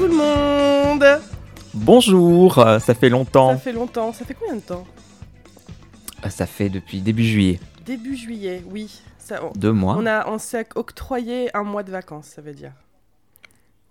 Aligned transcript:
tout 0.00 0.06
le 0.06 0.14
monde 0.16 1.04
Bonjour, 1.74 2.58
euh, 2.58 2.78
ça 2.78 2.94
fait 2.94 3.10
longtemps. 3.10 3.50
Ça 3.52 3.58
fait 3.58 3.72
longtemps, 3.72 4.12
ça 4.14 4.24
fait 4.24 4.32
combien 4.34 4.56
de 4.56 4.60
temps 4.62 4.86
Euh, 6.24 6.30
Ça 6.30 6.46
fait 6.46 6.70
depuis 6.70 7.00
début 7.02 7.22
juillet. 7.24 7.60
Début 7.84 8.16
juillet, 8.16 8.64
oui. 8.70 9.02
Ça, 9.18 9.44
on, 9.44 9.50
Deux 9.54 9.72
mois. 9.72 9.96
on 9.98 10.06
a, 10.06 10.26
on 10.28 10.38
s'est 10.38 10.66
octroyé 10.74 11.54
un 11.54 11.64
mois 11.64 11.82
de 11.82 11.90
vacances, 11.90 12.28
ça 12.28 12.40
veut 12.40 12.54
dire. 12.54 12.72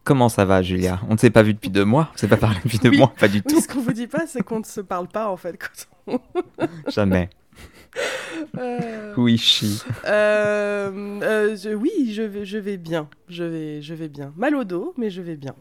Comment 0.03 0.29
ça 0.29 0.45
va, 0.45 0.63
Julia? 0.63 0.99
On 1.09 1.13
ne 1.13 1.17
s'est 1.19 1.29
pas 1.29 1.43
vu 1.43 1.53
depuis 1.53 1.69
deux 1.69 1.85
mois 1.85 2.07
On 2.09 2.13
ne 2.13 2.17
s'est 2.17 2.27
pas 2.27 2.37
parlé 2.37 2.57
depuis 2.63 2.79
deux 2.79 2.89
Oui. 2.89 2.97
mois 2.97 3.13
Pas 3.19 3.27
du 3.27 3.37
Oui, 3.37 3.43
tout. 3.53 3.61
ce 3.61 3.67
qu'on 3.67 3.81
vous 3.81 3.93
dit 3.93 4.07
pas, 4.07 4.25
c'est 4.25 4.41
qu'on 4.41 4.59
ne 4.59 4.63
se 4.65 4.81
parle 4.81 5.07
pas 5.07 5.29
en 5.29 5.37
fait. 5.37 5.57
quand 6.07 6.19
Jamais. 6.87 7.29
Euh, 8.57 9.13
Oui, 9.15 9.37
chi. 9.37 9.83
euh, 10.05 11.19
euh, 11.21 11.55
je- 11.55 11.69
oui, 11.75 12.11
je 12.13 12.23
vais, 12.23 12.45
je 12.45 12.57
vais 12.57 12.77
bien. 12.77 13.07
Je 13.27 13.43
vais, 13.43 13.81
je 13.83 13.93
vais 13.93 14.07
bien. 14.07 14.33
Mal 14.37 14.55
au 14.55 14.63
dos, 14.63 14.95
mais 14.97 15.11
je 15.11 15.21
vais 15.21 15.35
bien. 15.35 15.53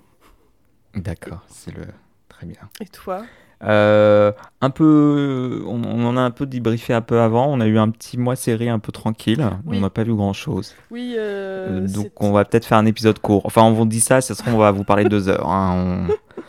D'accord, 0.94 1.40
c'est 1.48 1.74
le. 1.74 1.82
Très 2.28 2.46
bien. 2.46 2.58
Et 2.80 2.86
toi? 2.86 3.22
Euh, 3.64 4.30
un 4.60 4.70
peu. 4.70 5.64
On, 5.66 5.82
on 5.84 6.06
en 6.06 6.16
a 6.16 6.20
un 6.20 6.30
peu 6.30 6.46
débriefé 6.46 6.94
un 6.94 7.00
peu 7.00 7.20
avant. 7.20 7.46
On 7.52 7.60
a 7.60 7.66
eu 7.66 7.76
un 7.78 7.90
petit 7.90 8.16
mois 8.16 8.36
série 8.36 8.68
un 8.68 8.78
peu 8.78 8.92
tranquille. 8.92 9.44
Oui. 9.66 9.78
On 9.78 9.80
n'a 9.80 9.90
pas 9.90 10.04
vu 10.04 10.14
grand 10.14 10.32
chose. 10.32 10.74
Oui, 10.92 11.16
euh, 11.18 11.80
donc 11.88 12.04
c'est- 12.06 12.12
on 12.16 12.30
va 12.30 12.44
peut-être 12.44 12.64
faire 12.66 12.78
un 12.78 12.86
épisode 12.86 13.18
court. 13.18 13.42
Enfin, 13.44 13.62
on 13.62 13.72
vous 13.72 13.84
dit 13.86 14.00
ça, 14.00 14.20
ça 14.20 14.34
sera, 14.36 14.52
on 14.52 14.58
va 14.58 14.70
vous 14.70 14.84
parler 14.84 15.04
deux 15.06 15.28
heures. 15.28 15.48
hein. 15.48 16.06
On- 16.08 16.12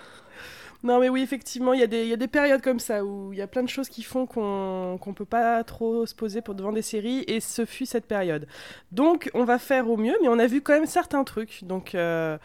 Non, 0.81 0.99
mais 1.01 1.09
oui, 1.09 1.21
effectivement, 1.21 1.73
il 1.73 1.81
y, 1.81 1.83
a 1.83 1.87
des- 1.87 2.03
il 2.03 2.07
y 2.07 2.13
a 2.13 2.15
des 2.15 2.29
périodes 2.29 2.61
comme 2.61 2.79
ça 2.79 3.03
où 3.03 3.33
il 3.33 3.39
y 3.39 3.41
a 3.41 3.47
plein 3.47 3.63
de 3.63 3.67
choses 3.69 3.89
qui 3.89 4.01
font 4.01 4.25
qu'on 4.25 4.97
qu'on 5.01 5.13
peut 5.13 5.25
pas 5.25 5.61
trop 5.65 6.05
se 6.05 6.15
poser 6.15 6.41
pour 6.41 6.55
devant 6.55 6.71
des 6.71 6.81
séries, 6.81 7.25
et 7.27 7.41
ce 7.41 7.65
fut 7.65 7.85
cette 7.85 8.05
période. 8.05 8.47
Donc, 8.93 9.29
on 9.33 9.43
va 9.43 9.59
faire 9.59 9.89
au 9.89 9.97
mieux, 9.97 10.15
mais 10.21 10.29
on 10.29 10.39
a 10.39 10.47
vu 10.47 10.61
quand 10.61 10.71
même 10.73 10.85
certains 10.85 11.25
trucs. 11.25 11.65
Donc, 11.65 11.95
euh, 11.95 12.37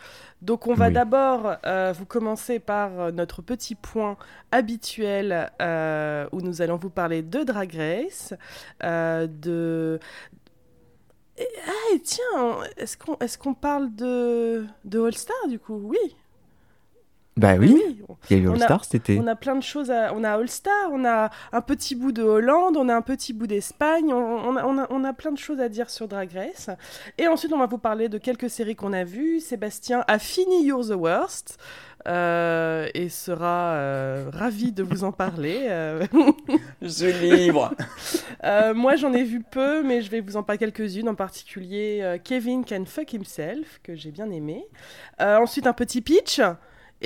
donc 0.43 0.67
on 0.67 0.75
va 0.75 0.89
Oui. 0.89 0.93
d'abord 0.95 1.55
euh, 1.65 1.93
vous 1.97 2.07
commencer 2.07 2.59
par 2.59 2.99
euh, 3.01 3.11
notre 3.13 3.41
petit 3.41 3.77
point 3.77 4.17
habituel 4.51 5.53
euh, 5.63 6.27
où 6.33 6.41
nous 6.41 6.61
allons 6.61 6.77
vous 6.77 6.91
parler 6.91 7.23
de 7.23 7.45
Drag 7.45 7.73
Race, 7.73 8.35
de. 8.83 10.01
Et- 11.37 11.47
ah, 11.67 11.95
et 11.95 12.01
tiens, 12.01 12.59
est-ce 12.77 12.97
qu'on 12.97 13.17
est 13.21 13.37
qu'on 13.39 13.55
parle 13.55 13.95
de, 13.95 14.67
de 14.85 15.01
All 15.01 15.15
Star 15.15 15.37
du 15.49 15.59
coup? 15.61 15.81
Oui. 15.85 15.99
Bah 17.37 17.55
oui, 17.59 18.01
on- 18.09 18.17
il 18.31 18.37
y 18.37 18.41
a 18.41 18.43
eu 18.45 18.49
on 18.49 18.53
All 18.55 18.63
a- 18.63 18.65
Star 18.67 18.85
cet 18.85 18.95
été. 18.95 19.19
on 19.21 19.27
a 19.27 19.35
plein 19.35 19.57
de 19.57 19.63
choses. 19.63 19.91
À... 19.91 20.13
On 20.15 20.23
a 20.23 20.31
All 20.35 20.49
Star, 20.49 20.91
on 20.93 21.05
a 21.05 21.31
un 21.53 21.61
petit 21.61 21.95
bout 21.97 22.13
de 22.13 22.23
Hollande, 22.23 22.77
on 22.77 22.89
a 22.89 22.95
un 22.95 23.03
petit 23.03 23.33
bout 23.33 23.47
d'Espagne, 23.49 24.13
on, 24.13 24.17
on 24.17 24.57
a, 24.57 24.65
on, 24.65 24.79
a, 24.79 24.87
on 24.91 25.03
a 25.05 25.13
plein 25.13 25.33
de 25.33 25.39
choses 25.39 25.61
à 25.61 25.69
dire 25.69 25.91
sur 25.91 26.07
Drag 26.07 26.31
Race. 26.33 26.71
Et 27.19 27.27
ensuite, 27.27 27.53
on 27.53 27.59
va 27.59 27.67
vous 27.67 27.79
parler 27.79 28.09
de 28.09 28.19
quelques 28.19 28.49
séries 28.51 28.77
qu'on 28.77 28.93
a 28.93 29.03
vues. 29.05 29.41
Sébastien 29.41 30.05
a 30.07 30.19
fini 30.21 30.65
You're 30.65 30.87
the 30.87 30.95
Worst. 30.97 31.59
euh, 32.07 32.87
et 32.95 33.09
sera 33.09 33.73
euh, 33.73 34.31
ravi 34.33 34.71
de 34.73 34.83
vous 34.83 35.05
en 35.05 35.11
parler. 35.13 35.61
euh. 35.69 36.07
Je 36.83 36.89
suis 36.89 37.13
libre. 37.13 37.73
Euh, 38.45 38.75
moi, 38.75 38.95
j'en 38.97 39.15
ai 39.15 39.23
vu 39.25 39.41
peu, 39.41 39.83
mais 39.83 40.03
je 40.03 40.11
vais 40.11 40.21
vous 40.21 40.37
en 40.37 40.43
parler 40.43 40.59
quelques-unes, 40.59 41.09
en 41.09 41.15
particulier 41.15 42.01
euh, 42.03 42.19
Kevin 42.23 42.63
Can 42.63 42.85
Fuck 42.85 43.15
Himself, 43.15 43.81
que 43.83 43.95
j'ai 43.95 44.11
bien 44.11 44.31
aimé. 44.31 44.67
Euh, 45.23 45.39
ensuite, 45.39 45.67
un 45.67 45.73
petit 45.73 46.03
pitch. 46.03 46.43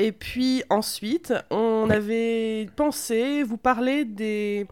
Et 0.01 0.13
puis 0.13 0.63
ensuite, 0.71 1.35
on 1.51 1.91
avait 1.91 2.69
pensé 2.77 3.43
vous 3.43 3.57
parler 3.57 4.05
des... 4.05 4.69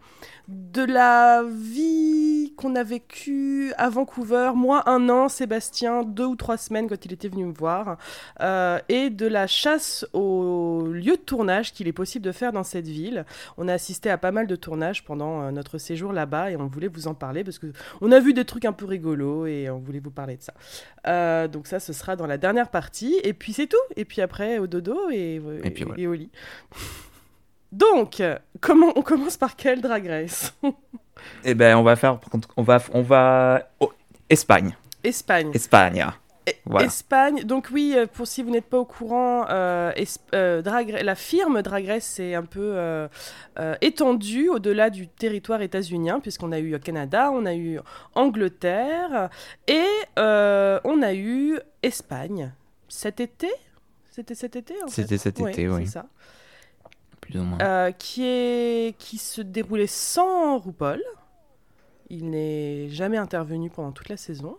de 0.47 0.83
la 0.83 1.43
vie 1.43 2.53
qu'on 2.55 2.75
a 2.75 2.83
vécue 2.83 3.73
à 3.77 3.89
Vancouver, 3.89 4.51
moi 4.55 4.89
un 4.89 5.09
an, 5.09 5.27
Sébastien 5.27 6.03
deux 6.03 6.25
ou 6.25 6.35
trois 6.35 6.57
semaines 6.57 6.87
quand 6.87 7.05
il 7.05 7.11
était 7.13 7.27
venu 7.27 7.45
me 7.45 7.53
voir, 7.53 7.97
euh, 8.39 8.79
et 8.87 9.09
de 9.09 9.27
la 9.27 9.45
chasse 9.47 10.05
au 10.13 10.87
lieu 10.87 11.17
de 11.17 11.21
tournage 11.21 11.73
qu'il 11.73 11.87
est 11.87 11.93
possible 11.93 12.23
de 12.23 12.31
faire 12.31 12.53
dans 12.53 12.63
cette 12.63 12.87
ville. 12.87 13.25
On 13.57 13.67
a 13.67 13.73
assisté 13.73 14.09
à 14.09 14.17
pas 14.17 14.31
mal 14.31 14.47
de 14.47 14.55
tournages 14.55 15.03
pendant 15.03 15.41
euh, 15.41 15.51
notre 15.51 15.77
séjour 15.77 16.13
là-bas 16.13 16.51
et 16.51 16.55
on 16.55 16.67
voulait 16.67 16.87
vous 16.87 17.07
en 17.07 17.13
parler 17.13 17.43
parce 17.43 17.59
que 17.59 17.67
on 18.01 18.11
a 18.11 18.19
vu 18.19 18.33
des 18.33 18.45
trucs 18.45 18.65
un 18.65 18.73
peu 18.73 18.85
rigolos 18.85 19.45
et 19.47 19.69
on 19.69 19.79
voulait 19.79 19.99
vous 19.99 20.11
parler 20.11 20.37
de 20.37 20.43
ça. 20.43 20.53
Euh, 21.07 21.47
donc 21.47 21.67
ça, 21.67 21.79
ce 21.79 21.91
sera 21.91 22.15
dans 22.15 22.27
la 22.27 22.37
dernière 22.37 22.69
partie 22.69 23.19
et 23.23 23.33
puis 23.33 23.51
c'est 23.53 23.67
tout. 23.67 23.75
Et 23.97 24.05
puis 24.05 24.21
après 24.21 24.59
au 24.59 24.67
dodo 24.67 25.09
et, 25.11 25.41
Et 25.63 25.71
puis 25.71 25.83
voilà. 25.83 26.01
et 26.01 26.07
au 26.07 26.13
lit. 26.13 26.29
Donc, 27.71 28.21
comment 28.61 28.93
on 28.95 29.01
commence 29.01 29.37
par 29.37 29.55
quel 29.55 29.81
drag 29.81 30.07
race 30.07 30.53
Eh 31.43 31.53
ben, 31.53 31.77
on 31.77 31.83
va 31.83 31.95
faire. 31.95 32.19
On 32.55 32.63
va. 32.63 32.79
On 32.93 33.01
va. 33.01 33.69
oh, 33.79 33.91
Espagne. 34.29 34.75
Espagne. 35.03 35.51
Espagne. 35.53 36.05
Voilà. 36.65 36.87
Espagne, 36.87 37.43
donc 37.43 37.67
oui, 37.73 37.93
euh, 37.97 38.05
pour 38.07 38.25
si 38.25 38.41
vous 38.41 38.51
n'êtes 38.51 38.67
pas 38.69 38.77
au 38.79 38.85
courant, 38.85 39.45
euh, 39.49 39.91
euh, 40.33 40.61
Drag 40.61 40.89
Ra- 40.91 41.03
la 41.03 41.15
firme 41.15 41.61
Drag 41.61 41.85
Race 41.85 42.05
s'est 42.05 42.35
un 42.35 42.45
peu 42.45 42.71
euh, 42.77 43.09
étendue 43.81 44.47
au-delà 44.47 44.89
du 44.89 45.09
territoire 45.09 45.61
états-unien, 45.61 46.21
puisqu'on 46.21 46.53
a 46.53 46.59
eu 46.59 46.79
Canada, 46.79 47.31
on 47.33 47.45
a 47.45 47.53
eu 47.53 47.79
Angleterre, 48.15 49.29
et 49.67 49.83
on 50.15 51.01
a 51.01 51.13
eu 51.13 51.59
Espagne. 51.83 52.53
Cet 52.87 53.19
été? 53.19 53.49
C'était 54.09 54.35
cet 54.35 54.55
été 54.55 54.73
en 54.81 54.87
C'était 54.87 55.17
cet 55.17 55.39
Ouais, 55.39 55.51
été, 55.51 55.67
oui. 55.67 55.85
c'est 55.85 55.91
ça. 55.93 56.05
Plus 57.29 57.39
ou 57.39 57.43
moins. 57.43 57.57
Euh, 57.61 57.91
qui, 57.91 58.23
est, 58.23 58.97
qui 58.97 59.17
se 59.17 59.41
déroulait 59.41 59.87
sans 59.87 60.59
RuPaul. 60.59 61.03
Il 62.09 62.29
n'est 62.29 62.89
jamais 62.89 63.17
intervenu 63.17 63.69
pendant 63.69 63.91
toute 63.91 64.07
la 64.07 64.17
saison. 64.17 64.57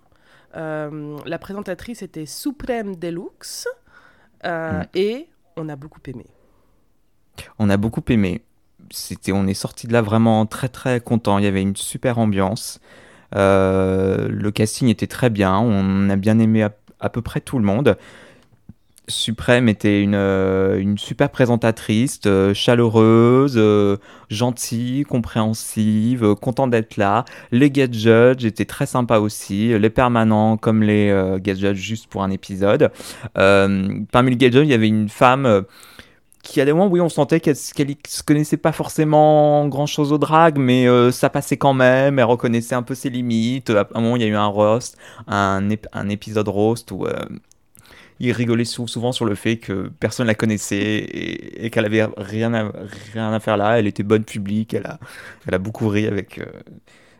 Euh, 0.57 1.17
la 1.25 1.39
présentatrice 1.39 2.03
était 2.03 2.27
Supreme 2.27 2.97
Deluxe. 2.97 3.69
euh. 4.45 4.83
Et 4.95 5.29
on 5.57 5.69
a 5.69 5.77
beaucoup 5.77 6.01
aimé. 6.07 6.27
On 7.59 7.71
a 7.71 7.77
beaucoup 7.77 8.03
aimé. 8.09 8.43
C'était, 8.91 9.33
on 9.33 9.47
est 9.47 9.55
sorti 9.55 9.87
de 9.87 9.93
là 9.93 10.03
vraiment 10.03 10.45
très 10.47 10.69
très 10.69 11.01
content. 11.01 11.39
Il 11.39 11.45
y 11.45 11.49
avait 11.49 11.63
une 11.63 11.77
super 11.77 12.19
ambiance. 12.19 12.81
Euh, 13.35 14.29
le 14.29 14.51
casting 14.51 14.89
était 14.89 15.07
très 15.07 15.31
bien. 15.31 15.59
On 15.59 16.11
a 16.11 16.17
bien 16.17 16.39
aimé 16.39 16.63
à, 16.63 16.75
à 17.01 17.09
peu 17.09 17.23
près 17.23 17.41
tout 17.41 17.59
le 17.59 17.65
monde. 17.65 17.97
Suprême 19.09 19.69
était 19.69 20.03
une, 20.03 20.15
euh, 20.15 20.97
super 20.97 21.31
présentatrice, 21.31 22.21
euh, 22.27 22.53
chaleureuse, 22.53 23.55
euh, 23.57 23.97
gentille, 24.29 25.05
compréhensive, 25.05 26.35
contente 26.35 26.71
d'être 26.71 26.97
là. 26.99 27.25
Les 27.51 27.71
guest 27.71 27.95
étaient 28.45 28.65
très 28.67 28.87
sympas 28.87 29.19
aussi, 29.19 29.79
les 29.79 29.91
permanents 29.91 30.57
comme 30.57 30.83
les 30.83 31.39
guest 31.39 31.75
juste 31.75 32.09
pour 32.09 32.23
un 32.23 32.31
épisode. 32.31 32.91
Parmi 33.35 34.31
les 34.31 34.37
guest 34.37 34.55
il 34.55 34.67
y 34.67 34.75
avait 34.75 34.89
une 34.89 35.09
femme 35.09 35.65
qui 36.43 36.61
à 36.61 36.65
des 36.65 36.73
moments, 36.73 36.87
oui, 36.87 37.01
on 37.01 37.09
sentait 37.09 37.41
qu'elle 37.41 37.57
qu'elle 37.75 37.97
se 38.07 38.23
connaissait 38.23 38.57
pas 38.57 38.73
forcément 38.73 39.67
grand 39.69 39.87
chose 39.87 40.13
au 40.13 40.19
drag, 40.19 40.59
mais 40.59 40.87
ça 41.11 41.31
passait 41.31 41.57
quand 41.57 41.75
même. 41.75 42.19
Elle 42.19 42.25
reconnaissait 42.27 42.75
un 42.75 42.83
peu 42.83 42.95
ses 42.95 43.11
limites. 43.11 43.71
À 43.71 43.89
un 43.95 44.01
moment, 44.01 44.17
il 44.17 44.23
y 44.23 44.25
a 44.25 44.29
eu 44.29 44.35
un 44.37 44.47
roast, 44.47 44.97
un, 45.27 45.69
ép- 45.69 45.89
un 45.93 46.09
épisode 46.09 46.49
roast 46.49 46.93
où 46.93 47.07
il 48.21 48.33
rigolait 48.33 48.65
sou- 48.65 48.89
souvent 48.89 49.13
sur 49.13 49.25
le 49.25 49.35
fait 49.35 49.59
que 49.59 49.91
personne 50.01 50.27
la 50.27 50.35
connaissait 50.35 50.77
et, 50.79 51.67
et 51.67 51.71
qu'elle 51.71 51.85
avait 51.85 52.07
rien 52.17 52.53
à, 52.55 52.73
rien 53.13 53.33
à 53.33 53.41
faire 53.41 53.57
là. 53.57 53.79
Elle 53.79 53.87
était 53.87 54.03
bonne 54.03 54.25
publique. 54.25 54.75
Elle 54.75 54.87
a, 54.87 54.99
elle 55.47 55.55
a 55.55 55.59
beaucoup 55.59 55.89
ri 55.89 56.07
avec. 56.07 56.39
euh, 56.39 56.47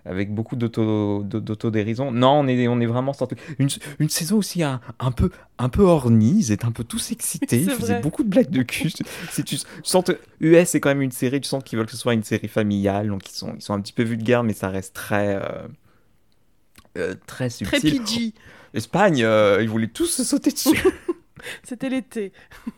avec 0.05 0.33
beaucoup 0.33 0.57
d'auto- 0.57 1.23
d'autodérision. 1.23 2.11
Non, 2.11 2.41
on 2.41 2.49
est, 2.49 2.67
on 2.67 2.81
est 2.81 2.87
vraiment 2.87 3.13
sorti. 3.13 3.35
Une, 3.59 3.69
une 3.99 4.09
saison 4.09 4.39
aussi 4.39 4.63
un, 4.63 4.81
un 5.01 5.11
peu, 5.11 5.29
un 5.59 5.69
peu 5.69 5.83
ornie. 5.83 6.35
Ils 6.39 6.53
étaient 6.53 6.65
un 6.65 6.73
peu 6.73 6.83
tous 6.85 7.13
excités. 7.13 7.59
Ils 7.61 7.71
faisaient 7.71 8.01
beaucoup 8.01 8.23
de 8.23 8.29
blagues 8.31 8.49
de 8.49 8.63
cul. 8.63 8.91
Si 9.31 9.45
tu 9.45 9.59
sens 9.83 10.05
que 10.05 10.13
US 10.41 10.71
c'est 10.71 10.81
quand 10.81 10.89
même 10.89 11.03
une 11.03 11.11
série, 11.13 11.43
tu 11.43 11.49
sens 11.49 11.63
qu'ils 11.63 11.77
veulent 11.77 11.85
que 11.87 11.93
ce 11.93 11.99
soit 11.99 12.15
une 12.15 12.23
série 12.25 12.49
familiale, 12.49 13.09
donc 13.09 13.29
ils 13.29 13.35
sont, 13.35 13.53
ils 13.57 13.61
sont 13.61 13.75
un 13.75 13.81
petit 13.83 13.93
peu 13.93 14.03
vulgaires, 14.03 14.45
mais 14.45 14.55
ça 14.55 14.71
reste 14.71 14.95
très, 14.95 15.35
euh, 15.35 15.69
euh, 16.97 17.15
très 17.27 17.49
Très 17.51 17.81
subtil. 17.81 18.03
PG. 18.03 18.33
Espagne, 18.75 19.23
euh, 19.25 19.59
ils 19.63 19.69
voulaient 19.69 19.89
tous 19.89 20.07
se 20.07 20.25
sauter 20.25 20.51
dessus. 20.51 20.79
C'était 21.63 21.89
l'été. 21.89 22.33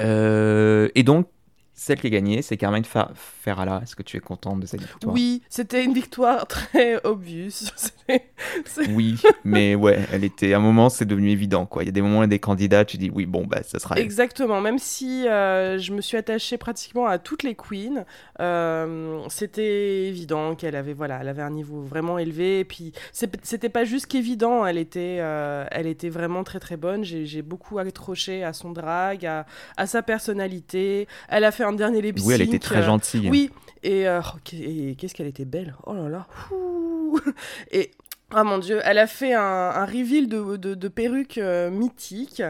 Euh, 0.00 0.88
et 0.94 1.02
donc, 1.02 1.28
celle 1.74 2.00
qui 2.00 2.06
a 2.06 2.10
gagné, 2.10 2.40
c'est 2.40 2.56
Carmen 2.56 2.84
Fa- 2.84 3.10
Ferrala. 3.16 3.80
Est-ce 3.82 3.96
que 3.96 4.04
tu 4.04 4.16
es 4.16 4.20
contente 4.20 4.60
de 4.60 4.66
cette 4.66 4.80
victoire? 4.80 5.12
Oui, 5.12 5.42
c'était 5.48 5.84
une 5.84 5.92
victoire 5.92 6.46
très 6.46 7.04
obvious. 7.04 7.50
C'était- 7.76 8.27
Oui, 8.90 9.16
mais 9.44 9.74
ouais, 9.74 9.98
elle 10.12 10.24
était. 10.24 10.52
À 10.52 10.56
un 10.56 10.60
moment, 10.60 10.88
c'est 10.88 11.04
devenu 11.04 11.30
évident, 11.30 11.66
quoi. 11.66 11.82
Il 11.82 11.86
y 11.86 11.88
a 11.88 11.92
des 11.92 12.02
moments, 12.02 12.20
il 12.22 12.24
y 12.24 12.24
a 12.24 12.28
des 12.28 12.38
candidats, 12.38 12.84
tu 12.84 12.96
dis 12.96 13.10
oui, 13.12 13.26
bon, 13.26 13.46
bah, 13.46 13.62
ça 13.62 13.78
sera. 13.78 13.96
elle. 13.96 14.02
Exactement, 14.02 14.60
même 14.60 14.78
si 14.78 15.26
euh, 15.28 15.78
je 15.78 15.92
me 15.92 16.00
suis 16.00 16.16
attachée 16.16 16.58
pratiquement 16.58 17.06
à 17.06 17.18
toutes 17.18 17.42
les 17.42 17.54
queens, 17.54 18.04
euh, 18.40 19.20
c'était 19.28 20.06
évident 20.06 20.54
qu'elle 20.54 20.76
avait, 20.76 20.92
voilà, 20.94 21.18
elle 21.20 21.28
avait 21.28 21.42
un 21.42 21.50
niveau 21.50 21.80
vraiment 21.82 22.18
élevé. 22.18 22.60
Et 22.60 22.64
puis, 22.64 22.92
c'était 23.12 23.68
pas 23.68 23.84
juste 23.84 24.06
qu'évident, 24.06 24.66
elle 24.66 24.78
était, 24.78 25.18
euh, 25.20 25.64
elle 25.70 25.86
était 25.86 26.08
vraiment 26.08 26.44
très 26.44 26.60
très 26.60 26.76
bonne. 26.76 27.04
J'ai 27.04 27.42
beaucoup 27.42 27.78
accroché 27.78 28.44
à 28.44 28.52
son 28.52 28.72
drag, 28.72 29.24
à, 29.26 29.46
à 29.76 29.86
sa 29.86 30.02
personnalité. 30.02 31.06
Elle 31.28 31.44
a 31.44 31.52
fait 31.52 31.64
un 31.64 31.72
dernier 31.72 32.02
lip 32.02 32.18
Oui, 32.24 32.34
elle 32.34 32.42
était 32.42 32.58
très 32.58 32.82
gentille. 32.82 33.28
Oui, 33.30 33.50
et, 33.82 34.08
euh, 34.08 34.20
oh, 34.24 34.38
et 34.52 34.96
qu'est-ce 34.96 35.14
qu'elle 35.14 35.26
était 35.26 35.44
belle. 35.44 35.74
Oh 35.86 35.94
là 35.94 36.08
là. 36.08 36.26
Ouh. 36.52 37.18
Et 37.70 37.90
Ah 38.34 38.44
mon 38.44 38.58
dieu, 38.58 38.80
elle 38.84 38.98
a 38.98 39.06
fait 39.06 39.32
un, 39.32 39.40
un 39.42 39.86
reveal 39.86 40.28
de, 40.28 40.56
de, 40.56 40.74
de 40.74 40.88
perruque 40.88 41.38
euh, 41.38 41.70
mythique. 41.70 42.42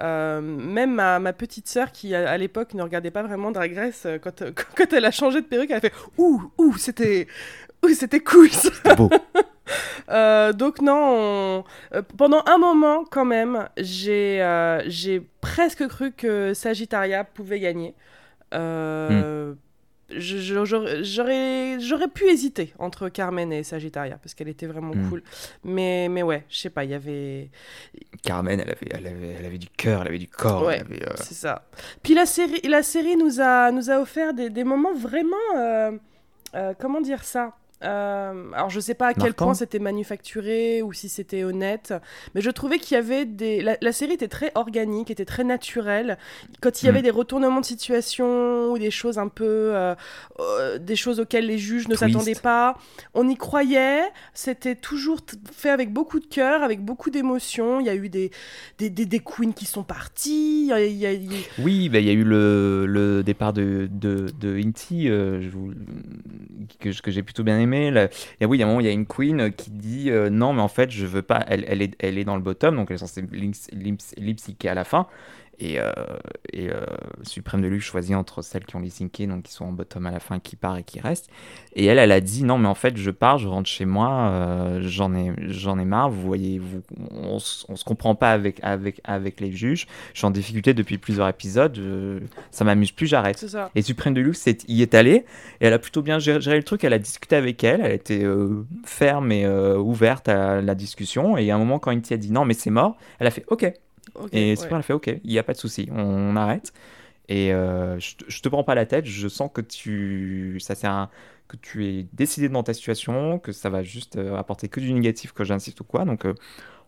Euh, 0.00 0.40
même 0.40 0.94
ma, 0.94 1.18
ma 1.18 1.34
petite 1.34 1.68
sœur, 1.68 1.92
qui 1.92 2.14
à, 2.14 2.30
à 2.30 2.38
l'époque 2.38 2.72
ne 2.72 2.82
regardait 2.82 3.10
pas 3.10 3.22
vraiment 3.22 3.50
Drag 3.50 3.74
Race, 3.76 4.04
euh, 4.06 4.18
quand, 4.18 4.42
quand 4.76 4.92
elle 4.94 5.04
a 5.04 5.10
changé 5.10 5.42
de 5.42 5.46
perruque, 5.46 5.70
elle 5.70 5.76
a 5.76 5.80
fait 5.80 5.92
Ouh, 6.16 6.42
ouh, 6.56 6.76
c'était 6.78 7.26
ouh, 7.84 7.90
c'était 7.90 8.20
cool 8.20 8.50
ça. 8.50 8.94
Beau. 8.94 9.10
Euh, 10.08 10.52
donc 10.52 10.80
non, 10.80 11.64
on- 11.92 12.02
pendant 12.16 12.40
un 12.46 12.56
moment 12.56 13.04
quand 13.04 13.24
même, 13.24 13.68
j'ai 13.76 14.38
j'ai 14.86 15.20
presque 15.40 15.88
cru 15.88 16.12
que 16.12 16.54
Sagittaria 16.54 17.24
pouvait 17.24 17.58
gagner. 17.58 17.92
Euh, 18.54 19.54
je- 19.54 19.56
j'aurais- 20.10 22.08
pu 22.14 22.24
hésiter 22.28 22.72
entre 22.78 23.08
Carmen 23.08 23.52
et 23.52 23.62
Sagittaria 23.64 24.18
parce 24.22 24.34
qu'elle 24.34 24.48
était 24.48 24.66
vraiment 24.66 24.94
Mm. 24.94 25.08
cool. 25.10 25.22
Mais, 25.64 26.08
mais 26.08 26.22
ouais, 26.22 26.44
je 26.48 26.58
sais 26.58 26.70
pas, 26.70 26.84
il 26.84 26.90
y 26.90 26.94
avait... 26.94 27.50
Carmen, 28.22 28.60
elle 28.60 28.70
avait, 28.70 28.88
elle 28.90 29.06
avait, 29.06 29.36
elle 29.38 29.44
avait 29.46 29.58
du 29.58 29.68
cœur, 29.68 30.02
elle 30.02 30.08
avait 30.08 30.18
du 30.18 30.28
corps. 30.28 30.64
Ouais. 30.64 30.82
euh, 31.02 31.12
C'est 31.16 31.34
ça. 31.34 31.66
Puis 32.02 32.14
la 32.14 32.26
série, 32.26 32.60
la 32.64 32.82
série 32.82 33.16
nous, 33.16 33.40
a, 33.40 33.70
nous 33.72 33.90
a 33.90 33.98
offert 34.00 34.32
des, 34.34 34.50
des 34.50 34.64
moments 34.64 34.94
vraiment... 34.94 35.36
euh, 35.56 35.92
euh, 36.54 36.72
comment 36.78 37.00
dire 37.00 37.24
ça? 37.24 37.56
Euh, 37.84 38.50
alors 38.54 38.70
je 38.70 38.80
sais 38.80 38.94
pas 38.94 39.08
à 39.08 39.14
quel 39.14 39.34
point 39.34 39.52
c'était 39.54 39.78
manufacturé 39.78 40.80
ou 40.80 40.94
si 40.94 41.10
c'était 41.10 41.44
honnête, 41.44 41.92
mais 42.34 42.40
je 42.40 42.48
trouvais 42.50 42.78
qu'il 42.78 42.94
y 42.94 42.98
avait 42.98 43.26
des... 43.26 43.60
La, 43.60 43.76
la 43.82 43.92
série 43.92 44.12
était 44.14 44.28
très 44.28 44.50
organique, 44.54 45.10
était 45.10 45.26
très 45.26 45.44
naturelle. 45.44 46.16
Quand 46.62 46.82
il 46.82 46.86
y 46.86 46.88
Mm. 46.88 46.90
avait 46.92 47.02
des 47.02 47.10
retournements 47.10 47.60
de 47.60 47.66
situation 47.66 48.70
ou 48.72 48.78
des 48.78 48.90
choses 48.90 49.18
un 49.18 49.28
peu... 49.28 49.44
euh, 49.44 49.94
euh, 50.40 50.78
des 50.78 50.96
choses 50.96 51.20
auxquelles 51.20 51.46
les 51.46 51.58
juges 51.58 51.86
ne 51.88 51.94
s'attendaient 51.96 52.32
pas, 52.42 52.78
on 53.12 53.28
y 53.28 53.36
croyait. 53.36 54.02
C'était 54.32 54.74
toujours 54.74 55.20
fait 55.52 55.70
avec 55.70 55.92
beaucoup 55.92 56.18
de 56.20 56.26
cœur, 56.26 56.62
avec 56.62 56.80
beaucoup 56.82 57.10
d'émotion. 57.10 57.78
Il 57.80 57.86
y 57.86 57.90
a 57.90 57.94
eu 57.94 58.08
des, 58.08 58.30
des, 58.78 58.88
des, 58.88 59.04
des 59.04 59.20
queens 59.20 59.52
qui 59.52 59.66
sont 59.66 59.82
parties. 59.82 60.62
Il 60.74 60.96
y 60.96 61.04
a- 61.06 61.12
y 61.12 61.24
y 61.26 61.44
Oui, 61.58 61.90
bah, 61.90 61.98
il 61.98 62.06
y 62.06 62.10
a 62.10 62.14
eu 62.14 62.24
le, 62.24 62.86
le 62.86 63.22
départ 63.22 63.52
de, 63.52 63.86
de, 63.90 64.28
de 64.40 64.56
Inti, 64.56 65.08
je 65.08 65.48
vous- 65.50 65.72
que, 66.80 66.88
que 67.02 67.10
j'ai 67.10 67.22
plutôt 67.22 67.42
bien 67.44 67.58
aimé. 67.58 67.65
Et 67.74 68.46
oui, 68.46 68.58
il 68.58 68.60
y 68.60 68.62
a 68.62 68.66
un 68.66 68.68
moment, 68.68 68.80
il 68.80 68.86
y 68.86 68.88
a 68.88 68.92
une 68.92 69.06
queen 69.06 69.52
qui 69.52 69.70
dit 69.70 70.10
euh, 70.10 70.30
non, 70.30 70.52
mais 70.52 70.62
en 70.62 70.68
fait, 70.68 70.90
je 70.90 71.06
veux 71.06 71.22
pas. 71.22 71.44
Elle, 71.48 71.82
est, 71.82 71.94
elle 71.98 72.18
est 72.18 72.24
dans 72.24 72.36
le 72.36 72.42
bottom, 72.42 72.76
donc 72.76 72.90
elle 72.90 72.96
est 72.96 72.98
censée 72.98 73.22
lips- 73.32 73.68
lips- 73.72 74.14
lip-syncer 74.16 74.68
à 74.68 74.74
la 74.74 74.84
fin. 74.84 75.06
Et, 75.58 75.80
euh, 75.80 75.90
et 76.52 76.70
euh, 76.70 76.84
Suprême 77.22 77.62
de 77.62 77.66
Luxe 77.68 77.86
choisit 77.86 78.14
entre 78.14 78.42
celles 78.42 78.64
qui 78.66 78.76
ont 78.76 78.80
lip-synché, 78.80 79.26
donc 79.26 79.44
qui 79.44 79.52
sont 79.52 79.64
en 79.64 79.72
bottom 79.72 80.04
à 80.06 80.10
la 80.10 80.20
fin, 80.20 80.38
qui 80.38 80.54
part 80.56 80.76
et 80.76 80.82
qui 80.82 81.00
reste. 81.00 81.28
Et 81.74 81.86
elle, 81.86 81.98
elle 81.98 82.12
a 82.12 82.20
dit 82.20 82.44
non, 82.44 82.58
mais 82.58 82.68
en 82.68 82.74
fait, 82.74 82.96
je 82.96 83.10
pars, 83.10 83.38
je 83.38 83.48
rentre 83.48 83.68
chez 83.68 83.86
moi, 83.86 84.28
euh, 84.30 84.80
j'en 84.82 85.14
ai, 85.14 85.32
j'en 85.48 85.78
ai 85.78 85.84
marre. 85.84 86.10
Vous 86.10 86.20
voyez, 86.22 86.58
vous, 86.58 86.82
on, 87.10 87.36
on 87.68 87.76
se 87.76 87.84
comprend 87.84 88.14
pas 88.14 88.32
avec, 88.32 88.58
avec, 88.62 89.00
avec 89.04 89.40
les 89.40 89.50
juges. 89.52 89.86
Je 90.12 90.18
suis 90.18 90.26
en 90.26 90.30
difficulté 90.30 90.74
depuis 90.74 90.98
plusieurs 90.98 91.28
épisodes. 91.28 91.74
je- 91.74 92.18
ça 92.50 92.64
m'amuse 92.64 92.92
plus, 92.92 93.06
j'arrête. 93.06 93.38
Et 93.74 93.82
Suprême 93.82 94.14
de 94.14 94.20
Luxe 94.20 94.46
est- 94.46 94.64
y 94.68 94.82
est 94.82 94.94
allée 94.94 95.24
et 95.60 95.66
elle 95.66 95.72
a 95.72 95.78
plutôt 95.78 96.02
bien 96.02 96.18
géré, 96.18 96.40
géré 96.40 96.56
le 96.58 96.64
truc. 96.64 96.84
Elle 96.84 96.92
a 96.92 96.98
discuté 96.98 97.34
avec 97.36 97.64
elle, 97.64 97.80
elle 97.82 97.92
était 97.92 98.24
ferme 98.84 99.32
et 99.32 99.46
ouverte 99.48 100.28
à 100.28 100.60
la 100.60 100.74
discussion. 100.74 101.36
Et 101.38 101.50
à 101.50 101.54
un 101.54 101.58
moment, 101.58 101.78
quand 101.78 101.90
Inti 101.90 102.14
a 102.14 102.16
dit 102.18 102.30
non, 102.30 102.44
mais 102.44 102.54
c'est 102.54 102.70
mort, 102.70 102.96
elle 103.18 103.26
a 103.26 103.30
fait 103.30 103.44
ok. 103.48 103.72
Et 104.32 104.50
ouais. 104.50 104.56
Suprême 104.56 104.78
a 104.78 104.82
fait 104.82 104.92
ok, 104.92 105.06
il 105.24 105.30
n'y 105.30 105.38
a 105.38 105.42
pas 105.42 105.52
de 105.52 105.58
souci, 105.58 105.88
on, 105.92 106.36
arrête. 106.36 106.72
Et 107.28 107.52
euh, 107.52 107.98
je, 107.98 108.16
te- 108.16 108.24
je 108.28 108.40
te 108.40 108.48
prends 108.48 108.64
pas 108.64 108.74
la 108.74 108.86
tête, 108.86 109.04
je 109.04 109.28
sens 109.28 109.50
que 109.52 109.60
tu, 109.60 110.58
ça 110.60 110.74
c'est 110.74 110.86
un, 110.86 111.10
que 111.48 111.56
tu 111.56 111.86
es 111.86 112.06
décidé 112.12 112.48
dans 112.48 112.62
ta 112.62 112.72
situation, 112.72 113.38
que 113.38 113.52
ça 113.52 113.68
va 113.68 113.82
juste 113.82 114.16
euh, 114.16 114.36
apporter 114.36 114.68
que 114.68 114.80
du 114.80 114.92
négatif, 114.92 115.32
que 115.32 115.42
j'insiste 115.44 115.80
ou 115.80 115.84
quoi. 115.84 116.04
Donc 116.04 116.24
euh, 116.24 116.34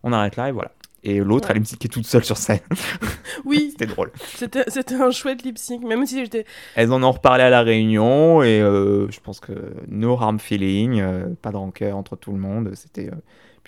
on 0.03 0.13
arrête 0.13 0.37
là 0.37 0.49
et 0.49 0.51
voilà. 0.51 0.71
Et 1.03 1.19
l'autre, 1.19 1.49
Ouais. 1.49 1.55
elle 1.57 1.61
est 1.63 1.87
toute 1.91 2.05
seule 2.05 2.25
sur 2.25 2.37
scène. 2.37 2.59
Oui, 3.45 3.69
C'était 3.71 3.85
drôle. 3.85 4.11
c'était 4.35 4.63
c'était 4.67 4.95
un 4.95 5.11
chouette 5.11 5.43
lip 5.43 5.57
sync, 5.57 5.83
même 5.83 6.05
si 6.05 6.19
j'étais. 6.23 6.45
Elles 6.75 6.91
en 6.91 7.01
ont 7.03 7.11
reparlé 7.11 7.43
à 7.43 7.49
la 7.49 7.61
réunion 7.61 8.41
et 8.43 8.59
je 8.59 9.19
pense 9.21 9.39
que 9.39 9.53
no 9.87 10.13
harm 10.15 10.39
feeling, 10.39 11.01
pas 11.41 11.51
de 11.51 11.57
rancœur 11.57 11.95
entre 11.95 12.15
tout 12.17 12.31
le 12.33 12.37
monde, 12.39 12.71
c'était 12.75 13.09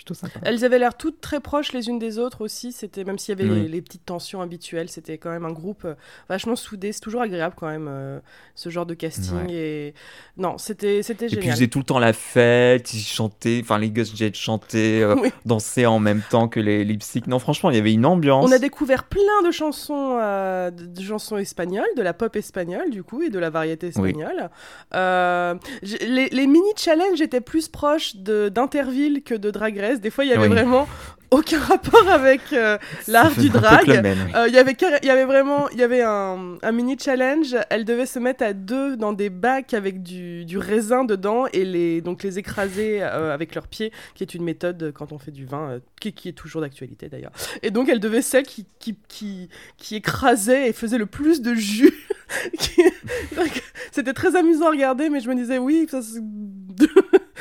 plutôt 0.02 0.14
sympa. 0.16 0.40
Elles 0.44 0.66
avaient 0.66 0.80
l'air 0.80 0.96
toutes 0.98 1.22
très 1.22 1.40
proches 1.40 1.74
les 1.74 1.88
unes 1.88 2.00
des 2.00 2.18
autres 2.18 2.42
aussi. 2.42 2.72
C'était 2.72 3.04
même 3.04 3.20
s'il 3.20 3.38
y 3.38 3.42
avait 3.42 3.50
Oui. 3.50 3.62
les, 3.62 3.68
les 3.68 3.82
petites 3.82 4.06
tensions 4.06 4.42
habituelles, 4.42 4.90
c'était 4.90 5.18
quand 5.20 5.30
même 5.30 5.46
un 5.46 5.52
groupe 5.52 5.86
euh, 5.86 5.94
vachement 6.28 6.56
soudé. 6.56 6.92
C'est 6.92 7.02
toujours 7.02 7.22
agréable 7.22 7.54
quand 7.58 7.68
même 7.68 7.88
euh, 7.90 8.20
ce 8.56 8.70
genre 8.70 8.86
de 8.88 8.94
casting. 8.96 9.46
Ouais. 9.48 9.54
Et 9.54 9.94
non, 10.38 10.58
c'était 10.58 11.04
c'était 11.04 11.26
Et 11.26 11.30
puis 11.30 11.38
ils 11.38 11.42
génial. 11.42 11.56
faisaient 11.56 11.68
tout 11.68 11.80
le 11.80 11.86
temps 11.86 12.00
la 12.00 12.14
fête, 12.14 12.94
ils 12.94 13.00
chantaient, 13.02 13.60
enfin 13.64 13.78
les 13.78 13.92
Gus 13.92 14.16
Jet 14.16 14.34
chantaient, 14.36 15.02
euh, 15.02 15.16
Oui. 15.22 15.32
dansaient 15.46 15.86
en 15.86 16.00
même 16.00 16.22
temps 16.30 16.48
que 16.48 16.60
les 16.60 16.84
lip 16.84 17.04
sync. 17.04 17.28
Non, 17.28 17.38
franchement, 17.38 17.70
il 17.70 17.76
y 17.76 17.80
avait 17.80 17.94
une 17.94 18.06
ambiance. 18.06 18.44
On 18.50 18.52
a 18.52 18.58
découvert 18.60 19.04
plein 19.04 19.22
de 19.46 19.52
chansons, 19.52 20.18
euh, 20.20 20.72
de, 20.72 21.02
chansons 21.04 21.38
espagnoles, 21.38 21.86
de 21.96 22.02
la 22.02 22.14
pop 22.14 22.36
espagnole 22.36 22.90
du 22.90 23.04
coup 23.04 23.22
et 23.22 23.30
de 23.30 23.38
la 23.40 23.50
variété 23.52 23.88
espagnole. 23.88 24.50
Les, 24.94 26.30
les 26.30 26.48
mini 26.48 26.70
challenges 26.76 27.22
étaient 27.22 27.42
plus 27.42 27.68
proches 27.68 28.16
d'Interville 28.16 29.22
que 29.24 29.36
de 29.36 29.52
Drag 29.52 29.78
Race. 29.78 29.91
Des 30.00 30.10
fois, 30.10 30.24
il 30.24 30.30
y 30.30 30.34
avait 30.34 30.48
Oui. 30.48 30.54
vraiment 30.54 30.88
aucun 31.32 31.60
rapport 31.74 32.10
avec 32.10 32.42
euh, 32.52 32.78
l'art 33.08 33.32
du 33.36 33.50
drag. 33.50 33.90
Euh, 33.90 34.48
Il 34.50 34.54
y 34.54 34.58
avait 34.60 34.76
il 35.02 35.08
y 35.08 35.10
avait 35.10 35.24
vraiment 35.26 35.70
il 35.70 35.78
y 35.80 35.84
avait 35.84 36.02
un, 36.02 36.58
un 36.62 36.72
mini 36.74 36.98
challenge. 37.00 37.56
Elle 37.70 37.86
devait 37.86 38.06
se 38.06 38.20
mettre 38.20 38.44
à 38.44 38.52
deux 38.54 38.98
dans 38.98 39.14
des 39.14 39.30
bacs 39.30 39.74
avec 39.74 40.04
du, 40.04 40.44
du 40.44 40.58
raisin 40.58 41.06
dedans 41.06 41.46
et 41.54 41.64
les 41.64 42.02
donc 42.02 42.24
les 42.24 42.38
écraser 42.38 43.02
euh, 43.02 43.34
avec 43.34 43.56
leurs 43.56 43.68
pieds 43.70 43.92
qui 44.14 44.24
est 44.24 44.34
une 44.34 44.44
méthode 44.44 44.92
quand 44.94 45.14
on 45.14 45.20
fait 45.20 45.32
du 45.32 45.46
vin 45.46 45.80
qui, 46.02 46.12
qui 46.12 46.28
est 46.30 46.34
toujours 46.34 46.60
d'actualité 46.62 47.08
d'ailleurs. 47.08 47.32
Et 47.64 47.72
donc 47.72 47.88
elle 47.88 48.02
devait 48.02 48.22
celle 48.22 48.44
qui 48.44 48.66
qui, 48.80 48.98
qui 49.08 49.48
qui 49.78 49.96
écrasait 49.96 50.68
et 50.70 50.74
faisait 50.74 50.98
le 50.98 51.06
plus 51.06 51.42
de 51.42 51.54
jus. 51.54 51.94
C'était 53.92 54.14
très 54.14 54.36
amusant 54.36 54.68
à 54.68 54.70
regarder 54.72 55.10
mais 55.10 55.20
je 55.22 55.30
me 55.30 55.36
disais 55.36 55.58
oui 55.58 55.88
ça, 55.90 56.02
c'est- 56.02 56.20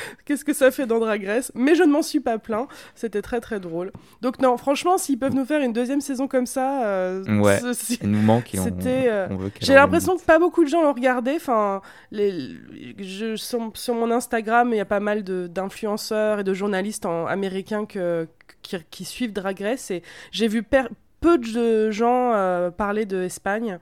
qu'est-ce 0.24 0.44
que 0.44 0.52
ça 0.52 0.70
fait 0.70 0.86
dans 0.86 0.98
Drag 0.98 1.24
Race? 1.24 1.52
Mais 1.54 1.74
je 1.74 1.82
ne 1.82 1.90
m'en 1.92 2.02
suis 2.02 2.20
pas 2.20 2.38
plaint 2.38 2.68
c'était 2.94 3.22
très 3.22 3.40
très 3.40 3.60
drôle 3.60 3.92
donc 4.20 4.38
non 4.40 4.56
franchement 4.56 4.98
s'ils 4.98 5.18
peuvent 5.18 5.34
nous 5.34 5.44
faire 5.44 5.60
une 5.62 5.72
deuxième 5.72 6.00
saison 6.00 6.28
comme 6.28 6.46
ça 6.46 6.84
euh, 6.84 7.24
Ouais. 7.40 7.58
nous 8.02 8.22
manque 8.22 8.50
C'était, 8.54 9.06
euh, 9.08 9.28
j'ai 9.60 9.74
l'impression 9.74 10.16
que 10.16 10.22
pas 10.22 10.38
beaucoup 10.38 10.64
de 10.64 10.68
gens 10.68 10.82
l'ont 10.82 10.92
regardé. 10.92 11.32
Enfin, 11.36 11.80
les, 12.10 12.50
je, 12.98 13.36
sur, 13.36 13.70
sur 13.74 13.94
mon 13.94 14.10
Instagram, 14.10 14.70
il 14.72 14.76
y 14.76 14.80
a 14.80 14.84
pas 14.84 15.00
mal 15.00 15.22
d'influenceurs 15.24 16.40
et 16.40 16.44
de 16.44 16.54
journalistes 16.54 17.06
en- 17.06 17.26
américains 17.26 17.86
que, 17.86 18.26
qui, 18.62 18.76
qui 18.90 19.04
suivent 19.04 19.32
Drag 19.32 19.60
Race 19.60 19.90
et 19.90 20.02
j'ai 20.32 20.48
vu 20.48 20.62
per- 20.62 20.88
peu 21.20 21.36
de 21.38 21.90
gens 21.90 22.32
euh, 22.34 22.70
parler 22.70 23.04
de 23.04 23.22
Espagne. 23.22 23.78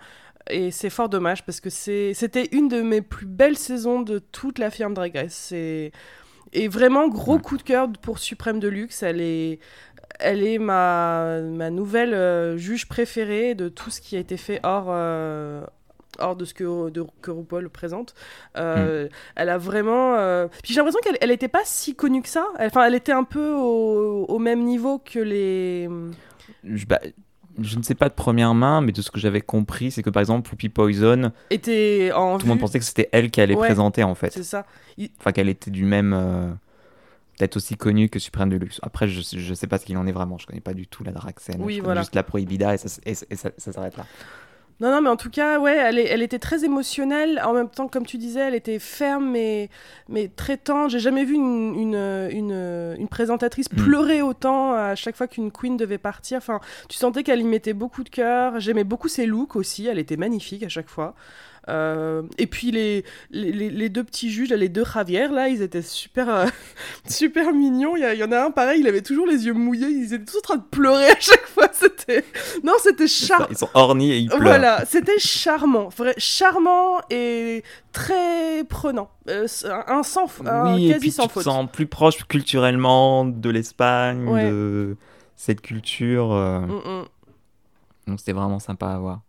Et 0.50 0.70
c'est 0.70 0.90
fort 0.90 1.08
dommage 1.08 1.44
parce 1.44 1.60
que 1.60 1.70
c'était 1.70 2.48
une 2.52 2.68
de 2.68 2.82
mes 2.82 3.02
plus 3.02 3.26
belles 3.26 3.58
saisons 3.58 4.00
de 4.02 4.18
toute 4.18 4.58
la 4.58 4.70
firme 4.70 4.94
Drag 4.94 5.14
Race. 5.14 5.52
Et 5.52 6.68
vraiment, 6.68 7.08
gros 7.08 7.34
Ouais. 7.34 7.42
coup 7.42 7.56
de 7.58 7.62
cœur 7.62 7.88
pour 8.00 8.18
Suprême 8.18 8.58
de 8.58 8.68
Luxe. 8.68 9.02
Elle 9.02 9.20
est, 9.20 9.58
elle 10.18 10.42
est 10.42 10.58
ma, 10.58 11.40
ma 11.42 11.68
nouvelle 11.70 12.14
euh, 12.14 12.56
juge 12.56 12.88
préférée 12.88 13.54
de 13.54 13.68
tout 13.68 13.90
ce 13.90 14.00
qui 14.00 14.16
a 14.16 14.18
été 14.18 14.38
fait 14.38 14.58
hors, 14.62 14.86
euh, 14.88 15.62
hors 16.18 16.36
de 16.36 16.46
ce 16.46 16.54
que, 16.54 16.88
de, 16.88 17.04
que 17.20 17.30
RuPaul 17.30 17.68
présente. 17.68 18.14
Euh, 18.56 19.08
Elle 19.36 19.50
a 19.50 19.58
vraiment. 19.58 20.16
Puis 20.62 20.72
j'ai 20.72 20.76
l'impression 20.76 21.00
qu'elle 21.02 21.18
elle 21.20 21.30
était 21.30 21.48
pas 21.48 21.62
si 21.64 21.94
connue 21.94 22.22
que 22.22 22.28
ça. 22.28 22.46
Enfin, 22.58 22.86
elle 22.86 22.94
était 22.94 23.12
un 23.12 23.24
peu 23.24 23.52
au, 23.52 24.24
au 24.24 24.38
même 24.38 24.62
niveau 24.64 24.98
que 24.98 25.18
les. 25.18 25.88
Bah, 26.88 27.00
je 27.60 27.76
ne 27.78 27.82
sais 27.82 27.94
pas 27.94 28.08
de 28.08 28.14
première 28.14 28.54
main, 28.54 28.80
mais 28.80 28.92
de 28.92 29.02
ce 29.02 29.10
que 29.10 29.18
j'avais 29.20 29.40
compris, 29.40 29.90
c'est 29.90 30.02
que 30.02 30.10
par 30.10 30.20
exemple, 30.20 30.48
Poopy 30.48 30.68
Poison, 30.68 31.32
Était 31.50 32.10
en 32.14 32.38
tout 32.38 32.46
le 32.46 32.50
monde 32.50 32.60
pensait 32.60 32.78
que 32.78 32.84
c'était 32.84 33.08
elle 33.12 33.30
qui 33.30 33.40
allait 33.40 33.54
Ouais. 33.54 33.66
présenter 33.66 34.02
en 34.02 34.14
fait. 34.14 34.32
C'est 34.32 34.42
ça. 34.44 34.64
Enfin, 35.20 35.32
qu'elle 35.32 35.48
était 35.48 35.70
du 35.70 35.84
même. 35.84 36.12
euh, 36.12 36.50
Peut-être 37.38 37.56
aussi 37.56 37.76
connue 37.76 38.08
que 38.08 38.18
Suprême 38.18 38.48
de 38.48 38.56
Luxe. 38.56 38.80
Après, 38.82 39.06
je, 39.06 39.20
je 39.38 39.54
sais 39.54 39.68
pas 39.68 39.78
ce 39.78 39.86
qu'il 39.86 39.96
en 39.96 40.08
est 40.08 40.12
vraiment. 40.12 40.38
Je 40.38 40.46
connais 40.48 40.60
pas 40.60 40.74
du 40.74 40.88
tout 40.88 41.04
la 41.04 41.12
scène. 41.38 41.58
Oui, 41.60 41.76
je 41.76 41.82
voilà. 41.82 42.00
juste 42.00 42.16
la 42.16 42.24
Prohibida 42.24 42.74
et 42.74 42.78
ça, 42.78 42.86
s- 42.86 43.00
et, 43.06 43.32
et 43.32 43.36
ça, 43.36 43.50
ça 43.56 43.70
s'arrête 43.70 43.96
là. 43.96 44.06
Non, 44.80 44.92
non, 44.92 45.00
mais 45.00 45.08
en 45.08 45.16
tout 45.16 45.28
cas, 45.30 45.58
ouais, 45.58 45.76
elle, 45.76 45.99
est- 45.99 46.06
elle 46.06 46.23
était 46.23 46.38
très 46.38 46.64
émotionnelle. 46.64 47.40
En 47.44 47.52
même 47.52 47.68
temps, 47.68 47.88
comme 47.88 48.06
tu 48.06 48.16
disais, 48.16 48.38
elle 48.40 48.54
était 48.54 48.78
ferme 48.78 49.28
mais, 49.30 49.70
mais 50.08 50.28
très 50.28 50.56
tendre. 50.56 50.88
J'ai 50.88 51.00
jamais 51.00 51.25
vu 51.25 51.35
une, 51.35 51.75
une, 51.75 52.28
une, 52.30 52.97
une 52.97 53.08
présentatrice 53.08 53.73
Mm. 53.73 53.76
pleurer 53.76 54.23
autant 54.23 54.75
à 54.75 54.94
chaque 54.94 55.16
fois 55.16 55.26
qu'une 55.26 55.50
queen 55.50 55.76
devait 55.76 55.99
partir. 55.99 56.38
Enfin, 56.38 56.61
tu 56.88 56.97
sentais 56.97 57.25
qu'elle 57.25 57.40
y 57.40 57.44
mettait 57.44 57.73
beaucoup 57.73 58.04
de 58.04 58.08
cœur. 58.08 58.61
J'aimais 58.61 58.85
beaucoup 58.85 59.08
ses 59.08 59.26
looks 59.26 59.56
aussi. 59.56 59.87
Elle 59.88 59.99
était 59.99 60.16
magnifique 60.16 60.62
à 60.62 60.68
chaque 60.68 60.88
fois. 60.88 61.14
Euh, 61.68 62.22
et 62.38 62.46
puis 62.46 62.70
les, 62.70 63.04
les, 63.30 63.52
les, 63.52 63.88
deux 63.88 64.04
petits 64.04 64.30
juges, 64.30 64.50
les 64.50 64.68
deux 64.68 64.84
Javier, 64.84 65.28
là, 65.28 65.48
ils 65.48 65.62
étaient 65.62 65.82
super, 65.82 66.28
euh, 66.28 66.46
super 67.08 67.52
mignons. 67.52 67.96
Il 67.96 68.18
y, 68.18 68.25
en 68.25 68.32
a 68.32 68.44
un, 68.46 68.50
pareil, 68.50 68.80
il 68.80 68.88
avait 68.88 69.02
toujours 69.02 69.26
les 69.26 69.46
yeux 69.46 69.52
mouillés, 69.52 69.88
ils 69.88 70.14
étaient 70.14 70.25
tous 70.25 70.38
en 70.38 70.42
train 70.42 70.56
de 70.56 70.62
pleurer 70.70 71.10
à 71.10 71.20
chaque 71.20 71.46
fois. 71.46 71.68
C'était... 71.72 72.25
Non, 72.64 72.75
c'était 72.82 73.06
charmant. 73.06 73.46
Ils 73.50 73.58
sont 73.58 73.68
ornis 73.75 74.12
et 74.12 74.18
ils 74.18 74.28
pleurent. 74.28 74.40
Voilà, 74.40 74.84
c'était 74.87 75.18
charmant. 75.18 75.88
Vrai, 75.88 76.14
charmant 76.16 77.00
et 77.10 77.62
très 77.92 78.64
prenant. 78.64 79.10
Euh, 79.28 79.46
un 79.87 80.02
sans, 80.02 80.26
oui, 80.40 80.88
quasi 80.90 81.08
et 81.08 81.10
sans 81.10 81.25
tu 81.25 81.34
faute. 81.34 81.44
Te 81.44 81.48
sens 81.48 81.68
plus 81.70 81.87
proche 81.87 82.25
culturellement 82.25 83.26
de 83.26 83.50
l'Espagne, 83.50 84.25
de 84.26 84.96
cette 85.37 85.60
culture. 85.60 86.30
Mm, 86.30 86.72
mm. 86.72 87.04
Donc 88.06 88.18
c'était 88.20 88.32
vraiment 88.32 88.58
sympa 88.58 88.88
à 88.88 88.98
voir. 88.98 89.20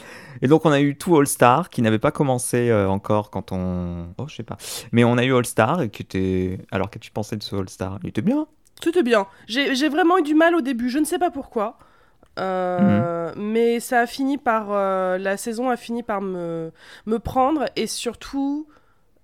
Et 0.42 0.48
donc 0.48 0.66
on 0.66 0.70
a 0.70 0.80
eu 0.80 0.96
tout 0.96 1.16
All 1.16 1.26
Star 1.26 1.70
qui 1.70 1.82
n'avait 1.82 1.98
pas 1.98 2.10
commencé 2.10 2.70
euh, 2.70 2.88
encore 2.88 3.30
quand 3.30 3.52
on. 3.52 4.08
Oh, 4.18 4.26
je 4.28 4.36
sais 4.36 4.42
pas. 4.42 4.56
Mais 4.92 5.04
on 5.04 5.18
a 5.18 5.24
eu 5.24 5.34
All 5.34 5.46
Star 5.46 5.82
et 5.82 5.88
qui 5.88 6.02
était. 6.02 6.58
Alors 6.70 6.90
que 6.90 6.98
tu 6.98 7.10
pensais 7.10 7.36
de 7.36 7.42
ce 7.42 7.56
All 7.56 7.68
Star? 7.68 7.98
Il 8.02 8.08
était 8.08 8.22
bien. 8.22 8.46
C'était 8.82 9.02
bien. 9.02 9.26
J'ai 9.46 9.88
vraiment 9.88 10.18
eu 10.18 10.22
du 10.22 10.34
mal 10.34 10.54
au 10.54 10.60
début, 10.60 10.90
je 10.90 10.98
ne 10.98 11.04
sais 11.04 11.18
pas 11.18 11.30
pourquoi. 11.30 11.78
Euh, 12.38 13.32
mhm. 13.34 13.42
Mais 13.42 13.80
ça 13.80 14.00
a 14.00 14.06
fini 14.06 14.38
par. 14.38 14.68
Euh, 14.70 15.18
la 15.18 15.36
saison 15.36 15.70
a 15.70 15.76
fini 15.76 16.02
par 16.02 16.20
me, 16.20 16.72
me 17.06 17.18
prendre 17.18 17.64
et 17.76 17.86
surtout. 17.86 18.66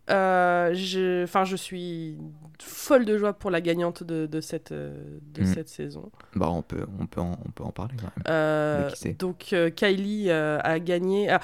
enfin, 0.09 1.45
je 1.45 1.57
suis 1.57 2.17
folle 2.63 3.05
de 3.05 3.19
joie 3.19 3.33
pour 3.33 3.51
la 3.51 3.61
gagnante 3.61 4.03
de, 4.03 4.27
de 4.27 4.41
cette, 4.41 4.73
de 4.73 5.03
mhm. 5.37 5.47
cette 5.47 5.69
saison. 5.69 6.11
Bah, 6.35 6.49
on 6.51 6.63
peut, 6.63 6.87
on 7.01 7.07
peut, 7.07 7.21
en, 7.21 7.39
on 7.47 7.51
peut 7.51 7.65
en 7.65 7.73
parler 7.73 7.95
quand 8.01 8.11
même. 8.31 9.15
donc, 9.19 9.55
Kylie 9.77 10.31
a 10.31 10.79
gagné. 10.81 11.37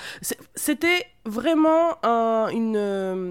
C'était 0.55 1.07
vraiment 1.25 2.05
un, 2.05 2.49
une, 2.49 2.77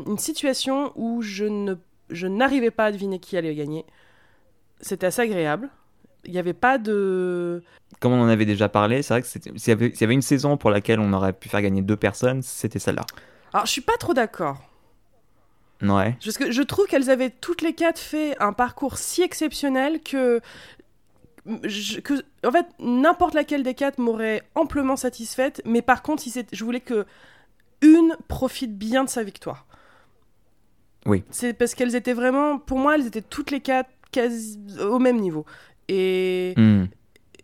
une 0.06 0.17
situation 0.17 0.91
où 0.96 1.22
je 1.22 1.46
ne 1.46 1.75
je 2.10 2.27
n'arrivais 2.27 2.72
pas 2.72 2.86
à 2.86 2.91
deviner 2.91 3.20
qui 3.20 3.38
allait 3.38 3.56
gagner. 3.56 3.86
C'était 4.79 5.08
assez 5.08 5.22
agréable. 5.22 5.70
Il 6.25 6.32
n'y 6.32 6.39
avait 6.39 6.53
pas 6.53 6.77
de. 6.77 7.63
Comme 8.00 8.13
on 8.13 8.22
en 8.22 8.27
avait 8.27 8.46
déjà 8.46 8.70
parlé, 8.70 9.01
c'est 9.01 9.13
vrai 9.13 9.22
que 9.22 9.27
s'il 9.27 9.67
y, 9.67 9.72
avait, 9.72 9.89
y 9.89 10.03
avait 10.03 10.13
une 10.13 10.22
saison 10.22 10.58
pour 10.58 10.70
laquelle 10.70 11.00
on 11.00 11.13
aurait 11.13 11.34
pu 11.34 11.50
faire 11.50 11.62
gagner 11.62 11.82
deux 11.82 11.96
personnes, 11.96 12.41
c'était 12.41 12.79
celle-là. 12.79 13.06
Alors, 13.53 13.65
je 13.65 13.72
suis 13.72 13.82
pas 13.82 13.98
trop 13.98 14.13
d'accord. 14.13 14.58
Ouais. 15.82 16.18
Parce 16.24 16.38
que 16.38 16.52
je 16.52 16.62
trouve 16.62 16.88
qu'elles 16.88 17.10
avaient 17.10 17.30
toutes 17.30 17.62
les 17.62 17.74
quatre 17.74 18.00
fait 18.00 18.36
un 18.40 18.54
parcours 18.54 18.98
si 18.98 19.22
exceptionnel 19.22 20.02
que. 20.02 20.42
que 21.46 22.14
en 22.46 22.52
fait, 22.52 22.66
n'importe 22.80 23.34
laquelle 23.34 23.64
des 23.64 23.74
quatre 23.74 24.00
m'aurait 24.00 24.44
amplement 24.56 24.96
satisfaite, 24.96 25.62
mais 25.66 25.82
par 25.82 26.02
contre, 26.02 26.24
si 26.24 26.34
je 26.52 26.64
voulais 26.64 26.82
que 26.82 27.06
une 27.82 28.16
profite 28.28 28.78
bien 28.78 29.04
de 29.04 29.10
sa 29.10 29.24
victoire. 29.24 29.68
Oui. 31.06 31.24
C'est 31.30 31.54
parce 31.54 31.74
qu'elles 31.76 31.96
étaient 31.96 32.14
vraiment, 32.14 32.60
pour 32.60 32.80
moi, 32.80 32.96
elles 32.96 33.08
étaient 33.08 33.22
toutes 33.22 33.52
les 33.52 33.62
quatre 33.62 33.90
quasi 34.12 34.60
au 34.82 35.00
même 35.00 35.20
niveau. 35.20 35.46
Et, 35.88 36.54
hmm. 36.58 36.86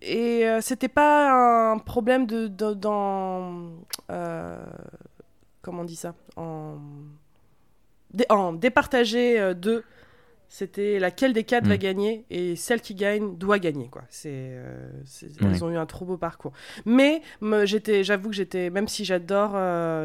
et 0.01 0.47
euh, 0.47 0.59
c'était 0.61 0.89
pas 0.89 1.71
un 1.71 1.77
problème 1.77 2.25
de, 2.25 2.47
dans. 2.47 3.71
Euh, 4.11 4.65
comment 5.61 5.81
on 5.81 5.85
dit 5.85 5.95
ça? 5.95 6.13
En, 6.35 6.77
en 8.29 8.53
départager 8.53 9.39
euh, 9.39 9.53
deux. 9.53 9.83
C'était 10.49 10.99
laquelle 10.99 11.33
des 11.33 11.45
quatre 11.45 11.65
va 11.65 11.75
hmm. 11.75 11.79
gagner 11.79 12.25
et 12.29 12.55
celle 12.55 12.79
qui 12.79 12.93
gagne 12.93 13.37
doit 13.37 13.57
gagner 13.57 13.89
quoi. 13.89 14.03
C'est, 14.09 14.55
elles 15.41 15.63
ont 15.63 15.71
eu 15.71 15.77
un 15.77 15.87
trop 15.87 16.05
beau 16.05 16.17
parcours. 16.17 16.51
Mais 16.85 17.23
j'étais, 17.63 18.03
j'avoue 18.03 18.29
que 18.29 18.35
j'étais, 18.35 18.69
même 18.69 18.87
si 18.87 19.03
j'adore, 19.03 19.53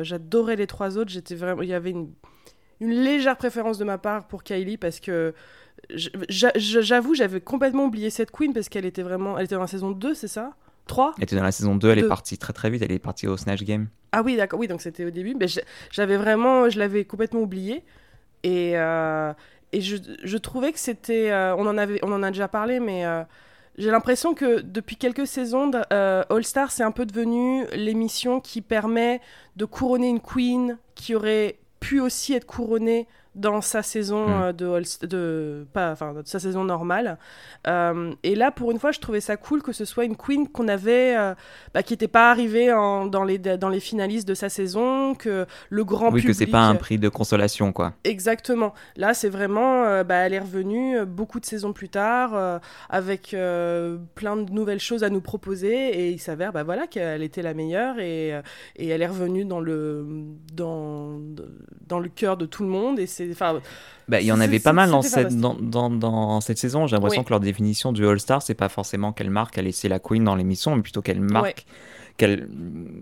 j'adorais 0.04 0.56
les 0.56 0.66
trois 0.66 0.96
autres, 0.96 1.10
j'étais 1.10 1.34
vraiment, 1.34 1.60
il 1.60 1.68
y 1.68 1.74
avait 1.74 1.90
une, 1.90 2.10
une 2.80 2.92
légère 2.92 3.36
préférence 3.36 3.76
de 3.76 3.84
ma 3.84 3.98
part 3.98 4.26
pour 4.26 4.42
Kylie 4.42 4.78
parce 4.78 5.00
que 5.00 5.34
J'avoue, 6.28 7.14
j'avais 7.14 7.40
complètement 7.40 7.84
oublié 7.84 8.10
cette 8.10 8.30
queen 8.30 8.52
parce 8.52 8.68
qu'elle 8.68 8.84
était 8.84 9.02
vraiment. 9.02 9.38
Elle 9.38 9.44
était 9.44 9.54
dans 9.54 9.60
la 9.60 9.66
saison 9.66 9.90
2, 9.90 10.14
c'est 10.14 10.28
ça? 10.28 10.54
3 10.86 11.14
Elle 11.18 11.24
était 11.24 11.36
dans 11.36 11.42
la 11.42 11.52
saison 11.52 11.76
2, 11.76 11.90
elle 11.90 11.98
est 11.98 12.08
partie 12.08 12.38
très 12.38 12.54
très 12.54 12.70
vite, 12.70 12.82
elle 12.82 12.92
est 12.92 12.98
partie 12.98 13.26
au 13.26 13.36
Snatch 13.36 13.62
Game. 13.62 13.88
Ah 14.12 14.22
oui, 14.22 14.36
d'accord, 14.36 14.58
oui, 14.58 14.68
donc 14.68 14.80
c'était 14.80 15.04
au 15.04 15.10
début. 15.10 15.34
Mais 15.38 15.46
j'avais 15.90 16.16
vraiment. 16.16 16.68
Je 16.68 16.78
l'avais 16.78 17.04
complètement 17.04 17.40
oublié. 17.40 17.84
Et, 18.42 18.72
euh, 18.74 19.32
et 19.72 19.80
je, 19.80 19.96
je, 20.22 20.38
trouvais 20.38 20.72
que 20.72 20.78
c'était. 20.78 21.30
Euh, 21.30 21.54
on, 21.56 21.66
en 21.66 21.78
avait, 21.78 21.98
on 22.02 22.12
en 22.12 22.22
a 22.22 22.30
déjà 22.30 22.48
parlé, 22.48 22.80
mais. 22.80 23.04
Euh, 23.04 23.22
j'ai 23.76 23.92
l'impression 23.92 24.34
que 24.34 24.60
depuis 24.60 24.96
quelques 24.96 25.28
saisons, 25.28 25.70
All 25.90 26.44
Star, 26.44 26.72
c'est 26.72 26.82
un 26.82 26.90
peu 26.90 27.06
devenu 27.06 27.64
l'émission 27.74 28.40
qui 28.40 28.60
permet 28.60 29.20
de 29.54 29.64
couronner 29.66 30.08
une 30.08 30.20
queen 30.20 30.78
qui 30.96 31.14
aurait 31.14 31.60
pu 31.78 32.00
aussi 32.00 32.34
être 32.34 32.44
couronnée 32.44 33.06
dans 33.34 33.60
sa 33.60 33.82
saison 33.82 34.26
hmm. 34.26 34.42
euh, 34.42 34.52
de, 34.52 35.06
de 35.06 35.66
pas 35.72 35.92
enfin 35.92 36.14
sa 36.24 36.38
saison 36.38 36.64
normale. 36.64 37.18
Euh, 37.66 38.12
et 38.22 38.34
là 38.34 38.50
pour 38.50 38.70
une 38.70 38.78
fois 38.78 38.90
je 38.90 39.00
trouvais 39.00 39.20
ça 39.20 39.36
cool 39.36 39.62
que 39.62 39.72
ce 39.72 39.84
soit 39.84 40.04
une 40.04 40.16
queen 40.16 40.48
qu'on 40.48 40.68
avait 40.68 41.16
euh, 41.16 41.34
bah, 41.74 41.82
qui 41.82 41.92
n'était 41.92 42.08
pas 42.08 42.30
arrivée 42.30 42.72
en, 42.72 43.06
dans 43.06 43.24
les 43.24 43.38
dans 43.38 43.68
les 43.68 43.80
finalistes 43.80 44.26
de 44.26 44.34
sa 44.34 44.48
saison 44.48 45.14
que 45.14 45.46
le 45.68 45.84
grand 45.84 46.06
oui 46.06 46.20
public... 46.20 46.26
que 46.28 46.32
c'est 46.32 46.46
pas 46.46 46.62
un 46.62 46.74
prix 46.74 46.98
de 46.98 47.08
consolation 47.08 47.72
quoi. 47.72 47.92
Exactement. 48.04 48.74
Là 48.96 49.14
c'est 49.14 49.28
vraiment 49.28 50.02
bah, 50.04 50.16
elle 50.16 50.34
est 50.34 50.40
revenue 50.40 51.04
beaucoup 51.04 51.40
de 51.40 51.46
saisons 51.46 51.72
plus 51.72 51.88
tard 51.88 52.60
avec 52.88 53.36
plein 54.14 54.36
de 54.36 54.50
nouvelles 54.50 54.80
choses 54.80 55.04
à 55.04 55.10
nous 55.10 55.20
proposer. 55.20 55.74
Et 55.98 56.10
il 56.10 56.18
s'avère 56.18 56.52
bah 56.52 56.62
voilà 56.62 56.86
qu'elle 56.86 57.22
était 57.22 57.42
la 57.42 57.54
meilleure 57.54 57.98
et, 58.00 58.30
et 58.76 58.88
elle 58.88 59.02
est 59.02 59.06
revenue 59.06 59.44
dans 59.44 59.60
le 59.60 60.06
dans 60.54 61.20
dans 61.86 62.00
le 62.00 62.08
cœur 62.08 62.36
de 62.36 62.46
tout 62.46 62.62
le 62.62 62.68
monde. 62.68 62.98
Et 62.98 63.06
c'est 63.26 63.44
bah, 64.08 64.22
il 64.22 64.26
y 64.26 64.32
en 64.32 64.40
avait 64.40 64.58
pas 64.58 64.72
mal 64.72 64.90
dans 64.90 65.02
cette, 65.02 65.36
dans, 65.36 65.54
dans, 65.54 65.90
dans 65.90 66.40
cette 66.40 66.58
saison. 66.58 66.86
J'ai 66.86 66.96
l'impression 66.96 67.24
que 67.24 67.30
leur 67.30 67.40
définition 67.40 67.92
du 67.92 68.06
All-Star, 68.06 68.40
c'est 68.40 68.54
pas 68.54 68.70
forcément 68.70 69.12
quelle 69.12 69.30
marque 69.30 69.58
a 69.58 69.62
laissé 69.62 69.88
la 69.88 69.98
Queen 69.98 70.24
dans 70.24 70.34
l'émission, 70.34 70.74
mais 70.74 70.82
plutôt 70.82 71.02
quelle 71.02 71.20
marque, 71.20 71.66
quelle, 72.16 72.48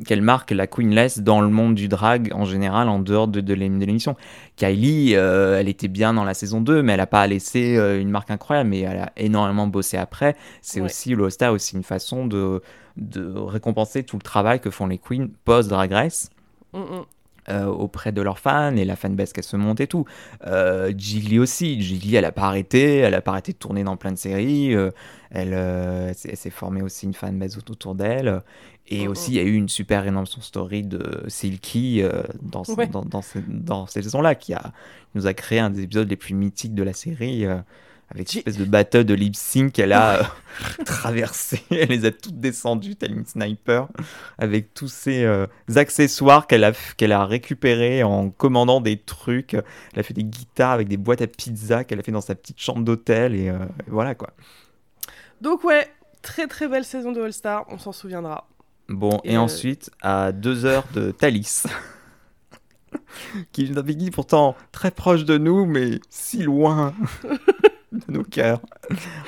quelle, 0.05 0.21
marque 0.21 0.51
la 0.51 0.67
Queen 0.67 0.91
laisse 0.91 1.21
dans 1.21 1.41
le 1.41 1.49
monde 1.49 1.77
du 1.77 1.87
drag 1.87 2.33
en 2.35 2.45
général, 2.45 2.89
en 2.89 2.99
dehors 2.99 3.29
de, 3.29 3.41
de 3.41 3.55
l'émission. 3.55 4.17
Kylie, 4.57 5.15
euh, 5.15 5.61
elle 5.61 5.69
était 5.69 5.89
bien 5.89 6.13
dans 6.13 6.25
la 6.25 6.35
saison 6.35 6.61
2, 6.61 6.83
mais 6.83 6.95
elle 6.95 7.01
a 7.01 7.07
pas 7.07 7.25
laissé 7.29 7.77
euh, 7.77 8.01
une 8.01 8.11
marque 8.11 8.33
incroyable, 8.33 8.71
mais 8.71 8.81
elle 8.81 8.99
a 8.99 9.13
énormément 9.17 9.69
bossé 9.69 9.97
après. 9.97 10.35
C'est 10.61 10.81
aussi, 10.81 11.15
le 11.15 11.25
All-Star, 11.25 11.53
aussi 11.53 11.77
une 11.77 11.85
façon 11.85 12.27
de, 12.27 12.63
de 12.97 13.33
récompenser 13.39 14.03
tout 14.03 14.17
le 14.17 14.23
travail 14.23 14.59
que 14.59 14.71
font 14.71 14.89
les 14.89 14.99
Queens 14.99 15.29
post-Drag 15.45 15.93
Race. 15.93 16.31
Mm, 16.73 16.81
mm. 16.81 17.05
Euh, 17.49 17.67
auprès 17.67 18.11
de 18.11 18.21
leurs 18.23 18.41
fans 18.41 18.75
et 18.75 18.85
la 18.85 18.97
fanbase 18.97 19.33
qu'elle 19.33 19.45
se 19.45 19.57
monte 19.57 19.79
et 19.81 19.87
tout. 19.87 20.05
Euh, 20.49 20.93
Gigli 20.97 21.39
aussi, 21.39 21.81
Gigli 21.81 22.17
elle 22.17 22.25
a 22.25 22.33
pas 22.33 22.43
arrêté, 22.43 22.97
elle 22.97 23.15
a 23.15 23.21
pas 23.21 23.31
arrêté 23.31 23.53
de 23.53 23.57
tourner 23.57 23.85
dans 23.85 23.97
plein 23.97 24.11
de 24.11 24.19
séries, 24.19 24.75
euh, 24.75 24.91
elle, 25.31 25.55
euh, 25.55 26.13
s'est 26.13 26.51
formée 26.51 26.83
aussi 26.83 27.07
une 27.07 27.15
fanbase 27.15 27.57
autour 27.57 27.95
d'elle. 27.95 28.43
Et 28.89 29.07
aussi, 29.07 29.31
il 29.31 29.37
y 29.37 29.39
a 29.39 29.43
eu 29.43 29.55
une 29.55 29.69
super 29.69 30.03
rédemption 30.03 30.41
story 30.41 30.83
de 30.83 31.23
Silky 31.29 32.03
dans, 32.43 32.63
dans, 32.63 33.05
dans, 33.05 33.23
dans, 33.49 33.87
cette 33.87 34.05
saison-là, 34.05 34.35
qui 34.35 34.53
a, 34.53 34.73
nous 35.15 35.29
a 35.29 35.35
créé 35.35 35.61
un 35.61 35.71
des 35.71 35.83
épisodes 35.83 36.09
les 36.09 36.17
plus 36.17 36.35
mythiques 36.35 36.75
de 36.75 36.83
la 36.83 36.93
série 36.93 37.47
avec 38.11 38.33
une 38.33 38.39
espèce 38.39 38.57
de 38.57 38.65
battle 38.65 39.05
de 39.05 39.15
lip 39.15 39.35
sync 39.35 39.73
qu'elle 39.73 39.93
a 39.93 40.21
euh, 40.21 40.25
traversé. 40.85 41.61
Elle 41.71 41.89
les 41.89 42.05
a 42.05 42.11
toutes 42.11 42.39
descendues, 42.39 42.97
telle 42.97 43.13
une 43.13 43.27
sniper, 43.27 43.89
avec 44.39 44.75
tous 44.75 44.89
ces 44.89 45.25
euh, 45.25 45.47
accessoires 45.75 46.47
qu'elle 46.47 46.65
a, 46.65 46.73
qu'elle 46.97 47.13
a 47.13 47.25
récupérés 47.25 48.03
en 48.03 48.31
commandant 48.31 48.81
des 48.81 48.97
trucs. 48.97 49.55
Elle 49.55 50.01
a 50.01 50.03
fait 50.03 50.15
des 50.15 50.25
guitares 50.25 50.73
avec 50.73 50.89
des 50.89 50.97
boîtes 50.97 51.23
à 51.23 51.27
pizza 51.27 51.85
qu'elle 51.85 51.99
a 51.99 52.03
fait 52.03 52.13
dans 52.13 52.21
sa 52.21 52.35
petite 52.35 52.61
chambre 52.61 52.83
d'hôtel, 52.83 53.35
et, 53.35 53.49
euh, 53.49 53.59
voilà 53.89 54.15
quoi. 54.15 54.31
Donc, 55.41 55.65
ouais, 55.65 55.89
très 56.23 56.47
très 56.47 56.69
belle 56.69 56.85
saison 56.85 57.13
de 57.13 57.21
All-Star, 57.21 57.67
on 57.69 57.79
s'en 57.79 57.93
souviendra. 57.93 58.47
Bon, 58.89 59.21
et, 59.25 59.37
ensuite, 59.37 59.91
à 60.01 60.31
deux 60.31 60.65
heures 60.65 60.87
de 60.95 61.11
Thalys. 61.11 61.65
qui 63.53 63.63
est 63.63 63.67
une 63.67 64.11
pourtant 64.11 64.55
très 64.73 64.91
proche 64.91 65.25
de 65.25 65.39
nous, 65.39 65.67
mais 65.67 66.01
si 66.09 66.43
loin. 66.43 66.95
de 68.09 68.13
nos 68.13 68.23
cœurs. 68.23 68.61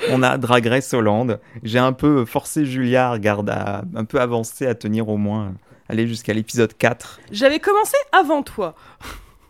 On 0.09 0.23
a 0.23 0.37
Drag 0.37 0.65
Race 0.65 0.93
Hollande. 0.93 1.39
J'ai 1.63 1.79
un 1.79 1.93
peu 1.93 2.25
forcé 2.25 2.65
Julia 2.65 3.11
regarde, 3.11 3.49
à 3.49 3.83
un 3.95 4.05
peu 4.05 4.19
avancer, 4.21 4.65
à 4.65 4.75
tenir 4.75 5.09
au 5.09 5.17
moins, 5.17 5.53
aller 5.87 6.07
jusqu'à 6.07 6.33
l'épisode 6.33 6.75
4. 6.77 7.19
J'avais 7.31 7.59
commencé 7.59 7.97
avant 8.11 8.43
toi. 8.43 8.75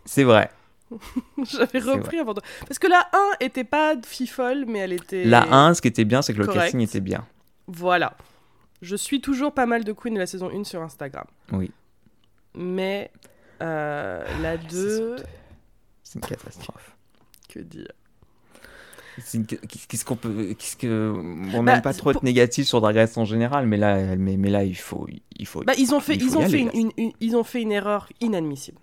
C'est 0.05 0.23
vrai. 0.23 0.49
J'avais 1.43 1.79
repris 1.79 2.17
avant 2.19 2.33
toi. 2.33 2.43
Parce 2.67 2.79
que 2.79 2.87
la 2.87 3.07
1 3.13 3.45
était 3.45 3.63
pas 3.63 3.95
fifole, 4.03 4.65
mais 4.67 4.79
elle 4.79 4.93
était. 4.93 5.23
La 5.23 5.43
1, 5.53 5.75
ce 5.75 5.81
qui 5.81 5.87
était 5.87 6.05
bien, 6.05 6.21
c'est 6.21 6.33
que 6.33 6.39
le 6.39 6.47
casting 6.47 6.79
était 6.81 7.01
bien. 7.01 7.25
Voilà. 7.67 8.15
Je 8.81 8.95
suis 8.95 9.21
toujours 9.21 9.53
pas 9.53 9.65
mal 9.65 9.83
de 9.83 9.91
Queen 9.91 10.13
de 10.13 10.19
la 10.19 10.25
saison 10.25 10.49
1 10.49 10.63
sur 10.63 10.81
Instagram. 10.81 11.25
Oui. 11.51 11.71
Mais 12.55 13.11
euh, 13.61 14.23
la 14.41 14.57
2. 14.57 15.17
C'est 16.03 16.15
une 16.15 16.21
catastrophe. 16.21 16.95
Que 17.49 17.59
dire? 17.59 17.91
Qu'est-ce 19.87 20.05
qu'on 20.05 20.15
peut. 20.15 20.53
Qu'est-ce 20.57 20.77
que. 20.77 21.13
On 21.53 21.63
Bah, 21.63 21.73
n'aime 21.73 21.81
pas 21.81 21.93
trop 21.93 22.11
être 22.11 22.23
négatif 22.23 22.67
sur 22.67 22.81
Drag 22.81 22.95
Race 22.95 23.17
en 23.17 23.25
général, 23.25 23.65
mais 23.67 23.77
là, 23.77 24.15
mais, 24.17 24.37
mais 24.37 24.49
là 24.49 24.63
il 24.63 24.75
faut. 24.77 25.07
Il 25.37 25.47
faut 25.47 25.61
Bah, 25.63 25.73
ils 25.77 25.93
ont 25.93 25.99
fait, 25.99 26.15
il 26.15 26.23
ils 26.23 26.37
ont 26.37 26.47
fait 26.47 26.59
une, 26.59 26.65
là. 26.67 26.71
une- 26.75 26.91
une- 26.97 27.11
ils 27.19 27.35
ont 27.35 27.43
fait 27.43 27.61
une 27.61 27.71
erreur 27.71 28.07
inadmissible. 28.21 28.77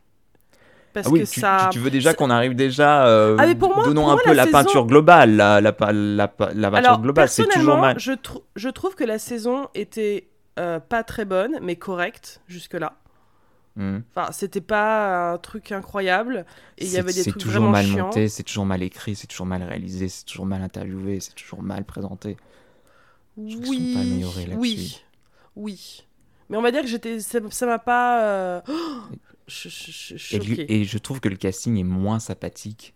Parce 0.93 1.09
Ah 1.09 1.11
oui, 1.11 1.21
que 1.21 1.27
tu, 1.27 1.41
ça. 1.41 1.69
tu- 1.71 1.79
tu 1.79 1.85
veux 1.85 1.91
déjà 1.91 2.15
qu'on 2.15 2.31
arrive 2.31 2.55
déjà. 2.55 3.07
euh, 3.07 3.37
Ah, 3.39 3.47
mais 3.47 3.55
pour 3.55 3.75
moi- 3.75 3.85
donnons 3.85 4.05
pour 4.05 4.13
un 4.13 4.17
peu 4.17 4.29
la 4.29 4.35
la, 4.35 4.45
saison- 4.45 4.53
peinture 4.59 4.87
globale. 4.87 5.37
La, 5.37 5.61
la, 5.61 5.75
la, 5.79 5.93
la, 5.93 6.17
la 6.17 6.29
peinture 6.29 6.75
Alors, 6.75 7.01
globale, 7.03 7.29
c'est 7.29 7.45
toujours 7.49 7.77
mal. 7.77 7.99
je, 7.99 8.13
trou- 8.13 8.43
je 8.57 8.69
trouve 8.71 8.95
que 8.95 9.05
la 9.05 9.19
saison 9.19 9.69
était 9.75 10.29
euh, 10.59 10.81
pas 10.81 11.03
très 11.03 11.27
bonne, 11.27 11.59
mais 11.61 11.77
correcte 11.77 12.41
jusque-là. 12.49 12.95
Hmm. 13.77 13.99
Enfin, 14.15 14.33
c'était 14.33 14.63
pas 14.63 15.33
un 15.35 15.39
truc 15.39 15.71
incroyable. 15.71 16.47
Et 16.79 16.85
il 16.85 16.89
y 16.89 16.93
C'est- 16.93 16.99
avait 16.99 17.13
des 17.13 17.23
C'est 17.23 17.31
trucs 17.31 17.43
toujours 17.43 17.61
vraiment 17.63 17.73
mal 17.73 17.85
chiants. 17.87 18.07
monté, 18.07 18.29
c'est 18.29 18.43
toujours 18.43 18.65
mal 18.67 18.83
écrit, 18.83 19.15
c'est 19.15 19.27
toujours 19.27 19.47
mal 19.47 19.63
réalisé, 19.63 20.09
c'est 20.09 20.25
toujours 20.25 20.47
mal 20.47 20.63
interviewé, 20.63 21.21
c'est 21.21 21.35
toujours 21.35 21.63
mal 21.63 21.85
présenté. 21.85 22.37
qu'ils 23.37 23.53
sont 23.65 23.71
Oui, 23.71 23.93
pas 23.95 24.01
améliorés 24.01 24.49
oui, 24.57 25.03
oui. 25.57 26.07
Mais 26.49 26.57
on 26.57 26.63
va 26.63 26.71
dire 26.71 26.81
que 26.81 26.87
j'étais, 26.87 27.21
ça 27.21 27.67
m'a 27.67 27.79
pas. 27.79 28.23
euh, 28.25 28.61
ch- 29.47 30.15
Et, 30.69 30.85
je 30.85 30.99
trouve 30.99 31.21
que 31.21 31.29
le 31.29 31.37
casting 31.37 31.77
est 31.79 31.83
moins 31.85 32.19
sympathique 32.19 32.95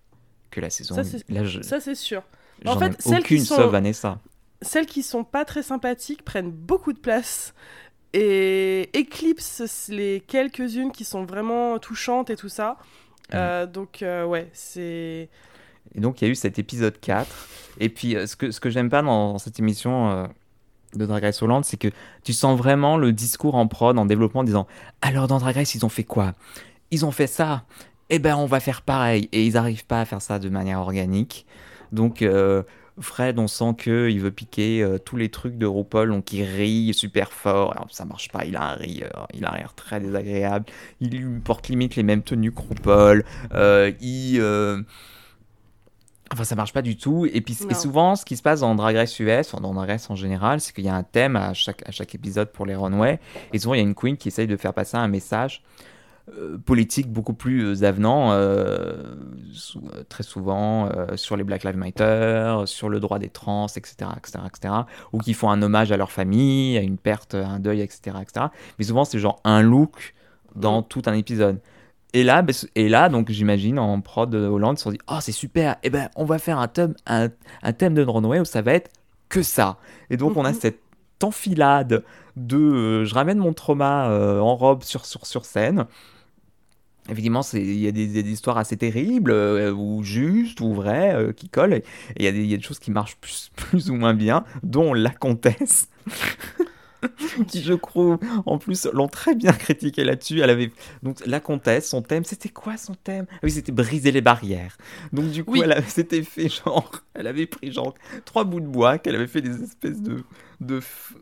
que 0.51 0.61
la 0.61 0.71
saison. 0.71 0.95
Ça, 0.95 1.05
c'est- 1.05 1.29
Là, 1.29 1.43
Ça, 1.63 1.79
c'est 1.81 1.95
sûr. 1.95 2.23
en 2.67 2.79
fait, 2.79 3.01
celles 3.03 3.23
qui 3.23 3.41
sont- 3.41 3.57
sauf 3.57 3.71
Vanessa. 3.71 4.19
Celles 4.63 4.87
qui 4.87 5.03
sont 5.03 5.25
pas 5.25 5.45
très 5.45 5.63
sympathiques 5.63 6.23
prennent 6.25 6.51
beaucoup 6.51 6.93
de 6.93 6.99
place 6.99 7.55
et 8.13 8.91
éclipsent 8.99 9.89
les 9.89 10.23
quelques-unes 10.27 10.93
qui 10.93 11.05
sont 11.05 11.25
vraiment 11.25 11.79
touchantes 11.79 12.31
et 12.31 12.37
tout 12.37 12.49
ça. 12.49 12.77
Euh, 13.35 13.67
donc, 13.67 14.03
euh, 14.03 14.25
ouais, 14.25 14.49
c'est. 14.53 15.29
Et 15.95 16.01
donc, 16.01 16.21
il 16.21 16.25
y 16.25 16.29
a 16.29 16.31
eu 16.31 16.35
cet 16.35 16.59
épisode 16.59 16.99
4. 17.01 17.29
Et 17.79 17.89
puis, 17.89 18.17
euh, 18.17 18.27
ce 18.27 18.37
que, 18.37 18.51
ce 18.51 18.61
que 18.61 18.71
j'aime 18.71 18.89
pas 18.89 19.03
dans, 19.03 19.39
cette 19.39 19.59
émission 19.59 20.11
euh, 20.11 20.27
de 20.95 21.07
Drag 21.07 21.23
Race 21.23 21.43
Hollande, 21.43 21.65
c'est 21.65 21.77
que 21.77 21.89
tu 22.25 22.33
sens 22.33 22.59
vraiment 22.59 22.97
le 22.97 23.13
discours 23.13 23.55
en 23.55 23.67
prod, 23.67 23.97
en 23.99 24.07
développement, 24.07 24.41
en 24.41 24.45
disant 24.45 24.67
Alors, 25.03 25.27
dans 25.29 25.39
Drag 25.39 25.57
Race, 25.57 25.75
ils 25.75 25.85
ont 25.85 25.91
fait 25.91 26.05
quoi? 26.05 26.35
Ils 26.91 27.05
ont 27.05 27.13
fait 27.13 27.27
ça. 27.27 27.65
Eh 28.09 28.19
ben, 28.19 28.37
on 28.37 28.47
va 28.47 28.59
faire 28.59 28.83
pareil. 28.83 29.29
Et 29.33 29.47
ils 29.47 29.55
n'arrivent 29.55 29.87
pas 29.87 30.01
à 30.01 30.05
faire 30.05 30.23
ça 30.23 30.39
de 30.39 30.49
manière 30.49 30.81
organique. 30.81 31.47
Donc, 31.93 32.25
Fred, 33.01 33.39
on 33.39 33.49
sent 33.49 33.75
qu'il 33.83 34.21
veut 34.21 34.31
piquer 34.31 34.83
euh, 34.83 34.99
tous 34.99 35.17
les 35.17 35.29
trucs 35.29 35.57
de 35.59 35.67
RuPaul, 35.67 36.11
donc 36.11 36.33
il 36.33 36.43
rit 36.45 36.93
super 36.95 37.33
fort. 37.33 37.73
Alors, 37.73 37.87
ça 37.91 38.05
marche 38.05 38.29
pas, 38.31 38.45
il 38.45 38.57
a 38.57 38.63
un 38.63 38.75
rire, 38.75 39.27
il 39.35 39.45
a 39.45 39.51
un 39.53 39.55
rire 39.55 39.75
très 39.75 40.01
désagréable. 40.01 40.67
Il 41.01 41.11
lui 41.11 41.41
porte 41.41 41.69
limite 41.69 41.97
les 41.97 42.03
mêmes 42.03 42.23
tenues 42.23 42.53
que 42.53 42.61
RuPaul. 42.61 43.25
Euh, 43.55 43.93
il. 44.01 44.39
euh, 44.41 44.83
Enfin, 46.33 46.45
ça 46.45 46.55
marche 46.55 46.73
pas 46.73 46.83
du 46.83 46.97
tout. 46.97 47.27
Et 47.33 47.41
puis, 47.41 47.59
et 47.69 47.75
souvent, 47.75 48.15
ce 48.15 48.25
qui 48.25 48.37
se 48.37 48.43
passe 48.43 48.61
dans 48.61 48.77
Drag 48.77 48.95
Race 48.95 49.19
US, 49.19 49.53
enfin, 49.53 49.61
dans 49.61 49.75
Drag 49.75 49.89
Race 49.91 50.09
en 50.11 50.15
général, 50.15 50.61
c'est 50.61 50.73
qu'il 50.73 50.85
y 50.85 50.89
a 50.89 50.95
un 50.95 51.03
thème 51.03 51.35
à 51.35 51.55
chaque, 51.55 51.83
à 51.89 51.91
chaque 51.91 52.15
épisode 52.15 52.53
pour 52.53 52.67
les 52.67 52.77
runways. 52.77 53.19
Et 53.53 53.59
souvent, 53.59 53.75
il 53.75 53.79
y 53.79 53.81
a 53.81 53.83
une 53.83 53.97
queen 53.97 54.17
qui 54.17 54.29
essaye 54.29 54.47
de 54.47 54.57
faire 54.57 54.73
passer 54.73 54.97
un 54.97 55.09
message 55.09 55.61
politique 56.65 57.11
beaucoup 57.13 57.33
plus 57.35 57.65
euh, 57.83 57.85
avenant, 57.87 58.33
euh, 58.33 59.15
sou- 59.53 59.83
euh, 59.95 60.03
très 60.09 60.23
souvent 60.23 60.87
euh, 60.89 61.17
sur 61.17 61.37
les 61.37 61.45
Black 61.45 61.65
Lives 61.65 61.77
Matter, 61.77 62.63
sur 62.67 62.89
le 62.89 63.01
droit 63.01 63.19
des 63.19 63.29
trans, 63.29 63.67
etc., 63.67 64.11
etc., 64.17 64.39
etc., 64.47 64.75
ou 65.13 65.19
qui 65.19 65.35
font 65.35 65.51
un 65.51 65.61
hommage 65.63 65.93
à 65.93 65.97
leur 65.97 66.11
famille, 66.13 66.77
à 66.79 66.83
une 66.83 66.99
perte, 66.99 67.35
à 67.35 67.49
un 67.49 67.59
deuil, 67.59 67.81
etc., 67.81 68.17
etc. 68.23 68.47
Mais 68.79 68.85
souvent, 68.85 69.05
c'est 69.05 69.19
genre 69.19 69.41
un 69.45 69.63
look 69.63 70.15
dans 70.57 70.83
tout 70.83 71.03
un 71.07 71.15
épisode. 71.15 71.61
Et 72.13 72.25
là, 72.25 72.43
ben, 72.43 72.53
et 72.75 72.89
là 72.89 73.09
donc 73.09 73.31
j'imagine 73.31 73.79
en 73.79 74.01
prod 74.01 74.29
de 74.29 74.39
Hollande, 74.39 74.75
ils 74.77 74.79
se 74.79 74.85
sont 74.85 74.91
dit 74.91 74.99
Oh, 75.09 75.19
c'est 75.21 75.31
super, 75.33 75.77
et 75.85 75.91
ben, 75.91 76.09
on 76.17 76.25
va 76.25 76.39
faire 76.39 76.59
un 76.59 76.67
thème, 76.69 76.95
un, 77.07 77.29
un 77.63 77.73
thème 77.73 77.95
de 77.95 78.03
runway 78.03 78.41
où 78.41 78.45
ça 78.45 78.63
va 78.63 78.73
être 78.75 78.91
que 79.29 79.43
ça. 79.43 79.77
Et 80.11 80.17
donc, 80.17 80.37
on 80.37 80.45
a 80.45 80.51
Mhm. 80.51 80.59
cette 80.61 80.81
enfilade 81.23 82.03
de 82.37 82.57
euh, 82.57 83.05
je 83.05 83.15
ramène 83.15 83.39
mon 83.39 83.53
trauma 83.53 84.09
euh, 84.11 84.41
en 84.41 84.57
robe 84.57 84.83
sur, 84.83 85.05
sur, 85.07 85.25
sur 85.27 85.45
scène. 85.45 85.87
Évidemment, 87.09 87.41
il 87.55 87.79
y 87.81 87.89
a 87.89 87.93
des, 87.93 88.07
des 88.07 88.31
histoires 88.31 88.59
assez 88.59 88.77
terribles, 88.77 89.31
euh, 89.33 89.73
ou 89.73 90.03
justes, 90.05 90.61
ou 90.61 90.75
vraies, 90.75 91.15
euh, 91.15 91.33
qui 91.33 91.49
collent. 91.49 91.73
Et 91.75 91.83
il 92.17 92.25
y, 92.25 92.29
a 92.29 92.33
des- 92.33 92.41
il 92.45 92.51
y 92.51 92.55
a 92.55 92.57
des 92.57 92.63
choses 92.63 92.79
qui 92.79 92.91
marchent 92.91 93.17
plus, 93.17 93.51
plus 93.57 93.91
ou 93.91 93.95
moins 93.97 94.15
bien, 94.15 94.45
dont 94.63 94.93
la 94.95 95.11
comtesse. 95.11 95.89
qui 97.49 97.63
je 97.63 97.73
crois 97.73 98.19
en 98.45 98.59
plus 98.59 98.87
l'ont 98.93 99.09
très 99.09 99.35
bien 99.35 99.53
critiqué 99.53 100.05
là-dessus. 100.05 100.41
Elle 100.41 100.51
avait 100.51 100.71
donc 101.03 101.25
la 101.27 101.41
comtesse, 101.41 101.89
son 101.89 102.03
thème, 102.03 102.25
c'était 102.25 102.51
quoi 102.51 102.77
son 102.77 102.95
thème? 102.95 103.25
Ah 103.33 103.39
Oui, 103.43 103.51
c'était 103.51 103.73
briser 103.73 104.13
les 104.13 104.21
barrières. 104.21 104.77
Donc 105.13 105.31
du 105.31 105.43
coup, 105.43 105.53
Oui. 105.53 105.63
elle 105.65 105.83
s'était 105.87 106.23
fait 106.23 106.51
genre, 106.51 106.91
elle 107.15 107.27
avait 107.27 107.47
pris 107.47 107.73
genre 107.73 107.95
trois 108.27 108.45
bouts 108.45 108.61
de 108.61 108.67
bois 108.67 108.99
qu'elle 108.99 109.15
avait 109.15 109.27
fait 109.27 109.41
des 109.41 109.63
espèces 109.63 110.03
de 110.03 110.23
de, 110.61 110.81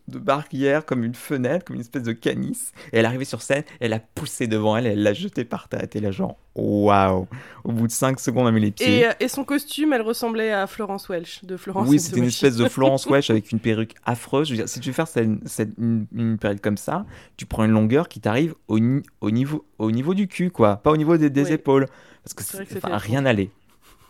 barrières 0.09 0.85
comme 0.85 1.05
une 1.05 1.15
fenêtre, 1.15 1.65
comme 1.65 1.77
une 1.77 1.83
espèce 1.83 2.03
de 2.03 2.13
canis. 2.13 2.73
Et 2.93 2.99
elle 2.99 3.07
arrivait 3.07 3.25
sur 3.25 3.43
scène, 3.43 3.63
elle 3.81 3.93
a 3.93 4.01
poussé 4.01 4.47
devant 4.47 4.77
elle, 4.77 4.87
et 4.87 4.91
elle 4.91 5.03
l'a 5.03 5.15
jeté 5.15 5.45
par 5.45 5.69
terre. 5.69 5.83
Était 5.85 6.01
là 6.01 6.11
genre 6.11 6.37
waouh. 6.55 7.29
Au 7.65 7.73
bout 7.73 7.87
de 7.87 7.93
5 7.93 8.19
secondes, 8.19 8.49
elle 8.49 8.55
met 8.55 8.61
les 8.61 8.71
pieds. 8.73 9.01
Et, 9.01 9.07
euh, 9.07 9.13
et 9.21 9.29
son 9.29 9.45
costume, 9.45 9.93
elle 9.93 10.03
ressemblait 10.03 10.51
à 10.53 10.67
Florence 10.67 11.09
Welch 11.09 11.45
de 11.45 11.57
Florence. 11.57 11.89
Oui, 11.89 12.01
c'était 12.01 12.19
une 12.19 12.25
espèce 12.25 12.57
de 12.57 12.69
Florence 12.69 13.07
Welch 13.11 13.31
avec 13.31 13.53
une 13.53 13.61
perruque 13.61 13.95
affreuse. 14.05 14.49
Je 14.49 14.55
veux 14.55 14.59
dire, 14.59 14.69
si 14.69 14.81
tu 14.81 14.89
veux 14.91 14.95
faire 14.95 15.09
cette, 15.09 15.29
cette- 15.47 15.71
une, 15.79 16.07
une 16.13 16.37
période 16.39 16.61
comme 16.61 16.77
ça, 16.77 17.07
tu 17.37 17.47
prends 17.47 17.65
une 17.65 17.71
longueur 17.71 18.09
qui 18.09 18.21
t'arrive 18.21 18.55
au, 18.67 18.79
au, 19.21 19.31
niveau, 19.31 19.65
au 19.79 19.91
niveau 19.93 20.15
du 20.15 20.27
cul, 20.27 20.51
quoi. 20.51 20.77
Pas 20.77 20.91
au 20.91 20.97
niveau 20.97 21.17
des, 21.17 21.31
des 21.31 21.45
Oui. 21.45 21.53
épaules. 21.53 21.87
Parce 22.25 22.35
que 22.35 22.65
que 22.65 22.79
rien 22.97 23.23
n'allait. 23.23 23.51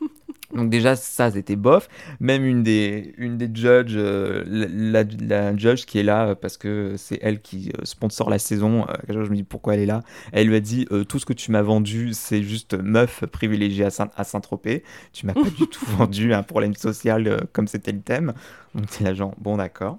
Donc 0.55 0.71
déjà, 0.71 0.97
ça, 0.97 1.31
c'était 1.31 1.57
bof. 1.57 1.89
Même 2.21 2.45
une 2.45 2.63
des, 2.63 3.13
une 3.19 3.37
des 3.37 3.51
judges, 3.53 3.95
euh, 3.97 4.45
la, 4.47 5.03
la- 5.05 5.05
la 5.51 5.57
judge 5.57 5.85
qui 5.85 5.99
est 5.99 6.03
là, 6.03 6.29
euh, 6.29 6.35
parce 6.35 6.57
que 6.57 6.95
c'est 6.97 7.19
elle 7.23 7.41
qui 7.43 7.71
euh, 7.79 7.85
sponsor 7.85 8.31
la 8.31 8.39
saison, 8.39 8.87
euh, 8.89 8.95
je 9.09 9.19
me 9.31 9.37
dis 9.37 9.43
pourquoi 9.43 9.75
elle 9.75 9.81
est 9.81 9.87
là, 9.87 10.03
elle 10.33 10.47
lui 10.49 10.57
a 10.57 10.61
dit, 10.61 10.87
euh, 10.91 11.05
tout 11.05 11.19
ce 11.19 11.27
que 11.27 11.35
tu 11.35 11.51
m'as 11.51 11.61
vendu, 11.63 12.11
c'est 12.15 12.43
juste 12.43 12.75
meuf 12.75 13.27
privilégiée 13.27 13.85
à 13.85 13.91
Saint- 13.91 14.11
à 14.17 14.25
Saint-Tropez. 14.25 14.85
Tu 15.13 15.27
m'as 15.27 15.35
pas 15.35 15.51
du 15.51 15.67
tout 15.69 15.85
vendu 15.87 16.33
un 16.33 16.43
problème 16.43 16.75
social 16.75 17.47
comme 17.53 17.69
c'était 17.69 17.93
le 17.93 18.01
thème. 18.01 18.33
Donc 18.75 18.87
c'est 18.91 19.05
la 19.05 19.13
genre, 19.15 19.35
bon 19.39 19.59
d'accord. 19.59 19.99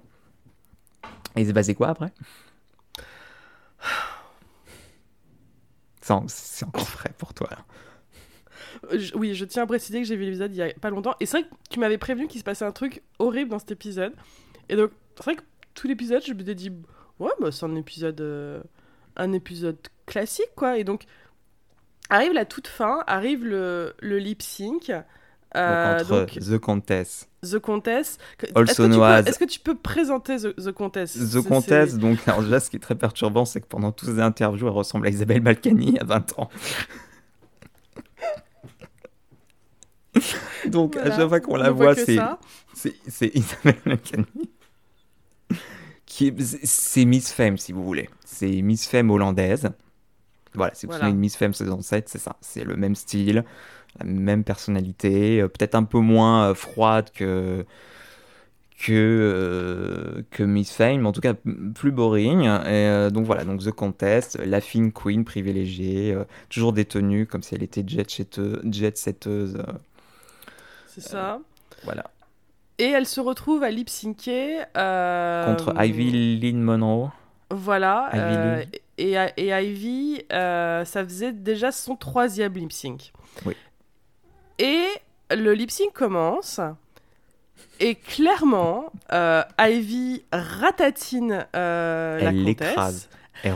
Et 1.36 1.42
il 1.42 1.46
s'est 1.46 1.52
passé 1.52 1.74
quoi 1.74 1.88
après? 1.90 2.12
C'est 6.00 6.12
en- 6.12 6.24
c'est 6.28 6.64
encore 6.64 6.88
frais 6.88 7.12
pour 7.18 7.34
toi. 7.34 7.48
là. 7.50 7.58
Je- 8.92 9.14
oui, 9.14 9.34
je 9.34 9.44
tiens 9.44 9.62
à 9.62 9.66
préciser 9.66 10.00
que 10.00 10.06
j'ai 10.06 10.16
vu 10.16 10.24
l'épisode 10.24 10.52
il 10.54 10.58
y 10.58 10.62
a 10.62 10.72
pas 10.80 10.90
longtemps. 10.90 11.14
Et 11.20 11.26
c'est 11.26 11.38
vrai 11.40 11.48
que 11.48 11.54
tu 11.70 11.78
m'avais 11.80 11.98
prévenu 11.98 12.26
qu'il 12.28 12.38
se 12.40 12.44
passait 12.44 12.64
un 12.64 12.72
truc 12.72 13.02
horrible 13.18 13.50
dans 13.50 13.58
cet 13.58 13.70
épisode. 13.72 14.12
Et 14.68 14.76
donc, 14.76 14.90
c'est 15.16 15.24
vrai 15.24 15.36
que 15.36 15.42
tout 15.74 15.86
l'épisode, 15.88 16.22
je 16.26 16.32
me 16.32 16.44
suis 16.44 16.54
dit, 16.54 16.70
ouais, 17.18 17.30
bah, 17.40 17.50
c'est 17.52 17.64
un 17.66 17.74
épisode, 17.76 18.20
euh, 18.20 18.60
un 19.16 19.32
épisode 19.32 19.78
classique, 20.06 20.50
quoi. 20.56 20.78
Et 20.78 20.84
donc, 20.84 21.04
arrive 22.08 22.32
la 22.32 22.44
toute 22.44 22.66
fin, 22.68 23.02
arrive 23.06 23.44
le, 23.44 23.94
le 24.00 24.18
lip 24.18 24.42
sync. 24.42 24.90
euh, 25.56 25.98
Donc, 26.02 26.02
entre 26.02 26.20
donc, 26.20 26.38
The 26.40 26.58
Countess, 26.58 27.28
The 27.42 27.58
Contest. 27.58 28.20
Est-ce 28.42 28.52
Also 28.56 28.64
que, 28.64 28.72
tu 28.72 28.76
peux, 28.82 28.88
known 28.88 29.02
as- 29.02 29.20
est-ce 29.28 29.38
que 29.38 29.44
tu 29.44 29.58
peux 29.60 29.74
présenter 29.76 30.36
The, 30.36 30.54
The 30.56 30.70
Contest 30.72 31.16
The 31.18 31.40
c'est- 31.92 31.98
donc, 31.98 32.18
alors 32.28 32.42
déjà, 32.42 32.60
ce 32.60 32.70
qui 32.70 32.76
est 32.76 32.80
très 32.80 32.94
perturbant, 32.94 33.44
c'est 33.44 33.60
que 33.60 33.66
pendant 33.66 33.90
tous 33.92 34.06
ces 34.06 34.20
interviews, 34.20 34.66
elle 34.68 34.72
ressemble 34.72 35.06
à 35.06 35.10
Isabelle 35.10 35.40
Balkany 35.40 35.98
à 35.98 36.04
20 36.04 36.38
ans. 36.38 36.48
donc, 40.70 40.96
à 40.96 41.10
chaque 41.16 41.28
fois 41.28 41.40
qu'on 41.40 41.52
on 41.54 41.56
la 41.56 41.70
voit 41.70 41.94
c'est 41.94 42.18
c'est 42.74 42.94
c'est 43.08 43.30
Isabelle 43.34 43.76
est- 46.20 46.40
c'est- 46.40 46.66
C'est 46.66 47.04
Miss 47.04 47.32
Femme, 47.32 47.56
si 47.58 47.72
vous 47.72 47.84
voulez. 47.84 48.08
C'est 48.24 48.62
Miss 48.62 48.86
Femme 48.88 49.10
hollandaise. 49.10 49.70
Voilà, 50.54 50.74
si 50.74 50.86
vous 50.86 50.90
vous 50.92 50.96
Voilà. 50.98 51.04
souvenez 51.06 51.14
de 51.16 51.20
Miss 51.20 51.36
Femme 51.36 51.54
saison 51.54 51.80
7, 51.80 52.08
c'est 52.08 52.18
ça. 52.18 52.36
C'est 52.40 52.64
le 52.64 52.76
même 52.76 52.94
style, 52.96 53.44
la 53.98 54.04
même 54.04 54.42
personnalité, 54.44 55.40
euh, 55.40 55.48
peut-être 55.48 55.74
un 55.76 55.84
peu 55.84 55.98
moins 56.00 56.50
euh, 56.50 56.54
froide 56.54 57.10
que 57.14 57.64
que, 58.82 58.92
euh, 58.94 60.22
que 60.30 60.42
Miss 60.42 60.72
Fame, 60.72 61.02
mais 61.02 61.06
en 61.08 61.12
tout 61.12 61.20
cas 61.20 61.34
plus 61.74 61.92
boring. 61.92 62.44
Et, 62.44 62.46
euh, 62.46 63.10
donc 63.10 63.26
voilà, 63.26 63.44
donc 63.44 63.60
The 63.62 63.72
Contest, 63.72 64.38
la 64.42 64.62
fine 64.62 64.90
queen 64.90 65.22
privilégiée, 65.24 66.14
euh, 66.14 66.24
toujours 66.48 66.72
détenue 66.72 67.26
comme 67.26 67.42
si 67.42 67.54
elle 67.54 67.62
était 67.62 67.84
jet, 67.86 68.10
setteuse, 68.10 68.60
jet 68.70 68.96
setteuse. 68.96 69.58
Euh, 70.90 71.00
C'est 71.02 71.08
ça. 71.08 71.38
voilà. 71.84 72.04
Et 72.78 72.86
elle 72.86 73.06
se 73.06 73.20
retrouve 73.20 73.62
à 73.62 73.70
lip 73.70 73.88
euh, 74.76 75.44
Contre 75.46 75.74
Ivy 75.84 76.38
Lynn 76.40 76.60
Monroe. 76.62 77.10
Voilà. 77.50 78.08
Ivy 78.12 78.22
euh, 78.22 78.64
et, 78.96 79.16
et 79.36 79.48
Ivy, 79.64 80.22
euh, 80.32 80.84
ça 80.84 81.04
faisait 81.04 81.32
déjà 81.32 81.72
son 81.72 81.96
troisième 81.96 82.54
lip 82.54 82.72
sync. 82.72 83.12
Oui. 83.44 83.54
Et 84.58 84.84
le 85.30 85.52
lip 85.52 85.70
sync 85.70 85.92
commence. 85.92 86.60
Et 87.80 87.94
clairement, 87.96 88.86
euh, 89.12 89.42
Ivy 89.58 90.22
ratatine 90.32 91.46
euh, 91.54 92.18
la 92.20 92.30
comtesse. 92.32 92.44
l'écrase. 92.46 93.08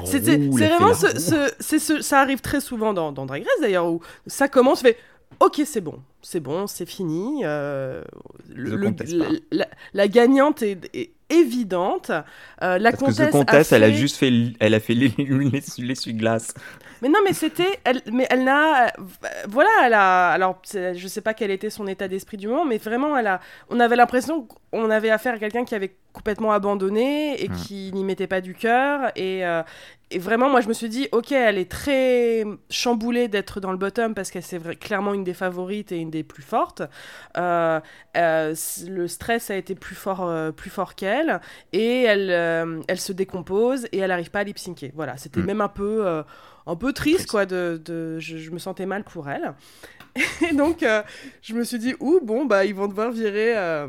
C'est 0.06 0.18
vraiment 0.48 0.94
ce, 0.94 1.50
ce- 1.60 1.78
ce- 1.78 2.00
ça 2.02 2.20
arrive 2.20 2.40
très 2.40 2.60
souvent 2.60 2.94
dans, 2.94 3.12
dans 3.12 3.26
Drag 3.26 3.42
Race 3.42 3.60
d'ailleurs 3.60 3.86
où 3.86 4.00
ça 4.26 4.48
commence 4.48 4.80
fait 4.80 4.96
ok, 5.40 5.62
c'est 5.64 5.80
bon, 5.80 6.00
c'est 6.22 6.40
bon, 6.40 6.66
c'est 6.66 6.86
fini. 6.86 7.42
euh, 7.44 8.02
le- 8.54 8.76
le- 8.76 9.40
la, 9.52 9.66
la 9.92 10.08
gagnante 10.08 10.62
est, 10.62 10.78
est 10.94 11.10
évidente. 11.30 12.10
Euh, 12.62 12.78
la 12.78 12.90
Parce 12.90 13.00
que 13.02 13.06
comtesse, 13.06 13.28
The 13.28 13.32
Comtesse, 13.32 13.72
a 13.72 13.76
elle 13.76 13.84
a 13.84 13.90
juste 13.90 14.16
fait, 14.16 14.32
elle 14.60 14.74
a 14.74 14.80
fait 14.80 14.94
les- 14.94 15.14
les- 15.18 15.62
l'essuie-glace. 15.78 16.54
Mais 17.02 17.08
non, 17.08 17.18
mais 17.24 17.32
c'était, 17.34 17.80
elle, 17.84 18.00
mais 18.12 18.26
elle 18.30 18.44
n'a, 18.44 18.92
voilà, 19.48 19.68
elle 19.84 19.94
a, 19.94 20.30
alors 20.30 20.60
je 20.72 21.06
sais 21.08 21.20
pas 21.20 21.34
quel 21.34 21.50
était 21.50 21.70
son 21.70 21.86
état 21.86 22.08
d'esprit 22.08 22.36
du 22.36 22.48
moment, 22.48 22.64
mais 22.64 22.78
vraiment, 22.78 23.16
elle 23.16 23.26
a, 23.26 23.40
on 23.68 23.78
avait 23.80 23.96
l'impression 23.96 24.46
qu'on 24.70 24.90
avait 24.90 25.10
affaire 25.10 25.34
à 25.34 25.38
quelqu'un 25.38 25.64
qui 25.64 25.74
avait 25.74 25.94
complètement 26.14 26.52
abandonné 26.52 27.42
et 27.44 27.48
Hmm. 27.50 27.52
qui 27.56 27.90
n'y 27.92 28.04
mettait 28.04 28.26
pas 28.26 28.40
du 28.40 28.54
cœur 28.54 29.10
et, 29.16 29.44
euh, 29.44 29.62
et 30.10 30.18
vraiment, 30.18 30.48
moi, 30.48 30.60
je 30.60 30.68
me 30.68 30.72
suis 30.72 30.88
dit, 30.88 31.08
ok, 31.12 31.32
elle 31.32 31.58
est 31.58 31.68
très 31.70 32.44
chamboulée 32.70 33.26
d'être 33.28 33.58
dans 33.60 33.72
le 33.72 33.78
bottom 33.78 34.14
parce 34.14 34.30
qu'elle 34.30 34.44
c'est 34.44 34.78
clairement 34.78 35.12
une 35.12 35.24
des 35.24 35.34
favorites 35.34 35.90
et 35.92 35.96
une 35.98 36.10
des 36.10 36.22
plus 36.22 36.42
fortes. 36.44 36.82
Euh, 37.36 37.80
euh, 38.16 38.54
le 38.86 39.08
stress 39.08 39.50
a 39.50 39.56
été 39.56 39.74
plus 39.74 39.96
fort, 39.96 40.30
plus 40.54 40.70
fort 40.70 40.94
qu'elle 40.94 41.40
et 41.72 42.02
elle, 42.04 42.30
elle 42.86 43.00
se 43.00 43.12
décompose 43.12 43.86
et 43.92 43.98
elle 43.98 44.08
n'arrive 44.08 44.30
pas 44.30 44.40
à 44.40 44.44
lip 44.44 44.58
syncer. 44.58 44.92
Voilà, 44.94 45.16
c'était 45.16 45.40
Mm. 45.40 45.46
même 45.46 45.60
un 45.60 45.68
peu, 45.68 46.22
un 46.66 46.76
peu 46.76 46.92
triste, 46.92 47.16
Triste. 47.16 47.30
quoi. 47.30 47.44
De, 47.46 47.80
de- 47.84 48.18
je, 48.20 48.36
je 48.38 48.50
me 48.52 48.58
sentais 48.58 48.86
mal 48.86 49.02
pour 49.04 49.28
elle. 49.28 49.52
Et 50.48 50.54
donc, 50.54 50.84
euh, 50.84 51.02
je 51.42 51.54
me 51.54 51.64
suis 51.64 51.78
dit, 51.78 51.94
ouh, 51.98 52.20
bon, 52.22 52.44
bah, 52.44 52.64
ils 52.64 52.74
vont 52.74 52.86
devoir 52.86 53.10
virer 53.10 53.56
euh, 53.56 53.88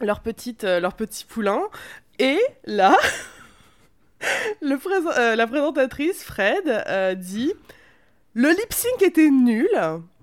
leur, 0.00 0.20
petite, 0.20 0.64
euh, 0.64 0.80
leur 0.80 0.94
petit 0.94 1.24
poulain. 1.24 1.62
Et 2.18 2.38
là, 2.66 2.96
le 4.60 4.78
euh, 5.18 5.36
la 5.36 5.46
présentatrice, 5.46 6.22
Fred, 6.22 6.66
euh, 6.66 7.14
dit 7.14 7.52
Le 8.34 8.50
lip 8.50 8.72
sync 8.72 9.02
était 9.02 9.30
nul. 9.30 9.68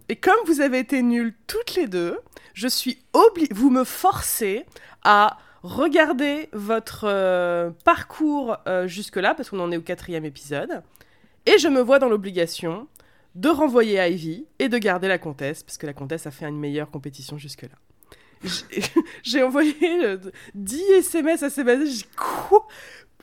Et 0.09 0.15
comme 0.15 0.37
vous 0.45 0.61
avez 0.61 0.79
été 0.79 1.01
nuls 1.01 1.33
toutes 1.47 1.75
les 1.75 1.87
deux, 1.87 2.17
je 2.53 2.67
suis. 2.67 2.99
Vous 3.51 3.69
me 3.69 3.83
forcez 3.83 4.65
à 5.03 5.37
regarder 5.63 6.49
votre 6.53 7.05
euh, 7.05 7.71
parcours 7.83 8.57
jusque-là, 8.85 9.33
parce 9.35 9.49
qu'on 9.49 9.59
en 9.59 9.71
est 9.71 9.77
au 9.77 9.81
quatrième 9.81 10.25
épisode. 10.25 10.83
Et 11.45 11.57
je 11.57 11.67
me 11.67 11.81
vois 11.81 11.99
dans 11.99 12.09
l'obligation 12.09 12.87
de 13.35 13.49
renvoyer 13.49 13.99
Ivy 13.99 14.45
et 14.59 14.69
de 14.69 14.77
garder 14.77 15.07
la 15.07 15.17
comtesse, 15.17 15.63
parce 15.63 15.77
que 15.77 15.85
la 15.85 15.93
comtesse 15.93 16.25
a 16.27 16.31
fait 16.31 16.45
une 16.45 16.59
meilleure 16.59 16.89
compétition 16.89 17.37
jusque-là. 17.37 17.75
J'ai- 19.23 19.43
envoyé 19.43 19.75
euh, 20.05 20.17
10 20.55 20.81
SMS 20.99 21.43
à 21.43 21.49
Sébastien, 21.49 21.85
j'ai 21.85 21.91
dit 21.91 22.05
quoi? 22.15 22.67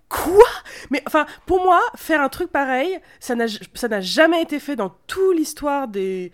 Quoi? 0.08 0.44
Mais 0.90 1.02
enfin, 1.06 1.26
pour 1.46 1.62
moi, 1.62 1.80
faire 1.96 2.20
un 2.20 2.28
truc 2.28 2.50
pareil, 2.50 2.98
ça 3.20 3.34
n'a 3.34 4.00
jamais 4.00 4.42
été 4.42 4.60
fait 4.60 4.76
dans 4.76 4.94
toute 5.06 5.36
l'histoire 5.36 5.88
des 5.88 6.30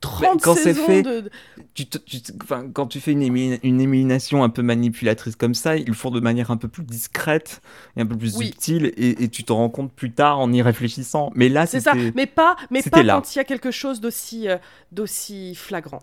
30 0.00 0.40
quand 0.42 0.54
saisons 0.54 0.86
fait, 0.86 1.02
de... 1.02 1.28
Tu 1.74 1.86
te- 1.86 1.98
tu 1.98 2.22
te- 2.22 2.32
enfin, 2.42 2.70
quand 2.72 2.86
tu 2.86 3.00
fais 3.00 3.12
une, 3.12 3.22
émi- 3.22 3.58
une 3.64 3.80
élimination 3.80 4.42
un 4.44 4.48
peu 4.48 4.62
manipulatrice 4.62 5.34
comme 5.36 5.54
ça, 5.54 5.76
ils 5.76 5.86
le 5.88 5.92
font 5.94 6.10
de 6.10 6.20
manière 6.20 6.50
un 6.52 6.56
peu 6.56 6.68
plus 6.68 6.84
discrète 6.84 7.60
et 7.96 8.00
un 8.00 8.06
peu 8.06 8.16
plus 8.16 8.36
Oui. 8.36 8.46
subtile, 8.46 8.92
et, 8.96 9.24
et 9.24 9.28
tu 9.28 9.42
te 9.44 9.52
rends 9.52 9.68
compte 9.70 9.92
plus 9.92 10.12
tard 10.12 10.38
en 10.38 10.52
y 10.52 10.62
réfléchissant. 10.62 11.30
Mais 11.34 11.48
là, 11.48 11.66
C'est 11.66 11.80
ça, 11.80 11.94
mais 12.14 12.26
pas, 12.26 12.56
mais 12.70 12.82
pas 12.82 13.02
là. 13.02 13.14
quand 13.16 13.34
il 13.34 13.38
y 13.38 13.40
a 13.40 13.44
quelque 13.44 13.70
chose 13.72 14.00
d'aussi 14.00 14.48
euh, 14.48 14.56
d'aussi 14.92 15.54
flagrant. 15.56 16.00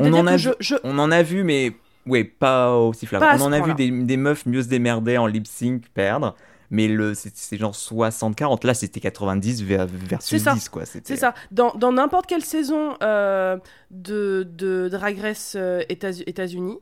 On 0.00 0.12
en 0.12 0.24
que 0.24 0.28
a 0.28 0.36
je, 0.36 0.48
vu- 0.50 0.54
je, 0.60 0.74
on 0.84 0.98
en 0.98 1.10
a 1.10 1.22
vu, 1.22 1.44
mais 1.44 1.72
ouais, 2.06 2.24
pas 2.24 2.74
aussi 2.76 3.06
flagrant. 3.06 3.36
On 3.38 3.42
en 3.46 3.52
a 3.52 3.60
vu 3.60 3.74
des, 3.74 3.90
des 3.90 4.16
meufs 4.16 4.46
mieux 4.46 4.62
se 4.62 4.68
démerder 4.68 5.18
en 5.18 5.26
lip 5.26 5.46
sync 5.46 5.84
perdre, 5.94 6.34
mais 6.70 6.86
le 6.88 7.14
c'est 7.14 7.56
genre 7.56 7.72
60-40. 7.74 8.66
Là, 8.66 8.74
c'était 8.74 9.00
90 9.00 9.62
ver- 9.64 9.86
versus 9.86 10.28
C'est 10.30 10.38
ça. 10.44 10.54
10, 10.54 10.68
quoi. 10.68 10.84
C'était- 10.86 11.14
C'est 11.14 11.20
ça. 11.20 11.34
Dans 11.50 11.72
dans 11.74 11.92
n'importe 11.92 12.26
quelle 12.26 12.44
saison 12.44 12.94
euh, 13.02 13.56
de, 13.90 14.46
de 14.50 14.88
Drag 14.88 15.18
Race 15.18 15.54
euh, 15.56 15.82
États- 15.88 16.10
États-Unis, 16.26 16.78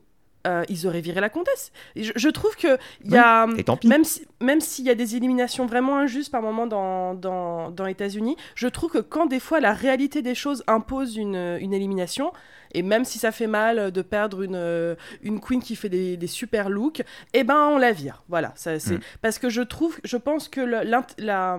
euh, 0.47 0.63
ils 0.69 0.87
auraient 0.87 1.01
viré 1.01 1.19
la 1.21 1.29
comtesse. 1.29 1.71
Je, 1.95 2.11
je 2.15 2.29
trouve 2.29 2.55
que 2.55 2.77
il 3.03 3.11
y 3.11 3.17
a 3.17 3.45
Et 3.57 3.63
tant 3.63 3.75
pis. 3.77 3.87
même 3.87 4.03
si, 4.03 4.25
même 4.41 4.61
s'il 4.61 4.85
y 4.85 4.89
a 4.89 4.95
des 4.95 5.15
éliminations 5.15 5.65
vraiment 5.65 5.97
injustes 5.97 6.31
par 6.31 6.41
moment 6.41 6.65
dans 6.67 7.13
dans, 7.13 7.71
dans 7.71 7.85
États-Unis, 7.85 8.37
je 8.55 8.67
trouve 8.67 8.91
que 8.91 8.99
quand 8.99 9.25
des 9.25 9.39
fois 9.39 9.59
la 9.59 9.73
réalité 9.73 10.21
des 10.21 10.35
choses 10.35 10.63
impose 10.67 11.17
une, 11.17 11.57
une 11.59 11.73
élimination. 11.73 12.31
Et 12.71 12.83
même 12.83 13.03
si 13.03 13.17
ça 13.17 13.31
fait 13.31 13.47
mal 13.47 13.91
de 13.91 14.01
perdre 14.03 14.43
une, 14.43 14.95
une 15.23 15.39
queen 15.41 15.59
qui 15.59 15.75
fait 15.75 15.89
des, 15.89 16.17
des 16.17 16.27
super 16.27 16.69
looks, 16.69 17.01
eh 17.33 17.43
ben 17.43 17.67
on 17.73 17.79
la 17.79 17.91
vire. 17.91 18.21
Voilà, 18.29 18.53
ça, 18.55 18.77
c'est 18.77 18.97
Mm. 18.97 18.99
parce 19.23 19.39
que 19.39 19.49
je 19.49 19.63
trouve, 19.63 19.97
je 20.03 20.17
pense 20.17 20.47
que 20.49 20.61
le- 20.61 20.83
la, 20.83 21.57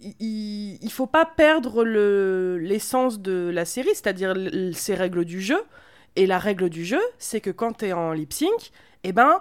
il, 0.00 0.78
il 0.82 0.90
faut 0.90 1.06
pas 1.06 1.24
perdre 1.24 1.84
le- 1.84 2.58
l'essence 2.58 3.20
de 3.20 3.50
la 3.52 3.64
série, 3.64 3.90
c'est-à-dire 3.94 4.34
ses 4.72 4.94
règles 4.94 5.24
du 5.24 5.40
jeu. 5.40 5.62
Et 6.16 6.26
la 6.26 6.38
règle 6.38 6.70
du 6.70 6.84
jeu, 6.84 7.00
c'est 7.18 7.40
que 7.40 7.50
quand 7.50 7.78
tu 7.78 7.86
es 7.86 7.92
en 7.92 8.12
lip 8.12 8.32
sync, 8.32 8.70
eh 9.02 9.12
ben, 9.12 9.40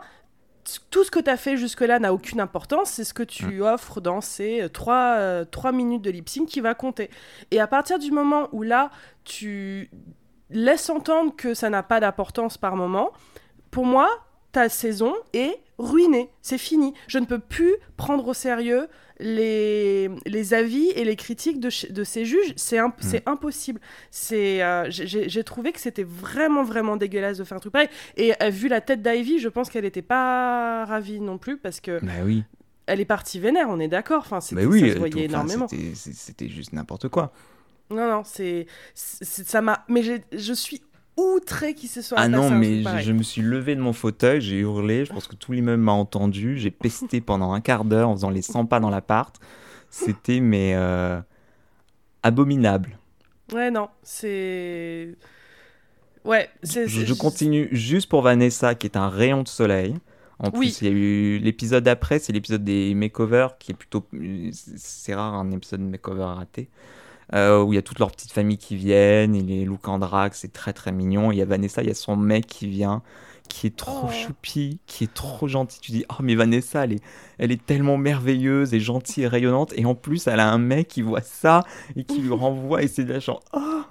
tout 0.90 1.04
ce 1.04 1.12
que 1.12 1.20
tu 1.20 1.30
as 1.30 1.38
fait 1.38 1.58
jusque-là 1.58 2.00
n'a 2.00 2.14
aucune 2.14 2.40
importance. 2.40 2.92
C'est 2.92 3.04
ce 3.04 3.14
que 3.14 3.24
tu 3.24 3.62
offres 3.62 4.02
dans 4.02 4.22
ces 4.22 4.68
3, 4.72 5.46
minutes 5.72 6.02
de 6.02 6.10
lip 6.10 6.30
sync 6.30 6.48
qui 6.48 6.62
va 6.62 6.74
compter. 6.74 7.10
Et 7.52 7.60
à 7.60 7.68
partir 7.68 8.00
du 8.00 8.12
moment 8.12 8.48
où 8.52 8.64
là, 8.64 8.90
tu 9.24 9.90
laisses 10.50 10.90
entendre 10.90 11.36
que 11.36 11.54
ça 11.54 11.70
n'a 11.70 11.84
pas 11.84 12.00
d'importance 12.00 12.58
par 12.58 12.76
moment, 12.76 13.12
pour 13.72 13.86
moi, 13.86 14.10
ta 14.52 14.70
saison 14.70 15.14
est 15.34 15.60
ruinée. 15.78 16.30
C'est 16.42 16.58
fini. 16.58 16.94
Je 17.08 17.20
ne 17.20 17.26
peux 17.26 17.40
plus 17.40 17.76
prendre 17.98 18.28
au 18.28 18.34
sérieux 18.34 18.88
les, 19.24 20.10
les 20.26 20.54
avis 20.54 20.90
et 20.96 21.06
les 21.06 21.16
critiques 21.16 21.60
de, 21.60 21.70
de 21.92 22.04
ces 22.04 22.26
juges. 22.26 22.54
C'est 22.58 22.78
imp- 22.78 23.00
c'est 23.00 23.24
impossible. 23.28 23.80
C'est, 24.12 24.62
euh, 24.62 24.86
j'ai- 24.90 25.44
trouvé 25.44 25.72
que 25.72 25.80
c'était 25.80 26.04
vraiment, 26.04 26.64
vraiment 26.64 26.98
dégueulasse 26.98 27.38
de 27.38 27.44
faire 27.44 27.58
un 27.58 27.62
truc 27.62 27.74
pareil. 27.74 27.90
Et 28.18 28.34
euh, 28.44 28.50
vu 28.50 28.68
la 28.68 28.82
tête 28.82 29.02
d'Ivy, 29.02 29.40
je 29.40 29.48
pense 29.50 29.70
qu'elle 29.70 29.86
n'était 29.86 30.02
pas 30.02 30.86
ravie 30.86 31.20
non 31.22 31.38
plus 31.38 31.58
parce 31.58 31.80
que 31.80 32.04
Bah 32.06 32.12
oui. 32.26 32.44
elle 32.86 33.00
est 33.00 33.06
partie 33.06 33.40
vénère, 33.40 33.68
on 33.70 33.80
est 33.80 33.88
d'accord. 33.88 34.20
Enfin, 34.26 34.38
Bah 34.38 34.42
c'était- 34.42 34.66
oui, 34.66 34.82
ça 34.82 34.94
se 34.94 34.98
voyait 35.00 35.14
tout- 35.14 35.20
énormément. 35.20 35.68
c'était- 35.68 36.50
juste 36.50 36.74
n'importe 36.74 37.08
quoi. 37.08 37.32
Non, 37.90 38.10
non, 38.10 38.24
c'est, 38.26 38.66
ça 38.94 39.62
m'a. 39.62 39.86
Mais 39.88 40.02
je 40.04 40.54
suis 40.54 40.82
outrée 41.18 41.74
qu'il 41.74 41.90
se 41.90 42.02
soit 42.02 42.18
Ah 42.20 42.28
non, 42.28 42.50
mais 42.50 42.84
je, 43.02 43.12
me 43.12 43.24
suis 43.24 43.42
levé 43.42 43.76
de 43.76 43.82
mon 43.82 43.94
fauteuil, 43.94 44.42
j'ai 44.42 44.60
hurlé, 44.60 45.06
je 45.06 45.14
pense 45.14 45.28
que 45.28 45.36
tout 45.36 45.52
l'immeuble 45.52 45.82
m'a 45.82 45.92
entendu, 45.92 46.58
j'ai 46.58 46.72
pesté 46.72 47.22
pendant 47.22 47.54
un 47.54 47.62
quart 47.62 47.86
d'heure 47.86 48.10
en 48.10 48.16
faisant 48.16 48.30
les 48.30 48.42
100 48.42 48.66
pas 48.66 48.80
dans 48.80 48.90
l'appart. 48.90 49.40
C'était, 49.90 50.40
mais, 50.40 50.74
euh, 50.76 51.20
abominable. 52.24 52.98
Ouais, 53.54 53.70
non, 53.70 53.90
c'est. 54.02 55.16
Ouais, 56.26 56.50
c'est. 56.64 56.88
Je, 56.88 57.06
je 57.06 57.14
continue 57.14 57.68
juste 57.72 58.10
pour 58.10 58.22
Vanessa, 58.22 58.74
qui 58.74 58.88
est 58.88 58.98
un 58.98 59.10
rayon 59.10 59.44
de 59.44 59.48
soleil. 59.48 59.96
En 60.40 60.50
Oui. 60.50 60.72
plus, 60.72 60.82
il 60.82 60.88
y 60.88 60.90
a 60.90 60.94
eu 60.94 61.38
l'épisode 61.38 61.84
d'après, 61.84 62.20
c'est 62.20 62.34
l'épisode 62.34 62.64
des 62.64 62.94
makeovers, 62.96 63.58
qui 63.60 63.72
est 63.72 63.76
plutôt. 63.76 64.06
C'est 64.52 65.14
rare 65.14 65.36
un 65.36 65.52
épisode 65.52 65.82
de 65.82 65.86
makeover 65.86 66.24
raté. 66.24 66.70
Euh, 67.34 67.64
où 67.64 67.74
il 67.74 67.76
y 67.76 67.80
a 67.80 67.82
toute 67.82 68.00
leur 68.00 68.12
petite 68.12 68.32
famille 68.32 68.58
qui 68.58 68.76
viennent, 68.76 69.36
et 69.36 69.42
les 69.42 69.66
looks 69.66 69.88
en 69.88 70.00
drague, 70.00 70.34
c'est 70.34 70.54
très 70.54 70.74
très 70.74 70.92
mignon. 70.92 71.32
Il 71.32 71.38
y 71.38 71.42
a 71.42 71.46
Vanessa, 71.46 71.82
il 71.82 71.88
y 71.88 71.92
a 71.92 71.96
son 71.96 72.16
mec 72.16 72.46
qui 72.46 72.68
vient, 72.68 73.02
qui 73.50 73.68
est 73.68 73.76
trop 73.76 74.08
Oh. 74.08 74.12
choupi, 74.12 74.80
qui 74.86 75.06
est 75.06 75.14
trop 75.14 75.48
gentil. 75.48 75.80
Tu 75.80 75.92
dis, 75.92 76.06
oh 76.10 76.22
mais 76.22 76.36
Vanessa, 76.36 76.84
elle 76.84 76.94
est, 76.94 77.04
elle 77.40 77.52
est 77.52 77.66
tellement 77.66 77.98
merveilleuse 77.98 78.74
et 78.74 78.80
gentille 78.80 79.24
et 79.24 79.28
rayonnante. 79.28 79.74
Et 79.76 79.86
en 79.86 79.96
plus, 79.96 80.28
elle 80.28 80.40
a 80.40 80.50
un 80.52 80.58
mec 80.60 80.88
qui 80.88 81.02
voit 81.02 81.22
ça 81.22 81.64
et 81.96 82.04
qui 82.04 82.22
lui 82.22 82.34
renvoie, 82.34 82.84
et 82.84 82.88
c'est 82.88 83.04
de 83.04 83.14
la 83.14 83.20
genre, 83.20 83.42
oh 83.54 83.82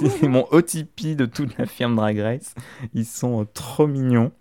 c'est 0.00 0.28
mon 0.28 0.46
OTP 0.50 1.14
de 1.14 1.26
toute 1.26 1.58
la 1.58 1.66
firme 1.66 1.96
Drag 1.96 2.18
Race. 2.18 2.54
Ils 2.94 3.04
sont 3.04 3.42
euh, 3.42 3.46
trop 3.52 3.86
mignons. 3.86 4.32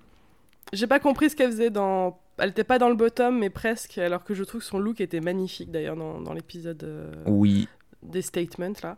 J'ai 0.73 0.87
pas 0.87 0.99
compris 0.99 1.29
ce 1.29 1.35
qu'elle 1.35 1.51
faisait 1.51 1.69
dans. 1.69 2.17
Elle 2.37 2.51
était 2.51 2.63
pas 2.63 2.79
dans 2.79 2.87
le 2.87 2.95
bottom, 2.95 3.37
mais 3.37 3.49
presque, 3.49 3.97
alors 3.97 4.23
que 4.23 4.33
je 4.33 4.43
trouve 4.45 4.61
que 4.61 4.67
son 4.67 4.79
look 4.79 5.01
était 5.01 5.19
magnifique 5.19 5.69
d'ailleurs 5.69 5.97
dans, 5.97 6.21
dans 6.21 6.33
l'épisode 6.33 6.81
euh, 6.83 7.11
Oui, 7.27 7.67
des 8.03 8.21
statements 8.21 8.73
là. 8.83 8.97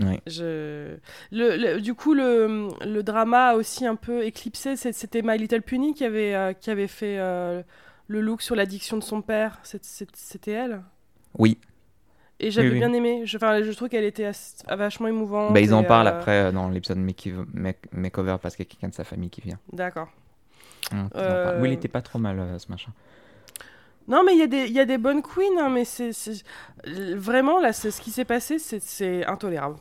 Ouais. 0.00 0.20
Je... 0.26 0.96
Le, 1.32 1.56
le- 1.56 1.80
du 1.80 1.94
coup, 1.94 2.12
le, 2.12 2.68
le 2.84 3.02
drama 3.02 3.48
a 3.48 3.54
aussi 3.54 3.86
un 3.86 3.96
peu 3.96 4.24
éclipsé. 4.24 4.76
C'était 4.76 5.22
My 5.22 5.38
Little 5.38 5.62
Pony 5.62 5.94
qui 5.94 6.04
avait, 6.04 6.34
euh, 6.34 6.52
qui 6.52 6.70
avait 6.70 6.86
fait 6.86 7.16
euh, 7.18 7.62
le 8.06 8.20
look 8.20 8.42
sur 8.42 8.54
l'addiction 8.54 8.98
de 8.98 9.02
son 9.02 9.22
père. 9.22 9.58
C'était 9.62 10.52
elle 10.52 10.82
oui. 11.38 11.58
Et 12.38 12.50
j'avais 12.50 12.68
Oui, 12.68 12.74
oui. 12.74 12.78
bien 12.80 12.92
aimé. 12.92 13.22
Je, 13.24 13.38
je 13.38 13.72
trouve 13.72 13.88
qu'elle 13.88 14.04
était 14.04 14.30
vachement 14.68 15.08
émouvante. 15.08 15.54
Bah, 15.54 15.60
ils 15.60 15.72
en 15.72 15.82
parlent 15.82 16.06
euh, 16.08 16.18
après 16.18 16.52
dans 16.52 16.68
l'épisode 16.68 16.98
make- 16.98 17.32
make- 17.54 17.88
Makeover 17.92 18.36
parce 18.42 18.54
qu'il 18.56 18.66
y 18.66 18.68
a 18.68 18.70
quelqu'un 18.70 18.88
de 18.88 18.94
sa 18.94 19.04
famille 19.04 19.30
qui 19.30 19.40
vient. 19.40 19.58
D'accord. 19.72 20.08
Parlent. 20.90 21.60
Oui, 21.62 21.70
il 21.70 21.72
était 21.72 21.88
pas 21.88 22.02
trop 22.02 22.18
mal 22.18 22.56
ce 22.58 22.70
machin. 22.70 22.92
Non, 24.08 24.22
mais 24.24 24.34
il 24.34 24.38
y, 24.38 24.42
a 24.42 24.46
des- 24.46 24.68
y 24.68 24.78
a 24.80 24.84
des 24.84 24.98
bonnes 24.98 25.22
queens, 25.22 25.58
hein, 25.60 25.68
mais 25.68 25.84
c'est 25.84 26.12
vraiment 27.16 27.60
là, 27.60 27.72
ce 27.72 28.00
qui 28.00 28.10
s'est 28.10 28.24
passé, 28.24 28.58
c'est- 28.58 29.24
intolérable. 29.26 29.76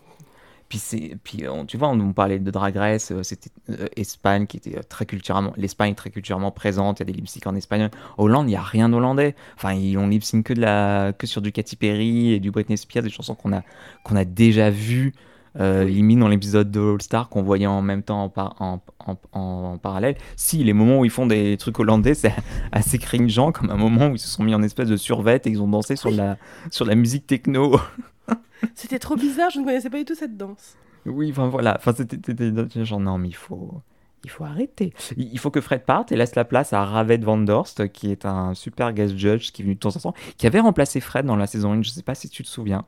Puis, 0.67 0.81
puis 1.23 1.47
on- 1.47 1.65
tu 1.65 1.77
vois, 1.77 1.89
on, 1.89 1.99
on 1.99 2.11
parlait 2.11 2.39
de 2.39 2.49
Drag 2.49 2.75
Race, 2.75 3.11
euh, 3.11 3.21
c'était 3.21 3.51
euh, 3.69 3.87
Espagne 3.95 4.47
qui 4.47 4.57
était 4.57 4.79
euh, 4.79 4.81
très 4.81 5.05
culturellement, 5.05 5.53
l'Espagne 5.57 5.93
très 5.93 6.09
culturellement 6.09 6.49
présente, 6.49 6.99
il 6.99 7.01
y 7.01 7.03
a 7.03 7.05
des 7.05 7.13
lip 7.13 7.27
en 7.45 7.55
espagnol. 7.55 7.91
Hollande, 8.17 8.47
il 8.47 8.49
n'y 8.49 8.55
a 8.55 8.63
rien 8.63 8.89
d'hollandais. 8.89 9.35
Enfin, 9.57 9.73
ils 9.73 9.95
ont 9.99 10.07
lip 10.07 10.23
que, 10.43 10.53
la, 10.53 11.13
que 11.13 11.27
sur 11.27 11.43
du 11.43 11.51
Katy 11.51 11.75
Perry 11.75 12.33
et 12.33 12.39
du 12.39 12.49
Britney 12.49 12.77
Spears, 12.77 13.03
des 13.03 13.11
chansons 13.11 13.35
qu'on 13.35 13.53
a, 13.53 13.61
qu'on 14.03 14.15
a 14.15 14.25
déjà 14.25 14.71
vues 14.71 15.13
Euh, 15.57 15.85
limite 15.85 16.19
dans 16.19 16.27
l'épisode 16.27 16.69
de 16.69 16.81
All 16.81 17.01
Star 17.01 17.29
qu'on 17.29 17.41
voyait 17.41 17.65
en 17.65 17.81
même 17.81 18.03
temps 18.03 18.23
en, 18.25 18.29
par- 18.29 18.61
en, 18.61 18.81
en- 19.05 19.17
en 19.31 19.77
parallèle. 19.77 20.17
Si, 20.35 20.61
les 20.65 20.73
moments 20.73 20.99
où 20.99 21.05
ils 21.05 21.09
font 21.11 21.27
des 21.27 21.55
trucs 21.57 21.79
hollandais, 21.79 22.13
c'est 22.13 22.33
assez 22.73 22.97
cringeant, 22.97 23.51
comme 23.53 23.69
un 23.69 23.77
moment 23.77 24.07
où 24.07 24.15
ils 24.15 24.19
se 24.19 24.27
sont 24.27 24.43
mis 24.43 24.53
en 24.53 24.61
espèce 24.63 24.89
de 24.89 24.97
survette 24.97 25.47
et 25.47 25.51
ils 25.51 25.61
ont 25.61 25.67
dansé 25.69 25.95
sur, 25.95 26.11
la, 26.11 26.37
sur 26.71 26.83
la 26.85 26.95
musique 26.95 27.25
techno. 27.25 27.79
C'était 28.75 28.99
trop 28.99 29.15
bizarre, 29.15 29.49
je 29.49 29.59
ne 29.59 29.65
connaissais 29.65 29.89
pas 29.89 29.97
du 29.97 30.05
tout 30.05 30.15
cette 30.15 30.35
danse. 30.37 30.75
oui, 31.05 31.29
enfin 31.31 31.47
voilà. 31.47 31.75
Enfin, 31.79 31.93
c'était 31.95 32.85
genre, 32.85 32.99
non, 32.99 33.17
mais 33.17 33.27
il 33.29 33.35
faut, 33.35 33.81
il 34.23 34.29
faut 34.29 34.43
arrêter. 34.43 34.93
Il 35.17 35.37
faut 35.39 35.51
que 35.51 35.61
Fred 35.61 35.83
parte 35.85 36.11
et 36.11 36.15
laisse 36.17 36.35
la 36.35 36.45
place 36.45 36.73
à 36.73 36.83
Raved 36.83 37.23
Van 37.23 37.37
Dorst, 37.37 37.89
qui 37.93 38.11
est 38.11 38.25
un 38.25 38.53
super 38.55 38.91
guest 38.91 39.15
judge 39.17 39.51
qui 39.51 39.61
est 39.61 39.65
venu 39.65 39.75
de 39.75 39.79
temps 39.79 39.95
en 39.95 39.99
temps, 39.99 40.13
qui 40.37 40.47
avait 40.47 40.59
remplacé 40.59 40.99
Fred 40.99 41.25
dans 41.25 41.35
la 41.35 41.47
saison 41.47 41.73
1. 41.73 41.81
Je 41.83 41.91
sais 41.91 42.03
pas 42.03 42.15
si 42.15 42.27
tu 42.29 42.43
te 42.43 42.47
souviens. 42.49 42.85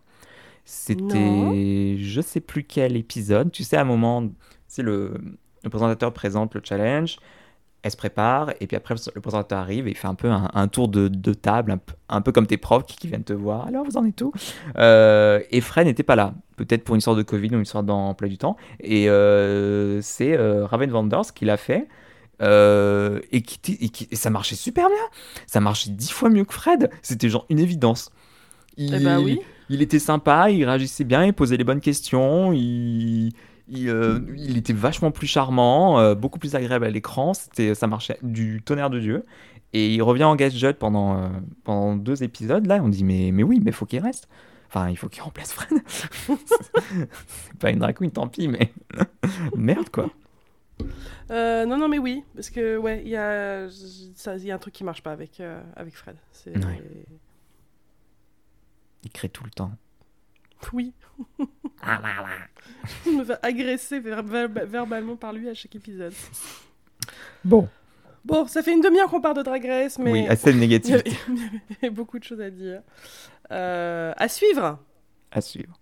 C'était, 0.69 1.97
je 1.97 2.19
sais 2.19 2.41
plus 2.41 2.63
quel 2.65 2.97
épisode. 2.97 3.51
Tu 3.53 3.63
sais, 3.63 3.77
à 3.77 3.81
un 3.81 3.85
moment, 3.85 4.27
c'est 4.67 4.81
le, 4.83 5.13
le 5.63 5.69
présentateur 5.69 6.11
présente 6.11 6.53
le 6.55 6.61
challenge, 6.63 7.17
elle 7.83 7.91
se 7.91 7.95
prépare, 7.95 8.51
et 8.59 8.67
puis 8.67 8.75
après, 8.75 8.95
le 9.15 9.21
présentateur 9.21 9.59
arrive 9.59 9.87
et 9.87 9.91
il 9.91 9.95
fait 9.95 10.09
un 10.09 10.15
peu 10.15 10.29
un, 10.29 10.49
un 10.53 10.67
tour 10.67 10.89
de, 10.89 11.07
de 11.07 11.33
table, 11.33 11.71
un 11.71 11.77
peu, 11.77 11.93
un 12.09 12.19
peu 12.21 12.33
comme 12.33 12.47
tes 12.47 12.57
profs 12.57 12.85
qui, 12.85 12.97
qui 12.97 13.07
viennent 13.07 13.23
te 13.23 13.31
voir. 13.31 13.65
Alors, 13.67 13.85
vous 13.85 13.95
en 13.95 14.03
êtes 14.05 14.21
où? 14.21 14.33
Euh, 14.77 15.39
Et 15.51 15.61
Fred 15.61 15.87
n'était 15.87 16.03
pas 16.03 16.17
là. 16.17 16.33
Peut-être 16.57 16.83
pour 16.83 16.95
une 16.95 17.01
sorte 17.01 17.17
de 17.17 17.23
Covid 17.23 17.49
ou 17.55 17.59
une 17.59 17.65
sorte 17.65 17.85
d'emploi 17.85 18.27
du 18.27 18.37
temps. 18.37 18.57
Et 18.81 19.09
euh, 19.09 20.01
c'est 20.01 20.35
euh, 20.37 20.65
Raven 20.65 20.89
Vanders 20.89 21.33
qui 21.33 21.45
l'a 21.45 21.55
fait. 21.55 21.87
Euh, 22.41 23.19
et, 23.31 23.41
qui, 23.41 23.77
et, 23.79 23.89
qui- 23.89 24.07
et 24.11 24.15
ça 24.17 24.29
marchait 24.31 24.55
super 24.55 24.87
bien. 24.89 25.05
Ça 25.45 25.61
marchait 25.61 25.91
dix 25.91 26.11
fois 26.11 26.29
mieux 26.29 26.43
que 26.43 26.53
Fred. 26.53 26.89
C'était 27.01 27.29
genre 27.29 27.45
une 27.49 27.59
évidence. 27.59 28.11
Il, 28.75 28.93
Eh 28.95 28.99
bah 28.99 29.19
oui. 29.21 29.39
Il 29.69 29.81
était 29.81 29.99
sympa, 29.99 30.49
il 30.49 30.63
réagissait 30.65 31.03
bien, 31.03 31.25
il 31.25 31.33
posait 31.33 31.57
les 31.57 31.63
bonnes 31.63 31.81
questions, 31.81 32.51
il, 32.53 33.31
il, 33.69 33.89
euh, 33.89 34.19
il 34.35 34.57
était 34.57 34.73
vachement 34.73 35.11
plus 35.11 35.27
charmant, 35.27 35.99
euh, 35.99 36.15
beaucoup 36.15 36.39
plus 36.39 36.55
agréable 36.55 36.85
à 36.85 36.89
l'écran. 36.89 37.33
C'était, 37.33 37.75
ça 37.75 37.87
marchait 37.87 38.17
du 38.21 38.61
tonnerre 38.63 38.89
de 38.89 38.99
Dieu. 38.99 39.25
Et 39.73 39.93
il 39.93 40.01
revient 40.01 40.23
en 40.23 40.35
guest 40.37 40.55
judge 40.55 40.75
pendant, 40.75 41.17
euh, 41.17 41.27
pendant 41.65 41.95
deux 41.95 42.23
épisodes. 42.23 42.65
Là, 42.65 42.79
on 42.81 42.87
dit 42.89 43.03
mais, 43.03 43.31
mais 43.33 43.43
oui, 43.43 43.59
mais 43.63 43.71
faut 43.73 43.85
qu'il 43.85 43.99
reste. 43.99 44.29
Enfin, 44.69 44.89
il 44.89 44.97
faut 44.97 45.09
qu'il 45.09 45.21
remplace 45.23 45.51
Fred. 45.53 45.79
c'est 46.45 47.57
pas 47.59 47.69
une 47.71 47.79
drag 47.79 47.95
queen, 47.95 48.11
tant 48.11 48.27
pis, 48.27 48.47
mais 48.47 48.71
merde 49.55 49.89
quoi. 49.89 50.09
Euh, 51.31 51.65
non, 51.65 51.77
non, 51.77 51.89
mais 51.89 51.97
oui, 51.99 52.23
parce 52.35 52.49
que 52.49 52.77
ouais, 52.77 53.01
il 53.03 53.09
y 53.09 53.15
a, 53.17 53.67
ça- 54.15 54.37
y 54.37 54.51
a 54.51 54.55
un 54.55 54.57
truc 54.57 54.73
qui 54.73 54.83
marche 54.83 55.03
pas 55.03 55.11
avec, 55.11 55.39
euh, 55.39 55.61
avec 55.75 55.95
Fred. 55.95 56.15
C'est... 56.31 56.55
Ouais. 56.57 56.81
Il 59.07 59.09
crée 59.09 59.29
tout 59.29 59.45
le 59.45 59.49
temps. 59.51 59.71
Oui. 60.73 60.91
Je 63.05 63.09
me 63.11 63.23
fais 63.23 63.37
agresser 63.41 64.01
ver- 64.01 64.21
ver- 64.21 64.49
verbalement 64.65 65.15
par 65.15 65.31
lui 65.31 65.47
à 65.47 65.53
chaque 65.53 65.73
épisode. 65.77 66.11
Bon. 67.45 67.69
Bon, 68.25 68.45
ça 68.47 68.61
fait 68.61 68.73
une 68.73 68.81
demi-heure 68.81 69.09
qu'on 69.09 69.21
parle 69.21 69.37
de 69.37 69.43
Drag 69.43 69.65
Race, 69.65 69.97
mais 69.97 70.11
Oui, 70.11 70.27
assez 70.27 70.49
il 70.51 70.57
y, 70.57 70.59
négatif 70.59 71.01
il 71.29 71.37
y 71.71 71.75
avait 71.85 71.89
beaucoup 71.89 72.19
de 72.19 72.25
choses 72.25 72.41
à 72.41 72.49
dire. 72.49 72.81
Euh, 73.49 74.11
à 74.17 74.27
suivre. 74.27 74.77
à 75.31 75.39
suivre. 75.39 75.79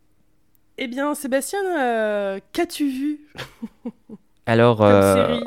Eh 0.77 0.85
bien, 0.87 1.15
Sébastien, 1.15 1.59
euh, 1.79 2.39
qu'as-tu 2.51 2.87
vu 2.89 3.21
Alors, 4.45 4.77
comme 4.77 4.85
euh, 4.85 5.39
série 5.39 5.43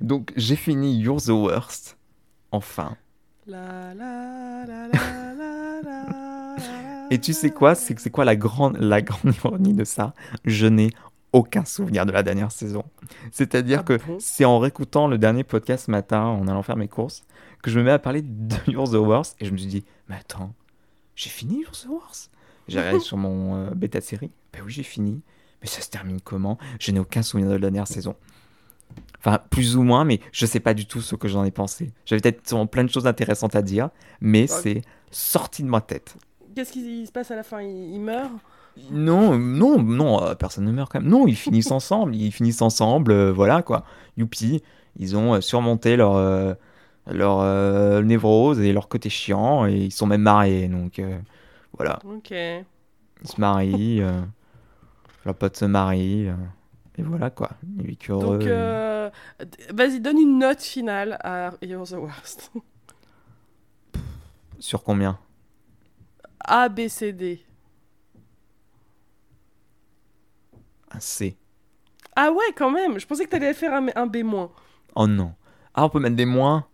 donc 0.00 0.32
j'ai 0.36 0.56
fini 0.56 0.96
You're 0.98 1.20
the 1.20 1.28
Worst. 1.28 1.98
Enfin. 2.52 2.96
La, 3.48 3.94
la, 3.94 4.64
la, 4.66 4.88
Et 7.12 7.20
tu 7.20 7.32
sais 7.32 7.50
quoi? 7.50 7.76
C'est 7.76 7.96
c'est 8.00 8.10
quoi 8.10 8.24
la 8.24 8.34
grande, 8.34 8.76
la 8.78 9.00
grande 9.02 9.36
ironie 9.36 9.72
de 9.72 9.84
ça? 9.84 10.14
Je 10.44 10.66
n'ai 10.66 10.90
aucun 11.32 11.64
souvenir 11.64 12.06
de 12.06 12.10
la 12.10 12.24
dernière 12.24 12.50
saison. 12.50 12.82
C'est-à 13.30 13.62
dire 13.62 13.80
Ah 13.80 13.84
que 13.84 14.00
c'est 14.18 14.44
en 14.44 14.58
réécoutant 14.58 15.06
le 15.06 15.16
dernier 15.16 15.44
podcast 15.44 15.86
ce 15.86 15.92
matin, 15.92 16.22
en 16.22 16.48
allant 16.48 16.64
faire 16.64 16.76
mes 16.76 16.88
courses, 16.88 17.22
que 17.62 17.70
je 17.70 17.78
me 17.78 17.84
mets 17.84 17.92
à 17.92 18.00
parler 18.00 18.22
de 18.22 18.56
You're 18.66 18.90
the 18.90 18.94
Worst 18.94 19.36
et 19.38 19.44
je 19.44 19.52
me 19.52 19.58
suis 19.58 19.68
dit, 19.68 19.84
mais 20.08 20.16
attends, 20.16 20.52
j'ai 21.14 21.30
fini 21.30 21.60
You're 21.60 21.70
the 21.70 21.86
Worst? 21.88 22.32
J'ai 22.66 22.80
regardé 22.80 22.98
sur 23.04 23.16
mon 23.16 23.54
euh, 23.54 23.70
bêta 23.76 24.00
série. 24.00 24.32
Ben 24.52 24.62
oui, 24.64 24.72
j'ai 24.72 24.82
fini. 24.82 25.20
Mais 25.62 25.68
ça 25.68 25.82
se 25.82 25.88
termine 25.88 26.20
comment? 26.20 26.58
Je 26.80 26.90
n'ai 26.90 26.98
aucun 26.98 27.22
souvenir 27.22 27.48
de 27.48 27.54
la 27.54 27.60
dernière 27.60 27.86
saison. 27.86 28.16
Enfin, 29.18 29.38
plus 29.50 29.76
ou 29.76 29.82
moins, 29.82 30.04
mais 30.04 30.20
je 30.32 30.46
sais 30.46 30.60
pas 30.60 30.72
du 30.74 30.86
tout 30.86 31.00
ce 31.00 31.16
que 31.16 31.26
j'en 31.26 31.44
ai 31.44 31.50
pensé. 31.50 31.90
J'avais 32.04 32.20
peut-être 32.20 32.64
plein 32.66 32.84
de 32.84 32.90
choses 32.90 33.06
intéressantes 33.06 33.56
à 33.56 33.62
dire, 33.62 33.90
mais 34.20 34.42
Ouais. 34.42 34.46
c'est 34.46 34.82
sorti 35.10 35.62
de 35.64 35.68
ma 35.68 35.80
tête. 35.80 36.16
Qu'est-ce 36.54 36.72
qui 36.72 37.06
se 37.06 37.12
passe 37.12 37.30
à 37.30 37.36
la 37.36 37.42
fin? 37.42 37.60
Il, 37.60 37.94
il 37.94 38.00
meurt? 38.00 38.30
Non, 38.90 39.36
non, 39.38 39.82
non, 39.82 40.22
euh, 40.22 40.34
personne 40.34 40.64
ne 40.64 40.70
meurt 40.72 40.92
quand 40.92 41.00
même. 41.00 41.08
Non, 41.10 41.26
ils 41.26 41.34
finissent 41.36 41.70
ensemble, 41.72 42.14
ils 42.14 42.30
finissent 42.30 42.62
ensemble, 42.62 43.10
euh, 43.10 43.32
voilà 43.32 43.62
quoi. 43.62 43.84
Youpi, 44.16 44.62
ils 44.98 45.16
ont 45.16 45.34
euh, 45.34 45.40
surmonté 45.40 45.96
leur, 45.96 46.14
euh, 46.14 46.54
leur 47.10 48.02
névrose 48.04 48.60
et 48.60 48.72
leur 48.72 48.88
côté 48.88 49.08
chiant, 49.10 49.66
et 49.66 49.74
ils 49.74 49.92
sont 49.92 50.06
même 50.06 50.22
mariés, 50.22 50.68
donc 50.68 51.00
voilà. 51.76 51.98
Ok. 52.04 52.30
Ils 52.32 53.28
se 53.28 53.40
marient, 53.40 54.02
leur 55.24 55.34
pote 55.34 55.56
se 55.56 55.64
marie, 55.64 56.28
et 56.98 57.02
voilà 57.02 57.30
quoi. 57.30 57.50
Heureux. 58.08 58.38
Donc, 58.38 58.46
euh, 58.46 59.10
d- 59.40 59.58
vas-y, 59.74 60.00
donne 60.00 60.18
une 60.18 60.38
note 60.38 60.62
finale 60.62 61.18
à 61.22 61.52
You're 61.62 61.86
the 61.86 61.92
Worst. 61.92 62.50
Sur 64.58 64.82
combien? 64.82 65.18
A, 66.40 66.68
B, 66.68 66.88
C, 66.88 67.12
D. 67.12 67.44
Un 70.90 71.00
C. 71.00 71.36
Ah 72.14 72.30
ouais, 72.32 72.44
quand 72.56 72.70
même. 72.70 72.98
Je 72.98 73.06
pensais 73.06 73.24
que 73.24 73.30
t'allais 73.30 73.52
faire 73.52 73.74
un, 73.74 73.86
un 73.94 74.06
B-. 74.06 74.24
Oh 74.94 75.06
non. 75.06 75.34
Ah, 75.74 75.84
on 75.84 75.90
peut 75.90 76.00
mettre 76.00 76.16
des 76.16 76.24
moins? 76.24 76.66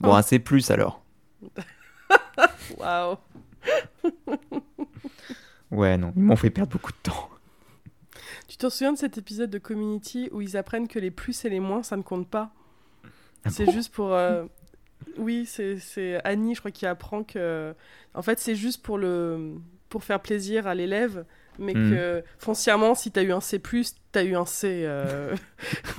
Bon, 0.00 0.10
Oh. 0.12 0.14
un 0.14 0.22
C 0.22 0.38
plus 0.38 0.70
alors. 0.70 1.02
Waouh. 2.78 3.16
Ouais, 5.70 5.96
non, 5.98 6.12
ils 6.16 6.22
m'ont 6.22 6.36
fait 6.36 6.50
perdre 6.50 6.72
beaucoup 6.72 6.92
de 6.92 6.96
temps. 7.02 7.28
Tu 8.56 8.60
t'en 8.60 8.70
souviens 8.70 8.94
de 8.94 8.98
cet 8.98 9.18
épisode 9.18 9.50
de 9.50 9.58
Community 9.58 10.30
où 10.32 10.40
ils 10.40 10.56
apprennent 10.56 10.88
que 10.88 10.98
les 10.98 11.10
plus 11.10 11.44
et 11.44 11.50
les 11.50 11.60
moins, 11.60 11.82
ça 11.82 11.94
ne 11.98 12.00
compte 12.02 12.26
pas? 12.26 12.52
Ah 13.44 13.50
C'est 13.50 13.66
bon? 13.66 13.72
juste 13.72 13.92
pour... 13.92 14.14
euh, 14.14 14.46
Oui, 15.18 15.44
c'est 15.44 16.20
Annie, 16.24 16.54
je 16.54 16.60
crois, 16.60 16.70
qui 16.70 16.86
apprend 16.86 17.22
que... 17.22 17.74
En 18.14 18.22
fait, 18.22 18.38
c'est 18.38 18.54
juste 18.56 18.82
pour, 18.82 18.96
le... 18.96 19.56
pour 19.90 20.04
faire 20.04 20.20
plaisir 20.22 20.66
à 20.66 20.74
l'élève, 20.74 21.26
mais 21.58 21.74
Hmm. 21.74 21.90
que 21.90 22.24
foncièrement, 22.38 22.94
si 22.94 23.10
t'as 23.10 23.22
eu 23.24 23.32
un 23.32 23.42
C+, 23.42 23.60
t'as 24.10 24.24
eu 24.24 24.34
un 24.36 24.46
C. 24.46 24.84
euh. 24.86 25.36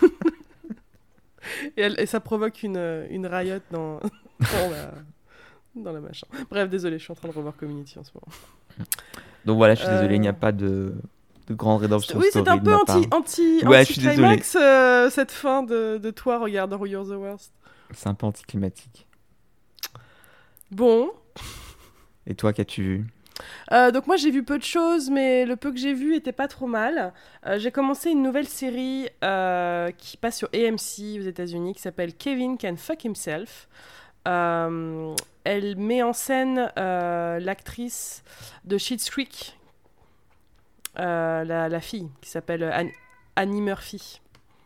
et, 1.78 1.82
elle- 1.82 2.00
et 2.00 2.08
ça 2.08 2.20
provoque 2.20 2.64
une, 2.64 3.06
une 3.12 3.28
riot 3.28 3.60
dans... 3.70 4.00
dans 4.40 4.70
la... 4.72 4.94
dans 5.76 5.92
la 5.92 6.00
machin. 6.00 6.26
Bref, 6.50 6.72
désolé, 6.72 6.98
je 6.98 7.04
suis 7.04 7.12
en 7.12 7.16
train 7.16 7.28
de 7.30 7.34
revoir 7.36 7.56
Community 7.56 8.00
en 8.00 8.04
ce 8.04 8.10
moment. 8.16 8.88
Donc 9.46 9.58
voilà, 9.58 9.76
je 9.76 9.82
suis 9.82 9.90
désolé, 9.90 10.16
il 10.16 10.22
n'y 10.22 10.28
a 10.28 10.32
Euh. 10.32 10.34
pas 10.34 10.52
de, 10.52 10.96
de 11.48 11.54
grande 11.54 11.82
redemption 11.82 12.20
Oui, 12.20 12.28
c'est 12.32 12.48
un 12.48 12.58
peu 12.58 12.74
anti, 12.76 13.08
anti, 13.12 13.62
Ouais, 13.66 13.86
je 13.86 13.94
suis 13.94 14.02
climax 14.02 14.58
cette 15.12 15.32
fin 15.32 15.64
de, 15.64 15.98
de 15.98 16.12
toi 16.12 16.40
regardant 16.40 16.86
You're 16.86 17.06
the 17.06 17.12
Worst. 17.12 17.54
C'est 17.94 18.08
un 18.08 18.14
peu 18.14 18.26
anticlimatique. 18.26 19.08
Bon, 20.72 21.12
Et 22.26 22.36
toi, 22.36 22.52
qu'as-tu 22.54 22.84
vu? 22.84 23.06
Euh, 23.72 23.92
donc 23.92 24.08
moi 24.08 24.16
j'ai 24.16 24.32
vu 24.32 24.44
peu 24.44 24.58
de 24.58 24.64
choses, 24.64 25.10
mais 25.10 25.46
le 25.46 25.56
peu 25.56 25.72
que 25.72 25.78
j'ai 25.78 25.94
vu 25.94 26.16
était 26.16 26.32
pas 26.32 26.48
trop 26.48 26.68
mal. 26.68 27.14
Euh, 27.46 27.60
j'ai 27.60 27.72
commencé 27.72 28.10
une 28.10 28.24
nouvelle 28.24 28.48
série 28.48 29.08
euh, 29.24 29.92
qui 29.92 30.18
passe 30.18 30.38
sur 30.38 30.50
AMC 30.54 31.20
aux 31.20 31.24
États-Unis 31.26 31.76
qui 31.76 31.82
s'appelle 31.82 32.14
Kevin 32.16 32.58
Can 32.58 32.76
Fuck 32.78 33.06
Himself. 33.06 33.68
Euh, 34.28 35.16
elle 35.44 35.78
met 35.78 36.04
en 36.04 36.14
scène 36.14 36.72
euh, 36.78 37.40
l'actrice 37.40 38.24
de 38.66 38.78
Schitt's 38.78 39.10
Creek, 39.10 39.57
euh, 41.00 41.44
la, 41.44 41.70
la 41.70 41.80
fille 41.82 42.10
qui 42.22 42.30
s'appelle 42.30 42.64
Ann- 42.64 42.92
Annie 43.36 43.62
Murphy, 43.62 44.22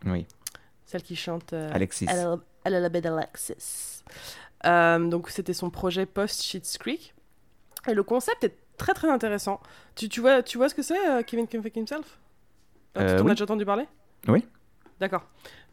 Oui, 0.05 0.25
celle 0.85 1.03
qui 1.03 1.15
chante. 1.15 1.53
euh, 1.53 1.69
Alexis. 1.73 2.07
A 2.09 2.13
little, 2.15 2.39
a 2.65 2.69
little 2.69 2.89
bit 2.89 3.05
Alexis. 3.05 4.03
Euh, 4.65 4.99
donc 5.09 5.29
c'était 5.29 5.53
son 5.53 5.69
projet 5.69 6.05
post 6.05 6.41
Schitt's 6.43 6.77
Creek. 6.77 7.13
Et 7.87 7.93
le 7.93 8.03
concept 8.03 8.43
est 8.43 8.55
très 8.77 8.93
très 8.93 9.09
intéressant. 9.09 9.59
Tu, 9.95 10.07
tu, 10.09 10.21
vois, 10.21 10.43
tu 10.43 10.57
vois 10.57 10.69
ce 10.69 10.75
que 10.75 10.83
c'est, 10.83 11.09
euh, 11.09 11.23
Kevin 11.23 11.47
Can 11.47 11.61
Fuck 11.63 11.75
Himself 11.75 12.19
Tu 12.95 13.01
oui. 13.01 13.05
as 13.09 13.23
déjà 13.23 13.43
entendu 13.45 13.65
parler? 13.65 13.87
Oui. 14.27 14.45
D'accord. 14.99 15.23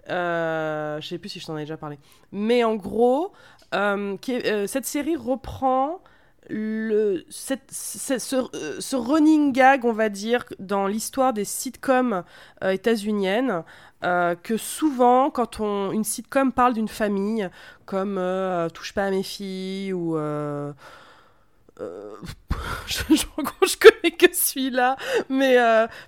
Euh, 0.08 1.00
je 1.00 1.06
sais 1.08 1.18
plus 1.18 1.28
si 1.28 1.40
je 1.40 1.46
t'en 1.46 1.56
ai 1.58 1.62
déjà 1.62 1.76
parlé. 1.76 1.98
Mais 2.32 2.64
en 2.64 2.76
gros, 2.76 3.32
euh, 3.74 4.16
qui- 4.18 4.34
euh, 4.36 4.66
cette 4.66 4.86
série 4.86 5.16
reprend 5.16 6.00
le, 6.48 7.24
cette- 7.28 7.70
ce, 7.70 8.18
ce- 8.18 8.76
ce 8.80 8.96
running 8.96 9.52
gag, 9.52 9.84
on 9.84 9.92
va 9.92 10.08
dire, 10.08 10.44
dans 10.58 10.86
l'histoire 10.86 11.32
des 11.32 11.44
sitcoms 11.44 12.22
euh, 12.64 12.70
états-uniennes, 12.70 13.62
euh, 14.04 14.34
que 14.42 14.56
souvent, 14.56 15.30
quand 15.30 15.60
on, 15.60 15.92
une 15.92 16.04
sitcom 16.04 16.52
parle 16.52 16.74
d'une 16.74 16.88
famille, 16.88 17.48
comme 17.84 18.16
euh, 18.18 18.68
Touche 18.68 18.92
pas 18.94 19.04
à 19.04 19.10
mes 19.10 19.22
filles 19.22 19.92
ou. 19.92 20.16
euh, 20.16 20.72
je, 22.86 22.98
je, 23.10 23.14
je, 23.66 23.76
connais 23.76 24.10
que 24.16 24.26
celui-là, 24.32 24.96
mais 25.28 25.56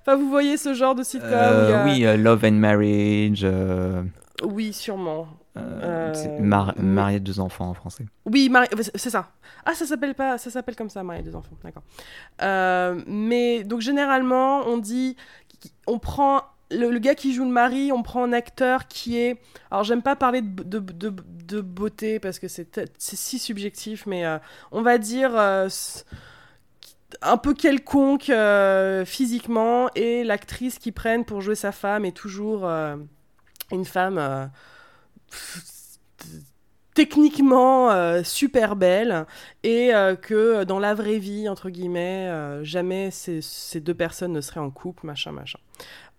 enfin 0.01 0.17
vous 0.17 0.29
voyez 0.29 0.57
ce 0.57 0.73
genre 0.73 0.95
de 0.95 1.03
sitcom. 1.03 1.85
Oui, 1.85 2.05
Love 2.17 2.43
and 2.45 2.51
Marriage. 2.53 3.47
Oui, 4.43 4.73
sûrement. 4.73 5.27
Mar 6.39 6.73
marié 6.77 7.19
deux 7.19 7.39
enfants 7.39 7.69
en 7.69 7.73
français. 7.73 8.05
Oui, 8.25 8.51
c'est 8.95 9.09
ça. 9.09 9.31
Ah, 9.65 9.73
ça 9.73 9.85
s'appelle 9.85 10.15
pas, 10.15 10.37
ça 10.37 10.49
s'appelle 10.49 10.75
comme 10.75 10.89
ça, 10.89 11.03
marié 11.03 11.23
deux 11.23 11.35
enfants. 11.35 11.55
D'accord. 11.63 11.83
mais 13.07 13.63
donc 13.63 13.81
généralement, 13.81 14.61
on 14.67 14.77
dit, 14.77 15.15
on 15.87 15.99
prend 15.99 16.41
le, 16.71 16.99
gars 16.99 17.15
qui 17.15 17.33
joue 17.33 17.43
le 17.43 17.51
mari, 17.51 17.91
on 17.91 18.03
prend 18.03 18.23
un 18.23 18.33
acteur 18.33 18.87
qui 18.87 19.17
est. 19.17 19.37
Alors, 19.69 19.83
j'aime 19.83 20.01
pas 20.01 20.15
parler 20.15 20.41
de, 20.41 20.79
de, 20.79 21.09
de, 21.09 21.61
beauté 21.61 22.19
parce 22.19 22.39
que 22.39 22.47
c'est 22.47 22.79
si 22.97 23.39
subjectif, 23.39 24.05
mais 24.05 24.25
euh, 24.25 24.37
on 24.71 24.81
va 24.81 24.97
dire 24.97 25.31
euh, 25.35 25.69
un 27.21 27.37
peu 27.37 27.53
quelconque 27.53 28.29
euh, 28.29 29.05
physiquement 29.05 29.89
et 29.95 30.23
l'actrice 30.23 30.79
qui 30.79 30.91
prennent 30.91 31.25
pour 31.25 31.41
jouer 31.41 31.55
sa 31.55 31.71
femme 31.71 32.05
est 32.05 32.15
toujours 32.15 32.65
une 33.71 33.85
femme 33.85 34.49
techniquement 36.93 38.21
super 38.23 38.75
belle 38.75 39.25
et 39.63 39.91
que 40.21 40.63
dans 40.65 40.79
la 40.79 40.93
vraie 40.93 41.19
vie, 41.19 41.47
entre 41.47 41.69
guillemets, 41.69 42.29
jamais 42.63 43.11
ces, 43.11 43.41
ces, 43.41 43.79
deux 43.79 43.93
personnes 43.93 44.33
ne 44.33 44.41
seraient 44.41 44.59
en 44.59 44.69
couple, 44.71 45.05
machin, 45.05 45.31
machin. 45.31 45.59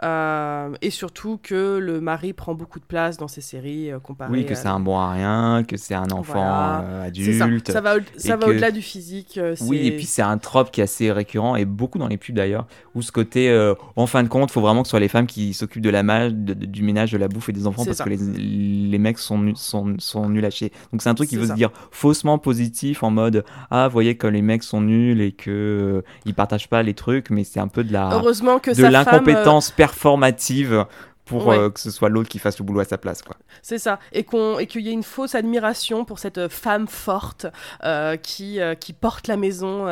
Euh, 0.02 0.70
et 0.80 0.90
surtout 0.90 1.38
que 1.40 1.78
le 1.78 2.00
mari 2.00 2.32
prend 2.32 2.54
beaucoup 2.54 2.80
de 2.80 2.84
place 2.84 3.18
dans 3.18 3.28
ces 3.28 3.40
séries 3.40 3.92
euh, 3.92 4.00
comparé 4.00 4.32
Oui, 4.32 4.44
que 4.44 4.56
c'est 4.56 4.66
un 4.66 4.80
bon 4.80 4.98
à 4.98 5.12
rien, 5.12 5.62
que 5.62 5.76
c'est 5.76 5.94
un 5.94 6.10
enfant 6.10 6.42
euh, 6.42 7.06
adulte. 7.06 7.68
Ça, 7.68 7.74
ça 7.74 7.80
va, 7.80 7.94
ça 8.16 8.36
va 8.36 8.48
au-delà 8.48 8.72
du 8.72 8.82
physique. 8.82 9.38
oui, 9.60 9.86
et 9.86 9.92
puis 9.92 10.06
c'est 10.06 10.22
un 10.22 10.38
trope 10.38 10.72
qui 10.72 10.80
est 10.80 10.84
assez 10.84 11.12
récurrent 11.12 11.54
et 11.54 11.64
beaucoup 11.64 11.98
dans 11.98 12.08
les 12.08 12.16
pubs 12.16 12.34
d'ailleurs, 12.34 12.66
où 12.96 13.02
ce 13.02 13.12
côté, 13.12 13.52
en 13.94 14.06
fin 14.06 14.24
de 14.24 14.28
compte, 14.28 14.50
il 14.50 14.52
faut 14.52 14.60
vraiment 14.60 14.82
que 14.82 14.88
ce 14.88 14.90
soit 14.90 15.00
les 15.00 15.08
femmes 15.08 15.26
qui 15.26 15.54
s'occupent 15.54 15.82
de 15.82 15.90
la 15.90 16.02
du 16.30 16.82
ménage, 16.82 17.12
de 17.12 17.18
la 17.18 17.28
bouffe 17.28 17.48
et 17.48 17.52
des 17.52 17.66
enfants 17.66 17.84
parce 17.84 18.02
que 18.02 18.08
les, 18.08 18.16
les, 18.16 18.98
mecs 18.98 19.18
sont, 19.18 19.52
sont, 19.54 19.94
sont 19.98 20.28
nuls 20.28 20.44
à 20.44 20.50
chier. 20.50 20.72
Donc 20.90 21.02
c'est 21.02 21.10
un 21.10 21.14
truc 21.14 21.28
qui 21.28 21.36
veut 21.36 21.46
se 21.46 21.52
dire 21.52 21.70
faussement 21.92 22.38
positif 22.38 23.04
en 23.04 23.10
mode 23.10 23.44
Ah, 23.70 23.86
vous 23.86 23.92
voyez 23.92 24.16
que 24.16 24.26
les 24.26 24.42
mecs 24.42 24.64
sont 24.64 24.80
nuls 24.80 25.20
et 25.20 25.30
qu'ils 25.30 26.02
ils 26.24 26.34
partagent 26.34 26.68
pas 26.68 26.82
les 26.82 26.94
trucs, 26.94 27.30
mais 27.30 27.44
c'est 27.44 27.60
un 27.60 27.68
peu 27.68 27.84
de 27.84 27.92
la. 27.92 28.10
Heureusement 28.12 28.58
que 28.58 28.72
de 28.76 28.86
l'incompétence 28.86 29.51
performative 29.60 30.86
pour 31.24 31.50
euh, 31.50 31.70
que 31.70 31.80
ce 31.80 31.90
soit 31.90 32.08
l'autre 32.08 32.28
qui 32.28 32.38
fasse 32.38 32.58
le 32.58 32.64
boulot 32.64 32.80
à 32.80 32.84
sa 32.84 32.98
place. 32.98 33.22
quoi. 33.22 33.36
C'est 33.62 33.78
ça. 33.78 33.98
Et 34.12 34.24
qu'il 34.24 34.82
y 34.82 34.88
ait 34.88 34.92
une 34.92 35.02
fausse 35.02 35.34
admiration 35.34 36.04
pour 36.04 36.18
cette 36.18 36.48
femme 36.48 36.88
forte 36.88 37.46
euh, 37.84 38.16
qui, 38.16 38.60
euh, 38.60 38.74
qui 38.74 38.92
porte 38.92 39.28
la 39.28 39.36
maison 39.36 39.86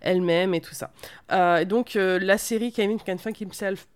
elle-même 0.00 0.54
et 0.54 0.60
tout 0.60 0.74
ça. 0.74 0.90
et 1.60 1.64
donc 1.64 1.94
la 1.94 2.38
série 2.38 2.72
Kevin 2.72 2.98
Can 2.98 3.18
Funk 3.18 3.34
Himself 3.40 3.86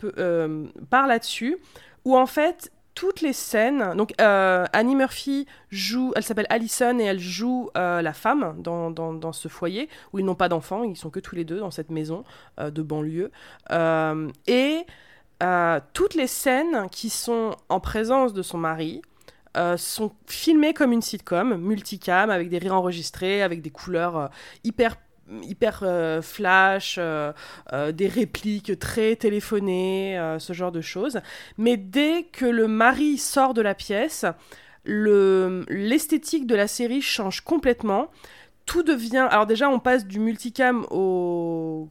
part 0.90 1.06
là-dessus, 1.06 1.58
où 2.04 2.16
en 2.16 2.26
fait 2.26 2.70
toutes 2.98 3.20
les 3.20 3.32
scènes. 3.32 3.94
Donc, 3.96 4.12
Annie 4.18 4.96
Murphy 4.96 5.46
joue, 5.70 6.12
elle 6.16 6.24
s'appelle 6.24 6.46
Allison 6.48 6.98
et 6.98 7.04
elle 7.04 7.20
joue 7.20 7.70
la 7.74 8.12
femme 8.12 8.56
dans, 8.58 8.90
dans, 8.90 9.32
ce 9.32 9.48
foyer 9.48 9.88
où 10.12 10.18
ils 10.18 10.24
n'ont 10.24 10.34
pas 10.34 10.48
d'enfants, 10.48 10.82
ils 10.82 10.96
sont 10.96 11.10
que 11.10 11.20
tous 11.20 11.36
les 11.36 11.44
deux 11.44 11.60
dans 11.60 11.70
cette 11.70 11.90
maison 11.90 12.24
de 12.58 12.82
banlieue. 12.82 13.30
et 14.46 14.84
euh, 15.42 15.80
toutes 15.92 16.14
les 16.14 16.26
scènes 16.26 16.88
qui 16.90 17.10
sont 17.10 17.54
en 17.68 17.78
présence 17.78 18.32
de 18.32 18.42
son 18.42 18.58
mari 18.58 19.02
euh, 19.56 19.76
sont 19.76 20.10
filmées 20.26 20.74
comme 20.74 20.92
une 20.92 21.02
sitcom, 21.02 21.56
multicam, 21.56 22.30
avec 22.30 22.48
des 22.48 22.58
rires 22.58 22.74
enregistrés, 22.74 23.42
avec 23.42 23.62
des 23.62 23.70
couleurs 23.70 24.16
euh, 24.16 24.26
hyper 25.42 25.82
hyper 25.82 26.22
flash, 26.22 26.98
des 26.98 28.08
répliques 28.08 28.78
très 28.78 29.16
téléphonées, 29.16 30.36
ce 30.38 30.52
genre 30.52 30.72
de 30.72 30.80
choses. 30.80 31.20
Mais 31.56 31.76
dès 31.76 32.24
que 32.32 32.46
le 32.46 32.68
mari 32.68 33.18
sort 33.18 33.54
de 33.54 33.60
la 33.60 33.74
pièce, 33.74 34.24
l'esthétique 34.84 36.46
de 36.46 36.54
la 36.54 36.66
série 36.66 37.02
change 37.02 37.42
complètement. 37.42 38.10
Tout 38.66 38.82
devient... 38.82 39.26
Alors 39.30 39.46
déjà, 39.46 39.68
on 39.68 39.78
passe 39.78 40.06
du 40.06 40.18
multicam 40.18 40.86
au 40.90 41.90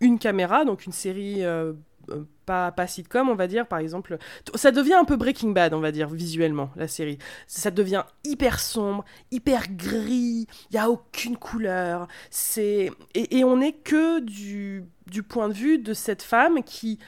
une 0.00 0.18
caméra, 0.18 0.64
donc 0.64 0.86
une 0.86 0.92
série 0.92 1.44
euh, 1.44 1.72
pas, 2.46 2.72
pas 2.72 2.86
sitcom, 2.86 3.28
on 3.28 3.34
va 3.34 3.46
dire, 3.46 3.66
par 3.66 3.80
exemple. 3.80 4.16
Ça 4.54 4.70
devient 4.70 4.94
un 4.94 5.04
peu 5.04 5.16
Breaking 5.16 5.50
Bad, 5.50 5.74
on 5.74 5.80
va 5.80 5.92
dire, 5.92 6.08
visuellement, 6.08 6.70
la 6.76 6.88
série. 6.88 7.18
Ça 7.46 7.70
devient 7.70 8.04
hyper 8.24 8.60
sombre, 8.60 9.04
hyper 9.30 9.64
gris, 9.68 10.46
il 10.70 10.72
n'y 10.72 10.78
a 10.78 10.88
aucune 10.88 11.36
couleur. 11.36 12.08
C'est 12.30 12.90
et, 13.14 13.44
on 13.44 13.58
n'est 13.58 13.72
que 13.72 14.20
du, 14.20 14.84
du 15.06 15.22
point 15.22 15.48
de 15.48 15.54
vue 15.54 15.78
de 15.78 15.92
cette 15.92 16.22
femme 16.22 16.62
qui, 16.62 16.98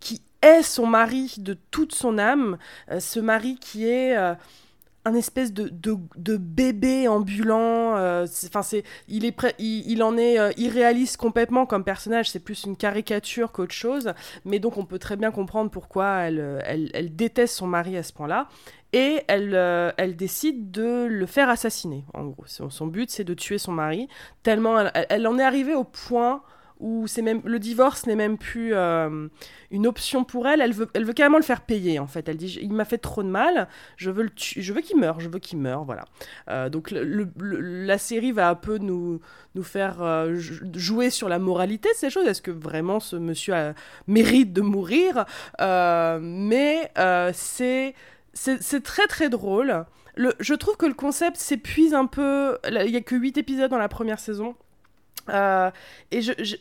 qui 0.00 0.20
est 0.42 0.62
son 0.62 0.86
mari 0.86 1.36
de 1.38 1.56
toute 1.70 1.94
son 1.94 2.18
âme, 2.18 2.58
euh, 2.90 3.00
ce 3.00 3.20
mari 3.20 3.56
qui 3.58 3.86
est... 3.88 4.16
Euh, 4.16 4.34
un 5.04 5.14
espèce 5.14 5.52
de, 5.52 5.70
de, 5.72 6.36
bébé 6.36 7.08
ambulant. 7.08 7.96
Euh, 7.96 8.26
enfin, 8.46 8.62
c'est, 8.62 8.84
il, 9.08 9.24
est 9.24 9.34
il, 9.58 10.02
en 10.02 10.16
est 10.16 10.38
euh, 10.38 10.50
irréaliste 10.56 11.16
complètement 11.16 11.66
comme 11.66 11.84
personnage. 11.84 12.30
C'est 12.30 12.40
plus 12.40 12.64
une 12.64 12.76
caricature 12.76 13.52
qu'autre 13.52 13.74
chose. 13.74 14.12
Mais 14.44 14.58
donc, 14.58 14.76
on 14.76 14.84
peut 14.84 14.98
très 14.98 15.16
bien 15.16 15.30
comprendre 15.30 15.70
pourquoi 15.70 16.18
elle, 16.20 16.40
euh, 16.40 16.60
elle, 16.64 17.14
déteste 17.16 17.56
son 17.56 17.66
mari 17.66 17.96
à 17.96 18.02
ce 18.02 18.12
point-là. 18.12 18.48
Et 18.92 19.22
elle, 19.28 19.54
elle 19.98 20.16
décide 20.16 20.70
de 20.70 21.04
le 21.04 21.26
faire 21.26 21.50
assassiner, 21.50 22.04
en 22.14 22.24
gros. 22.24 22.46
Son, 22.46 22.86
but, 22.86 23.10
c'est 23.10 23.24
de 23.24 23.34
tuer 23.34 23.58
son 23.58 23.72
mari. 23.72 24.08
Tellement 24.42 24.80
elle, 24.80 25.06
elle 25.10 25.26
en 25.26 25.38
est 25.38 25.42
arrivée 25.42 25.74
au 25.74 25.84
point 25.84 26.42
où 26.80 27.06
c'est 27.06 27.22
même 27.22 27.40
le 27.44 27.58
divorce 27.58 28.06
n'est 28.06 28.14
même 28.14 28.38
plus 28.38 28.70
euh, 28.74 29.28
une 29.70 29.86
option 29.86 30.24
pour 30.24 30.46
elle. 30.46 30.60
Elle 30.60 30.72
veut, 30.72 30.88
elle 30.94 31.04
veut 31.04 31.12
carrément 31.12 31.38
le 31.38 31.44
faire 31.44 31.62
payer 31.62 31.98
en 31.98 32.06
fait. 32.06 32.28
Elle 32.28 32.36
dit 32.36 32.58
il 32.62 32.72
m'a 32.72 32.84
fait 32.84 32.98
trop 32.98 33.22
de 33.22 33.28
mal, 33.28 33.68
je 33.96 34.10
veux 34.10 34.22
le 34.24 34.30
je 34.36 34.72
veux 34.72 34.80
qu'il 34.80 34.98
meure, 34.98 35.20
je 35.20 35.28
veux 35.28 35.38
qu'il 35.38 35.58
meure, 35.58 35.84
voilà. 35.84 36.04
Euh, 36.48 36.68
donc 36.68 36.92
la 36.92 37.98
série 37.98 38.32
va 38.32 38.50
un 38.50 38.54
peu 38.54 38.78
nous 38.78 39.20
nous 39.54 39.62
faire 39.62 40.02
euh, 40.02 40.36
jouer 40.74 41.10
sur 41.10 41.28
la 41.28 41.38
moralité 41.38 41.88
de 41.90 41.96
ces 41.96 42.10
choses. 42.10 42.26
Est-ce 42.26 42.42
que 42.42 42.50
vraiment 42.50 43.00
ce 43.00 43.16
monsieur 43.16 43.54
mérite 44.06 44.52
de 44.52 44.60
mourir? 44.60 45.24
Mais 45.58 46.92
c'est 47.32 47.94
c'est 48.34 48.82
très 48.82 49.06
très 49.08 49.28
drôle. 49.28 49.84
Le, 50.14 50.34
je 50.40 50.54
trouve 50.54 50.76
que 50.76 50.86
le 50.86 50.94
concept 50.94 51.36
s'épuise 51.36 51.94
un 51.94 52.06
peu. 52.06 52.58
Il 52.68 52.90
y 52.90 52.96
a 52.96 53.00
que 53.00 53.14
8 53.14 53.38
épisodes 53.38 53.70
dans 53.70 53.78
la 53.78 53.88
première 53.88 54.20
saison. 54.20 54.54
et 55.28 56.22
je, 56.22 56.56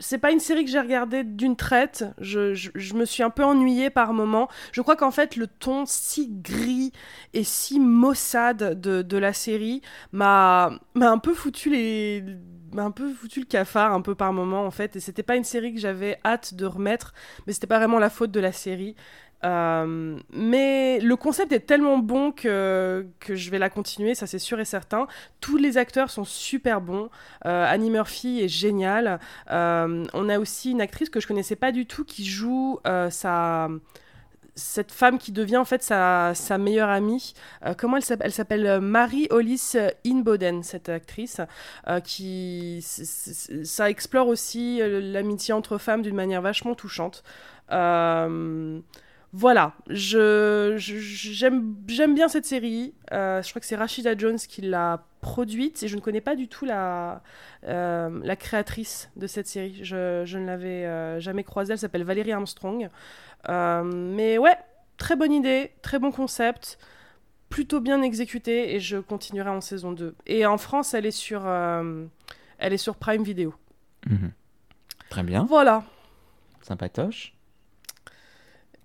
c'est 0.00 0.18
pas 0.18 0.32
une 0.32 0.40
série 0.40 0.64
que 0.64 0.70
j'ai 0.70 0.80
regardée 0.80 1.22
d'une 1.22 1.56
traite. 1.56 2.04
Je, 2.18 2.94
me 2.94 3.04
suis 3.04 3.22
un 3.22 3.30
peu 3.30 3.44
ennuyée 3.44 3.90
par 3.90 4.12
moments. 4.12 4.48
Je 4.72 4.80
crois 4.80 4.96
qu'en 4.96 5.10
fait, 5.10 5.36
le 5.36 5.46
ton 5.46 5.84
si 5.86 6.28
gris 6.30 6.92
et 7.34 7.44
si 7.44 7.78
maussade 7.78 8.80
de, 8.80 9.02
de 9.02 9.18
la 9.18 9.32
série 9.32 9.82
m'a 10.12 10.70
un 10.96 11.18
peu 11.18 11.34
foutu 11.34 11.70
les 11.70 12.24
un 12.76 12.92
peu 12.92 13.12
foutu 13.12 13.40
le 13.40 13.46
cafard 13.46 13.92
un 13.92 14.00
peu 14.00 14.14
par 14.14 14.32
moment 14.32 14.64
en 14.64 14.70
fait 14.70 14.94
et 14.94 15.00
c'était 15.00 15.24
pas 15.24 15.34
une 15.34 15.42
série 15.42 15.74
que 15.74 15.80
j'avais 15.80 16.20
hâte 16.24 16.54
de 16.54 16.66
remettre 16.66 17.14
mais 17.44 17.52
c'était 17.52 17.66
pas 17.66 17.80
vraiment 17.80 17.98
la 17.98 18.10
faute 18.10 18.30
de 18.30 18.38
la 18.38 18.52
série 18.52 18.94
euh, 19.44 20.18
mais 20.32 20.98
le 21.00 21.16
concept 21.16 21.52
est 21.52 21.60
tellement 21.60 21.98
bon 21.98 22.32
que, 22.32 23.06
que 23.20 23.34
je 23.34 23.50
vais 23.50 23.58
la 23.58 23.70
continuer, 23.70 24.14
ça 24.14 24.26
c'est 24.26 24.38
sûr 24.38 24.60
et 24.60 24.64
certain. 24.64 25.06
Tous 25.40 25.56
les 25.56 25.78
acteurs 25.78 26.10
sont 26.10 26.24
super 26.24 26.80
bons. 26.80 27.08
Euh, 27.46 27.66
Annie 27.66 27.90
Murphy 27.90 28.40
est 28.42 28.48
géniale. 28.48 29.18
Euh, 29.50 30.04
on 30.12 30.28
a 30.28 30.38
aussi 30.38 30.70
une 30.72 30.80
actrice 30.80 31.10
que 31.10 31.20
je 31.20 31.26
connaissais 31.26 31.56
pas 31.56 31.72
du 31.72 31.86
tout 31.86 32.04
qui 32.04 32.24
joue 32.24 32.78
sa 33.10 33.68
cette 34.56 34.92
femme 34.92 35.16
qui 35.16 35.32
devient 35.32 35.56
en 35.56 35.64
fait 35.64 35.82
sa, 35.82 36.32
sa 36.34 36.58
meilleure 36.58 36.90
amie. 36.90 37.34
comment 37.78 37.96
elle 37.96 38.02
s'appelle? 38.02 38.26
Elle 38.26 38.32
s'appelle 38.32 38.80
Marie 38.80 39.26
Hollis 39.30 39.72
Inboden, 40.04 40.62
cette 40.62 40.88
actrice, 40.90 41.40
qui 42.04 42.80
ça 42.82 43.88
explore 43.88 44.28
aussi 44.28 44.80
l'amitié 44.82 45.54
entre 45.54 45.78
femmes 45.78 46.02
d'une 46.02 46.16
manière 46.16 46.42
vachement 46.42 46.74
touchante. 46.74 47.22
Voilà, 49.32 49.74
je, 49.88 50.74
j'aime, 50.76 51.76
j'aime 51.86 52.14
bien 52.14 52.26
cette 52.26 52.46
série. 52.46 52.94
Euh, 53.12 53.40
je 53.42 53.50
crois 53.50 53.60
que 53.60 53.66
c'est 53.66 53.76
Rashida 53.76 54.16
Jones 54.18 54.38
qui 54.38 54.60
l'a 54.60 55.04
produite 55.20 55.84
et 55.84 55.88
je 55.88 55.94
ne 55.94 56.00
connais 56.00 56.20
pas 56.20 56.34
du 56.34 56.48
tout 56.48 56.64
la, 56.64 57.22
euh, 57.64 58.20
la 58.24 58.34
créatrice 58.34 59.08
de 59.14 59.28
cette 59.28 59.46
série. 59.46 59.84
Je, 59.84 60.24
je 60.26 60.38
ne 60.38 60.46
l'avais 60.46 60.84
euh, 60.84 61.20
jamais 61.20 61.44
croisée. 61.44 61.74
Elle 61.74 61.78
s'appelle 61.78 62.02
Valérie 62.02 62.32
Armstrong. 62.32 62.90
mais 63.48 64.38
ouais, 64.38 64.56
très 64.96 65.14
bonne 65.14 65.32
idée, 65.32 65.70
très 65.82 66.00
bon 66.00 66.10
concept, 66.10 66.78
plutôt 67.50 67.80
bien 67.80 68.02
exécuté 68.02 68.74
et 68.74 68.80
je 68.80 68.96
continuerai 68.96 69.50
en 69.50 69.60
saison 69.60 69.92
2. 69.92 70.16
Et 70.26 70.44
en 70.44 70.58
France, 70.58 70.92
elle 70.92 71.06
est 71.06 71.12
sur, 71.12 71.46
elle 71.46 72.72
est 72.72 72.78
sur 72.78 72.96
Prime 72.96 73.22
Video. 73.22 73.54
Mhm. 74.06 74.32
Très 75.08 75.22
bien. 75.22 75.44
Voilà. 75.44 75.84
Sympatoche. 76.62 77.32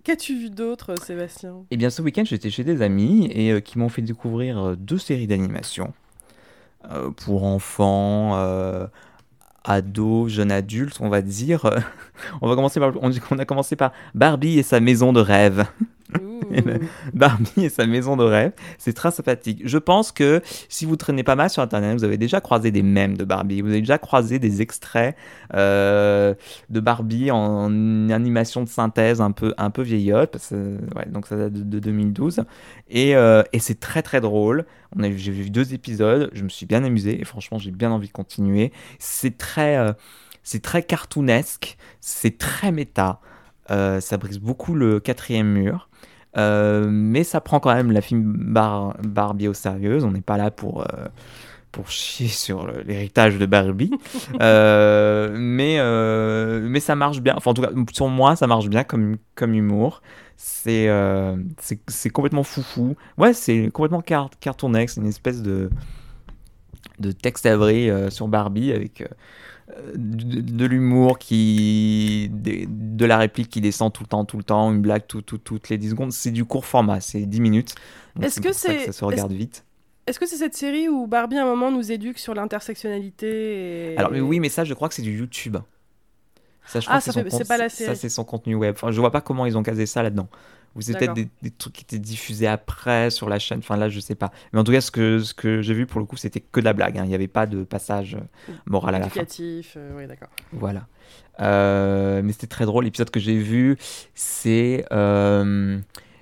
Qu'as-tu 0.06 0.38
vu 0.38 0.50
d'autre, 0.52 0.96
Sébastien? 1.02 1.66
Eh 1.72 1.78
bien, 1.78 1.90
ce 1.90 2.04
week-end, 2.04 2.24
j'étais 2.26 2.52
chez 2.52 2.64
des 2.64 2.84
amis 2.84 3.28
et 3.34 3.52
euh, 3.52 3.60
qui 3.60 3.80
m'ont 3.80 3.90
fait 3.90 4.04
découvrir 4.04 4.60
euh, 4.60 4.76
deux 4.76 5.00
séries 5.00 5.26
d'animation. 5.26 5.94
pour 7.18 7.44
enfants, 7.44 8.36
ados, 9.64 10.32
jeunes 10.32 10.52
adultes, 10.52 10.98
on 11.02 11.10
va 11.10 11.24
dire. 11.24 11.68
on 12.42 12.48
va 12.48 12.54
commencer 12.54 12.80
on 12.80 13.40
a 13.40 13.46
commencé 13.46 13.76
par 13.76 13.92
Barbie 14.14 14.60
et 14.60 14.64
sa 14.64 14.80
maison 14.80 15.12
de 15.12 15.20
rêve. 15.20 15.66
Barbie 17.14 17.66
et 17.66 17.70
sa 17.70 17.86
maison 17.86 18.16
de 18.16 18.24
rêve. 18.24 18.52
C'est 18.78 18.94
très 18.94 19.12
sympathique. 19.12 19.62
Je 19.66 19.78
pense 19.78 20.12
que 20.12 20.42
si 20.70 20.86
vous 20.86 20.96
traînez 20.96 21.24
pas 21.24 21.36
mal 21.36 21.50
sur 21.50 21.62
Internet, 21.62 21.98
vous 21.98 22.04
avez 22.04 22.18
déjà 22.18 22.42
croisé 22.42 22.72
des 22.72 22.84
mèmes 22.84 23.18
de 23.18 23.24
Barbie. 23.24 23.62
Vous 23.62 23.70
avez 23.70 23.80
déjà 23.80 23.98
croisé 23.98 24.40
des 24.40 24.62
extraits 24.62 25.16
euh, 25.54 26.34
de 26.70 26.80
Barbie 26.80 27.32
en 27.32 28.10
animation 28.10 28.64
de 28.64 28.70
synthèse 28.70 29.22
un 29.22 29.32
peu, 29.32 29.54
un 29.58 29.70
peu 29.70 29.82
vieillotte. 29.82 30.38
donc 31.08 31.28
ça 31.28 31.36
date 31.36 31.54
de, 31.54 31.80
2012. 31.80 32.44
Et, 32.90 33.16
euh, 33.16 33.44
et 33.54 33.60
c'est 33.60 33.80
très 33.80 34.02
très 34.02 34.22
drôle. 34.22 34.66
J'ai 34.98 35.32
vu 35.32 35.50
deux 35.50 35.74
épisodes. 35.74 36.30
Je 36.34 36.44
me 36.44 36.50
suis 36.50 36.66
bien 36.66 36.84
amusé. 36.84 37.20
Et 37.20 37.26
franchement, 37.26 37.58
j'ai 37.58 37.72
bien 37.72 37.92
envie 37.92 38.08
de 38.08 38.14
continuer. 38.14 38.72
C'est 39.00 39.38
très, 39.38 39.78
euh, 39.78 39.94
c'est 40.44 40.62
très 40.62 40.84
cartoonesque. 40.84 41.78
C'est 42.00 42.38
très 42.38 42.72
méta. 42.72 43.20
ça 43.68 44.18
brise 44.18 44.40
beaucoup 44.40 44.76
le 44.76 45.00
quatrième 45.00 45.48
mur. 45.48 45.90
Euh, 46.38 46.88
mais 46.90 47.24
ça 47.24 47.42
prend 47.42 47.60
quand 47.60 47.74
même 47.74 47.92
la 47.92 48.02
film 48.02 48.34
Barbie 49.04 49.48
au 49.48 49.54
sérieux. 49.54 50.04
On 50.04 50.12
n'est 50.12 50.22
pas 50.22 50.38
là 50.38 50.52
pour, 50.52 50.82
euh, 50.82 51.08
pour 51.72 51.90
chier 51.90 52.28
sur 52.46 52.68
l'héritage 52.86 53.38
de 53.38 53.46
Barbie. 53.46 53.92
Euh, 54.42 55.34
mais, 55.38 55.80
mais 56.68 56.80
ça 56.80 56.96
marche 56.96 57.22
bien. 57.22 57.36
Enfin, 57.38 57.52
en 57.52 57.54
tout 57.54 57.62
cas, 57.62 57.70
sur 57.94 58.08
moi, 58.10 58.36
ça 58.36 58.48
marche 58.48 58.68
bien 58.68 58.84
comme, 58.84 59.18
comme 59.36 59.54
humour. 59.54 60.02
C'est 60.36 60.90
c'est 61.88 62.10
complètement 62.10 62.44
foufou. 62.44 62.96
Ouais, 63.18 63.34
c'est 63.34 63.70
complètement 63.72 64.02
car 64.02 64.30
cartoonex, 64.42 64.98
une 64.98 65.08
espèce 65.08 65.42
de, 65.42 65.70
de 67.00 67.12
texte 67.14 67.46
avril 67.46 68.08
sur 68.10 68.28
Barbie 68.28 68.74
avec 68.74 69.04
de, 69.96 70.66
l'humour 70.66 71.18
qui 71.18 72.30
de, 72.32 73.06
la 73.06 73.18
réplique 73.18 73.50
qui 73.50 73.62
descend 73.62 73.92
tout 73.92 74.04
le 74.04 74.08
temps 74.08 74.24
tout 74.24 74.38
le 74.38 74.44
temps 74.44 74.72
une 74.72 74.82
blague 74.82 75.08
tout, 75.08 75.22
toutes 75.22 75.70
les 75.70 75.78
10 75.78 75.90
secondes. 75.90 76.12
C'est 76.12 76.32
du 76.32 76.46
court 76.46 76.66
format 76.66 77.02
c'est 77.02 77.22
10 77.22 77.42
minutes. 77.42 77.76
Est-ce 78.22 78.42
que 78.42 78.54
c'est 78.54 78.86
ça 78.86 78.92
se 78.92 79.04
regarde 79.04 79.32
vite. 79.32 79.66
est-ce 80.06 80.20
que 80.20 80.28
c'est 80.28 80.38
cette 80.38 80.56
série 80.56 80.88
où 80.88 81.08
Barbie 81.08 81.38
à 81.38 81.44
un 81.44 81.48
moment 81.48 81.72
nous 81.72 81.92
éduque 81.92 82.20
sur 82.20 82.36
l'intersectionnalité 82.36 83.96
alors 83.98 84.12
mais 84.12 84.22
oui 84.22 84.40
mais 84.40 84.50
ça 84.50 84.64
je 84.64 84.74
crois 84.74 84.88
que 84.88 84.96
c'est 84.96 85.02
du 85.02 85.18
YouTube. 85.18 85.58
Ça 86.68 86.80
je 86.80 86.86
crois 86.86 87.00
ah, 87.00 87.22
que 87.24 87.30
c'est 87.30 87.48
pas 87.48 87.58
la 87.58 87.70
série. 87.70 87.90
ça 87.90 87.96
c'est 87.96 88.10
son 88.10 88.24
contenu 88.24 88.56
web. 88.56 88.76
Enfin 88.76 88.92
je 88.92 89.00
vois 89.00 89.12
pas 89.12 89.22
comment 89.22 89.46
ils 89.46 89.58
ont 89.58 89.64
casé 89.64 89.86
ça 89.86 90.04
là-dedans 90.04 90.28
ou 90.76 90.82
c'est 90.82 90.98
peut-être 90.98 91.14
des, 91.14 91.30
trucs 91.58 91.74
qui 91.74 91.84
étaient 91.84 92.00
diffusés 92.00 92.48
après 92.48 93.10
sur 93.10 93.30
la 93.30 93.40
chaîne? 93.40 93.60
Enfin 93.60 93.78
là, 93.78 93.88
je 93.88 94.00
sais 94.02 94.16
pas. 94.16 94.32
Mais 94.52 94.60
en 94.60 94.64
tout 94.64 94.74
cas, 94.74 94.82
ce 94.82 94.92
que, 94.92 95.20
ce 95.20 95.34
que 95.34 95.62
j'ai 95.62 95.74
vu 95.74 95.86
pour 95.86 96.02
le 96.02 96.06
coup, 96.06 96.18
c'était 96.18 96.42
que 96.42 96.60
de 96.60 96.66
la 96.66 96.74
blague. 96.74 96.98
Hein. 96.98 97.04
Il 97.06 97.10
n'y 97.10 97.16
avait 97.16 97.30
pas 97.30 97.46
de 97.46 97.64
passage 97.64 98.16
euh, 98.16 98.52
moral 98.66 98.96
à 98.96 99.00
la 99.00 99.06
fin. 99.06 99.22
Éducatif, 99.22 99.76
euh, 99.78 99.94
oui, 99.96 100.06
d'accord. 100.06 100.28
Voilà. 100.52 100.88
Euh, 101.40 102.22
mais 102.24 102.34
c'était 102.34 102.48
très 102.48 102.66
drôle. 102.66 102.84
L'épisode 102.84 103.10
que 103.10 103.22
j'ai 103.22 103.38
vu, 103.38 103.78
c'est. 104.14 104.86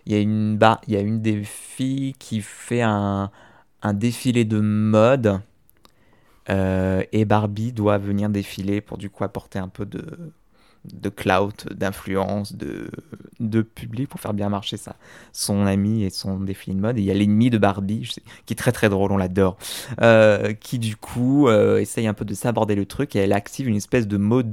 Il 0.06 0.12
y, 0.12 0.16
a 0.16 0.20
une, 0.20 0.58
bah, 0.58 0.82
y 0.89 0.97
a 0.97 0.99
une 0.99 1.22
des 1.22 1.43
filles 1.45 2.14
qui 2.20 2.41
fait 2.41 2.82
un, 2.82 3.32
un 3.82 3.93
défilé 3.93 4.43
de 4.43 4.60
mode. 4.60 5.39
et 6.49 7.26
Barbie 7.26 7.72
doit 7.72 7.97
venir 7.97 8.30
défiler 8.30 8.82
pour 8.82 8.97
du 8.97 9.10
coup 9.10 9.24
apporter 9.24 9.60
un 9.60 9.70
peu 9.70 9.86
de 9.86 10.34
de 10.92 11.10
clout, 11.10 11.66
d'influence, 11.74 12.56
de, 12.56 12.90
de 13.40 13.62
public 13.62 14.10
pour 14.10 14.20
faire 14.20 14.34
bien 14.34 14.50
marcher 14.50 14.78
ça. 14.78 14.96
Son 15.32 15.66
ami 15.66 16.04
et 16.04 16.10
son 16.10 16.40
défilé 16.40 16.76
de 16.76 16.82
mode. 16.82 16.98
Et 16.98 17.02
il 17.02 17.06
y 17.06 17.12
a 17.12 17.14
l'ennemi 17.14 17.50
de 17.50 17.58
Barbie, 17.58 18.10
qui 18.46 18.54
est 18.54 18.58
très 18.58 18.72
très 18.72 18.90
drôle, 18.90 19.12
on 19.12 19.18
l'adore, 19.18 19.58
euh, 20.02 20.54
qui 20.54 20.80
du 20.80 20.96
coup 20.96 21.48
euh, 21.48 21.80
essaye 21.80 22.08
un 22.08 22.14
peu 22.14 22.26
de 22.26 22.34
s'aborder 22.34 22.76
le 22.76 22.86
truc 22.86 23.16
et 23.16 23.20
elle 23.20 23.34
active 23.34 23.68
une 23.68 23.76
espèce 23.76 24.08
de 24.08 24.18
mode 24.18 24.50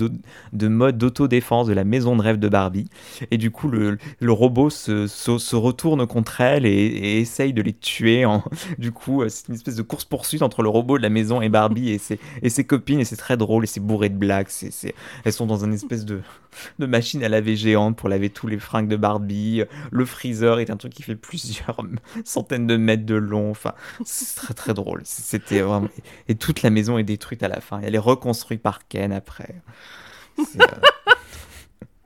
de 0.53 0.69
mode 0.69 0.99
d'autodéfense 0.99 1.67
de 1.67 1.73
la 1.73 1.85
maison 1.85 2.17
de 2.17 2.23
rêve 2.23 2.39
de 2.39 2.49
Barbie. 2.49 2.89
Et 3.31 3.39
du 3.39 3.51
coup, 3.51 3.69
le, 3.69 3.99
le 4.21 4.33
robot 4.33 4.71
se, 4.71 5.07
se, 5.07 5.57
retourne 5.57 6.07
contre 6.07 6.41
elle 6.41 6.67
et, 6.67 7.21
essaye 7.21 7.53
de 7.53 7.63
les 7.63 7.73
tuer. 7.73 8.25
Du 8.79 8.93
coup, 8.93 9.23
euh, 9.23 9.29
c'est 9.29 9.49
une 9.49 9.55
espèce 9.55 9.77
de 9.77 9.83
course-poursuite 9.83 10.43
entre 10.43 10.63
le 10.63 10.69
robot 10.69 10.97
de 10.97 11.03
la 11.03 11.09
maison 11.09 11.41
et 11.43 11.49
Barbie 11.49 11.91
et 11.91 11.99
ses, 11.99 12.19
et 12.43 12.51
ses 12.51 12.65
copines. 12.65 13.01
Et 13.01 13.05
c'est 13.05 13.17
très 13.17 13.37
drôle 13.37 13.65
et 13.65 13.67
c'est 13.67 13.81
bourré 13.81 14.09
de 14.09 14.17
blagues. 14.17 14.47
C'est, 14.49 14.95
Elles 15.25 15.33
sont 15.33 15.47
dans 15.47 15.65
une 15.65 15.75
espèce 15.75 16.05
de 16.05 16.20
de, 16.79 16.87
machine 16.87 17.23
à 17.25 17.29
laver 17.29 17.57
géante 17.57 17.97
pour 17.97 18.09
laver 18.09 18.31
tous 18.31 18.47
les 18.47 18.59
fringues 18.59 18.89
de 18.89 18.97
Barbie. 18.97 19.63
Le 19.91 20.05
freezer 20.05 20.61
est 20.61 20.71
un 20.71 20.77
truc 20.77 20.93
qui 20.93 21.03
fait 21.03 21.15
plusieurs 21.17 21.81
centaines 22.25 22.67
de 22.67 22.77
mètres 22.77 23.07
de 23.07 23.15
long. 23.15 23.51
Enfin, 23.51 23.75
c'est 24.05 24.37
très 24.37 24.55
très 24.55 24.75
drôle. 24.75 25.03
C'était 25.05 25.61
vraiment. 25.61 25.89
Et 26.29 26.35
toute 26.35 26.63
la 26.63 26.71
maison 26.71 26.99
est 26.99 27.05
détruite 27.05 27.43
à 27.43 27.49
la 27.49 27.61
fin. 27.61 27.81
Elle 27.83 27.95
est 27.95 27.99
reconstruite 27.99 28.63
par 28.63 28.87
Ken 28.89 29.13
après. 29.13 29.55
Euh, 30.39 30.43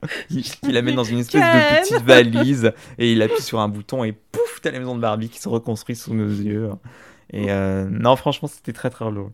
il, 0.29 0.43
la 0.63 0.81
met 0.81 0.93
dans 0.93 1.03
une 1.03 1.19
espèce 1.19 1.41
de 1.41 1.81
petite 1.81 2.03
valise 2.03 2.71
et 2.97 3.11
il 3.11 3.21
appuie 3.21 3.41
sur 3.41 3.59
un 3.59 3.69
bouton 3.69 4.03
et 4.03 4.11
pouf, 4.11 4.59
t'as 4.61 4.71
la 4.71 4.79
maison 4.79 4.95
de 4.95 5.01
Barbie 5.01 5.29
qui 5.29 5.39
se 5.39 5.49
reconstruit 5.49 5.95
sous 5.95 6.13
nos 6.13 6.27
yeux. 6.27 6.71
Et 7.31 7.51
euh, 7.51 7.87
non, 7.89 8.15
franchement, 8.15 8.47
c'était 8.47 8.73
très 8.73 8.89
très 8.89 9.05
drôle. 9.05 9.31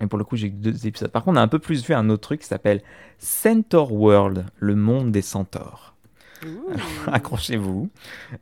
Et 0.00 0.06
pour 0.06 0.18
le 0.18 0.24
coup, 0.24 0.36
j'ai 0.36 0.48
eu 0.48 0.50
deux 0.50 0.86
épisodes. 0.86 1.10
Par 1.10 1.24
contre, 1.24 1.36
on 1.36 1.40
a 1.40 1.42
un 1.42 1.48
peu 1.48 1.58
plus 1.58 1.84
vu 1.84 1.94
un 1.94 2.08
autre 2.08 2.22
truc 2.22 2.40
qui 2.40 2.46
s'appelle 2.46 2.82
Centaur 3.18 3.92
World, 3.92 4.46
le 4.58 4.76
monde 4.76 5.10
des 5.10 5.22
centaures. 5.22 5.94
Accrochez-vous. 7.06 7.90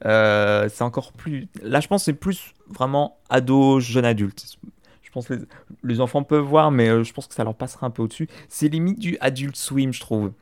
Euh, 0.04 0.68
c'est 0.72 0.84
encore 0.84 1.12
plus. 1.12 1.48
Là, 1.62 1.80
je 1.80 1.88
pense 1.88 2.02
que 2.02 2.04
c'est 2.06 2.12
plus 2.12 2.54
vraiment 2.68 3.18
ado, 3.30 3.80
jeune 3.80 4.04
adulte. 4.04 4.56
Je 5.02 5.10
pense 5.10 5.28
que 5.28 5.46
les, 5.82 6.00
enfants 6.00 6.22
peuvent 6.22 6.44
voir, 6.44 6.70
mais 6.70 6.88
euh, 6.88 7.04
je 7.04 7.12
pense 7.14 7.26
que 7.26 7.34
ça 7.34 7.44
leur 7.44 7.54
passera 7.54 7.86
un 7.86 7.90
peu 7.90 8.02
au-dessus. 8.02 8.28
C'est 8.48 8.68
limite 8.68 8.98
du 8.98 9.16
Adult 9.20 9.56
Swim, 9.56 9.92
je 9.92 10.00
trouve. 10.00 10.32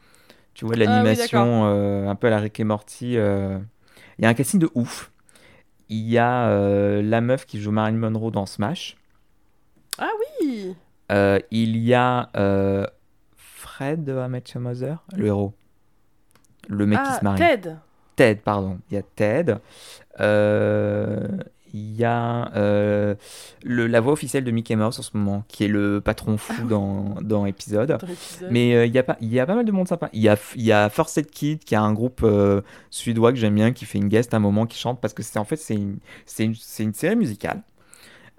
Tu 0.55 0.65
vois, 0.65 0.75
l'animation 0.77 1.65
euh, 1.65 2.09
un 2.09 2.15
peu 2.17 2.27
à 2.29 2.31
la 2.31 2.39
Rick 2.39 2.59
et 2.59 2.65
Morty. 2.65 3.13
Il 3.13 4.23
y 4.23 4.27
a 4.27 4.29
un 4.29 4.35
casting 4.35 4.61
de 4.61 4.71
ouf. 4.75 5.13
Il 5.89 6.09
y 6.09 6.19
a 6.19 6.49
la 7.03 7.21
meuf 7.21 7.47
qui 7.47 7.61
joue 7.61 7.71
Marilyn 7.71 7.99
Monroe 7.99 8.33
dans 8.33 8.47
Smash. 8.47 8.97
Ah 9.99 10.11
oui 10.41 10.75
euh, 11.13 11.39
il 11.51 11.77
y 11.77 11.95
a 11.95 12.31
euh, 12.37 12.87
Fred 13.37 14.05
de 14.05 14.13
Your 14.13 14.31
Mother, 14.57 15.05
le 15.15 15.27
héros. 15.27 15.55
Le 16.69 16.87
mec 16.87 16.99
qui 16.99 17.09
ah, 17.09 17.19
se 17.19 17.25
marie. 17.25 17.39
Ted. 17.39 17.77
Ted, 18.17 18.41
pardon. 18.43 18.79
Il 18.91 18.95
y 18.95 18.97
a 18.97 19.03
Ted. 19.03 19.57
Euh, 20.21 21.29
il 21.75 21.97
y 21.97 22.05
a 22.05 22.51
le, 22.55 23.17
la 23.65 24.01
voix 24.01 24.13
officielle 24.13 24.45
de 24.45 24.51
Mickey 24.53 24.77
Mouse 24.77 24.99
en 25.01 25.03
ce 25.03 25.11
moment, 25.17 25.45
qui 25.49 25.65
est 25.65 25.69
le 25.69 26.01
patron 26.01 26.37
fou 26.39 26.55
ah 26.61 26.69
dans, 26.69 27.17
dans 27.21 27.47
épisode. 27.47 27.99
Mais 28.49 28.87
il, 28.87 28.95
y 28.95 28.99
a 28.99 29.03
pas, 29.03 29.17
il 29.21 29.33
y 29.33 29.41
a 29.41 29.47
pas 29.47 29.57
mal 29.57 29.65
de 29.65 29.73
monde 29.73 29.89
sympa. 29.89 30.09
Il 30.13 30.23
y 30.23 30.29
a, 30.29 30.37
il 30.55 30.63
y 30.63 30.71
a 30.71 30.89
First 30.89 31.29
Kid, 31.33 31.65
qui 31.65 31.75
a 31.75 31.83
un 31.83 31.93
groupe 31.93 32.25
suédois 32.91 33.33
que 33.33 33.39
j'aime 33.39 33.57
bien, 33.57 33.73
qui 33.73 33.87
fait 33.87 33.99
une 33.99 34.09
guest 34.09 34.33
à 34.35 34.37
un 34.37 34.41
moment, 34.41 34.67
qui 34.67 34.79
chante, 34.79 35.01
parce 35.01 35.15
que 35.15 35.25
c'est 35.25 35.39
en 35.39 35.45
fait 35.45 35.57
c'est 35.57 35.75
une, 35.75 35.99
une, 36.39 36.55
une 36.79 36.95
série 36.95 37.17
musicale 37.17 37.61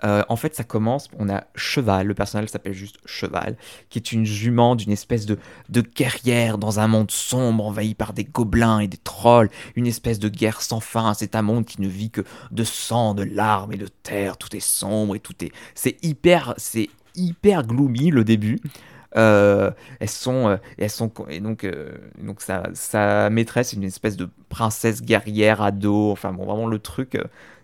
euh, 0.03 0.23
en 0.27 0.35
fait, 0.35 0.55
ça 0.55 0.63
commence, 0.63 1.09
on 1.17 1.29
a 1.29 1.45
Cheval, 1.55 2.07
le 2.07 2.13
personnage 2.13 2.49
s'appelle 2.49 2.73
juste 2.73 2.97
Cheval, 3.05 3.55
qui 3.89 3.97
est 3.97 4.11
une 4.11 4.25
jument 4.25 4.75
d'une 4.75 4.91
espèce 4.91 5.25
de, 5.25 5.39
de 5.69 5.81
guerrière 5.81 6.57
dans 6.57 6.79
un 6.79 6.87
monde 6.87 7.11
sombre 7.11 7.65
envahi 7.65 7.95
par 7.95 8.11
des 8.11 8.25
gobelins 8.25 8.79
et 8.79 8.87
des 8.87 8.97
trolls, 8.97 9.49
une 9.75 9.87
espèce 9.87 10.19
de 10.19 10.27
guerre 10.27 10.61
sans 10.61 10.81
fin. 10.81 11.13
C'est 11.13 11.35
un 11.35 11.41
monde 11.41 11.65
qui 11.65 11.81
ne 11.81 11.87
vit 11.87 12.09
que 12.09 12.21
de 12.51 12.63
sang, 12.65 13.13
de 13.13 13.23
larmes 13.23 13.71
et 13.71 13.77
de 13.77 13.87
terre. 13.87 14.37
Tout 14.37 14.53
est 14.55 14.59
sombre 14.59 15.15
et 15.15 15.19
tout 15.19 15.35
est. 15.43 15.51
C'est 15.75 15.97
hyper, 16.03 16.53
c'est 16.57 16.89
hyper 17.15 17.65
gloomy 17.65 18.11
le 18.11 18.25
début. 18.25 18.59
Euh, 19.15 19.71
elles 20.01 20.09
sont, 20.09 20.49
euh, 20.49 20.57
elles 20.77 20.89
sont, 20.89 21.09
et 21.29 21.39
donc, 21.39 21.65
donc 22.21 22.41
sa, 22.41 22.63
sa 22.73 23.29
maîtresse 23.29 23.71
est 23.71 23.77
une 23.77 23.85
espèce 23.85 24.17
de 24.17 24.29
princesse 24.49 25.01
guerrière 25.01 25.61
ado. 25.61 26.11
Enfin 26.11 26.33
bon, 26.33 26.45
vraiment 26.45 26.67
le 26.67 26.79
truc 26.79 27.17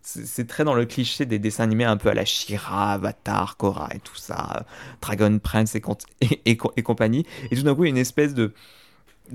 c'est 0.03 0.47
très 0.47 0.63
dans 0.63 0.73
le 0.73 0.85
cliché 0.85 1.25
des 1.25 1.39
dessins 1.39 1.63
animés 1.63 1.83
un 1.83 1.97
peu 1.97 2.09
à 2.09 2.13
la 2.13 2.25
Shira, 2.25 2.93
Avatar, 2.93 3.57
Korra 3.57 3.89
et 3.93 3.99
tout 3.99 4.15
ça, 4.15 4.65
Dragon 5.01 5.39
Prince 5.39 5.75
et, 5.75 5.81
compagnie. 6.83 7.25
Et 7.49 7.55
tout 7.55 7.63
d'un 7.63 7.75
coup, 7.75 7.83
il 7.83 7.87
y 7.87 7.89
a 7.89 7.95
une 7.95 7.97
espèce 7.97 8.33
de, 8.33 8.53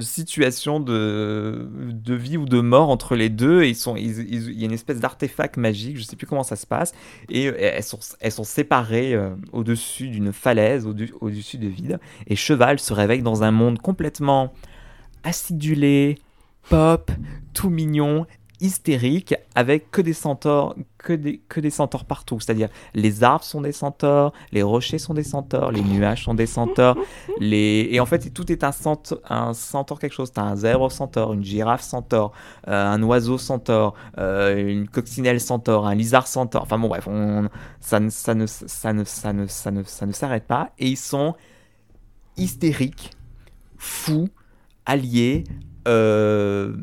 situation 0.00 0.80
de, 0.80 1.68
de, 1.92 2.14
vie 2.14 2.36
ou 2.36 2.46
de 2.46 2.60
mort 2.60 2.90
entre 2.90 3.14
les 3.14 3.28
deux. 3.28 3.64
Ils 3.64 3.76
sont, 3.76 3.96
il 3.96 4.52
y 4.52 4.62
a 4.62 4.66
une 4.66 4.72
espèce 4.72 4.98
d'artefact 4.98 5.56
magique, 5.56 5.98
je 5.98 6.02
sais 6.02 6.16
plus 6.16 6.26
comment 6.26 6.42
ça 6.42 6.56
se 6.56 6.66
passe. 6.66 6.92
Et, 7.28 7.44
elles, 7.44 7.82
sont, 7.84 8.00
elles 8.20 8.32
sont 8.32 8.44
séparées 8.44 9.14
euh, 9.14 9.30
au-dessus 9.52 10.08
d'une 10.08 10.32
falaise, 10.32 10.86
au-dessus 10.86 11.58
de 11.58 11.68
vide. 11.68 12.00
Et 12.26 12.34
Cheval 12.34 12.80
se 12.80 12.92
réveille 12.92 13.22
dans 13.22 13.44
un 13.44 13.52
monde 13.52 13.78
complètement 13.78 14.52
acidulé, 15.22 16.18
pop, 16.68 17.10
tout 17.54 17.70
mignon 17.70 18.26
hystérique 18.60 19.34
avec 19.54 19.90
que 19.90 20.00
des 20.00 20.12
centaures, 20.12 20.74
que 20.98 21.12
des, 21.12 21.38
que 21.48 21.60
des 21.60 21.70
centaures 21.70 22.04
partout. 22.04 22.40
C'est-à-dire 22.40 22.68
les 22.94 23.22
arbres 23.22 23.44
sont 23.44 23.60
des 23.60 23.72
centaures, 23.72 24.32
les 24.52 24.62
rochers 24.62 24.98
sont 24.98 25.14
des 25.14 25.24
centaures, 25.24 25.72
les 25.72 25.82
nuages 25.82 26.24
sont 26.24 26.34
des 26.34 26.46
centaures. 26.46 26.96
les... 27.40 27.88
Et 27.90 28.00
en 28.00 28.06
fait, 28.06 28.32
tout 28.32 28.50
est 28.50 28.64
un 28.64 28.72
centaure, 28.72 29.20
un 29.28 29.54
centaure 29.54 29.98
quelque 29.98 30.14
chose. 30.14 30.32
T'as 30.32 30.42
un 30.42 30.56
zèbre 30.56 30.90
centaure, 30.90 31.32
une 31.32 31.44
girafe 31.44 31.82
centaure, 31.82 32.32
euh, 32.68 32.86
un 32.86 33.02
oiseau 33.02 33.38
centaure, 33.38 33.94
euh, 34.18 34.56
une 34.56 34.88
coccinelle 34.88 35.40
centaure, 35.40 35.86
un 35.86 35.94
lizard 35.94 36.26
centaure. 36.26 36.62
Enfin 36.62 36.78
bon, 36.78 36.88
bref, 36.88 37.06
on... 37.06 37.48
ça, 37.80 38.00
ne, 38.00 38.10
ça, 38.10 38.34
ne, 38.34 38.46
ça, 38.46 38.92
ne, 38.92 39.04
ça, 39.04 39.32
ne, 39.32 39.46
ça, 39.46 39.70
ne, 39.70 39.82
ça 39.82 40.06
ne 40.06 40.12
s'arrête 40.12 40.46
pas. 40.46 40.70
Et 40.78 40.88
ils 40.88 40.96
sont 40.96 41.34
hystériques, 42.36 43.10
fous, 43.76 44.28
alliés. 44.86 45.44
Euh, 45.88 46.74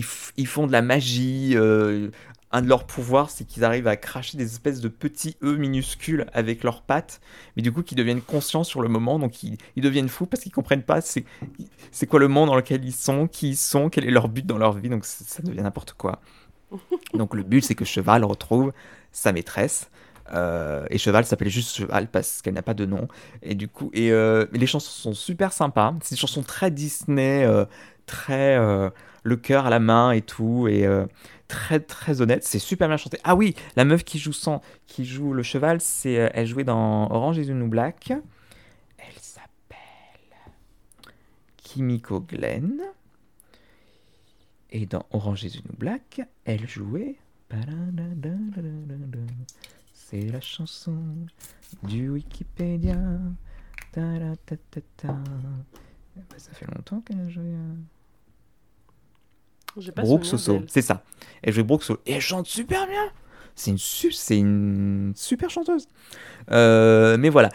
ils, 0.00 0.04
ils, 0.36 0.46
font 0.46 0.66
de 0.66 0.72
la 0.72 0.82
magie. 0.82 1.52
Euh, 1.54 2.10
un 2.52 2.62
de 2.62 2.68
leurs 2.68 2.84
pouvoirs, 2.84 3.30
c'est 3.30 3.44
qu'ils 3.44 3.64
arrivent 3.64 3.86
à 3.86 3.96
cracher 3.96 4.36
des 4.36 4.44
espèces 4.44 4.80
de 4.80 4.88
petits 4.88 5.36
œufs 5.42 5.56
minuscules 5.56 6.26
avec 6.32 6.64
leurs 6.64 6.82
pattes, 6.82 7.20
mais 7.56 7.62
du 7.62 7.70
coup, 7.70 7.82
qui 7.82 7.94
deviennent 7.94 8.22
conscients 8.22 8.64
sur 8.64 8.82
le 8.82 8.88
moment, 8.88 9.20
donc 9.20 9.44
ils, 9.44 9.56
ils 9.76 9.82
deviennent 9.84 10.08
fous 10.08 10.26
parce 10.26 10.42
qu'ils 10.42 10.50
comprennent 10.50 10.82
pas 10.82 11.00
c'est, 11.00 11.24
c'est 11.92 12.08
quoi 12.08 12.18
le 12.18 12.26
monde 12.26 12.48
dans 12.48 12.56
lequel 12.56 12.84
ils 12.84 12.92
sont, 12.92 13.28
qui 13.28 13.50
ils 13.50 13.56
sont, 13.56 13.88
quel 13.88 14.04
est 14.04 14.10
leur 14.10 14.28
but 14.28 14.44
dans 14.44 14.58
leur 14.58 14.72
vie, 14.72 14.88
donc 14.88 15.04
ça 15.04 15.42
devient 15.44 15.62
n'importe 15.62 15.92
quoi. 15.92 16.20
Donc 17.14 17.34
le 17.34 17.42
but, 17.42 17.64
c'est 17.64 17.74
que 17.74 17.84
Cheval 17.84 18.24
retrouve 18.24 18.72
sa 19.12 19.32
maîtresse. 19.32 19.90
Euh, 20.32 20.86
et 20.90 20.98
Cheval 20.98 21.24
s'appelait 21.24 21.50
juste 21.50 21.76
Cheval 21.76 22.08
parce 22.08 22.42
qu'elle 22.42 22.54
n'a 22.54 22.62
pas 22.62 22.74
de 22.74 22.86
nom. 22.86 23.08
Et 23.42 23.54
du 23.54 23.68
coup, 23.68 23.90
et 23.92 24.12
euh, 24.12 24.46
les 24.52 24.66
chansons 24.66 24.90
sont 24.90 25.14
super 25.14 25.52
sympas. 25.52 25.94
C'est 26.02 26.14
des 26.14 26.20
chansons 26.20 26.42
très 26.42 26.70
Disney, 26.70 27.44
euh, 27.44 27.64
très 28.06 28.58
le 29.22 29.36
cœur 29.36 29.66
à 29.66 29.70
la 29.70 29.80
main 29.80 30.12
et 30.12 30.22
tout, 30.22 30.68
et 30.68 30.86
euh, 30.86 31.06
très 31.48 31.80
très 31.80 32.20
honnête. 32.20 32.44
C'est 32.44 32.58
super 32.58 32.88
bien 32.88 32.96
chanté. 32.96 33.18
Ah 33.24 33.34
oui, 33.34 33.54
la 33.76 33.84
meuf 33.84 34.04
qui 34.04 34.18
joue 34.18 34.32
sans, 34.32 34.62
qui 34.86 35.04
joue 35.04 35.32
le 35.32 35.42
cheval, 35.42 35.80
c'est 35.80 36.18
euh, 36.18 36.28
elle 36.32 36.46
jouait 36.46 36.64
dans 36.64 37.10
Orange 37.10 37.38
is 37.38 37.46
the 37.46 37.50
New 37.50 37.68
Black. 37.68 38.12
Elle 38.98 39.20
s'appelle 39.20 39.78
Kimiko 41.56 42.20
Glenn. 42.20 42.80
Et 44.72 44.86
dans 44.86 45.04
Orange 45.10 45.42
is 45.44 45.60
the 45.60 45.64
New 45.64 45.76
Black, 45.76 46.20
elle 46.44 46.68
jouait. 46.68 47.16
C'est 49.92 50.22
la 50.28 50.40
chanson 50.40 50.96
du 51.82 52.08
Wikipédia. 52.10 52.96
Bah, 56.16 56.36
ça 56.36 56.52
fait 56.52 56.66
longtemps 56.66 57.00
qu'elle 57.00 57.20
a 57.20 57.28
joué. 57.28 57.52
Brooke 59.96 60.24
Soso, 60.24 60.62
c'est 60.66 60.82
ça. 60.82 61.02
Elle 61.42 61.52
joue 61.52 61.64
Brooke 61.64 61.82
Soso. 61.82 62.00
Et 62.06 62.12
elle 62.12 62.20
chante 62.20 62.46
super 62.46 62.86
bien. 62.86 63.10
C'est 63.56 63.70
une, 63.72 63.78
su 63.78 64.10
c'est 64.12 64.38
une 64.38 65.12
super 65.14 65.50
chanteuse. 65.50 65.86
Euh, 66.50 67.18
mais 67.18 67.28
voilà. 67.28 67.50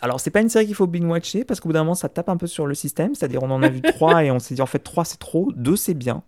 Alors, 0.00 0.20
c'est 0.20 0.30
pas 0.30 0.40
une 0.40 0.48
série 0.48 0.66
qu'il 0.66 0.76
faut 0.76 0.86
binge-watcher 0.86 1.44
parce 1.44 1.58
qu'au 1.58 1.70
bout 1.70 1.72
d'un 1.72 1.80
moment, 1.80 1.96
ça 1.96 2.08
tape 2.08 2.28
un 2.28 2.36
peu 2.36 2.46
sur 2.46 2.66
le 2.66 2.74
système. 2.74 3.14
C'est-à-dire, 3.16 3.42
on 3.42 3.50
en 3.50 3.62
a 3.62 3.68
vu 3.68 3.80
trois 3.94 4.22
et 4.22 4.30
on 4.30 4.38
s'est 4.38 4.54
dit 4.54 4.62
en 4.62 4.66
fait, 4.66 4.78
trois 4.78 5.04
c'est 5.04 5.18
trop, 5.18 5.50
deux 5.56 5.74
c'est 5.74 5.94
bien. 5.94 6.22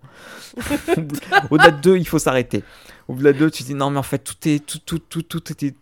Au-delà 1.50 1.70
de 1.70 1.80
deux, 1.80 1.98
il 1.98 2.06
faut 2.06 2.18
s'arrêter. 2.18 2.64
Au-delà 3.06 3.32
de 3.32 3.38
deux, 3.38 3.50
tu 3.50 3.62
te 3.62 3.68
dis 3.68 3.74
non, 3.74 3.90
mais 3.90 3.98
en 3.98 4.02
fait, 4.02 4.18
tout 4.18 4.48
est, 4.48 4.64
tout, 4.64 4.80
tout, 4.80 4.98
tout, 4.98 5.22
tout, 5.22 5.64
est, 5.64 5.76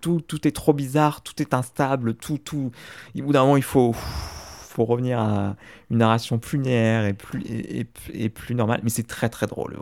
tout, 0.00 0.20
tout 0.20 0.46
est 0.46 0.52
trop 0.52 0.72
bizarre, 0.72 1.22
tout 1.22 1.40
est 1.40 1.54
instable, 1.54 2.14
tout, 2.14 2.38
tout. 2.38 2.70
Au 3.18 3.22
bout 3.22 3.32
d'un 3.32 3.42
moment, 3.42 3.56
il 3.56 3.62
faut 3.62 3.94
faut 4.74 4.84
revenir 4.84 5.18
à 5.18 5.56
une 5.90 5.98
narration 5.98 6.38
plus 6.38 6.58
linéaire 6.58 7.06
et 7.06 7.14
plus, 7.14 7.42
et, 7.42 7.80
et, 7.80 7.86
et 8.24 8.28
plus 8.28 8.54
normale. 8.54 8.80
Mais 8.82 8.90
c'est 8.90 9.06
très 9.06 9.28
très 9.28 9.46
drôle. 9.46 9.76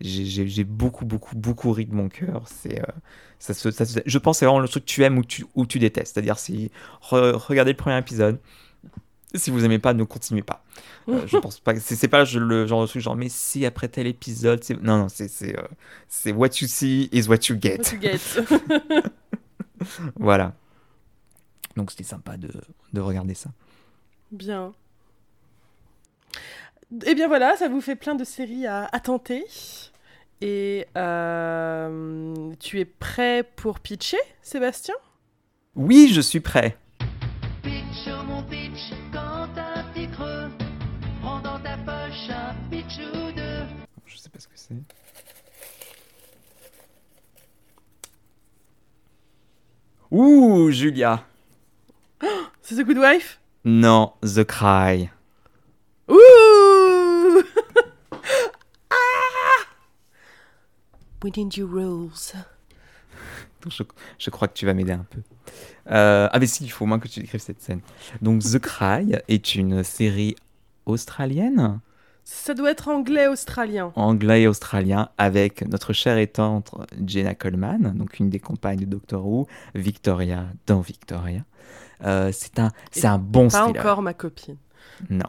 J'ai 0.00 0.64
beaucoup 0.64 1.04
beaucoup 1.04 1.36
beaucoup 1.36 1.72
ri 1.72 1.86
de 1.86 1.94
mon 1.94 2.08
cœur. 2.08 2.42
C'est 2.46 2.80
euh, 2.80 2.92
ça, 3.38 3.54
se, 3.54 3.70
ça 3.70 3.84
se, 3.84 4.00
je 4.04 4.18
pense 4.18 4.38
c'est 4.38 4.46
vraiment 4.46 4.60
le 4.60 4.68
truc 4.68 4.84
que 4.84 4.90
tu 4.90 5.04
aimes 5.04 5.18
ou 5.18 5.24
tu, 5.24 5.46
ou 5.54 5.64
tu 5.64 5.78
détestes. 5.78 6.14
C'est-à-dire 6.14 6.38
si 6.38 6.70
re, 7.00 7.34
regardez 7.48 7.72
le 7.72 7.76
premier 7.76 7.98
épisode. 7.98 8.40
Si 9.34 9.50
vous 9.50 9.64
aimez 9.64 9.78
pas, 9.78 9.94
ne 9.94 10.04
continuez 10.04 10.42
pas. 10.42 10.64
Euh, 11.08 11.26
je 11.26 11.38
pense 11.38 11.58
pas. 11.60 11.78
C'est 11.78 12.08
pas 12.08 12.24
le 12.24 12.66
genre 12.66 12.82
de 12.82 12.86
truc 12.86 13.00
genre 13.00 13.16
mais 13.16 13.28
si 13.28 13.64
après 13.64 13.88
tel 13.88 14.06
épisode, 14.06 14.62
c'est 14.64 14.82
non 14.82 14.98
non 14.98 15.08
c'est 15.08 15.28
c'est 15.28 15.56
euh, 15.58 15.62
c'est 16.08 16.32
what 16.32 16.48
you 16.60 16.66
see 16.66 17.08
is 17.12 17.28
what 17.28 17.38
you 17.48 17.56
get. 17.60 17.78
What 17.78 17.92
you 17.92 18.00
get. 18.00 18.20
voilà. 20.16 20.54
Donc 21.76 21.92
c'était 21.92 22.04
sympa 22.04 22.36
de, 22.36 22.50
de 22.92 23.00
regarder 23.00 23.34
ça. 23.34 23.50
Bien. 24.32 24.72
Et 26.90 27.10
eh 27.10 27.14
bien 27.14 27.28
voilà, 27.28 27.56
ça 27.56 27.68
vous 27.68 27.80
fait 27.80 27.96
plein 27.96 28.14
de 28.14 28.24
séries 28.24 28.66
à, 28.66 28.88
à 28.90 29.00
tenter. 29.00 29.44
Et 30.40 30.86
euh, 30.96 32.52
tu 32.58 32.80
es 32.80 32.84
prêt 32.84 33.44
pour 33.56 33.78
pitcher, 33.78 34.18
Sébastien? 34.42 34.94
Oui, 35.76 36.10
je 36.12 36.20
suis 36.20 36.40
prêt. 36.40 36.76
Pitch, 37.62 38.08
oh 38.08 38.22
mon 38.24 38.42
pitch, 38.42 38.92
quand 39.12 39.48
t'as 39.54 39.84
petit 39.92 40.08
creux, 40.08 40.50
prends 41.20 41.40
dans 41.40 41.60
ta 41.60 41.76
poche 41.76 42.30
un 42.30 42.54
pitch 42.70 42.98
ou 42.98 43.32
deux. 43.32 43.64
Je 44.06 44.16
sais 44.16 44.28
pas 44.30 44.38
ce 44.38 44.48
que 44.48 44.56
c'est. 44.56 44.74
Ouh, 50.10 50.70
Julia 50.70 51.24
C'est 52.62 52.76
The 52.76 52.84
Good 52.84 52.98
Wife? 52.98 53.41
Non, 53.64 54.14
The 54.22 54.42
Cry. 54.44 55.08
Ouh 56.08 56.16
ah 58.90 59.66
We 61.22 61.30
need 61.36 61.56
you 61.56 61.66
rules. 61.66 62.34
Je, 63.68 63.84
je, 64.18 64.30
crois 64.30 64.48
que 64.48 64.54
tu 64.54 64.66
vas 64.66 64.74
m'aider 64.74 64.90
un 64.90 65.06
peu. 65.08 65.20
Euh, 65.88 66.28
ah 66.32 66.38
mais 66.40 66.48
si, 66.48 66.64
il 66.64 66.68
faut 66.70 66.84
au 66.84 66.88
moins 66.88 66.98
que 66.98 67.06
tu 67.06 67.20
décrives 67.20 67.40
cette 67.40 67.62
scène. 67.62 67.80
Donc 68.20 68.42
The 68.42 68.58
Cry 68.58 69.14
est 69.28 69.54
une 69.54 69.84
série 69.84 70.34
australienne 70.84 71.78
Ça 72.24 72.54
doit 72.54 72.70
être 72.70 72.88
anglais-australien. 72.88 73.92
Anglais 73.96 74.42
et 74.42 74.48
australien 74.48 75.08
avec 75.18 75.66
notre 75.68 75.92
chère 75.92 76.18
et 76.18 76.28
tante 76.28 76.72
Jenna 77.04 77.34
Coleman, 77.34 77.92
donc 77.96 78.18
une 78.20 78.30
des 78.30 78.38
compagnes 78.38 78.78
de 78.80 78.84
Doctor 78.84 79.26
Who, 79.26 79.46
Victoria 79.74 80.46
dans 80.66 80.80
Victoria. 80.80 81.40
Euh, 82.04 82.30
c'est 82.32 82.58
un, 82.58 82.70
c'est 82.90 83.06
un 83.06 83.18
bon 83.18 83.48
Pas 83.48 83.64
thriller. 83.64 83.84
encore 83.84 84.02
ma 84.02 84.14
copine. 84.14 84.56
Non, 85.10 85.26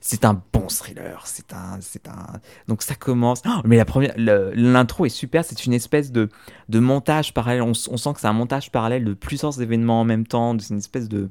c'est 0.00 0.24
un 0.24 0.40
bon 0.52 0.68
thriller. 0.68 1.22
C'est 1.26 1.52
un, 1.52 1.78
c'est 1.80 2.06
un. 2.08 2.26
Donc 2.68 2.82
ça 2.82 2.94
commence. 2.94 3.42
Oh, 3.46 3.60
mais 3.64 3.76
la 3.76 3.84
première, 3.84 4.12
l'intro 4.16 5.04
est 5.06 5.10
super. 5.10 5.44
C'est 5.44 5.66
une 5.66 5.72
espèce 5.72 6.12
de, 6.12 6.28
de 6.68 6.78
montage 6.78 7.34
parallèle. 7.34 7.62
On, 7.62 7.72
on 7.90 7.96
sent 7.96 8.12
que 8.14 8.20
c'est 8.20 8.26
un 8.28 8.32
montage 8.32 8.70
parallèle 8.70 9.04
de 9.04 9.14
plusieurs 9.14 9.60
événements 9.60 10.00
en 10.00 10.04
même 10.04 10.26
temps. 10.26 10.56
C'est 10.58 10.70
une 10.74 10.78
espèce 10.78 11.08
de 11.08 11.30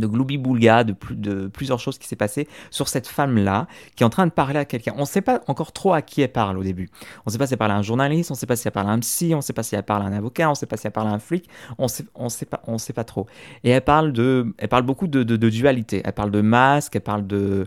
de 0.00 0.06
gloubi-boulga, 0.06 0.84
de, 0.84 0.92
plus, 0.92 1.16
de 1.16 1.48
plusieurs 1.48 1.78
choses 1.78 1.98
qui 1.98 2.08
s'est 2.08 2.16
passé 2.16 2.48
sur 2.70 2.88
cette 2.88 3.06
femme-là 3.06 3.66
qui 3.96 4.02
est 4.02 4.06
en 4.06 4.10
train 4.10 4.26
de 4.26 4.32
parler 4.32 4.58
à 4.58 4.64
quelqu'un. 4.64 4.92
On 4.96 5.02
ne 5.02 5.06
sait 5.06 5.20
pas 5.20 5.42
encore 5.46 5.72
trop 5.72 5.92
à 5.92 6.02
qui 6.02 6.22
elle 6.22 6.32
parle 6.32 6.58
au 6.58 6.62
début. 6.62 6.90
On 7.26 7.28
ne 7.28 7.32
sait 7.32 7.38
pas 7.38 7.46
si 7.46 7.54
elle 7.54 7.58
parle 7.58 7.72
à 7.72 7.76
un 7.76 7.82
journaliste, 7.82 8.30
on 8.30 8.34
ne 8.34 8.38
sait 8.38 8.46
pas 8.46 8.56
si 8.56 8.66
elle 8.66 8.72
parle 8.72 8.88
à 8.88 8.92
un 8.92 8.98
psy, 9.00 9.32
on 9.34 9.38
ne 9.38 9.42
sait 9.42 9.52
pas 9.52 9.62
si 9.62 9.74
elle 9.74 9.82
parle 9.82 10.02
à 10.02 10.06
un 10.06 10.12
avocat, 10.12 10.48
on 10.48 10.52
ne 10.52 10.56
sait 10.56 10.66
pas 10.66 10.76
si 10.76 10.86
elle 10.86 10.92
parle 10.92 11.08
à 11.08 11.12
un 11.12 11.18
flic, 11.18 11.48
on 11.78 11.88
sait, 11.88 12.04
on 12.14 12.28
sait 12.28 12.46
pas, 12.46 12.62
on 12.66 12.78
sait 12.78 12.92
pas 12.92 13.04
trop. 13.04 13.26
Et 13.64 13.70
elle 13.70 13.82
parle 13.82 14.12
de, 14.12 14.54
elle 14.58 14.68
parle 14.68 14.84
beaucoup 14.84 15.06
de, 15.06 15.22
dualité. 15.22 16.02
Elle 16.04 16.12
parle 16.12 16.30
de 16.30 16.40
masque, 16.40 16.96
elle 16.96 17.02
parle 17.02 17.26
de 17.26 17.66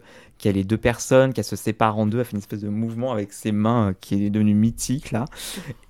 a 0.49 0.51
les 0.51 0.63
deux 0.63 0.77
personnes, 0.77 1.33
qu'elle 1.33 1.43
se 1.43 1.55
sépare 1.55 1.97
en 1.97 2.05
deux, 2.05 2.19
elle 2.19 2.25
fait 2.25 2.33
une 2.33 2.39
espèce 2.39 2.61
de 2.61 2.69
mouvement 2.69 3.11
avec 3.11 3.33
ses 3.33 3.51
mains 3.51 3.89
euh, 3.89 3.93
qui 3.99 4.25
est 4.25 4.29
devenu 4.29 4.53
mythique 4.53 5.11
là. 5.11 5.25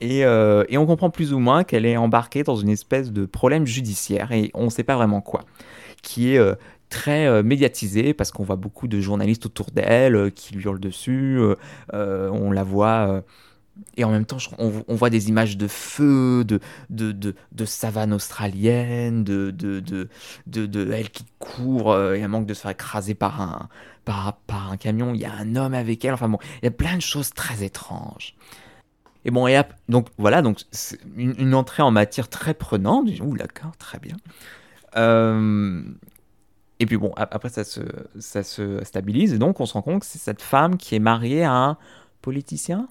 Et, 0.01 0.25
euh, 0.25 0.63
et 0.69 0.77
on 0.77 0.85
comprend 0.85 1.09
plus 1.09 1.33
ou 1.33 1.39
moins 1.39 1.63
qu'elle 1.63 1.85
est 1.85 1.97
embarquée 1.97 2.43
dans 2.43 2.55
une 2.55 2.69
espèce 2.69 3.11
de 3.11 3.25
problème 3.25 3.65
judiciaire 3.65 4.31
et 4.31 4.51
on 4.53 4.65
ne 4.65 4.69
sait 4.69 4.83
pas 4.83 4.95
vraiment 4.95 5.21
quoi 5.21 5.45
qui 6.03 6.33
est 6.33 6.37
euh, 6.37 6.53
très 6.89 7.25
euh, 7.25 7.41
médiatisé 7.41 8.13
parce 8.13 8.29
qu'on 8.29 8.43
voit 8.43 8.57
beaucoup 8.57 8.87
de 8.87 9.01
journalistes 9.01 9.47
autour 9.47 9.71
d'elle 9.71 10.15
euh, 10.15 10.29
qui 10.29 10.53
lui 10.53 10.63
hurlent 10.63 10.79
dessus. 10.79 11.39
on 11.91 12.51
la 12.51 12.63
voit. 12.63 13.23
et 13.97 14.03
en 14.03 14.11
même 14.11 14.25
temps, 14.25 14.37
on, 14.59 14.95
voit 14.95 15.09
des 15.09 15.29
images 15.29 15.57
de 15.57 15.67
feu, 15.67 16.43
de, 16.43 16.59
de, 16.91 17.11
de, 17.11 17.33
de 17.51 17.65
savane 17.65 18.13
australienne, 18.13 19.23
de, 19.23 19.49
de, 19.49 19.79
de, 19.79 20.07
de, 20.45 20.91
elle 20.91 21.09
qui 21.09 21.25
court 21.39 21.97
et 21.97 22.19
elle 22.19 22.27
manque 22.27 22.45
de 22.45 22.53
se 22.53 22.61
faire 22.61 22.71
écraser 22.71 23.15
par 23.15 23.41
un, 23.41 23.69
par, 24.05 24.37
par 24.45 24.71
un 24.71 24.77
camion. 24.77 25.13
Il 25.15 25.21
y 25.21 25.25
a 25.25 25.33
un 25.33 25.55
homme 25.55 25.73
avec 25.73 26.05
elle. 26.05 26.13
Enfin 26.13 26.29
bon, 26.29 26.37
il 26.61 26.65
y 26.65 26.67
a 26.67 26.71
plein 26.71 26.95
de 26.95 27.01
choses 27.01 27.33
très 27.33 27.63
étranges. 27.63 28.35
Et 29.25 29.31
bon, 29.31 29.47
et 29.47 29.59
donc 29.87 30.07
voilà, 30.17 30.41
donc 30.41 30.59
une, 31.15 31.33
une 31.39 31.53
entrée 31.55 31.81
en 31.81 31.91
matière 31.91 32.27
très 32.27 32.53
prenante. 32.53 33.07
Ouh, 33.21 33.37
d'accord, 33.37 33.75
très 33.77 33.99
bien. 33.99 34.17
Euh, 34.97 35.81
et 36.79 36.85
puis 36.85 36.97
bon, 36.97 37.13
ap- 37.15 37.33
après 37.33 37.49
ça 37.49 37.63
se, 37.63 37.81
ça 38.19 38.43
se 38.43 38.83
stabilise 38.83 39.33
et 39.33 39.37
donc 39.37 39.59
on 39.59 39.65
se 39.65 39.73
rend 39.73 39.81
compte 39.81 40.01
que 40.01 40.05
c'est 40.05 40.19
cette 40.19 40.41
femme 40.41 40.77
qui 40.77 40.95
est 40.95 40.99
mariée 40.99 41.43
à 41.43 41.53
un 41.53 41.77
politicien? 42.21 42.87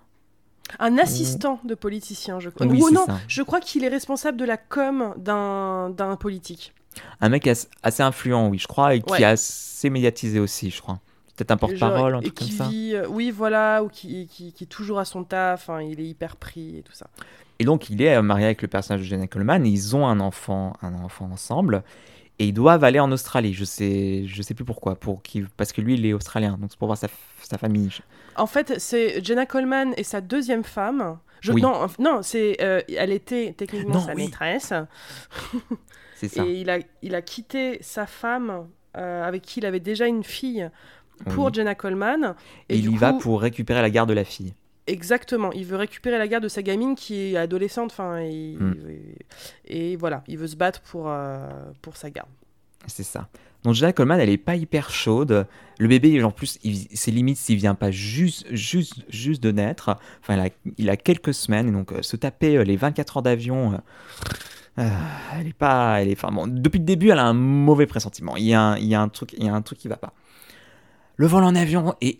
Un 0.79 0.97
assistant 0.97 1.61
de 1.65 1.75
politicien, 1.75 2.41
je 2.41 2.49
crois. 2.49 2.67
Oui, 2.67 2.81
Ou 2.81 2.91
non, 2.91 3.05
ça. 3.05 3.19
je 3.29 3.43
crois 3.43 3.61
qu'il 3.61 3.85
est 3.85 3.89
responsable 3.89 4.39
de 4.39 4.45
la 4.45 4.57
com 4.57 5.13
d'un 5.19 6.17
politique. 6.19 6.73
Un 7.21 7.29
mec 7.29 7.47
as- 7.47 7.69
assez 7.83 8.03
influent, 8.03 8.49
oui, 8.49 8.59
je 8.59 8.67
crois, 8.69 8.95
et 8.95 9.03
qui 9.03 9.23
est 9.23 9.25
assez 9.25 9.91
médiatisé 9.91 10.39
aussi, 10.39 10.71
je 10.71 10.81
crois. 10.81 11.01
Peut-être 11.37 11.51
un 11.51 11.57
porte-parole, 11.57 12.15
un 12.15 12.21
truc 12.21 12.35
comme 12.35 12.47
qui 12.47 12.53
ça. 12.55 12.69
vit, 12.69 12.95
euh, 12.95 13.07
oui, 13.09 13.31
voilà, 13.31 13.83
ou 13.83 13.89
qui, 13.89 14.27
qui, 14.29 14.53
qui 14.53 14.65
est 14.65 14.67
toujours 14.67 14.99
à 14.99 15.05
son 15.07 15.25
taf, 15.25 15.71
hein, 15.71 15.81
il 15.83 15.99
est 15.99 16.07
hyper 16.07 16.37
pris 16.37 16.79
et 16.79 16.83
tout 16.83 16.93
ça. 16.93 17.07
Et 17.59 17.65
donc, 17.65 17.91
il 17.91 18.03
est 18.03 18.17
euh, 18.17 18.23
marié 18.23 18.47
avec 18.47 18.63
le 18.63 18.69
personnage 18.69 19.03
de 19.03 19.07
Jenna 19.07 19.27
Coleman 19.27 19.65
et 19.65 19.69
ils 19.69 19.95
ont 19.97 20.07
un 20.07 20.21
enfant, 20.21 20.73
un 20.83 20.95
enfant 20.95 21.31
ensemble. 21.31 21.83
Et 22.39 22.47
ils 22.47 22.53
doivent 22.53 22.83
aller 22.83 22.99
en 22.99 23.13
Australie. 23.13 23.53
Je 23.53 23.65
sais, 23.65 24.25
je 24.27 24.43
sais 24.43 24.55
plus 24.55 24.65
pourquoi. 24.65 24.97
Pour 24.97 25.23
qui, 25.23 25.45
parce 25.57 25.73
que 25.73 25.81
lui, 25.81 25.95
il 25.95 26.07
est 26.07 26.13
australien. 26.13 26.59
Donc, 26.61 26.71
c'est 26.71 26.79
pour 26.79 26.89
voir 26.89 26.99
sa, 26.99 27.09
famille. 27.59 27.91
En 28.37 28.47
fait, 28.47 28.79
c'est 28.79 29.23
Jenna 29.23 29.47
Coleman 29.47 29.93
et 29.97 30.05
sa 30.05 30.21
deuxième 30.21 30.65
femme. 30.65 31.19
Je, 31.41 31.53
Oui. 31.53 31.61
Non, 31.61 31.87
non 31.99 32.23
c'est, 32.23 32.57
euh, 32.63 32.81
elle 32.89 33.13
était 33.13 33.53
techniquement 33.57 33.95
Non, 33.95 34.01
sa 34.01 34.15
oui. 34.15 34.25
maîtresse. 34.25 34.73
C'est 36.17 36.29
ça. 36.29 36.47
Et 36.47 36.61
il 36.61 36.71
a, 36.71 36.79
il 37.03 37.17
a 37.17 37.21
quitté 37.21 37.79
sa 37.81 38.07
femme, 38.07 38.69
euh, 38.97 39.25
avec 39.25 39.43
qui 39.43 39.59
il 39.59 39.67
avait 39.67 39.81
déjà 39.81 40.07
une 40.07 40.23
fille, 40.23 40.71
pour 41.31 41.47
Oui. 41.47 41.51
Jenna 41.53 41.75
Coleman. 41.75 42.37
Et, 42.69 42.77
il 42.79 42.91
y 42.93 42.97
va 42.97 43.13
pour 43.13 43.41
récupérer 43.41 43.83
la 43.83 43.91
garde 43.91 44.09
de 44.09 44.15
la 44.15 44.25
fille. 44.25 44.55
Exactement, 44.87 45.53
il 45.53 45.65
veut 45.65 45.77
récupérer 45.77 46.19
la 46.19 46.27
garde 46.27 46.43
de 46.43 46.49
sa 46.49 46.63
gamine 46.63 46.97
qui 46.97 47.15
est 47.15 47.37
adolescente, 47.37 47.93
enfin, 47.93 48.19
et, 48.19 48.59
et 49.65 49.97
voilà, 49.97 50.25
il 50.27 50.39
veut 50.39 50.49
se 50.49 50.57
battre 50.57 50.81
pour, 50.81 51.09
euh, 51.09 51.49
pour 51.83 51.97
sa 51.97 52.11
garde. 52.11 52.29
C'est 52.87 53.05
ça. 53.05 53.29
Donc 53.65 53.75
Jenna 53.75 53.93
Coleman, 53.93 54.19
elle 54.19 54.29
est 54.29 54.39
pas 54.39 54.57
hyper 54.57 54.91
chaude. 54.91 55.47
Le 55.79 55.89
bébé, 55.89 56.23
en 56.23 56.31
plus, 56.31 56.59
c'est 56.93 57.11
limite 57.11 57.37
s'il 57.39 57.57
vient 57.57 57.75
pas 57.75 57.91
juste, 57.91 58.47
juste, 58.51 59.05
juste 59.09 59.43
de 59.43 59.53
naître. 59.53 59.97
Enfin, 60.21 60.35
il 60.35 60.41
a, 60.41 60.49
il 60.79 60.91
a 60.91 60.97
quelques 60.97 61.35
semaines. 61.35 61.69
Et 61.69 61.73
donc, 61.73 61.93
euh, 61.93 62.03
se 62.03 62.17
taper 62.17 62.57
euh, 62.57 62.65
les 62.65 62.77
24 62.77 63.19
heures 63.19 63.23
d'avion, 63.23 63.81
euh, 64.79 64.89
elle 65.39 65.47
est 65.47 65.53
pas, 65.53 66.03
elle 66.03 66.09
est. 66.09 66.13
Enfin 66.13 66.33
bon, 66.33 66.47
depuis 66.49 66.79
le 66.79 66.85
début, 66.85 67.11
elle 67.11 67.21
a 67.21 67.27
un 67.27 67.35
mauvais 67.35 67.87
pressentiment. 67.87 68.37
Il 68.37 68.45
y 68.45 68.55
a 68.55 68.61
un, 68.61 68.77
il 68.79 68.87
y 68.87 68.95
a 68.95 69.01
un 69.01 69.09
truc, 69.09 69.33
il 69.39 69.45
y 69.45 69.49
a 69.49 69.55
un 69.55 69.63
truc 69.63 69.79
qui 69.79 69.89
va 69.89 69.97
pas. 69.97 70.13
Le 71.17 71.27
vol 71.27 71.45
en 71.45 71.55
avion 71.55 71.95
est 72.01 72.19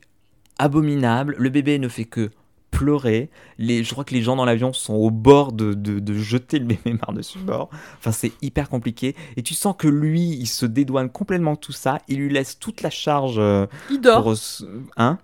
abominable. 0.59 1.35
Le 1.39 1.49
bébé 1.49 1.79
ne 1.79 1.89
fait 1.89 2.05
que 2.05 2.31
pleurer. 2.73 3.31
Les, 3.59 3.85
je 3.85 3.93
crois 3.93 4.03
que 4.03 4.15
les 4.15 4.23
gens 4.23 4.35
dans 4.35 4.45
l'avion 4.45 4.73
sont 4.73 4.95
au 4.95 5.11
bord 5.11 5.53
de, 5.53 5.75
de, 5.75 6.01
de 6.01 6.15
jeter 6.15 6.59
le 6.59 6.65
bébé 6.65 6.97
par-dessus 6.99 7.39
bord. 7.39 7.71
Enfin, 7.99 8.11
c'est 8.11 8.33
hyper 8.43 8.69
compliqué. 8.69 9.15
Et 9.37 9.43
tu 9.43 9.55
sens 9.55 9.77
que 9.79 9.87
lui, 9.87 10.23
il 10.31 10.47
se 10.47 10.67
dédouane 10.67 11.09
complètement 11.11 11.53
de 11.53 11.59
tout 11.59 11.73
ça. 11.73 11.99
Il 12.09 12.19
lui 12.19 12.33
laisse 12.33 12.59
toute 12.59 12.83
la 12.83 12.91
charge 12.91 13.37
euh, 13.39 13.67
Il 13.91 14.01
dort, 14.01 14.23
pour... 14.25 14.37
se- 14.37 14.65
Hein? 14.97 15.19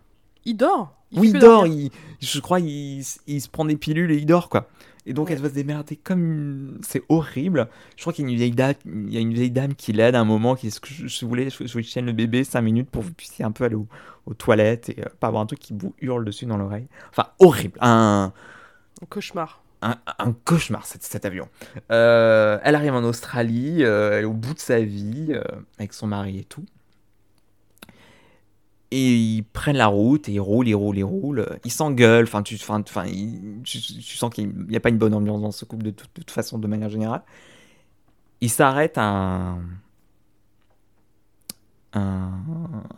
Il 0.44 0.57
dort. 0.57 0.94
Il 1.11 1.20
Oui, 1.20 1.30
il 1.34 1.38
dort. 1.40 1.66
Il, 1.66 1.90
je 2.20 2.38
crois 2.38 2.61
il, 2.61 3.03
il 3.26 3.40
se 3.40 3.49
prend 3.49 3.64
des 3.64 3.76
pilules 3.76 4.12
et 4.12 4.16
il 4.16 4.26
dort, 4.26 4.49
quoi. 4.49 4.68
Et 5.09 5.14
donc, 5.14 5.28
Ouais. 5.28 5.34
elle 5.34 5.40
va 5.42 5.48
se 5.48 5.54
démerder 5.54 5.96
comme... 5.96 6.20
une- 6.22 6.78
C'est 6.82 7.02
horrible. 7.09 7.68
Je 7.96 8.02
crois 8.02 8.12
qu'il 8.12 8.24
y 8.24 8.28
a 8.28 8.30
une 8.30 8.36
vieille 8.36 8.50
dame, 8.52 8.74
il 8.86 9.12
y 9.12 9.16
a 9.16 9.20
une 9.20 9.32
vieille 9.32 9.50
dame 9.50 9.74
qui 9.74 9.92
l'aide 9.92 10.14
à 10.14 10.20
un 10.20 10.24
moment, 10.24 10.54
qui 10.54 10.68
que 10.70 10.88
je, 10.88 11.06
je 11.06 11.26
voulais, 11.26 11.48
je, 11.50 11.66
je 11.66 11.78
tienne 11.80 12.06
le 12.06 12.12
bébé 12.12 12.44
5 12.44 12.61
minutes 12.61 12.90
pour 12.90 13.02
que 13.02 13.09
vous 13.09 13.14
puissiez 13.14 13.44
un 13.44 13.50
peu 13.52 13.64
aller 13.64 13.74
au- 13.74 13.88
aux 14.26 14.34
toilettes 14.34 14.90
et 14.90 15.00
euh, 15.00 15.04
pas 15.20 15.28
avoir 15.28 15.42
un 15.42 15.46
truc 15.46 15.59
qui 15.59 15.72
vous 15.76 15.94
hurle 16.00 16.24
dessus 16.24 16.44
dans 16.46 16.56
l'oreille. 16.59 16.86
Enfin, 17.11 17.28
horrible. 17.38 17.78
Un 17.80 18.32
Un 19.02 19.06
cauchemar. 19.06 19.62
un, 19.80 19.96
un 20.18 20.32
cauchemar 20.44 20.84
cet, 20.86 21.02
cet 21.02 21.24
avion. 21.24 21.48
Euh, 21.92 22.59
elle 22.62 22.74
arrive 22.74 22.94
en 22.94 23.04
Australie, 23.04 23.84
euh, 23.84 24.12
elle 24.18 24.22
est 24.22 24.26
au 24.26 24.32
bout 24.32 24.54
de 24.54 24.59
sa 24.59 24.80
vie, 24.80 25.32
avec 25.78 25.92
son 25.94 26.06
mari 26.09 26.38
et 26.40 26.44
tout. 26.44 26.64
Et 28.91 29.14
ils 29.14 29.43
prennent 29.45 29.76
la 29.76 29.86
route 29.89 30.28
et 30.30 30.32
ils 30.32 30.41
roulent, 30.41 30.66
ils 30.68 30.74
roulent, 30.74 30.97
ils 30.99 31.05
roulent. 31.05 31.59
Ils 31.64 31.70
s'engueulent, 31.70 32.24
enfin, 32.24 32.43
tu, 32.43 32.55
enfin, 32.57 32.82
ils- 33.07 33.61
tu, 33.62 33.80
tu 33.80 34.16
sens 34.16 34.32
qu'il 34.32 34.49
n'y 34.66 34.76
a 34.76 34.80
pas 34.80 34.89
une 34.89 34.97
bonne 34.97 35.12
ambiance 35.12 35.43
dans 35.43 35.51
ce 35.53 35.66
couple 35.66 35.84
de, 35.84 35.91
toute- 35.91 36.09
de 36.14 36.20
toute 36.22 36.30
façon, 36.30 36.59
de 36.59 36.66
manière 36.66 36.89
générale. 36.89 37.20
Ils 38.41 38.49
s'arrêtent 38.49 38.97
à 38.97 39.03
un, 39.05 39.59
un, 41.93 42.30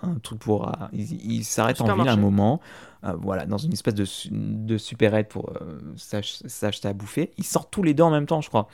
un 0.03 0.15
truc 0.23 0.39
pour. 0.41 0.69
euh, 0.69 0.73
Ils 0.93 1.13
ils 1.39 1.45
s'arrêtent 1.45 1.81
en 1.81 1.97
ville 1.97 2.09
un 2.09 2.17
moment, 2.17 2.61
euh, 3.05 3.15
voilà, 3.19 3.47
dans 3.47 3.59
une 3.59 3.73
espèce 3.73 3.95
de, 3.95 4.07
de 4.31 4.79
supérette 4.79 5.29
pour 5.29 5.51
euh, 5.61 5.81
s'ach- 5.97 6.43
s'acheter 6.47 6.87
à 6.87 6.93
bouffer. 6.93 7.33
Ils 7.37 7.45
sortent 7.45 7.73
tous 7.73 7.83
les 7.83 7.95
deux 7.95 8.05
en 8.05 8.11
même 8.11 8.27
temps, 8.27 8.41
je 8.41 8.49
crois. 8.49 8.69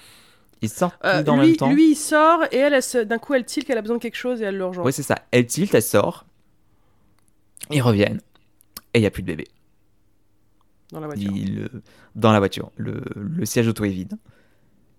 Ils 0.61 0.69
sortent 0.69 0.99
tous 1.01 1.07
Euh, 1.09 1.17
les 1.19 1.25
deux 1.25 1.31
en 1.33 1.37
lui, 1.41 1.47
même 1.49 1.57
temps. 1.57 1.71
lui, 1.73 1.93
il 1.93 1.97
sort 1.97 2.41
et 2.53 2.57
elle, 2.59 2.79
d'un 3.07 3.19
coup, 3.19 3.33
elle 3.33 3.47
tilt 3.47 3.67
qu'elle 3.67 3.79
a 3.79 3.83
besoin 3.83 3.97
de 3.97 4.03
quelque 4.03 4.17
chose 4.17 4.43
et 4.43 4.45
elle 4.45 4.59
le 4.59 4.67
rejoint. 4.67 4.85
Oui, 4.85 4.93
c'est 4.93 5.03
ça. 5.03 5.17
Elle 5.31 5.47
tilt, 5.47 5.75
elle 5.75 5.83
sort. 5.83 6.26
Ils 7.71 7.83
reviennent. 7.83 8.21
Et 8.95 8.99
il 8.99 9.01
n'y 9.01 9.07
a 9.07 9.11
plus 9.11 9.23
de 9.23 9.27
bébé. 9.29 9.47
dans 10.93 11.01
la 11.01 11.07
voiture. 11.07 11.33
Il, 11.35 11.61
euh, 11.61 11.83
dans 12.15 12.33
la 12.33 12.39
voiture. 12.39 12.71
Le, 12.77 13.03
le 13.17 13.45
siège 13.47 13.67
auto 13.69 13.85
est 13.85 13.91
vide. 13.91 14.17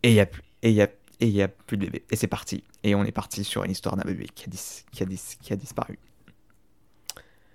Et 0.04 0.10
il 0.12 0.14
n'y 0.14 0.20
a, 0.22 0.28
et 0.62 0.72
y 0.72 0.82
a, 0.82 0.86
et 1.20 1.28
il 1.28 1.30
y 1.30 1.42
a 1.42 1.48
plus 1.48 1.78
de 1.78 1.86
bébé. 1.86 2.04
Et 2.12 2.16
c'est 2.16 2.28
parti. 2.28 2.64
Et 2.84 2.94
on 2.94 3.04
est 3.04 3.12
parti 3.12 3.44
sur 3.44 3.64
une 3.64 3.72
histoire 3.72 3.96
d'un 3.98 4.04
bébé 4.04 4.28
qui 4.36 4.46
a, 4.46 4.48
dis- 4.48 4.84
qui, 4.92 5.02
a 5.04 5.06
dis- 5.06 5.38
qui 5.42 5.54
a 5.54 5.56
disparu. 5.56 5.98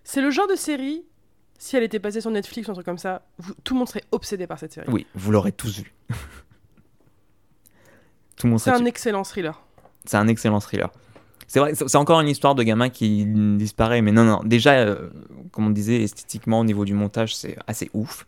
C'est 0.05 0.21
le 0.21 0.31
genre 0.31 0.49
de 0.49 0.57
série, 0.57 1.05
si 1.59 1.77
elle 1.77 1.85
était 1.85 2.01
passée 2.01 2.21
sur 2.21 2.31
Netflix 2.33 2.67
ou 2.67 2.73
un 2.73 2.75
truc 2.75 2.87
comme 2.87 2.99
ça, 2.99 3.25
vous- 3.39 3.55
tout 3.63 3.75
le 3.75 3.79
monde 3.79 3.89
serait 3.89 4.03
obsédé 4.11 4.47
par 4.49 4.59
cette 4.59 4.73
série. 4.73 4.89
Oui, 4.91 5.07
vous 5.15 5.31
l'aurez 5.31 5.53
tous 5.53 5.79
vu. 5.81 5.93
Tout 8.37 8.47
le 8.47 8.51
monde 8.53 8.61
C'est 8.61 8.71
un 8.71 8.85
excellent 8.85 9.23
thriller. 9.23 9.63
C'est 10.05 10.17
un 10.17 10.27
excellent 10.27 10.59
thriller. 10.59 10.91
C'est 11.47 11.59
vrai, 11.61 11.73
c'est 11.75 11.97
encore 11.97 12.21
une 12.21 12.29
histoire 12.29 12.55
de 12.55 12.63
gamin 12.63 12.89
qui 12.89 13.25
disparaît, 13.27 14.01
mais 14.03 14.13
non, 14.13 14.25
non. 14.25 14.41
Déjà, 14.45 14.73
euh, 14.75 15.11
comme 15.51 15.67
on 15.67 15.71
disait, 15.71 16.03
esthétiquement, 16.03 16.61
au 16.61 16.65
niveau 16.65 16.85
du 16.85 16.95
montage, 16.95 17.35
c'est 17.37 17.57
assez 17.67 17.91
ouf. 17.93 18.27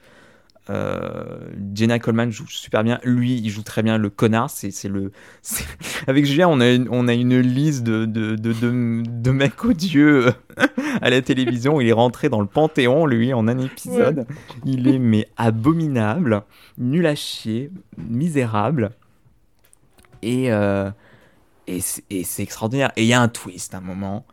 Euh, 0.71 1.51
Jenna 1.75 1.99
Coleman 1.99 2.31
joue 2.33 2.47
super 2.49 2.83
bien. 2.85 2.99
Lui, 3.05 3.35
il 3.39 3.51
joue 3.51 3.63
très 3.63 3.83
bien 3.83 3.99
le 3.99 4.09
connard. 4.09 4.49
C'est 4.49 4.71
c'est 4.71 4.89
le. 4.89 5.13
c'est- 5.43 5.65
Avec 6.07 6.25
Julien, 6.25 6.49
on 6.49 6.59
a 6.61 6.71
une, 6.71 6.89
on 6.91 7.07
a 7.07 7.13
une 7.13 7.39
liste 7.41 7.83
de, 7.83 8.07
de, 8.07 8.35
de, 8.37 8.53
de, 8.55 9.03
de 9.07 9.31
mecs 9.31 9.63
odieux 9.65 10.33
à 11.03 11.11
la 11.11 11.21
télévision. 11.21 11.81
Il 11.83 11.89
est 11.89 11.93
rentré 11.93 12.31
dans 12.31 12.41
le 12.41 12.47
panthéon, 12.47 13.05
lui, 13.05 13.35
en 13.35 13.47
un 13.47 13.59
épisode. 13.59 14.27
Il 14.65 14.89
est, 14.89 14.99
mais 14.99 15.29
abominable, 15.37 16.43
nul 16.79 17.07
à 17.07 17.15
chier, 17.15 17.71
misérable. 17.99 18.91
Et. 20.23 20.51
euh, 20.53 20.91
et 21.67 21.81
c'est 21.81 22.43
extraordinaire. 22.43 22.93
Et 22.97 23.03
il 23.03 23.07
y 23.09 23.13
a 23.15 23.21
un 23.21 23.29
twist 23.29 23.75
à 23.75 23.79
un 23.79 23.81
moment 23.81 24.27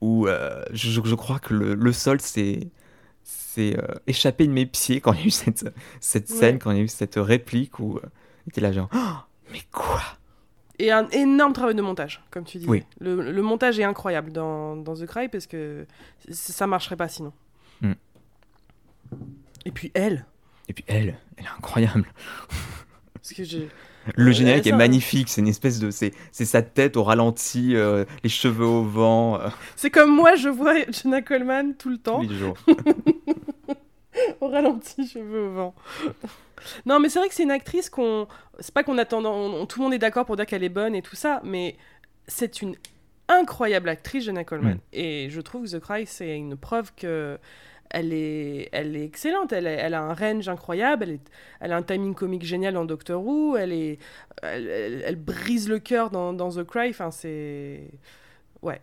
où 0.00 0.26
euh, 0.26 0.62
je, 0.72 1.00
je 1.02 1.14
crois 1.14 1.38
que 1.38 1.54
le, 1.54 1.74
le 1.74 1.92
sol 1.92 2.20
s'est 2.20 2.68
euh, 3.58 3.76
échappé 4.06 4.46
de 4.46 4.52
mes 4.52 4.66
pieds 4.66 5.00
quand 5.00 5.12
il 5.12 5.20
y 5.20 5.22
a 5.22 5.26
eu 5.26 5.30
cette, 5.30 5.72
cette 6.00 6.30
Ouais. 6.30 6.36
scène, 6.36 6.58
quand 6.58 6.70
il 6.72 6.78
y 6.78 6.80
a 6.80 6.84
eu 6.84 6.88
cette 6.88 7.14
réplique 7.16 7.78
où 7.78 7.98
euh, 7.98 8.02
était 8.48 8.60
là 8.60 8.72
genre 8.72 8.88
Oh, 8.94 9.14
mais 9.52 9.60
quoi? 9.70 10.02
Et 10.78 10.90
un 10.90 11.08
énorme 11.10 11.52
travail 11.52 11.74
de 11.76 11.82
montage, 11.82 12.24
comme 12.30 12.44
tu 12.44 12.58
dis. 12.58 12.66
Oui. 12.66 12.82
Le, 12.98 13.30
le 13.30 13.42
montage 13.42 13.78
est 13.78 13.84
incroyable 13.84 14.32
dans, 14.32 14.74
dans 14.76 14.94
The 14.96 15.06
Cry 15.06 15.28
parce 15.28 15.46
que 15.46 15.86
ça 16.30 16.66
marcherait 16.66 16.96
pas 16.96 17.08
sinon. 17.08 17.32
Mm. 17.82 17.92
Et 19.66 19.70
puis 19.70 19.92
elle, 19.94 20.24
Et 20.68 20.72
puis 20.72 20.84
elle, 20.88 21.16
elle 21.36 21.44
est 21.44 21.48
incroyable. 21.56 22.06
parce 23.14 23.32
que 23.34 23.44
j'ai. 23.44 23.68
Le 24.16 24.32
générique 24.32 24.66
est 24.66 24.72
magnifique, 24.72 25.28
c'est 25.28 25.40
une 25.40 25.48
espèce 25.48 25.78
de 25.78 25.90
c'est 25.90 26.12
sa 26.32 26.62
tête 26.62 26.96
au 26.96 27.04
ralenti, 27.04 27.76
euh, 27.76 28.04
les 28.24 28.30
cheveux 28.30 28.66
au 28.66 28.82
vent 28.82 29.40
euh, 29.40 29.48
C'est 29.76 29.90
comme 29.90 30.10
moi, 30.14 30.34
je 30.36 30.48
vois 30.48 30.74
Jenna 30.90 31.22
Coleman 31.22 31.74
tout 31.76 31.88
le 31.90 31.98
temps. 31.98 32.20
tous 32.24 32.32
jours. 32.34 32.56
au 34.40 34.48
ralenti, 34.48 35.06
cheveux 35.06 35.42
au 35.46 35.52
vent. 35.52 35.74
non, 36.86 37.00
mais 37.00 37.08
c'est 37.08 37.18
vrai 37.18 37.28
que 37.28 37.34
c'est 37.34 37.42
une 37.44 37.50
actrice 37.50 37.88
qu'on. 37.90 38.26
C'est 38.60 38.74
pas 38.74 38.82
qu'on 38.82 38.98
attend. 38.98 39.24
on- 39.24 39.62
on- 39.62 39.66
tout 39.66 39.78
le 39.80 39.84
monde 39.84 39.94
est 39.94 39.98
d'accord 39.98 40.26
pour 40.26 40.36
dire 40.36 40.46
qu'elle 40.46 40.64
est 40.64 40.68
bonne 40.68 40.94
et 40.94 41.02
tout 41.02 41.16
ça, 41.16 41.40
mais 41.44 41.76
c'est 42.26 42.62
une 42.62 42.76
incroyable 43.28 43.88
actrice, 43.88 44.24
Jenna 44.24 44.44
Coleman. 44.44 44.74
Mm. 44.74 44.80
Et 44.92 45.28
je 45.30 45.40
trouve 45.40 45.64
que 45.64 45.76
The 45.76 45.80
Cry, 45.80 46.06
c'est 46.06 46.36
une 46.36 46.56
preuve 46.56 46.92
que. 46.96 47.38
Elle 47.94 48.14
est, 48.14 48.70
elle 48.72 48.96
est 48.96 49.04
excellente, 49.04 49.52
elle, 49.52 49.66
est- 49.66 49.74
elle 49.76 49.92
a 49.92 50.00
un 50.00 50.14
range 50.14 50.48
incroyable, 50.48 51.02
elle, 51.04 51.10
est- 51.10 51.30
elle 51.60 51.72
a 51.72 51.76
un 51.76 51.82
timing 51.82 52.14
comique 52.14 52.42
génial 52.42 52.72
dans 52.72 52.86
Doctor 52.86 53.22
Who, 53.22 53.54
elle, 53.58 53.70
est, 53.72 53.98
elle, 54.42 54.66
elle- 54.66 55.02
elle 55.04 55.16
brise 55.16 55.68
le 55.68 55.78
cœur 55.78 56.08
dans, 56.08 56.32
dans 56.32 56.48
The 56.48 56.64
Cry, 56.64 56.88
enfin 56.88 57.10
c'est... 57.10 57.90
Ouais. 58.62 58.80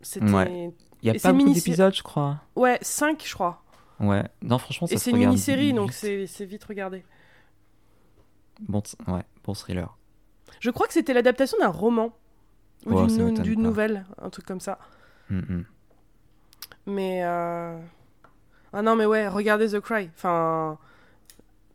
C'était... 0.00 0.26
Ouais. 0.32 0.72
Il 1.02 1.06
y 1.06 1.10
a 1.10 1.20
pas 1.20 1.32
beaucoup 1.32 1.52
d'épisodes, 1.52 1.94
je 1.94 2.02
crois. 2.02 2.40
Ouais, 2.56 2.78
5 2.82 3.22
je 3.24 3.32
crois. 3.32 3.62
Ouais. 4.00 4.24
Non, 4.42 4.58
franchement, 4.58 4.88
ça 4.88 4.94
Et 4.94 4.98
c'est 4.98 5.12
une 5.12 5.18
mini-série, 5.18 5.72
donc 5.72 5.92
c'est 5.92 6.26
vite 6.44 6.64
regardé. 6.64 7.04
Bon, 8.60 8.82
ouais, 9.06 9.22
bon 9.44 9.54
thriller. 9.54 9.96
Je 10.58 10.70
crois 10.70 10.88
que 10.88 10.92
c'était 10.94 11.14
l'adaptation 11.14 11.56
d'un 11.60 11.68
roman. 11.68 12.12
Ou 12.86 13.06
d'une 13.06 13.62
nouvelle, 13.62 14.04
un 14.20 14.30
truc 14.30 14.46
comme 14.46 14.58
ça. 14.60 14.80
Mm. 15.30 15.60
Mais... 16.86 17.20
euh, 17.22 17.78
Ah 18.72 18.82
non, 18.82 18.96
mais 18.96 19.06
ouais, 19.06 19.28
regardez 19.28 19.68
The 19.70 19.80
Cry. 19.80 20.10
Enfin... 20.16 20.78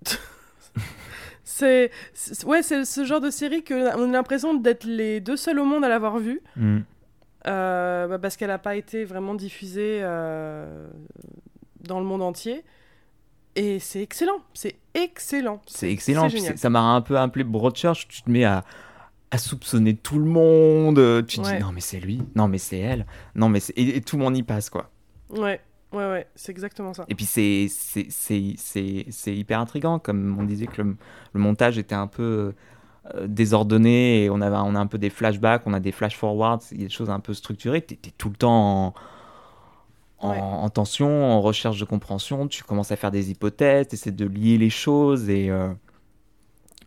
c'est... 1.44 1.92
Ouais, 2.46 2.62
c'est 2.64 2.86
ce 2.86 3.06
genre 3.06 3.22
de 3.22 3.30
série 3.30 3.64
que 3.64 3.96
on 3.98 4.10
a 4.10 4.12
l'impression 4.12 4.54
d'être 4.54 4.86
les 4.86 5.20
deux 5.20 5.38
seuls 5.38 5.60
au 5.60 5.66
monde 5.66 5.84
à 5.84 5.90
l'avoir 5.90 6.18
vue. 6.18 6.42
Mm. 6.56 6.80
Euh, 7.48 8.08
bah, 8.08 8.20
parce 8.20 8.38
qu'elle 8.38 8.48
n'a 8.50 8.58
pas 8.58 8.76
été 8.76 9.04
vraiment 9.04 9.36
diffusée 9.36 10.00
euh, 10.02 10.88
dans 11.82 12.00
le 12.00 12.06
monde 12.06 12.22
entier. 12.22 12.64
Et 13.56 13.80
c'est 13.80 14.02
excellent, 14.02 14.40
c'est 14.54 14.78
excellent. 14.94 15.62
C'est 15.68 15.92
excellent. 15.92 16.28
ça 16.56 16.70
m'a 16.70 16.80
un 16.82 17.02
peu 17.02 17.18
appelé 17.20 17.44
Broadchurch. 17.44 18.08
Tu 18.08 18.24
te 18.24 18.30
mets 18.32 18.46
à, 18.46 18.64
à 19.30 19.38
soupçonner 19.38 19.96
tout 19.96 20.18
le 20.18 20.26
monde. 20.26 21.26
Tu 21.28 21.38
te 21.38 21.46
Ouais. 21.46 21.58
dis 21.58 21.64
non 21.64 21.72
mais 21.72 21.82
c'est 21.82 22.00
lui, 22.00 22.24
non 22.36 22.48
mais 22.48 22.58
c'est 22.58 22.80
elle, 22.80 23.06
non 23.36 23.50
mais. 23.50 23.60
Et, 23.76 23.98
et 23.98 24.02
tout 24.02 24.18
le 24.18 24.24
monde 24.24 24.36
y 24.38 24.42
passe 24.42 24.72
quoi. 24.72 24.90
Ouais, 25.30 25.62
ouais, 25.94 26.10
ouais, 26.12 26.28
c'est 26.36 26.52
exactement 26.52 26.94
ça. 26.94 27.06
Et 27.08 27.16
puis 27.16 27.26
c'est 27.26 27.68
c'est 27.70 28.08
c'est 28.10 28.56
c'est 28.58 29.06
c'est 29.10 29.36
hyper 29.36 29.60
intriguant 29.60 30.00
comme 30.00 30.38
on 30.40 30.44
disait 30.44 30.68
que 30.68 30.82
le, 30.82 30.98
le 31.34 31.40
montage 31.40 31.78
était 31.78 31.96
un 31.96 32.08
peu 32.08 32.54
euh, 33.16 33.28
désordonné 33.28 34.26
et 34.26 34.30
on 34.30 34.42
avait 34.42 34.56
on 34.58 34.76
a 34.76 34.80
un 34.80 34.88
peu 34.88 34.98
des 34.98 35.10
flashbacks, 35.10 35.64
on 35.68 35.74
a 35.74 35.80
des 35.80 35.92
flash 35.92 36.18
forwards, 36.18 36.62
il 36.72 36.80
y 36.80 36.84
a 36.86 36.88
des 36.88 36.94
choses 36.94 37.10
un 37.10 37.20
peu 37.20 37.34
structurées. 37.34 37.82
T'es 37.82 37.96
t'es 37.98 38.12
tout 38.18 38.30
le 38.30 38.36
temps 38.36 38.88
en, 38.88 38.94
en, 40.20 40.30
Ouais. 40.30 40.40
en 40.40 40.70
tension, 40.70 41.08
en 41.32 41.42
recherche 41.42 41.80
de 41.80 41.86
compréhension. 41.86 42.48
Tu 42.48 42.64
commences 42.64 42.92
à 42.92 42.96
faire 42.96 43.12
des 43.12 43.32
hypothèses, 43.32 43.88
essaies 43.92 44.12
de 44.12 44.26
lier 44.26 44.58
les 44.58 44.70
choses 44.70 45.30
et 45.30 45.50
euh, 45.50 45.74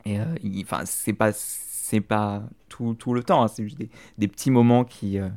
et 0.05 0.21
euh, 0.21 0.25
enfin 0.63 0.83
c'est 0.85 1.13
pas 1.13 1.33
c'est 1.33 2.01
pas 2.01 2.43
tout, 2.69 2.95
tout 2.95 3.15
le 3.15 3.23
temps, 3.23 3.43
hein, 3.45 3.49
c'est 3.49 3.63
juste 3.65 3.79
des, 3.79 3.91
des 4.19 4.29
petits 4.29 4.51
moments 4.51 4.85
qui 4.85 5.19
euh, 5.19 5.29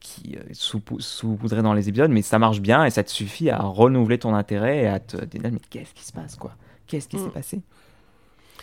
qui 0.00 0.36
euh, 0.36 0.42
sous- 0.52 0.80
saupoudrés 1.00 1.62
dans 1.62 1.72
les 1.74 1.88
épisodes, 1.88 2.10
mais 2.10 2.22
ça 2.22 2.38
marche 2.38 2.60
bien 2.60 2.84
et 2.84 2.90
ça 2.90 3.02
te 3.02 3.10
suffit 3.10 3.50
à 3.50 3.58
renouveler 3.58 4.18
ton 4.18 4.34
intérêt 4.34 4.78
et 4.78 4.86
à 4.86 5.00
te 5.00 5.16
dire 5.24 5.40
mais 5.44 5.58
qu'est-ce 5.70 5.92
qui 5.94 6.04
se 6.04 6.12
passe 6.12 6.36
quoi? 6.36 6.52
Qu'est-ce 6.86 7.08
qui 7.08 7.16
Mm. 7.16 7.24
s'est 7.24 7.30
passé? 7.30 7.60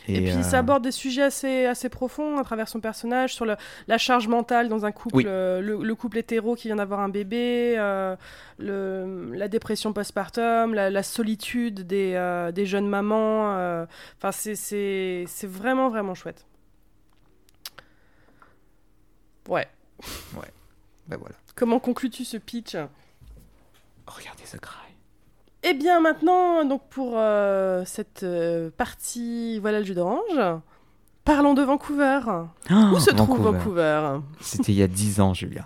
Et, 0.08 0.22
puis 0.22 0.32
euh, 0.34 0.44
ça 0.44 0.60
aborde 0.60 0.84
des 0.84 0.92
sujets 0.92 1.24
assez, 1.24 1.66
assez 1.66 1.90
profonds 1.90 2.38
à 2.38 2.44
travers 2.44 2.68
son 2.68 2.80
personnage, 2.80 3.34
sur 3.34 3.44
le- 3.46 3.56
la 3.88 3.98
charge 3.98 4.28
mentale 4.28 4.70
dans 4.70 4.86
un 4.86 4.92
couple, 4.92 5.16
Oui. 5.18 5.24
euh, 5.26 5.62
le, 5.62 5.84
le 5.84 5.96
couple 5.96 6.20
hétéro 6.20 6.54
qui 6.54 6.68
vient 6.68 6.76
d'avoir 6.76 7.00
un 7.00 7.10
bébé, 7.10 7.74
euh, 7.80 8.16
le, 8.60 9.32
la 9.34 9.48
dépression 9.48 9.94
postpartum, 9.94 10.76
la, 10.76 10.92
la 10.92 11.02
solitude 11.04 11.88
des, 11.88 12.14
euh, 12.14 12.52
des 12.52 12.68
jeunes 12.68 12.88
mamans. 12.88 13.56
euh, 13.58 13.86
Enfin, 14.20 14.32
c'est- 14.32 15.26
vraiment, 15.48 15.90
vraiment 15.90 16.14
chouette. 16.14 16.46
Ouais. 19.50 19.68
Voilà. 21.10 21.36
Comment 21.56 21.80
conclus-tu 21.80 22.26
ce 22.26 22.38
pitch? 22.38 22.76
Regardez 24.08 24.46
ce 24.46 24.58
cry. 24.58 24.80
Eh 25.64 25.74
bien 25.74 26.00
maintenant, 26.00 26.64
donc 26.66 26.88
pour 26.90 27.14
euh, 27.16 27.84
cette 27.86 28.24
euh, 28.24 28.70
partie, 28.70 29.60
voilà 29.60 29.80
le 29.80 29.86
jus 29.86 29.96
d'orange. 29.96 30.40
Parlons 31.24 31.56
de 31.56 31.64
Vancouver. 31.64 32.20
Où 32.70 33.00
se 33.00 33.10
trouve 33.12 33.42
Vancouver 33.58 34.20
C'était 34.42 34.72
il 34.74 34.78
y 34.78 34.84
a 34.84 34.88
10 34.88 35.22
ans, 35.22 35.34
Julien. 35.34 35.66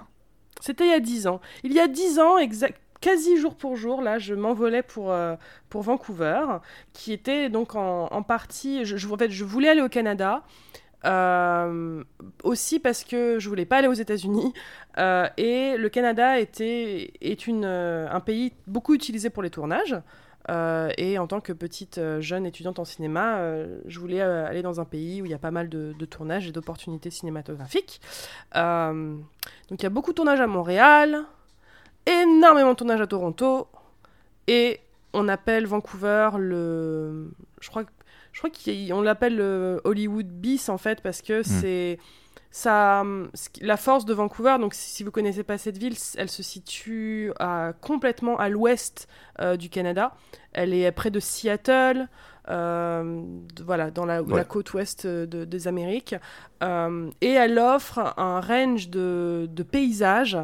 C'était 0.62 0.86
il 0.86 0.92
y 0.92 0.94
a 0.94 1.02
10 1.02 1.28
ans. 1.28 1.42
Il 1.64 1.74
y 1.74 1.80
a 1.82 1.88
10 1.90 2.20
ans, 2.20 2.38
exact, 2.38 2.80
quasi 3.02 3.36
jour 3.38 3.56
pour 3.56 3.76
jour, 3.76 4.02
là, 4.02 4.20
je 4.20 4.34
m'envolais 4.34 4.84
pour, 4.84 5.12
euh, 5.12 5.36
pour 5.70 5.82
Vancouver, 5.82 6.44
qui 6.94 7.12
était 7.12 7.50
donc 7.50 7.76
en, 7.76 8.06
en 8.08 8.24
partie. 8.24 8.86
Je, 8.86 8.96
je- 8.96 9.10
en 9.10 9.18
fait, 9.18 9.32
je 9.32 9.44
voulais 9.44 9.68
aller 9.68 9.82
au 9.82 9.90
Canada. 9.90 10.44
Euh, 11.06 12.04
aussi 12.43 12.80
parce 12.80 13.06
que 13.06 13.39
je 13.39 13.47
voulais 13.47 13.66
pas 13.66 13.78
aller 13.78 13.88
aux 13.88 13.93
États-Unis 13.93 14.54
euh, 14.97 15.30
et 15.38 15.78
le 15.78 15.88
Canada 15.88 16.39
était 16.39 17.14
est 17.22 17.47
une 17.47 17.64
euh, 17.64 18.10
un 18.12 18.20
pays 18.20 18.52
beaucoup 18.68 18.93
utilisé 18.93 19.30
pour 19.30 19.41
les 19.41 19.50
tournages 19.50 19.95
et 20.97 21.20
en 21.20 21.28
tant 21.28 21.41
que 21.41 21.54
petite 21.54 22.02
jeune 22.22 22.47
étudiante 22.47 22.80
en 22.80 22.84
cinéma, 22.84 23.39
je 23.86 24.00
voulais 24.00 24.20
aller 24.20 24.64
dans 24.64 24.80
un 24.80 24.86
pays 24.86 25.22
où 25.22 25.26
il 25.26 25.30
y 25.30 25.36
a 25.36 25.38
pas 25.38 25.52
mal 25.52 25.70
de, 25.70 25.93
tournages 26.06 26.47
et 26.47 26.52
d'opportunités 26.52 27.12
cinématographiques. 27.12 28.02
Donc 28.56 29.22
il 29.70 29.84
y 29.84 29.86
a 29.86 29.89
beaucoup 29.91 30.10
de 30.10 30.16
tournages 30.16 30.41
à 30.41 30.47
Montréal, 30.47 31.24
énormément 32.08 32.72
de 32.72 32.76
tournages 32.78 33.02
à 33.02 33.06
Toronto, 33.06 33.68
et 34.47 34.80
on 35.14 35.28
appelle 35.28 35.68
Vancouver 35.68 36.32
le... 36.39 37.32
Je 37.62 37.70
crois, 37.70 37.84
je 38.42 38.48
crois 38.48 38.52
qu'on 38.96 39.02
l'appelle 39.02 39.36
le 39.36 39.82
Hollywood 39.84 40.28
bis 40.28 40.70
en 40.70 40.78
fait, 40.78 41.02
parce 41.02 41.22
que 41.22 41.44
c'est... 41.44 41.98
Ça, 42.52 43.04
qui- 43.54 43.64
la 43.64 43.78
force 43.78 44.06
de 44.06 44.14
Vancouver, 44.16 44.56
donc 44.60 44.74
si 44.74 45.04
vous 45.04 45.12
connaissez 45.12 45.44
pas 45.44 45.60
cette 45.60 45.78
ville, 45.78 45.96
elle 46.18 46.30
se 46.32 46.42
situe 46.42 47.32
à- 47.40 47.74
complètement 47.80 48.38
à 48.38 48.50
l'ouest 48.50 49.08
euh, 49.40 49.56
du 49.56 49.70
Canada. 49.70 50.16
Elle 50.54 50.74
est 50.74 50.92
près 50.92 51.12
de 51.12 51.20
Seattle, 51.20 52.08
euh, 52.50 53.22
de- 53.56 53.64
voilà, 53.64 53.92
dans 53.92 54.06
la, 54.06 54.24
Ouais. 54.24 54.38
la 54.38 54.46
côte 54.46 54.74
ouest 54.74 55.06
euh, 55.06 55.28
de- 55.28 55.46
des 55.46 55.68
Amériques. 55.68 56.16
Euh, 56.64 57.12
et 57.22 57.30
elle 57.34 57.60
offre 57.60 58.16
un 58.18 58.40
range 58.42 58.90
de, 58.90 59.48
de 59.52 59.62
paysages 59.64 60.38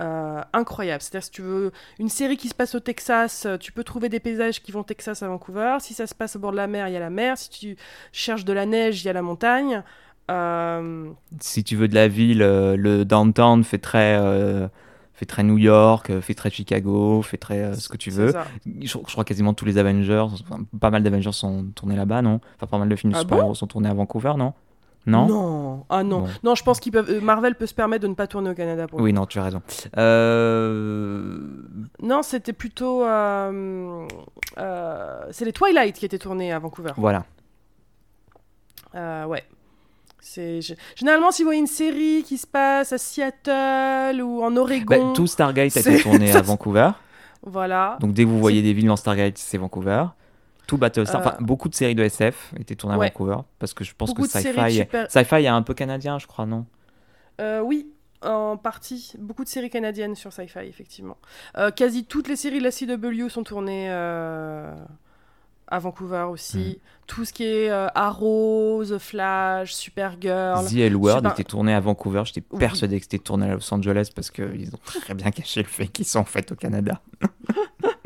euh, 0.00 0.40
incroyable. 0.52 1.02
C'est-à-dire, 1.02 1.24
si 1.24 1.30
tu 1.30 1.42
veux 1.42 1.72
une 1.98 2.08
série 2.08 2.36
qui 2.36 2.48
se 2.48 2.54
passe 2.54 2.74
au 2.74 2.80
Texas, 2.80 3.44
euh, 3.46 3.56
tu 3.56 3.72
peux 3.72 3.84
trouver 3.84 4.08
des 4.08 4.20
paysages 4.20 4.62
qui 4.62 4.72
vont 4.72 4.80
au 4.80 4.84
Texas 4.84 5.22
à 5.22 5.28
Vancouver. 5.28 5.76
Si 5.80 5.94
ça 5.94 6.06
se 6.06 6.14
passe 6.14 6.36
au 6.36 6.38
bord 6.38 6.52
de 6.52 6.56
la 6.56 6.66
mer, 6.66 6.88
il 6.88 6.94
y 6.94 6.96
a 6.96 7.00
la 7.00 7.10
mer. 7.10 7.36
Si 7.36 7.50
tu 7.50 7.76
cherches 8.12 8.44
de 8.44 8.52
la 8.52 8.66
neige, 8.66 9.02
il 9.02 9.06
y 9.06 9.08
a 9.08 9.12
la 9.12 9.22
montagne. 9.22 9.82
Euh, 10.30 11.10
Si 11.40 11.64
tu 11.64 11.76
veux 11.76 11.88
de 11.88 11.94
la 11.94 12.08
ville, 12.08 12.38
le 12.38 13.04
downtown 13.04 13.64
fait 13.64 13.78
très, 13.78 14.18
euh, 14.20 14.68
fait 15.14 15.26
très 15.26 15.42
New 15.42 15.58
York, 15.58 16.20
fait 16.20 16.34
très 16.34 16.50
Chicago, 16.50 17.22
fait 17.22 17.38
très 17.38 17.74
ce 17.74 17.88
que 17.88 17.96
tu 17.96 18.10
veux. 18.10 18.32
Je, 18.66 18.86
je 18.86 18.98
crois 18.98 19.24
quasiment 19.24 19.54
tous 19.54 19.64
les 19.64 19.78
Avengers, 19.78 20.26
enfin, 20.30 20.60
pas 20.78 20.90
mal 20.90 21.02
d'Avengers 21.02 21.32
sont 21.32 21.66
tournés 21.74 21.96
là-bas, 21.96 22.22
non? 22.22 22.40
Enfin, 22.56 22.66
pas 22.66 22.78
mal 22.78 22.88
de 22.88 22.96
films 22.96 23.12
de 23.12 23.16
Ah 23.16 23.20
super-héros 23.22 23.54
sont 23.54 23.66
tournés 23.66 23.88
à 23.88 23.94
Vancouver, 23.94 24.34
non? 24.36 24.52
Non 25.08 25.26
Non. 25.26 25.84
Ah 25.88 26.02
non. 26.04 26.20
Bon. 26.20 26.28
Non, 26.44 26.54
je 26.54 26.62
pense 26.62 26.78
qu'ils 26.80 26.92
peuvent. 26.92 27.08
euh, 27.10 27.20
Marvel 27.20 27.54
peut 27.54 27.66
se 27.66 27.74
permettre 27.74 28.02
de 28.02 28.08
ne 28.08 28.14
pas 28.14 28.26
tourner 28.26 28.50
au 28.50 28.54
Canada 28.54 28.86
pour 28.86 29.00
Oui, 29.00 29.12
non, 29.12 29.26
tu 29.26 29.38
as 29.38 29.44
raison. 29.44 29.62
Euh, 29.96 31.38
Non, 32.02 32.22
c'était 32.22 32.52
plutôt. 32.52 33.04
euh, 33.04 34.06
c'est 35.30 35.44
les 35.44 35.52
Twilight 35.52 35.96
qui 35.96 36.04
étaient 36.06 36.18
tournés 36.18 36.52
à 36.52 36.58
Vancouver. 36.58 36.92
Voilà. 36.96 37.24
Ouais. 38.94 39.44
C'est 40.20 40.60
généralement 40.96 41.30
si 41.30 41.42
vous 41.42 41.46
voyez 41.48 41.60
une 41.60 41.66
série 41.66 42.22
qui 42.26 42.36
se 42.38 42.46
passe 42.46 42.92
à 42.92 42.98
Seattle 42.98 44.20
ou 44.20 44.42
en 44.42 44.50
Bah, 44.50 44.60
Oregon, 44.60 45.12
tout 45.14 45.26
Stargate 45.26 45.76
a 45.76 45.80
été 45.80 46.00
tourné 46.02 46.32
à 46.32 46.42
Vancouver. 46.42 46.90
voilà. 47.42 47.96
Donc 48.00 48.12
dès 48.12 48.24
que 48.24 48.28
vous 48.28 48.38
voyez 48.40 48.60
des 48.60 48.72
villes 48.74 48.88
dans 48.88 48.96
Stargate, 48.96 49.38
c'est 49.38 49.56
Vancouver. 49.58 50.04
Tout 50.68 50.76
Battlestar, 50.78 51.16
Euh, 51.20 51.24
enfin 51.24 51.36
beaucoup 51.40 51.68
de 51.68 51.74
séries 51.74 51.96
de 51.96 52.04
SF 52.04 52.52
étaient 52.60 52.76
tournées 52.76 52.94
à. 52.94 52.98
Vancouver 52.98 53.38
parce 53.58 53.74
que 53.74 53.82
je 53.82 53.92
pense 53.96 54.10
Beaucoup 54.10 54.22
que 54.22 54.28
Sci-Fi, 54.28 54.70
super- 54.72 55.10
Sci-Fi 55.10 55.34
est 55.36 55.48
un 55.48 55.62
peu 55.62 55.74
canadien, 55.74 56.18
je 56.20 56.26
crois, 56.28 56.46
non? 56.46 56.66
Euh, 57.40 57.60
oui, 57.60 57.88
en 58.22 58.56
partie. 58.56 59.12
Beaucoup 59.18 59.44
de 59.44 59.48
séries 59.48 59.70
canadiennes 59.70 60.14
sur 60.14 60.32
Sci-Fi, 60.32 60.60
effectivement. 60.66 61.16
Euh, 61.56 61.70
quasi 61.70 62.04
toutes 62.04 62.28
les 62.28 62.36
séries 62.36 62.58
de 62.58 62.64
la 62.64 62.70
CW 62.70 63.28
sont 63.30 63.42
tournées 63.44 63.88
à 63.90 65.78
Vancouver 65.78 66.26
aussi. 66.30 66.80
Tout 67.06 67.24
ce 67.24 67.32
qui 67.32 67.44
est 67.44 67.70
Arrow, 67.70 68.84
The 68.84 68.98
Flash, 68.98 69.72
Supergirl. 69.74 70.66
The 70.66 70.76
L 70.76 70.96
Word 70.96 71.16
Super- 71.18 71.32
était 71.32 71.44
tourné 71.44 71.72
à 71.74 71.80
Vancouver. 71.80 72.22
J'étais 72.26 72.42
Oui. 72.50 72.58
persuadé 72.58 72.98
que 72.98 73.04
c'était 73.04 73.18
tourné 73.18 73.50
à 73.50 73.54
Los 73.54 73.72
Angeles 73.72 74.10
parce 74.14 74.30
qu'ils 74.30 74.74
ont 74.74 74.80
très 74.84 75.14
bien 75.14 75.30
caché 75.30 75.62
le 75.62 75.68
fait 75.68 75.86
qu'ils 75.86 76.04
sont 76.06 76.18
en 76.20 76.24
fait 76.24 76.52
au 76.52 76.56
Canada. 76.56 77.00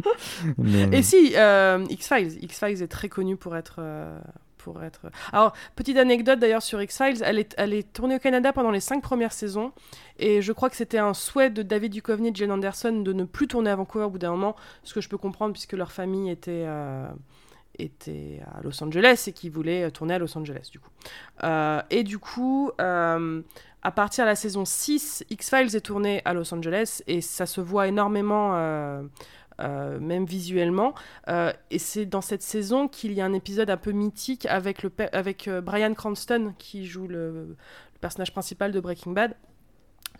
Mais, 0.59 0.89
Et 0.99 1.03
si, 1.03 1.33
euh, 1.37 1.85
X-Files. 1.89 2.43
X-Files 2.45 2.83
est 2.83 2.89
très 2.89 3.09
connu 3.09 3.37
pour 3.37 3.57
être. 3.57 3.77
euh, 3.79 4.19
pour 4.59 4.81
être... 4.85 5.11
Alors, 5.33 5.55
petite 5.75 5.97
anecdote 5.97 6.39
d'ailleurs 6.39 6.63
sur 6.63 6.81
X-Files, 6.81 7.21
elle 7.25 7.41
est, 7.41 7.53
elle 7.59 7.75
est 7.75 7.93
tournée 7.93 8.15
au 8.15 8.19
Canada 8.21 8.53
pendant 8.53 8.71
les 8.71 8.79
cinq 8.79 9.03
premières 9.03 9.33
saisons, 9.33 9.73
et 10.21 10.41
je 10.41 10.53
crois 10.53 10.71
que 10.71 10.77
c'était 10.77 10.99
un 10.99 11.15
souhait 11.15 11.51
de 11.51 11.63
David 11.63 11.91
Duchovny 11.91 12.29
et 12.29 12.31
de 12.31 12.37
Jen 12.37 12.53
Anderson 12.53 12.93
de 13.01 13.13
ne 13.13 13.25
plus 13.25 13.49
tourner 13.49 13.71
à 13.71 13.75
Vancouver 13.75 14.05
au 14.05 14.11
bout 14.11 14.19
d'un 14.21 14.31
moment, 14.31 14.55
ce 14.85 14.95
que 14.95 15.01
je 15.01 15.09
peux 15.09 15.19
comprendre 15.19 15.53
puisque 15.53 15.73
leur 15.73 15.91
famille 15.91 16.31
était, 16.31 16.63
euh, 16.65 17.09
était 17.77 18.41
à 18.57 18.61
Los 18.63 18.81
Angeles 18.85 19.25
et 19.27 19.33
qu'ils 19.33 19.51
voulaient 19.51 19.91
tourner 19.91 20.15
à 20.15 20.19
Los 20.21 20.39
Angeles 20.39 20.69
du 20.71 20.79
coup. 20.79 20.91
Et 21.91 22.05
du 22.05 22.21
coup, 22.21 22.71
à 22.79 23.91
partir 23.91 24.23
de 24.25 24.29
la 24.29 24.37
saison 24.37 24.65
6, 24.65 25.25
X-Files 25.29 25.75
est 25.75 25.81
tourné 25.81 26.23
à 26.25 26.35
Los 26.35 26.55
Angeles, 26.55 27.03
et 27.09 27.21
ça 27.21 27.47
se 27.47 27.61
voit 27.61 27.89
énormément... 27.89 28.53
euh, 28.55 29.03
euh, 29.63 30.01
même 30.01 30.25
visuellement. 30.25 30.95
Euh, 31.29 31.53
et 31.71 31.79
c'est 31.79 32.07
dans 32.07 32.21
cette 32.21 32.43
saison 32.43 32.89
qu'il 32.89 33.13
y 33.13 33.21
a 33.21 33.25
un 33.25 33.33
épisode 33.33 33.71
un 33.71 33.77
peu 33.77 33.93
mythique 33.93 34.47
avec, 34.47 34.83
le 34.83 34.91
avec 35.13 35.47
euh, 35.47 35.61
Brian 35.61 35.95
Cranston 35.95 36.55
qui 36.59 36.87
joue 36.87 37.07
le, 37.07 37.57
personnage 38.01 38.33
principal 38.33 38.73
de 38.73 38.81
Breaking 38.81 39.13
Bad. 39.13 39.37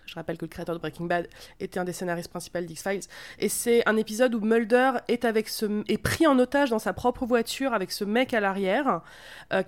Je 0.07 0.15
rappelle 0.15 0.37
que 0.37 0.45
le 0.45 0.49
créateur 0.49 0.75
de 0.75 0.81
Breaking 0.81 1.07
Bad 1.07 1.29
était 1.59 1.81
un 1.81 1.85
des 1.85 1.93
scénaristes 1.93 2.29
principaux 2.29 2.61
d'X-Files. 2.61 3.01
Et 3.39 3.49
c'est 3.49 3.89
un 3.89 3.97
épisode 3.97 4.35
où 4.35 4.41
Mulder 4.41 4.93
est, 5.09 5.25
avec 5.25 5.49
ce, 5.49 5.83
est 5.89 5.99
pris 5.99 6.27
en 6.27 6.39
otage 6.39 6.71
dans 6.71 6.79
sa 6.79 6.93
propre 6.93 7.25
voiture 7.25 7.73
avec 7.73 7.91
ce 7.91 8.05
mec 8.05 8.35
à 8.35 8.41
l'arrière, 8.41 9.01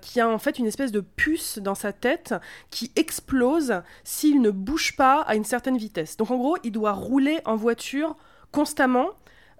qui 0.02 0.20
a 0.20 0.28
en 0.28 0.38
fait 0.38 0.58
une 0.58 0.66
espèce 0.66 0.92
de 0.92 1.00
puce 1.00 1.58
dans 1.58 1.74
sa 1.74 1.92
tête 1.92 2.34
qui 2.70 2.92
explose 2.94 3.82
s'il 4.02 4.42
ne 4.42 4.50
bouge 4.50 4.96
pas 4.96 5.22
à 5.22 5.34
une 5.34 5.44
certaine 5.44 5.78
vitesse. 5.78 6.16
Donc 6.16 6.30
en 6.30 6.36
gros, 6.36 6.58
il 6.62 6.72
doit 6.72 6.92
rouler 6.92 7.40
en 7.44 7.56
voiture 7.56 8.16
constamment 8.52 9.10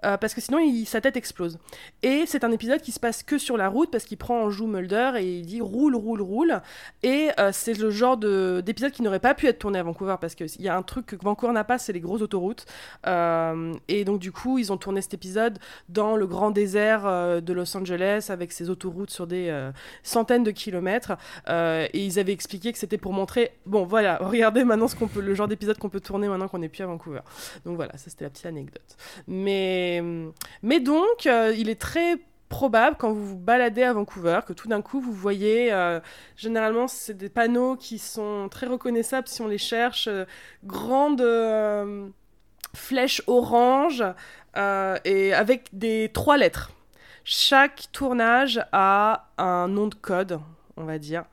euh, 0.03 0.17
parce 0.17 0.33
que 0.33 0.41
sinon 0.41 0.59
sa 0.85 1.01
tête 1.01 1.17
explose. 1.17 1.57
Et 2.03 2.25
c'est 2.25 2.43
un 2.43 2.51
épisode 2.51 2.81
qui 2.81 2.91
se 2.91 2.99
passe 2.99 3.23
que 3.23 3.37
sur 3.37 3.57
la 3.57 3.69
route 3.69 3.91
parce 3.91 4.05
qu'il 4.05 4.17
prend 4.17 4.43
en 4.43 4.49
joue 4.49 4.67
Mulder 4.67 5.13
et 5.17 5.39
il 5.39 5.45
dit 5.45 5.61
roule, 5.61 5.95
roule, 5.95 6.21
roule. 6.21 6.61
Et 7.03 7.29
euh, 7.39 7.51
c'est 7.53 7.73
le 7.73 7.89
genre 7.89 8.17
de- 8.17 8.61
d'épisode 8.65 8.91
qui 8.91 9.01
n'aurait 9.01 9.19
pas 9.19 9.33
pu 9.33 9.47
être 9.47 9.59
tourné 9.59 9.79
à 9.79 9.83
Vancouver 9.83 10.15
parce 10.19 10.35
qu'il 10.35 10.61
y 10.61 10.67
a 10.67 10.75
un 10.75 10.83
truc 10.83 11.05
que 11.05 11.15
Vancouver 11.15 11.53
n'a 11.53 11.63
pas, 11.63 11.77
c'est 11.77 11.93
les 11.93 11.99
grosses 11.99 12.21
autoroutes. 12.21 12.65
Euh, 13.07 13.73
et 13.87 14.05
donc 14.05 14.19
du 14.19 14.31
coup, 14.31 14.57
ils 14.57 14.71
ont 14.71 14.77
tourné 14.77 15.01
cet 15.01 15.13
épisode 15.13 15.59
dans 15.89 16.15
le 16.15 16.27
grand 16.27 16.51
désert 16.51 17.03
de 17.41 17.53
Los 17.53 17.75
Angeles 17.77 18.27
avec 18.29 18.51
ses 18.51 18.69
autoroutes 18.69 19.11
sur 19.11 19.27
des 19.27 19.69
centaines 20.03 20.43
de 20.43 20.51
kilomètres. 20.51 21.13
Et 21.47 22.05
ils 22.05 22.19
avaient 22.19 22.33
expliqué 22.33 22.71
que 22.71 22.77
c'était 22.77 22.97
pour 22.97 23.13
montrer, 23.13 23.51
bon 23.65 23.85
voilà, 23.85 24.17
regardez 24.21 24.63
maintenant 24.63 24.87
ce 24.87 24.95
peut, 24.95 25.21
le 25.21 25.33
genre 25.33 25.47
d'épisode 25.47 25.77
qu'on 25.77 25.89
peut 25.89 25.99
tourner 25.99 26.27
maintenant 26.27 26.47
qu'on 26.47 26.59
n'est 26.59 26.69
plus 26.69 26.83
à 26.83 26.87
Vancouver. 26.87 27.21
Donc 27.65 27.75
voilà, 27.75 27.97
ça 27.97 28.09
c'était 28.09 28.25
la 28.25 28.29
petite 28.29 28.45
anecdote. 28.45 28.97
Mais, 29.27 29.94
mais 30.63 30.79
donc, 30.79 31.25
euh, 31.25 31.53
il 31.57 31.69
est 31.69 31.79
très 31.79 32.17
probable 32.49 32.95
quand 32.99 33.11
vous 33.11 33.25
vous 33.25 33.37
baladez 33.37 33.83
à 33.83 33.93
Vancouver 33.93 34.41
que 34.45 34.53
tout 34.53 34.67
d'un 34.67 34.81
coup 34.81 35.01
vous 35.01 35.11
voyez, 35.11 35.73
euh, 35.73 35.99
généralement 36.37 36.87
c'est 36.87 37.15
des 37.15 37.27
panneaux 37.27 37.75
qui 37.75 37.97
sont 37.97 38.47
très 38.49 38.67
reconnaissables 38.67 39.27
si 39.27 39.41
on 39.41 39.47
les 39.47 39.57
cherche, 39.57 40.07
euh, 40.07 40.25
grandes 40.63 41.25
flèches 42.75 43.21
orange 43.27 44.03
et 45.05 45.33
avec 45.33 45.69
des 45.73 46.11
trois 46.13 46.37
lettres. 46.37 46.71
Chaque 47.23 47.87
tournage 47.91 48.63
a 48.71 49.29
un 49.37 49.67
nom 49.67 49.87
de 49.87 49.95
code, 49.95 50.39
on 50.77 50.83
va 50.83 50.99
dire. 50.99 51.25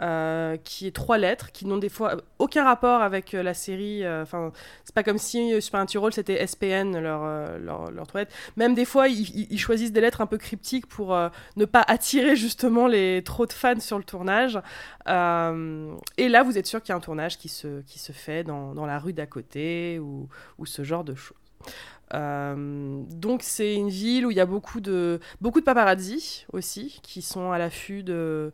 Euh, 0.00 0.56
qui 0.58 0.86
est 0.86 0.92
trois 0.94 1.18
lettres, 1.18 1.50
qui 1.52 1.66
n'ont 1.66 1.78
des 1.78 1.88
fois 1.88 2.16
aucun 2.38 2.64
rapport 2.64 3.02
avec 3.02 3.34
euh, 3.34 3.42
la 3.42 3.54
série. 3.54 4.04
euh, 4.04 4.22
Enfin, 4.22 4.52
c'est 4.84 4.94
pas 4.94 5.02
comme 5.02 5.18
si 5.18 5.52
euh, 5.52 5.60
Supernatural 5.60 6.12
c'était 6.12 6.46
SPN 6.46 6.98
leur, 6.98 7.22
euh, 7.24 7.58
leur, 7.58 7.90
leur 7.90 8.06
trois 8.06 8.20
lettres. 8.20 8.34
Même 8.56 8.74
des 8.74 8.84
fois, 8.84 9.08
ils, 9.08 9.50
ils- 9.52 9.58
choisissent 9.58 9.92
des 9.92 10.00
lettres 10.00 10.20
un 10.20 10.26
peu 10.26 10.38
cryptiques 10.38 10.86
pour 10.86 11.14
euh, 11.14 11.28
ne 11.56 11.64
pas 11.64 11.84
attirer 11.86 12.36
justement 12.36 12.86
les 12.86 13.22
trop 13.24 13.46
de 13.46 13.52
fans 13.52 13.80
sur 13.80 13.98
le 13.98 14.04
tournage. 14.04 14.58
Euh, 15.08 15.94
et 16.16 16.28
là, 16.28 16.42
vous 16.42 16.58
êtes 16.58 16.66
sûr 16.66 16.82
qu'il 16.82 16.90
y 16.90 16.92
a 16.92 16.96
un 16.96 17.00
tournage 17.00 17.38
qui 17.38 17.48
se, 17.48 17.80
qui 17.82 17.98
se 17.98 18.12
fait 18.12 18.44
dans, 18.44 18.74
dans 18.74 18.86
la 18.86 18.98
rue 18.98 19.12
d'à 19.12 19.26
côté 19.26 19.98
ou, 19.98 20.28
ou 20.58 20.66
ce 20.66 20.82
genre 20.84 21.04
de 21.04 21.14
choses. 21.14 21.36
Euh, 22.14 23.02
donc 23.10 23.42
c'est 23.42 23.74
une 23.74 23.90
ville 23.90 24.24
où 24.26 24.30
il 24.30 24.36
y 24.36 24.40
a 24.40 24.46
beaucoup 24.46 24.80
de 24.80 25.20
beaucoup 25.42 25.60
de 25.60 25.64
paparazzi 25.64 26.46
aussi 26.54 27.00
qui 27.02 27.20
sont 27.20 27.52
à 27.52 27.58
l'affût 27.58 28.02
de 28.02 28.52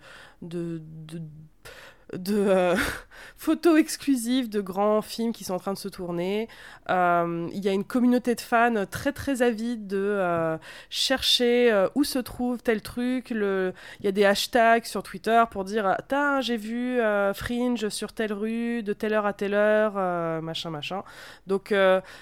de, 2.13 2.37
euh, 2.37 2.77
photos 3.37 3.79
exclusives 3.79 4.49
de 4.49 4.61
grands 4.61 5.03
films 5.03 5.33
qui 5.33 5.45
sont 5.45 5.55
en 5.55 5.59
train 5.59 5.73
de 5.73 5.79
se 5.79 5.89
tourner. 5.89 6.49
Euh, 6.91 7.49
il 7.53 7.65
y 7.65 7.69
a 7.69 7.73
une 7.73 7.85
communauté 7.85 8.35
de 8.35 8.41
fans 8.41 8.87
très 8.87 9.13
très 9.13 9.43
avide 9.43 9.87
de 9.87 9.97
euh, 9.97 10.57
chercher 10.91 11.87
où 11.95 12.05
se 12.05 12.19
trouve 12.19 12.63
tel 12.63 12.83
truc. 12.83 13.31
Le... 13.31 13.73
Il 14.01 14.07
y 14.07 14.09
a 14.09 14.13
des 14.13 14.25
hashtags 14.25 14.85
sur 14.85 15.03
Twitter 15.03 15.43
pour 15.51 15.65
dire 15.65 15.97
Tain, 16.09 16.41
j'ai 16.41 16.57
vu 16.57 16.99
Fringe 17.35 17.89
sur 17.89 18.13
telle 18.13 18.33
rue, 18.33 18.83
de 18.83 18.93
telle 18.93 19.15
heure 19.15 19.27
à 19.27 19.33
telle 19.33 19.55
heure, 19.55 19.95
machin 20.43 20.71
machin. 20.71 21.03
Donc 21.47 21.75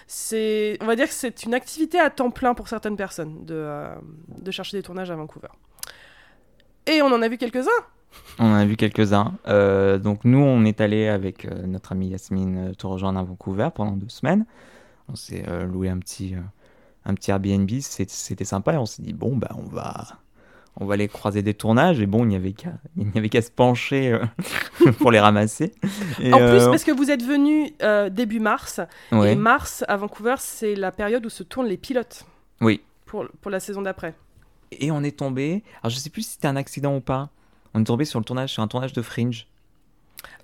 c'est, 0.06 0.78
on 0.80 0.86
va 0.86 0.96
dire 0.96 1.08
que 1.08 1.14
c'est 1.14 1.44
une 1.44 1.54
activité 1.54 1.98
à 1.98 2.10
temps 2.10 2.30
plein 2.30 2.54
pour 2.54 2.68
certaines 2.68 2.96
personnes 2.96 3.44
de, 3.44 3.86
de 4.38 4.50
chercher 4.50 4.76
des 4.76 4.82
tournages 4.82 5.10
à 5.10 5.16
Vancouver. 5.16 5.48
Et 6.86 7.02
on 7.02 7.06
en 7.06 7.22
a 7.22 7.28
vu 7.28 7.38
quelques-uns. 7.38 7.70
On 8.38 8.46
en 8.46 8.54
a 8.54 8.64
vu 8.64 8.76
quelques-uns. 8.76 9.34
Euh, 9.48 9.98
donc 9.98 10.24
nous, 10.24 10.38
on 10.38 10.64
est 10.64 10.80
allé 10.80 11.08
avec 11.08 11.44
euh, 11.44 11.66
notre 11.66 11.92
amie 11.92 12.08
Yasmine 12.08 12.70
euh, 12.70 12.74
te 12.74 12.86
rejoindre 12.86 13.18
à 13.18 13.22
Vancouver 13.22 13.68
pendant 13.74 13.92
deux 13.92 14.08
semaines. 14.08 14.46
On 15.08 15.16
s'est 15.16 15.44
loué 15.66 15.88
un 15.88 15.98
petit, 15.98 16.34
un 17.04 17.14
petit 17.14 17.32
Airbnb, 17.32 17.68
c'était 17.80 18.44
sympa 18.44 18.74
et 18.74 18.76
on 18.78 18.86
s'est 18.86 19.02
dit 19.02 19.12
bon 19.12 19.36
bah 19.36 19.50
on 19.58 19.68
va, 19.68 20.06
on 20.76 20.86
va 20.86 20.94
aller 20.94 21.08
croiser 21.08 21.42
des 21.42 21.54
tournages 21.54 22.00
et 22.00 22.06
bon 22.06 22.24
il 22.24 22.28
n'y 22.28 22.36
avait 22.36 22.52
qu'à, 22.52 22.70
il 22.96 23.06
n'y 23.08 23.18
avait 23.18 23.28
qu'à 23.28 23.42
se 23.42 23.50
pencher 23.50 24.16
pour 25.00 25.10
les 25.10 25.18
ramasser. 25.18 25.74
Et, 26.20 26.32
En 26.32 26.38
plus, 26.38 26.64
parce 26.66 26.84
que 26.84 26.92
vous 26.92 27.10
êtes 27.10 27.24
venu 27.24 27.72
début 28.10 28.38
mars, 28.38 28.80
ouais. 29.10 29.32
et 29.32 29.34
mars 29.34 29.84
à 29.88 29.96
Vancouver, 29.96 30.36
c'est 30.38 30.76
la 30.76 30.92
période 30.92 31.26
où 31.26 31.30
se 31.30 31.42
tournent 31.42 31.66
les 31.66 31.76
pilotes 31.76 32.24
oui. 32.60 32.80
pour, 33.04 33.26
pour 33.40 33.50
la 33.50 33.60
saison 33.60 33.82
d'après. 33.82 34.14
Et 34.70 34.92
on 34.92 35.02
est 35.02 35.18
tombé. 35.18 35.64
Alors 35.82 35.90
je 35.90 35.96
sais 35.96 36.10
plus 36.10 36.22
si 36.22 36.30
c'était 36.34 36.48
un 36.48 36.56
accident 36.56 36.96
ou 36.96 37.00
pas. 37.00 37.28
On 37.74 37.80
est 37.80 37.84
tombé 37.84 38.04
sur 38.04 38.18
le 38.18 38.24
tournage, 38.24 38.52
sur 38.52 38.62
un 38.62 38.68
tournage 38.68 38.92
de 38.92 39.02
Fringe. 39.02 39.46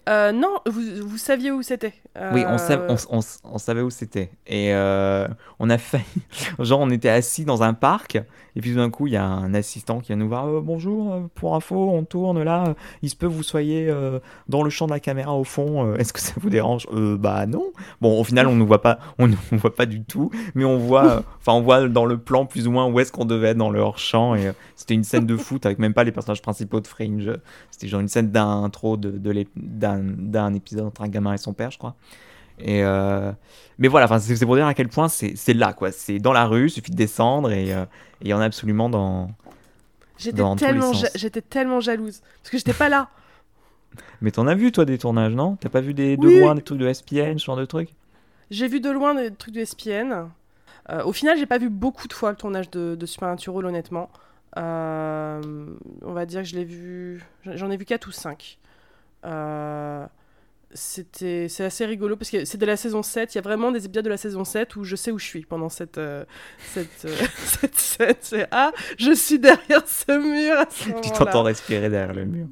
Euh, 0.09 0.33
non, 0.33 0.57
vous, 0.65 0.81
vous 1.07 1.19
saviez 1.19 1.51
où 1.51 1.61
c'était. 1.63 1.93
Oui, 2.33 2.43
on, 2.47 2.55
Euh, 2.55 2.57
sav- 2.57 2.87
on, 3.11 3.19
on- 3.19 3.53
on 3.55 3.59
savait 3.59 3.83
où 3.83 3.91
c'était. 3.91 4.31
Et 4.47 4.73
euh, 4.73 5.29
on 5.59 5.69
a 5.69 5.77
failli. 5.77 6.05
Genre, 6.59 6.81
on 6.81 6.89
était 6.91 7.11
assis 7.11 7.45
dans 7.45 7.63
un 7.63 7.75
parc. 7.75 8.17
Et 8.57 8.61
puis 8.63 8.71
tout 8.73 8.79
d'un 8.79 8.89
coup, 8.91 9.07
il 9.07 9.13
y 9.13 9.17
a 9.17 9.25
un 9.25 9.53
assistant 9.53 10.01
qui 10.01 10.09
vient 10.09 10.17
nous 10.17 10.29
voir. 10.29 10.47
Euh, 10.49 10.61
Bonjour, 10.63 11.29
pour 11.35 11.55
info, 11.55 11.91
on 11.91 12.05
tourne 12.05 12.43
là. 12.43 12.75
Il 13.03 13.11
se 13.11 13.17
peut 13.17 13.29
que 13.29 13.33
vous 13.35 13.43
soyez 13.43 13.95
dans 14.49 14.63
le 14.63 14.71
champ 14.71 14.87
de 14.87 14.93
la 14.93 14.99
caméra 15.01 15.35
au 15.37 15.45
fond. 15.45 15.95
Est-ce 15.97 16.15
que 16.15 16.21
ça 16.21 16.33
vous 16.41 16.49
dérange? 16.49 16.87
Euh, 16.93 17.19
Bah 17.19 17.45
non. 17.47 17.65
Bon, 18.01 18.19
au 18.19 18.25
final, 18.25 18.47
on 18.47 18.55
ne 18.57 18.65
voit 18.65 18.81
pas. 18.81 18.99
On 19.19 19.29
nous 19.29 19.37
voit 19.53 19.75
pas 19.77 19.85
du 19.87 20.03
tout. 20.05 20.31
Mais 20.55 20.65
on 20.65 20.79
voit. 20.79 21.23
Enfin, 21.41 21.53
on 21.57 21.63
voit 21.63 21.89
dans 21.89 22.05
le 22.05 22.19
plan 22.19 22.45
plus 22.47 22.67
ou 22.67 22.73
moins 22.73 22.87
où 22.87 22.99
est-ce 23.01 23.11
qu'on 23.13 23.25
devait 23.25 23.49
être 23.49 23.57
dans 23.57 23.71
le 23.71 23.81
hors 23.81 23.99
champ. 23.99 24.35
Et 24.35 24.53
c'était 24.77 24.93
une 24.95 25.05
scène 25.05 25.25
de 25.25 25.37
foot 25.37 25.65
avec 25.67 25.79
même 25.79 25.95
pas 25.95 26.05
les 26.05 26.13
personnages 26.13 26.43
principaux 26.43 26.81
de 26.81 26.87
Fringe. 26.87 27.31
C'était 27.71 27.89
genre 27.89 28.01
une 28.01 28.09
scène 28.09 28.31
d'intro 28.31 28.97
de, 28.99 29.11
de 29.11 29.31
d'un 29.69 30.55
épisode 30.55 30.87
entre 30.87 31.03
un 31.03 31.09
gamin 31.09 31.33
et 31.35 31.39
son 31.39 31.53
père, 31.53 31.71
je 31.71 31.79
crois. 31.79 31.95
Et 32.61 32.83
euh, 32.83 33.31
mais 33.79 33.87
voilà, 33.89 34.19
c'est 34.19 34.45
pour 34.45 34.57
dire 34.57 34.67
à 34.67 34.75
quel 34.75 34.89
point 34.89 35.09
c'est 35.09 35.55
là, 35.55 35.73
quoi. 35.73 35.93
C'est 35.93 36.19
dans 36.19 36.33
la 36.33 36.47
rue, 36.47 36.67
il 36.67 36.71
suffit 36.71 36.91
de 36.91 36.97
descendre 36.97 37.53
et 37.53 37.73
euh, 37.73 37.85
il 38.21 38.29
y 38.29 38.35
en 38.35 38.41
a 38.41 38.45
absolument 38.47 38.89
dans. 38.89 39.31
J'étais 40.19 40.43
tellement, 40.57 40.93
ja- 40.93 41.31
tellement 41.49 41.79
jalouse 41.81 42.21
parce 42.43 42.51
que 42.51 42.59
j'étais 42.59 42.73
pas 42.73 42.89
là. 42.89 43.09
Mais 44.21 44.33
t'en 44.33 44.49
as 44.49 44.55
vu, 44.57 44.73
toi, 44.73 44.85
des 44.85 44.99
tournages, 44.99 45.35
non? 45.35 45.55
T'as 45.57 45.69
pas 45.69 45.81
vu 45.81 45.95
des, 45.95 46.17
de 46.17 46.27
Oui. 46.27 46.41
loin 46.41 46.55
des 46.57 46.63
trucs 46.63 46.79
de 46.79 46.93
SPN, 46.93 47.39
ce 47.39 47.45
genre 47.45 47.57
de 47.57 47.65
trucs? 47.65 47.91
J'ai 48.51 48.67
vu 48.67 48.81
de 48.81 48.91
loin 48.91 49.15
des 49.15 49.31
trucs 49.33 49.55
de 49.55 49.65
SPN. 49.65 50.29
Euh, 50.91 51.05
au 51.05 51.13
final, 51.13 51.39
j'ai 51.39 51.47
pas 51.47 51.59
vu 51.59 51.69
beaucoup 51.69 52.09
de 52.09 52.13
fois 52.13 52.31
le 52.31 52.37
tournage 52.37 52.69
de, 52.71 52.97
de 52.97 53.07
Supernatural, 53.07 53.65
honnêtement. 53.67 54.11
On 54.57 56.13
va 56.13 56.27
dire 56.27 56.43
que 56.43 56.49
je 56.49 56.57
l'ai 56.57 56.65
vu. 56.65 57.23
J'en 57.45 57.71
ai 57.71 57.77
vu 57.77 57.85
4 57.85 58.09
ou 58.09 58.13
5. 58.13 58.59
Euh, 59.25 60.07
c'était 60.75 61.49
c'est 61.49 61.65
assez 61.65 61.87
rigolo 61.87 62.15
parce 62.15 62.29
que 62.31 62.45
c'est 62.45 62.59
de 62.59 62.67
la 62.67 62.77
saison 62.77 63.03
7 63.03 63.35
il 63.35 63.39
y 63.39 63.39
a 63.39 63.43
vraiment 63.43 63.73
des 63.73 63.87
épisodes 63.87 64.05
de 64.05 64.11
la 64.11 64.19
saison 64.19 64.45
7 64.45 64.77
où 64.77 64.85
je 64.85 64.97
sais 64.97 65.11
où 65.11 65.19
je 65.19 65.25
suis 65.25 65.47
pendant 65.47 65.71
cette 65.71 65.97
euh, 65.97 66.27
cette, 66.75 67.07
euh, 67.07 67.17
cette 67.39 67.75
scène 67.77 68.15
c'est 68.21 68.47
ah 68.51 68.71
je 68.99 69.13
suis 69.13 69.39
derrière 69.39 69.89
ce 69.89 70.13
mur 70.13 70.59
à 70.59 70.67
ce 70.69 70.91
Tu 71.01 71.11
t'entends 71.13 71.43
respirer 71.43 71.89
derrière 71.89 72.13
le 72.15 72.27
mur. 72.27 72.49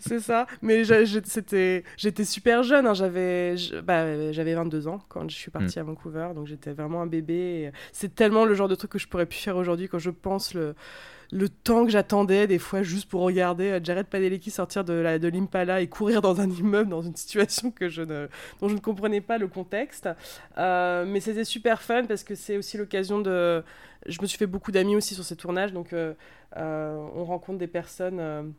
C'est 0.00 0.18
ça. 0.18 0.48
Mais 0.62 0.82
c'était, 1.24 1.84
j'étais 1.96 2.24
super 2.24 2.64
jeune. 2.64 2.88
hein. 2.88 2.94
J'avais, 2.94 3.54
bah, 3.84 4.32
j'avais 4.32 4.54
22 4.54 4.88
ans 4.88 5.00
quand 5.08 5.30
je 5.30 5.36
suis 5.36 5.52
partie 5.52 5.78
Mm. 5.78 5.82
à 5.82 5.84
Vancouver, 5.84 6.28
donc 6.34 6.48
j'étais 6.48 6.72
vraiment 6.72 7.02
un 7.02 7.06
bébé. 7.06 7.70
C'est 7.92 8.14
tellement 8.16 8.44
le 8.46 8.54
genre 8.54 8.66
de 8.68 8.74
truc 8.74 8.90
que 8.90 8.98
je 8.98 9.06
pourrais 9.06 9.26
plus 9.26 9.38
faire 9.38 9.56
aujourd'hui 9.56 9.88
quand 9.88 10.00
je 10.00 10.10
pense 10.10 10.54
le, 10.54 10.74
le 11.32 11.48
temps 11.48 11.84
que 11.84 11.90
j'attendais 11.90 12.46
des 12.46 12.58
fois 12.58 12.82
juste 12.82 13.08
pour 13.08 13.22
regarder 13.22 13.70
euh, 13.70 13.80
Jared 13.82 14.06
Padalecki 14.06 14.50
sortir 14.50 14.84
de 14.84 14.92
la 14.92 15.18
de 15.18 15.28
l'Impala 15.28 15.80
et 15.80 15.86
courir 15.86 16.22
dans 16.22 16.40
un 16.40 16.50
immeuble 16.50 16.90
dans 16.90 17.02
une 17.02 17.14
situation 17.14 17.70
que 17.70 17.88
je 17.88 18.02
dont 18.02 18.68
je 18.68 18.74
ne 18.74 18.80
comprenais 18.80 19.20
pas 19.20 19.38
le 19.38 19.48
contexte. 19.48 20.08
Euh, 20.58 21.04
mais 21.06 21.20
c'était 21.20 21.44
super 21.44 21.82
fun 21.82 22.04
parce 22.04 22.24
que 22.24 22.34
c'est 22.34 22.56
aussi 22.56 22.76
l'occasion 22.76 23.20
de. 23.20 23.62
Je 24.06 24.20
me 24.22 24.26
suis 24.26 24.38
fait 24.38 24.46
beaucoup 24.46 24.72
d'amis 24.72 24.96
aussi 24.96 25.14
sur 25.14 25.24
ces 25.24 25.36
tournages, 25.36 25.72
donc 25.72 25.92
euh, 25.92 26.14
on 26.56 27.24
rencontre 27.24 27.58
des 27.58 27.66
personnes. 27.66 28.52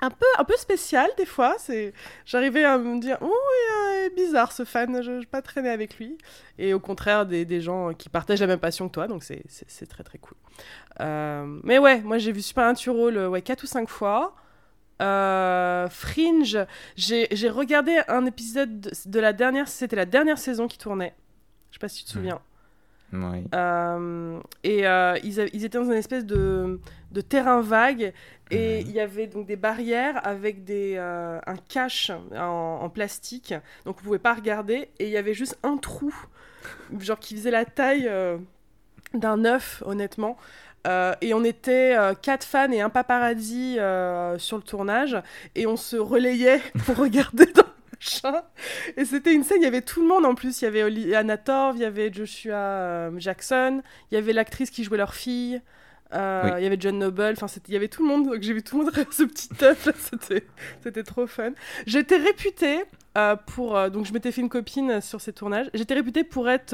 Un 0.00 0.10
peu, 0.10 0.26
un 0.38 0.44
peu 0.44 0.56
spécial 0.56 1.08
des 1.16 1.26
fois. 1.26 1.56
C'est, 1.58 1.92
j'arrivais 2.24 2.64
à 2.64 2.78
me 2.78 3.00
dire, 3.00 3.18
oh, 3.20 3.32
il 3.32 4.06
est 4.06 4.14
bizarre 4.14 4.52
ce 4.52 4.64
fan, 4.64 5.02
je 5.02 5.12
ne 5.12 5.24
pas 5.24 5.42
traîner 5.42 5.70
avec 5.70 5.98
lui. 5.98 6.16
Et 6.58 6.74
au 6.74 6.80
contraire, 6.80 7.26
des, 7.26 7.44
des 7.44 7.60
gens 7.60 7.92
qui 7.94 8.08
partagent 8.08 8.40
la 8.40 8.46
même 8.46 8.60
passion 8.60 8.88
que 8.88 8.94
toi, 8.94 9.06
donc 9.06 9.22
c'est, 9.22 9.42
c'est, 9.48 9.86
très 9.86 10.04
très 10.04 10.18
cool. 10.18 10.36
Euh, 11.00 11.60
mais 11.64 11.78
ouais, 11.78 12.00
moi 12.00 12.18
j'ai 12.18 12.32
vu 12.32 12.42
Supernatural 12.42 13.16
euh, 13.16 13.28
ouais, 13.28 13.42
4 13.42 13.62
ou 13.62 13.66
5 13.66 13.88
fois. 13.88 14.34
Euh, 15.00 15.88
Fringe, 15.88 16.58
j'ai, 16.96 17.26
j'ai 17.30 17.48
regardé 17.48 18.00
un 18.08 18.26
épisode 18.26 18.80
de, 18.80 18.90
de 19.06 19.20
la 19.20 19.32
dernière, 19.32 19.68
c'était 19.68 19.96
la 19.96 20.04
dernière 20.04 20.38
saison 20.38 20.68
qui 20.68 20.76
tournait. 20.76 21.14
Je 21.70 21.76
sais 21.76 21.80
pas 21.80 21.88
si 21.88 22.00
tu 22.00 22.04
te 22.04 22.10
souviens. 22.10 22.40
Oui. 23.12 23.44
Euh, 23.54 24.40
et 24.62 24.86
euh, 24.86 25.18
ils, 25.24 25.40
étaient 25.40 25.78
dans 25.78 25.84
une 25.84 25.92
espèce 25.92 26.24
de, 26.24 26.80
de 27.10 27.20
terrain 27.20 27.60
vague 27.60 28.12
et 28.52 28.80
il 28.80 28.90
y 28.90 29.00
avait 29.00 29.26
donc 29.26 29.46
des 29.46 29.56
barrières 29.56 30.24
avec 30.26 30.64
des, 30.64 30.94
euh, 30.96 31.38
un 31.46 31.56
cache 31.56 32.10
en, 32.36 32.80
en 32.82 32.88
plastique, 32.88 33.54
donc 33.84 33.96
vous 33.98 34.04
pouvez 34.04 34.18
pas 34.18 34.34
regarder 34.34 34.88
et 34.98 35.06
il 35.06 35.10
y 35.10 35.16
avait 35.16 35.34
juste 35.34 35.58
un 35.62 35.76
trou, 35.76 36.14
genre 36.98 37.18
qui 37.18 37.36
faisait 37.36 37.52
la 37.52 37.64
taille 37.64 38.10
d'un 39.14 39.44
œuf 39.44 39.82
honnêtement. 39.86 40.36
Euh, 40.86 41.14
et 41.20 41.34
on 41.34 41.44
était 41.44 41.94
euh, 41.94 42.14
quatre 42.14 42.44
fans 42.44 42.70
et 42.70 42.80
un 42.80 42.88
paparazzi 42.88 43.78
euh, 43.78 44.38
sur 44.38 44.56
le 44.56 44.62
tournage 44.62 45.16
et 45.54 45.66
on 45.66 45.76
se 45.76 45.96
relayait 45.96 46.62
pour 46.86 46.96
regarder 46.96 47.46
dans, 47.46 47.62
machin. 48.00 48.42
Et 48.96 49.04
c'était 49.04 49.32
une 49.34 49.44
scène, 49.44 49.58
il 49.60 49.64
y 49.64 49.68
avait 49.68 49.82
tout 49.82 50.00
le 50.02 50.08
monde 50.08 50.24
en 50.24 50.34
plus. 50.34 50.62
Il 50.62 50.64
y 50.64 50.68
avait 50.68 51.14
Anna 51.14 51.36
Torv, 51.36 51.76
il 51.76 51.82
y 51.82 51.84
avait 51.84 52.12
Joshua 52.12 52.54
euh, 52.56 53.10
Jackson, 53.18 53.82
il 54.10 54.14
y 54.14 54.18
avait 54.18 54.32
l'actrice 54.32 54.70
qui 54.70 54.84
jouait 54.84 54.98
leur 54.98 55.14
fille. 55.14 55.60
euh, 56.14 56.42
Oui. 56.44 56.50
Il 56.58 56.62
y 56.64 56.66
avait 56.66 56.76
John 56.80 56.98
Noble, 56.98 57.34
enfin 57.40 57.46
il 57.68 57.74
y 57.74 57.76
avait 57.76 57.88
tout 57.88 58.02
le 58.02 58.08
monde, 58.08 58.26
donc 58.26 58.42
j'ai 58.42 58.52
vu 58.52 58.62
tout 58.62 58.78
le 58.78 58.84
monde 58.84 58.94
faire 58.94 59.12
ce 59.12 59.22
petit 59.24 59.48
là, 59.60 59.74
c'était 60.82 61.02
trop 61.04 61.26
fun. 61.26 61.52
J'étais 61.86 62.16
réputée 62.16 62.84
euh, 63.18 63.36
pour, 63.36 63.76
euh, 63.76 63.90
donc 63.90 64.06
je 64.06 64.12
m'étais 64.12 64.32
fait 64.32 64.40
une 64.40 64.48
copine 64.48 65.00
sur 65.00 65.20
ces 65.20 65.32
tournages, 65.32 65.70
j'étais 65.74 65.94
réputée 65.94 66.24
pour 66.24 66.48
être 66.48 66.70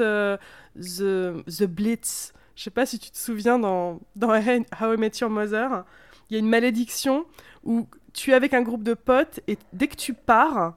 the, 0.75 1.33
the 1.45 1.63
Blitz. 1.65 2.33
Je 2.55 2.63
sais 2.63 2.71
pas 2.71 2.87
si 2.87 2.97
tu 2.97 3.11
te 3.11 3.17
souviens 3.17 3.59
dans, 3.59 3.99
dans 4.15 4.29
How 4.29 4.93
I 4.93 4.97
Met 4.97 5.11
Your 5.21 5.29
Mother, 5.29 5.83
il 6.29 6.33
y 6.33 6.35
a 6.37 6.39
une 6.39 6.49
malédiction 6.49 7.25
où 7.63 7.87
tu 8.13 8.31
es 8.31 8.33
avec 8.33 8.55
un 8.55 8.63
groupe 8.63 8.81
de 8.81 8.95
potes 8.95 9.39
et 9.47 9.59
dès 9.73 9.87
que 9.87 9.95
tu 9.95 10.13
pars, 10.15 10.73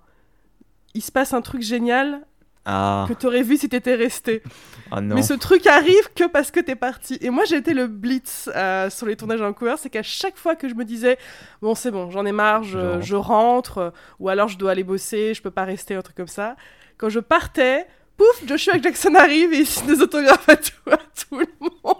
il 0.94 1.02
se 1.02 1.12
passe 1.12 1.32
un 1.32 1.40
truc 1.40 1.62
génial 1.62 2.20
Ah, 2.64 3.06
que 3.08 3.14
tu 3.14 3.26
aurais 3.26 3.42
vu 3.42 3.56
si 3.56 3.68
t'étais 3.68 3.94
resté. 3.94 4.42
ah 4.90 5.00
non. 5.00 5.14
Mais 5.14 5.22
ce 5.22 5.34
truc 5.34 5.66
arrive 5.66 6.12
que 6.14 6.24
parce 6.26 6.50
que 6.50 6.60
t'es 6.60 6.76
parti. 6.76 7.18
Et 7.20 7.30
moi, 7.30 7.44
j'ai 7.44 7.56
été 7.56 7.74
le 7.74 7.86
blitz 7.86 8.50
euh, 8.54 8.90
sur 8.90 9.06
les 9.06 9.16
tournages 9.16 9.40
à 9.40 9.44
Vancouver. 9.46 9.74
C'est 9.78 9.90
qu'à 9.90 10.02
chaque 10.02 10.36
fois 10.36 10.56
que 10.56 10.68
je 10.68 10.74
me 10.74 10.84
disais, 10.84 11.18
bon, 11.62 11.74
c'est 11.74 11.90
bon, 11.90 12.10
j'en 12.10 12.26
ai 12.26 12.32
marre, 12.32 12.62
je, 12.64 12.78
rentre. 12.78 13.02
je 13.02 13.16
rentre, 13.16 13.78
euh, 13.78 13.90
ou 14.18 14.28
alors 14.28 14.48
je 14.48 14.58
dois 14.58 14.72
aller 14.72 14.84
bosser, 14.84 15.34
je 15.34 15.42
peux 15.42 15.50
pas 15.50 15.64
rester, 15.64 15.94
un 15.94 16.02
truc 16.02 16.16
comme 16.16 16.28
ça. 16.28 16.56
Quand 16.98 17.08
je 17.08 17.20
partais, 17.20 17.86
pouf, 18.16 18.46
Joshua 18.46 18.80
Jackson 18.80 19.14
arrive 19.14 19.52
et 19.54 19.58
il 19.60 19.66
signe 19.66 19.86
des 19.86 20.00
autographes 20.02 20.48
à 20.48 20.56
tout, 20.56 20.90
à 20.90 20.96
tout 20.98 21.38
le 21.38 21.46
monde. 21.60 21.96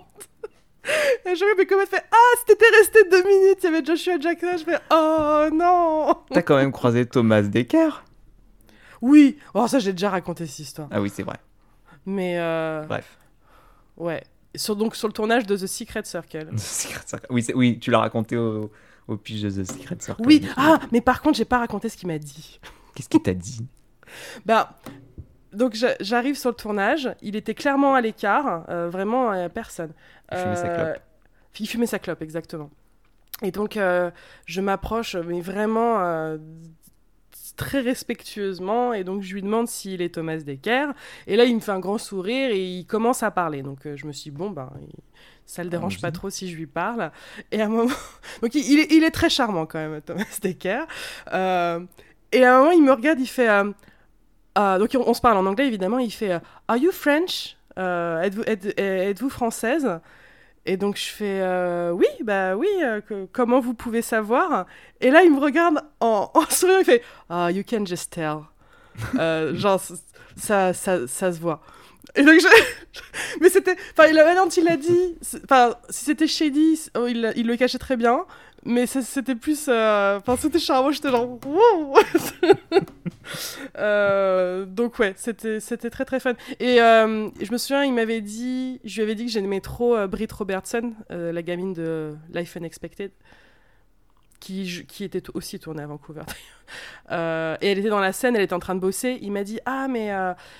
Et 1.26 1.36
je 1.36 1.45
mais 1.57 1.66
comment 1.66 1.84
fait 1.86 2.03
Ah, 2.11 2.36
si 2.38 2.45
t'étais 2.47 2.64
resté 2.78 3.05
deux 3.11 3.22
minutes, 3.22 3.59
il 3.62 3.64
y 3.64 3.68
avait 3.68 3.84
Joshua 3.84 4.18
Jackson. 4.18 4.47
Je 4.59 4.64
fais 4.64 4.78
Oh 4.91 5.45
non 5.53 6.14
T'as 6.32 6.43
quand 6.43 6.57
même 6.57 6.72
croisé 6.72 7.05
Thomas 7.07 7.43
Decker 7.43 8.03
Oui, 9.03 9.38
oh, 9.55 9.66
ça 9.66 9.78
j'ai 9.78 9.92
déjà 9.92 10.11
raconté 10.11 10.46
cette 10.46 10.59
histoire. 10.61 10.88
Ah 10.90 11.01
oui, 11.01 11.11
c'est 11.11 11.22
vrai. 11.22 11.36
Mais 12.07 12.38
euh, 12.38 12.84
Bref. 12.86 13.18
ouais. 13.96 14.22
Sur, 14.57 14.74
donc 14.76 14.96
sur 14.96 15.07
le 15.09 15.12
tournage 15.12 15.46
de 15.46 15.57
The 15.57 15.66
Secret 15.66 16.05
Circle. 16.05 16.48
The 16.55 16.59
Secret 16.59 17.03
Circle. 17.07 17.26
Oui, 17.30 17.46
oui, 17.55 17.78
tu 17.78 17.90
l'as 17.90 18.01
raconté 18.01 18.36
au, 18.36 18.70
au 19.09 19.16
pitch 19.16 19.42
de 19.42 19.51
The 19.51 19.64
Secret 19.70 19.96
Circle. 20.01 20.22
Oui, 20.26 20.46
ah, 20.57 20.78
mais 20.92 21.01
par 21.01 21.22
contre, 21.22 21.36
j'ai 21.38 21.44
pas 21.44 21.59
raconté 21.59 21.88
ce 21.88 21.96
qu'il 21.96 22.09
m'a 22.09 22.18
dit. 22.18 22.61
Qu'est-ce 22.94 23.09
qu'il 23.09 23.22
t'a 23.22 23.34
dit? 23.34 23.66
Bah, 24.44 24.76
donc 25.53 25.74
j'a- 25.74 25.94
j'arrive 26.01 26.36
sur 26.36 26.51
le 26.51 26.57
tournage, 26.57 27.09
il 27.22 27.36
était 27.36 27.55
clairement 27.55 27.94
à 27.94 28.01
l'écart, 28.01 28.64
euh, 28.68 28.88
vraiment 28.90 29.30
euh, 29.30 29.48
personne. 29.48 29.92
Il 30.32 30.38
fumait 30.38 30.57
sa 30.57 30.68
clope. 30.68 30.98
Il 31.61 31.68
fumait 31.68 31.86
sa 31.86 31.98
clope, 32.01 32.22
exactement. 32.22 32.70
Et 33.42 33.53
donc, 33.53 33.76
euh, 33.76 34.11
je 34.46 34.61
m'approche, 34.61 35.14
mais 35.14 35.40
vraiment 35.40 36.01
euh, 36.01 36.38
très 37.61 37.80
respectueusement, 37.80 38.92
et 38.94 39.04
donc 39.04 39.22
je 39.22 39.34
lui 39.34 39.42
demande 39.42 39.68
s'il 39.68 40.00
est 40.02 40.14
Thomas 40.14 40.38
Decker. 40.38 40.86
Et 41.26 41.36
là, 41.36 41.44
il 41.44 41.54
me 41.54 41.61
fait 41.61 41.72
un 41.72 41.78
grand 41.80 41.98
sourire 41.98 42.50
et 42.50 42.64
il 42.64 42.86
commence 42.86 43.22
à 43.22 43.30
parler. 43.30 43.62
Donc, 43.62 43.86
euh, 43.86 43.96
je 43.96 44.06
me 44.06 44.12
suis 44.12 44.30
dit, 44.30 44.36
bon, 44.36 44.50
ben, 44.50 44.70
il- 44.80 44.88
ça 45.44 45.62
le 45.64 45.70
dérange 45.70 46.00
pas 46.00 46.11
trop 46.12 46.30
si 46.30 46.48
je 46.50 46.56
lui 46.56 46.66
parle. 46.66 47.11
Et 47.52 47.61
à 47.61 47.66
un 47.66 47.68
moment, 47.68 47.90
donc 48.42 48.54
il, 48.54 48.64
il 48.72 48.78
est, 48.80 48.92
il 48.92 49.04
est 49.04 49.11
très 49.11 49.28
charmant 49.30 49.66
quand 49.66 49.78
même, 49.78 50.00
Thomas 50.02 50.38
Decker. 50.42 50.84
Euh, 51.32 51.80
et 52.32 52.44
à 52.44 52.56
un 52.56 52.58
moment, 52.61 52.70
il 52.72 52.82
me 52.84 52.92
regarde, 52.92 53.20
il 53.20 53.26
fait. 53.26 53.48
euh, 53.50 53.70
ah, 54.54 54.78
donc 54.78 54.90
on, 54.94 55.04
on 55.08 55.14
se 55.14 55.20
parle 55.20 55.36
en 55.38 55.46
anglais 55.46 55.66
évidemment. 55.66 55.98
Il 55.98 56.11
fait 56.12 56.32
Are 56.68 56.76
you 56.76 56.92
French? 56.92 57.56
Êtes-vous 57.76 58.42
êtes, 58.46 58.78
êtes-vous 58.78 59.30
française? 59.30 60.00
Et 60.66 60.76
donc 60.76 60.96
je 60.96 61.08
fais 61.08 61.40
euh, 61.40 61.90
Oui, 61.90 62.06
bah 62.22 62.54
oui. 62.56 62.68
euh, 62.82 63.00
que- 63.00 63.26
comment 63.32 63.61
vous 63.61 63.74
pouvez 63.74 64.02
savoir? 64.02 64.66
Et 65.00 65.11
là 65.11 65.22
il 65.22 65.32
me 65.32 65.40
regarde 65.40 65.80
en, 66.00 66.30
en 66.34 66.44
souriant. 66.50 66.78
Il 66.80 66.84
fait 66.84 67.02
Ah, 67.28 67.50
you 67.50 67.62
can 67.68 67.84
just 67.86 68.12
tell. 68.12 68.40
Euh, 69.18 69.54
genre 69.56 69.80
ça, 70.36 70.72
ça, 70.72 71.06
ça 71.08 71.32
se 71.32 71.40
voit. 71.40 71.61
Et 72.16 72.22
donc 72.22 72.40
je... 72.40 72.46
mais 73.40 73.48
c'était, 73.50 73.76
enfin 73.92 74.12
manière 74.24 74.44
dont 74.44 74.50
il 74.50 74.64
l'a 74.64 74.76
dit, 74.76 75.16
enfin 75.44 75.74
si 75.90 76.04
c'était 76.06 76.26
shady, 76.26 76.80
oh, 76.96 77.06
il, 77.06 77.32
il 77.36 77.46
le 77.46 77.56
cachait 77.56 77.78
très 77.78 77.96
bien. 77.96 78.24
Mais 78.64 78.86
c'était 78.86 79.34
plus, 79.34 79.66
euh, 79.68 80.18
enfin 80.18 80.36
c'était 80.36 80.58
charmant. 80.58 80.90
J'étais 80.90 81.11
genre 81.11 81.38
wow. 81.46 81.96
Euh, 83.78 84.64
donc 84.66 84.98
ouais, 84.98 85.14
c'était 85.16 85.61
très 85.90 86.04
très 86.04 86.18
fun. 86.18 86.34
Et 86.58 86.80
euh, 86.80 87.30
je 87.40 87.52
me 87.52 87.58
souviens, 87.58 87.84
il 87.84 87.94
m'avait 87.94 88.20
dit, 88.20 88.80
je 88.84 88.96
lui 88.96 89.02
avais 89.02 89.14
dit 89.14 89.26
que 89.26 89.30
j'aimais 89.30 89.61
trop 89.61 90.06
Britt 90.08 90.32
Robertson, 90.32 90.92
la 91.08 91.42
gamine 91.42 91.72
de 91.72 92.16
Life 92.34 92.56
Unexpected, 92.56 93.12
qui 94.40 94.84
qui 94.88 95.04
était 95.04 95.22
aussi 95.32 95.61
tournée 95.61 95.82
à 95.82 95.86
Vancouver. 95.86 96.22
Euh, 97.11 97.56
et 97.61 97.72
elle 97.72 97.80
était 97.80 97.88
dans 97.88 97.98
la 97.98 98.12
scène, 98.12 98.36
elle 98.36 98.42
était 98.42 98.54
en 98.54 98.61
train 98.61 98.76
de 98.76 98.80
bosser. 98.80 99.18
Il 99.22 99.32
m'a 99.32 99.42
dit 99.42 99.58
ah 99.66 99.88
mais 99.88 100.12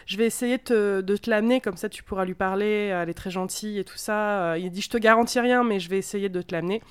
je 0.07 0.17
vais 0.17 0.27
essayer 0.27 0.59
te, 0.59 1.03
de 1.03 1.17
te 1.17 1.31
l'amener 1.31 1.61
comme 1.61 1.77
ça 1.77 1.89
tu 1.89 2.03
pourras 2.03 2.25
lui 2.25 2.35
parler. 2.35 2.87
Elle 2.93 3.09
est 3.09 3.15
très 3.15 3.31
gentille 3.31 3.79
et 3.79 3.85
tout 3.85 3.97
ça. 3.97 4.59
Il 4.59 4.71
dit 4.71 4.81
je 4.81 4.91
te 4.91 4.99
garantis 4.99 5.39
rien 5.39 5.63
mais 5.63 5.79
je 5.79 5.89
vais 5.89 5.99
essayer 5.99 6.29
de 6.29 6.43
te 6.43 6.53
l'amener. 6.53 6.83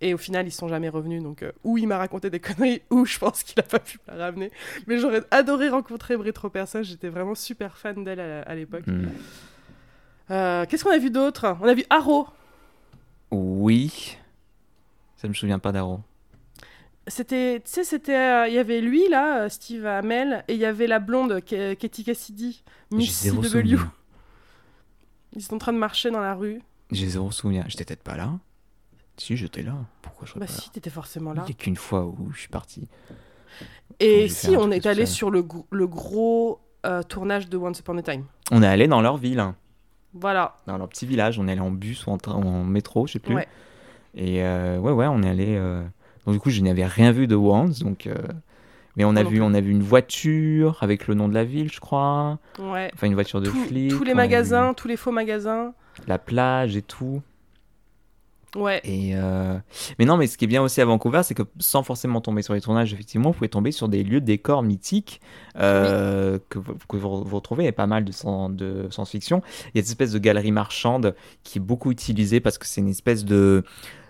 Et 0.00 0.14
au 0.14 0.18
final, 0.18 0.46
ils 0.46 0.52
sont 0.52 0.68
jamais 0.68 0.88
revenus. 0.88 1.22
Donc, 1.22 1.42
euh, 1.42 1.50
ou 1.64 1.76
il 1.78 1.86
m'a 1.88 1.98
raconté 1.98 2.30
des 2.30 2.40
conneries, 2.40 2.82
ou 2.90 3.04
je 3.04 3.18
pense 3.18 3.42
qu'il 3.42 3.58
a 3.58 3.64
pas 3.64 3.80
pu 3.80 3.98
la 4.06 4.14
ramener. 4.14 4.50
Mais 4.86 4.98
j'aurais 4.98 5.22
adoré 5.30 5.68
rencontrer 5.68 6.16
Britt 6.16 6.38
Robertson. 6.38 6.82
J'étais 6.82 7.08
vraiment 7.08 7.34
super 7.34 7.76
fan 7.76 8.04
d'elle 8.04 8.20
à, 8.20 8.42
à 8.42 8.54
l'époque. 8.54 8.86
Hmm. 8.86 9.08
Euh, 10.30 10.66
Qu'est-ce 10.68 10.84
qu'on 10.84 10.90
a 10.90 10.98
vu 10.98 11.10
d'autre? 11.10 11.56
On 11.60 11.66
a 11.66 11.74
vu 11.74 11.84
Arrow. 11.90 12.28
Oui. 13.30 14.16
Ça 15.16 15.26
me 15.26 15.34
souvient 15.34 15.58
pas 15.58 15.72
d'Arrow. 15.72 16.00
C'était, 17.08 17.60
tu 17.64 17.70
sais, 17.72 17.84
c'était, 17.84 18.14
euh, 18.16 18.48
il 18.48 18.54
y 18.54 18.58
avait 18.58 18.82
lui 18.82 19.08
là, 19.08 19.48
Steve 19.48 19.86
Amell, 19.86 20.44
et 20.46 20.54
il 20.54 20.60
y 20.60 20.66
avait 20.66 20.86
la 20.86 20.98
blonde 20.98 21.40
Katie 21.42 22.04
Cassidy, 22.04 22.62
Miss 22.90 23.22
CW. 23.30 23.78
Ils 25.32 25.42
sont 25.42 25.54
en 25.54 25.58
train 25.58 25.72
de 25.72 25.78
marcher 25.78 26.10
dans 26.10 26.20
la 26.20 26.34
rue. 26.34 26.60
J'ai 26.90 27.08
zéro 27.08 27.30
souvenir. 27.30 27.64
J'étais 27.68 27.84
peut-être 27.84 28.02
pas 28.02 28.16
là. 28.16 28.38
Si, 29.18 29.36
j'étais 29.36 29.62
là. 29.62 29.74
Pourquoi 30.02 30.26
je 30.26 30.30
serais 30.30 30.40
Bah 30.40 30.46
pas 30.46 30.52
si, 30.52 30.70
t'étais 30.70 30.90
forcément 30.90 31.32
là. 31.32 31.42
Il 31.46 31.50
y 31.50 31.52
a 31.52 31.56
qu'une 31.56 31.76
fois 31.76 32.04
où 32.06 32.30
je 32.32 32.38
suis 32.40 32.48
parti. 32.48 32.88
Et 34.00 34.28
si, 34.28 34.56
on 34.56 34.70
est 34.70 34.86
allé 34.86 35.06
sur 35.06 35.30
le, 35.30 35.42
gr- 35.42 35.64
le 35.70 35.86
gros 35.86 36.60
euh, 36.86 37.02
tournage 37.02 37.48
de 37.48 37.56
Once 37.56 37.80
Upon 37.80 37.98
a 37.98 38.02
Time. 38.02 38.24
On 38.52 38.62
est 38.62 38.66
allé 38.66 38.86
dans 38.86 39.00
leur 39.00 39.16
ville, 39.16 39.40
hein, 39.40 39.56
Voilà. 40.14 40.56
dans 40.66 40.78
leur 40.78 40.88
petit 40.88 41.06
village. 41.06 41.38
On 41.38 41.48
est 41.48 41.52
allé 41.52 41.60
en 41.60 41.70
bus 41.70 42.06
ou 42.06 42.10
en, 42.10 42.18
train- 42.18 42.36
ou 42.36 42.46
en 42.46 42.64
métro, 42.64 43.06
je 43.06 43.14
sais 43.14 43.18
plus. 43.18 43.34
Ouais. 43.34 43.48
Et 44.14 44.42
euh, 44.44 44.78
ouais, 44.78 44.92
ouais, 44.92 45.06
on 45.08 45.22
est 45.22 45.28
allé. 45.28 45.56
euh, 45.56 45.82
Donc 46.24 46.34
du 46.34 46.40
coup, 46.40 46.50
je 46.50 46.60
n'avais 46.62 46.86
rien 46.86 47.10
vu 47.12 47.26
de 47.26 47.34
Wands, 47.34 47.80
donc. 47.82 48.08
Mais 48.96 49.04
on 49.04 49.14
a 49.14 49.22
non 49.22 49.30
vu, 49.30 49.40
on 49.40 49.54
a 49.54 49.60
vu 49.60 49.70
une 49.70 49.82
voiture 49.82 50.78
avec 50.82 51.06
le 51.06 51.14
nom 51.14 51.28
de 51.28 51.34
la 51.34 51.44
ville, 51.44 51.70
je 51.72 51.78
crois. 51.78 52.38
Ouais. 52.58 52.90
Enfin, 52.94 53.06
une 53.06 53.14
voiture 53.14 53.40
de 53.40 53.48
Tout- 53.48 53.64
flic. 53.64 53.90
tous 53.92 54.02
les 54.02 54.10
vu 54.10 54.16
magasins, 54.16 54.74
tous 54.74 54.88
les 54.88 54.96
faux 54.96 55.12
magasins. 55.12 55.72
La 56.08 56.18
plage 56.18 56.76
et 56.76 56.82
tout. 56.82 57.22
Ouais. 58.56 58.80
Et 58.84 59.12
euh, 59.14 59.56
Mais 59.98 60.04
non, 60.06 60.16
mais 60.16 60.26
ce 60.26 60.38
qui 60.38 60.44
est 60.46 60.48
bien 60.48 60.62
aussi 60.62 60.80
à 60.80 60.84
Vancouver, 60.84 61.20
c'est 61.22 61.34
que 61.34 61.42
sans 61.58 61.82
forcément 61.82 62.20
tomber 62.20 62.42
sur 62.42 62.54
les 62.54 62.60
tournages, 62.60 62.92
effectivement, 62.94 63.30
vous 63.30 63.36
pouvez 63.36 63.48
tomber 63.50 63.72
sur 63.72 63.88
des 63.88 64.02
lieux 64.02 64.20
de 64.20 64.26
décors 64.26 64.62
mythiques 64.62 65.20
euh, 65.58 66.38
que, 66.48 66.58
vous, 66.58 66.74
que 66.88 66.96
vous 66.96 67.24
retrouvez. 67.24 67.64
Il 67.64 67.66
y 67.66 67.70
a 67.70 67.72
pas 67.72 67.86
mal 67.86 68.04
de, 68.04 68.12
science- 68.12 68.50
de 68.52 68.88
science-fiction. 68.90 69.42
Il 69.74 69.76
y 69.76 69.78
a 69.78 69.82
cette 69.82 69.90
espèce 69.90 70.12
de 70.12 70.18
galerie 70.18 70.52
marchande 70.52 71.14
qui 71.42 71.58
est 71.58 71.60
beaucoup 71.62 71.90
utilisée 71.90 72.40
parce 72.40 72.58
que 72.58 72.66
c'est 72.66 72.80
une 72.80 72.88
espèce 72.88 73.24
de, 73.24 73.64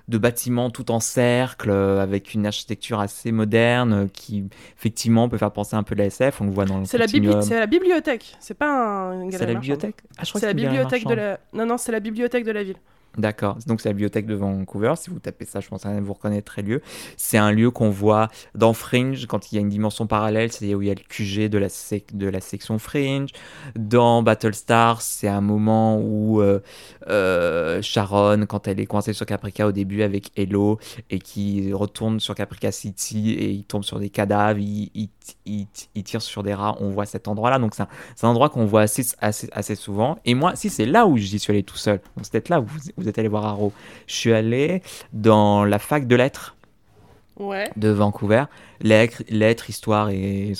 de 0.06 0.18
bâtiment 0.18 0.70
tout 0.70 0.90
en 0.92 1.00
cercle 1.00 1.70
euh, 1.70 2.00
avec 2.00 2.32
une 2.32 2.46
architecture 2.46 3.00
assez 3.00 3.32
moderne 3.32 3.92
euh, 3.92 4.06
qui, 4.12 4.44
effectivement, 4.76 5.28
peut 5.28 5.38
faire 5.38 5.52
penser 5.52 5.74
un 5.74 5.82
peu 5.82 5.94
à 5.94 5.98
la 5.98 6.04
SF. 6.06 6.40
On 6.40 6.44
le 6.44 6.52
voit 6.52 6.64
dans 6.64 6.78
le 6.78 6.84
C'est 6.84 6.96
la, 6.98 7.06
bibli- 7.06 7.50
la 7.50 7.66
bibliothèque. 7.66 8.36
C'est 8.40 8.54
pas 8.56 8.70
un, 8.70 9.22
une 9.22 9.32
C'est 9.32 9.38
galerie 9.38 9.54
la 9.54 9.60
bibliothèque? 9.60 9.96
Ah, 10.16 10.22
je 10.24 10.28
crois 10.28 10.40
C'est 10.40 10.46
la 10.46 10.52
bibliothèque 10.54 11.06
de 11.06 11.14
la. 11.14 11.40
Non, 11.52 11.66
non, 11.66 11.76
c'est 11.76 11.92
la 11.92 12.00
bibliothèque 12.00 12.44
de 12.44 12.52
la 12.52 12.62
ville. 12.62 12.76
D'accord, 13.18 13.58
donc 13.66 13.80
c'est 13.80 13.88
la 13.88 13.94
bibliothèque 13.94 14.26
de 14.26 14.34
Vancouver. 14.36 14.94
Si 14.96 15.10
vous 15.10 15.18
tapez 15.18 15.44
ça, 15.44 15.58
je 15.58 15.66
pense 15.66 15.82
que 15.82 16.00
vous 16.00 16.12
reconnaîtrez 16.12 16.62
le 16.62 16.68
lieu. 16.68 16.82
C'est 17.16 17.36
un 17.36 17.50
lieu 17.50 17.72
qu'on 17.72 17.90
voit 17.90 18.28
dans 18.54 18.72
Fringe 18.72 19.26
quand 19.26 19.50
il 19.50 19.56
y 19.56 19.58
a 19.58 19.60
une 19.60 19.68
dimension 19.68 20.06
parallèle, 20.06 20.52
c'est 20.52 20.72
où 20.76 20.82
il 20.82 20.88
y 20.88 20.90
a 20.90 20.94
le 20.94 21.00
QG 21.00 21.50
de 21.50 21.58
la, 21.58 21.66
de 22.12 22.28
la 22.28 22.40
section 22.40 22.78
Fringe. 22.78 23.30
Dans 23.74 24.22
Battlestar, 24.22 25.02
c'est 25.02 25.26
un 25.26 25.40
moment 25.40 25.98
où 26.00 26.40
euh, 26.40 26.60
euh, 27.08 27.82
Sharon, 27.82 28.46
quand 28.46 28.68
elle 28.68 28.78
est 28.78 28.86
coincée 28.86 29.12
sur 29.12 29.26
Caprica 29.26 29.66
au 29.66 29.72
début 29.72 30.02
avec 30.02 30.30
Hello 30.38 30.78
et 31.10 31.18
qui 31.18 31.72
retourne 31.72 32.20
sur 32.20 32.36
Caprica 32.36 32.70
City 32.70 33.32
et 33.32 33.50
il 33.50 33.64
tombe 33.64 33.82
sur 33.82 33.98
des 33.98 34.10
cadavres, 34.10 34.60
il, 34.60 34.90
il- 35.44 35.66
tire 36.04 36.22
sur 36.22 36.42
des 36.42 36.54
rats, 36.54 36.76
on 36.80 36.90
voit 36.90 37.04
cet 37.04 37.26
endroit-là. 37.28 37.58
Donc 37.58 37.74
c'est 37.74 37.82
un, 37.82 38.28
endroit 38.28 38.48
qu'on 38.48 38.64
voit 38.64 38.82
assez, 38.82 39.04
assez, 39.20 39.48
assez 39.52 39.74
souvent. 39.74 40.18
Et 40.24 40.34
moi, 40.34 40.54
si 40.54 40.70
c'est 40.70 40.86
là 40.86 41.06
où 41.06 41.16
j'y 41.16 41.38
suis 41.38 41.50
allé 41.50 41.62
tout 41.64 41.76
seul, 41.76 42.00
c'est 42.22 42.30
peut-être 42.32 42.48
là 42.48 42.60
où 42.60 42.64
vous, 42.66 42.78
vous 42.96 43.07
êtes 43.08 43.18
allé 43.18 43.28
voir 43.28 43.44
Arrow, 43.44 43.72
je 44.06 44.14
suis 44.14 44.32
allé 44.32 44.82
dans 45.12 45.64
la 45.64 45.78
fac 45.78 46.06
de 46.06 46.16
lettres 46.16 46.54
Ouais. 47.38 47.70
de 47.76 47.88
Vancouver, 47.90 48.44
lettres, 48.80 49.22
lettres 49.28 49.70
histoire 49.70 50.10
et, 50.10 50.54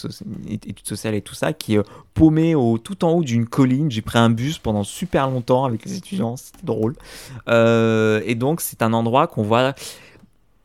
études 0.48 0.86
sociales 0.86 1.16
et 1.16 1.22
tout 1.22 1.34
ça, 1.34 1.52
qui 1.52 1.74
est 1.74 1.82
paumé 2.14 2.54
au, 2.54 2.78
tout 2.78 3.04
en 3.04 3.10
haut 3.10 3.24
d'une 3.24 3.46
colline. 3.46 3.90
J'ai 3.90 4.00
pris 4.00 4.18
un 4.18 4.30
bus 4.30 4.58
pendant 4.58 4.84
super 4.84 5.28
longtemps 5.28 5.64
avec 5.64 5.84
les 5.84 5.96
étudiants, 5.96 6.36
c'était 6.36 6.64
drôle. 6.64 6.94
Euh, 7.48 8.22
et 8.24 8.36
donc 8.36 8.60
c'est 8.60 8.80
un 8.82 8.92
endroit 8.92 9.26
qu'on 9.26 9.42
voit 9.42 9.74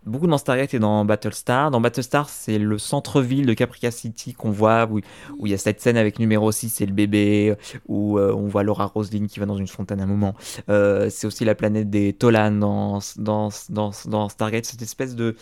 beaucoup 0.05 0.27
dans 0.27 0.37
Stargate 0.37 0.73
et 0.73 0.79
dans 0.79 1.05
Battlestar. 1.05 1.71
Dans 1.71 1.81
Battlestar, 1.81 2.29
c'est 2.29 2.59
le 2.59 2.77
centre-ville 2.77 3.45
de 3.45 3.53
Caprica 3.53 3.91
City 3.91 4.33
qu'on 4.33 4.51
voit, 4.51 4.87
où, 4.89 4.99
il 5.45 5.51
y 5.51 5.53
a 5.53 5.57
cette 5.57 5.81
scène 5.81 5.97
avec 5.97 6.19
numéro 6.19 6.51
6 6.51 6.81
et 6.81 6.85
le 6.85 6.93
bébé, 6.93 7.55
où 7.87 8.17
euh, 8.17 8.33
on 8.33 8.47
voit 8.47 8.63
Laura 8.63 8.85
Roslin 8.85 9.27
qui 9.27 9.39
va 9.39 9.45
dans 9.45 9.57
une 9.57 9.67
fontaine 9.67 9.99
à 9.99 10.03
un 10.03 10.07
moment. 10.07 10.35
Euh, 10.69 11.09
c'est 11.09 11.27
aussi 11.27 11.45
la 11.45 11.55
planète 11.55 11.89
des 11.89 12.13
Tolan 12.13 12.51
dans, 12.51 12.99
dans, 13.17 13.49
dans, 13.69 13.91
dans 14.05 14.29
Stargate, 14.29 14.65
cette 14.65 14.81
espèce 14.81 15.15
de, 15.15 15.35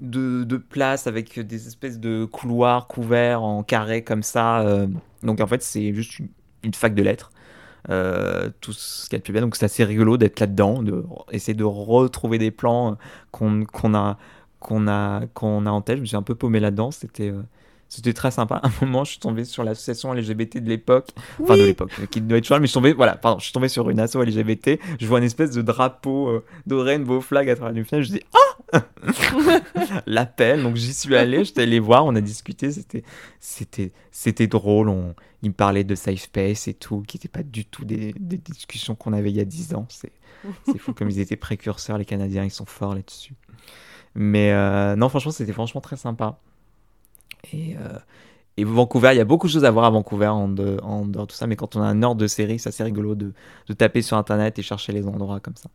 de, 0.00 0.44
de 0.44 0.56
place 0.56 1.06
avec 1.06 1.38
des 1.38 1.66
espèces 1.66 1.98
de 1.98 2.24
couloirs 2.24 2.86
couverts 2.86 3.42
en 3.42 3.62
carré 3.62 4.02
comme 4.02 4.22
ça. 4.22 4.60
euh. 4.60 4.86
donc 5.22 5.40
en 5.40 5.46
fait, 5.46 5.62
c'est 5.62 5.94
juste 5.94 6.18
une, 6.18 6.28
une 6.64 6.74
fac 6.74 6.94
de 6.94 7.02
lettres. 7.02 7.30
Euh, 7.90 8.50
tout 8.60 8.72
ce 8.72 9.04
qu'il 9.04 9.12
y 9.12 9.16
a 9.16 9.18
de 9.18 9.22
plus 9.22 9.32
bien. 9.32 9.42
Donc 9.42 9.56
c'est 9.56 9.64
assez 9.64 9.84
rigolo 9.84 10.16
d'être 10.16 10.40
là-dedans, 10.40 10.82
de 10.82 11.04
essayer 11.30 11.54
de 11.54 11.64
retrouver 11.64 12.38
des 12.38 12.50
plans 12.50 12.96
qu'on 13.30 13.64
qu'on 13.64 13.94
a, 13.94 14.18
qu'on 14.60 14.88
a, 14.88 15.26
qu'on 15.34 15.66
a 15.66 15.70
en 15.70 15.82
tête. 15.82 15.96
Je 15.96 16.02
me 16.02 16.06
suis 16.06 16.16
un 16.16 16.22
peu 16.22 16.34
paumé 16.34 16.60
là-dedans. 16.60 16.90
C'était 16.90 17.30
euh, 17.30 17.42
c'était 17.88 18.12
très 18.12 18.30
sympa. 18.30 18.56
À 18.56 18.68
un 18.68 18.72
moment, 18.80 19.04
je 19.04 19.12
suis 19.12 19.20
tombé 19.20 19.44
sur 19.44 19.64
l'association 19.64 20.12
LGBT 20.12 20.58
de 20.58 20.68
l'époque, 20.68 21.08
enfin 21.40 21.56
de 21.56 21.62
l'époque, 21.62 21.92
euh, 22.00 22.06
qui 22.06 22.20
doit 22.20 22.38
être 22.38 22.44
cheval, 22.44 22.60
mais 22.60 22.66
je 22.66 22.72
suis 22.72 22.74
tombé, 22.74 22.92
voilà, 22.92 23.16
pardon, 23.16 23.38
je 23.38 23.44
suis 23.44 23.52
tombé 23.52 23.68
sur 23.68 23.88
une 23.90 24.00
asso 24.00 24.16
LGBT. 24.16 24.78
Je 25.00 25.06
vois 25.06 25.18
une 25.18 25.24
espèce 25.24 25.50
de 25.52 25.62
drapeau 25.62 26.28
euh, 26.28 26.44
de 26.66 26.74
rainbow 26.74 27.20
flag 27.20 27.48
à 27.48 27.56
travers 27.56 27.76
une 27.76 27.84
fenêtre. 27.84 28.08
Je 28.08 28.14
dis 28.14 28.22
ah 28.72 28.82
l'appel. 30.06 30.62
Donc 30.62 30.76
j'y 30.76 30.92
suis 30.92 31.14
allé, 31.14 31.44
j'étais 31.44 31.62
allé 31.62 31.78
voir, 31.78 32.04
on 32.04 32.14
a 32.16 32.20
discuté, 32.20 32.70
c'était 32.72 33.04
c'était 33.40 33.92
c'était 34.10 34.46
drôle. 34.46 34.88
On, 34.88 35.14
il 35.42 35.50
me 35.50 35.54
parlait 35.54 35.84
de 35.84 35.94
safe 35.94 36.22
space 36.22 36.66
et 36.68 36.74
tout, 36.74 37.02
qui 37.06 37.16
n'était 37.16 37.28
pas 37.28 37.42
du 37.42 37.64
tout 37.64 37.84
des, 37.84 38.14
des 38.18 38.38
discussions 38.38 38.94
qu'on 38.94 39.12
avait 39.12 39.30
il 39.30 39.36
y 39.36 39.40
a 39.40 39.44
10 39.44 39.74
ans. 39.74 39.86
C'est 39.88 40.12
c'est 40.66 40.78
fou 40.78 40.92
comme 40.92 41.10
ils 41.10 41.20
étaient 41.20 41.36
précurseurs, 41.36 41.98
les 41.98 42.04
Canadiens, 42.04 42.44
ils 42.44 42.50
sont 42.50 42.66
forts 42.66 42.94
là-dessus. 42.94 43.34
Mais 44.14 44.52
euh, 44.52 44.96
non, 44.96 45.08
franchement, 45.08 45.32
c'était 45.32 45.52
franchement 45.52 45.80
très 45.80 45.96
sympa. 45.96 46.38
Et, 47.52 47.76
euh, 47.76 47.98
et 48.56 48.64
Vancouver, 48.64 49.10
il 49.12 49.18
y 49.18 49.20
a 49.20 49.24
beaucoup 49.24 49.46
de 49.46 49.52
choses 49.52 49.64
à 49.64 49.70
voir 49.70 49.84
à 49.84 49.90
Vancouver 49.90 50.28
en, 50.28 50.48
de- 50.48 50.78
en 50.82 51.04
dehors 51.06 51.26
de 51.26 51.30
tout 51.32 51.36
ça, 51.36 51.46
mais 51.46 51.56
quand 51.56 51.76
on 51.76 51.82
a 51.82 51.86
un 51.86 52.02
ordre 52.02 52.20
de 52.20 52.26
série, 52.26 52.58
c'est 52.58 52.70
assez 52.70 52.82
rigolo 52.84 53.14
de, 53.14 53.32
de 53.68 53.72
taper 53.74 54.02
sur 54.02 54.16
internet 54.16 54.58
et 54.58 54.62
chercher 54.62 54.92
les 54.92 55.06
endroits 55.06 55.40
comme 55.40 55.56
ça. 55.56 55.68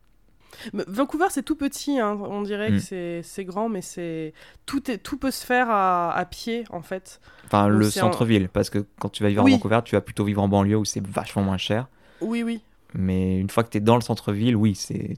Mais 0.74 0.84
Vancouver, 0.88 1.26
c'est 1.30 1.44
tout 1.44 1.56
petit, 1.56 1.98
hein. 2.00 2.20
on 2.22 2.42
dirait 2.42 2.72
Mm. 2.72 2.74
que 2.76 2.80
c'est- 2.80 3.22
c'est 3.24 3.46
grand, 3.46 3.70
mais 3.70 3.82
c'est 3.82 4.34
tout, 4.66 4.92
est, 4.92 4.98
tout 4.98 5.18
peut 5.18 5.32
se 5.32 5.46
faire 5.46 5.70
à, 5.70 6.12
à 6.12 6.26
pied, 6.26 6.66
en 6.72 6.82
fait. 6.82 7.22
Enfin, 7.46 7.70
Donc 7.70 7.80
le 7.80 7.88
en- 7.88 7.92
centre-ville, 7.92 8.50
parce 8.50 8.70
que 8.70 8.86
quand 9.00 9.10
tu 9.10 9.24
vas 9.24 9.30
vivre 9.30 9.44
Oui. 9.44 9.54
à 9.54 9.56
Vancouver, 9.56 9.80
tu 9.86 9.96
vas 9.96 10.02
plutôt 10.02 10.26
vivre 10.26 10.42
en 10.42 10.48
banlieue 10.50 10.76
où 10.78 10.86
c'est 10.86 11.06
vachement 11.06 11.42
moins 11.44 11.58
cher. 11.58 11.88
Oui, 12.20 12.44
oui. 12.44 12.62
Mais 12.94 13.40
une 13.40 13.50
fois 13.50 13.64
que 13.64 13.70
tu 13.70 13.78
es 13.78 13.82
dans 13.82 13.96
le 13.96 14.02
centre-ville, 14.02 14.56
oui, 14.58 14.76
c'est 14.76 15.18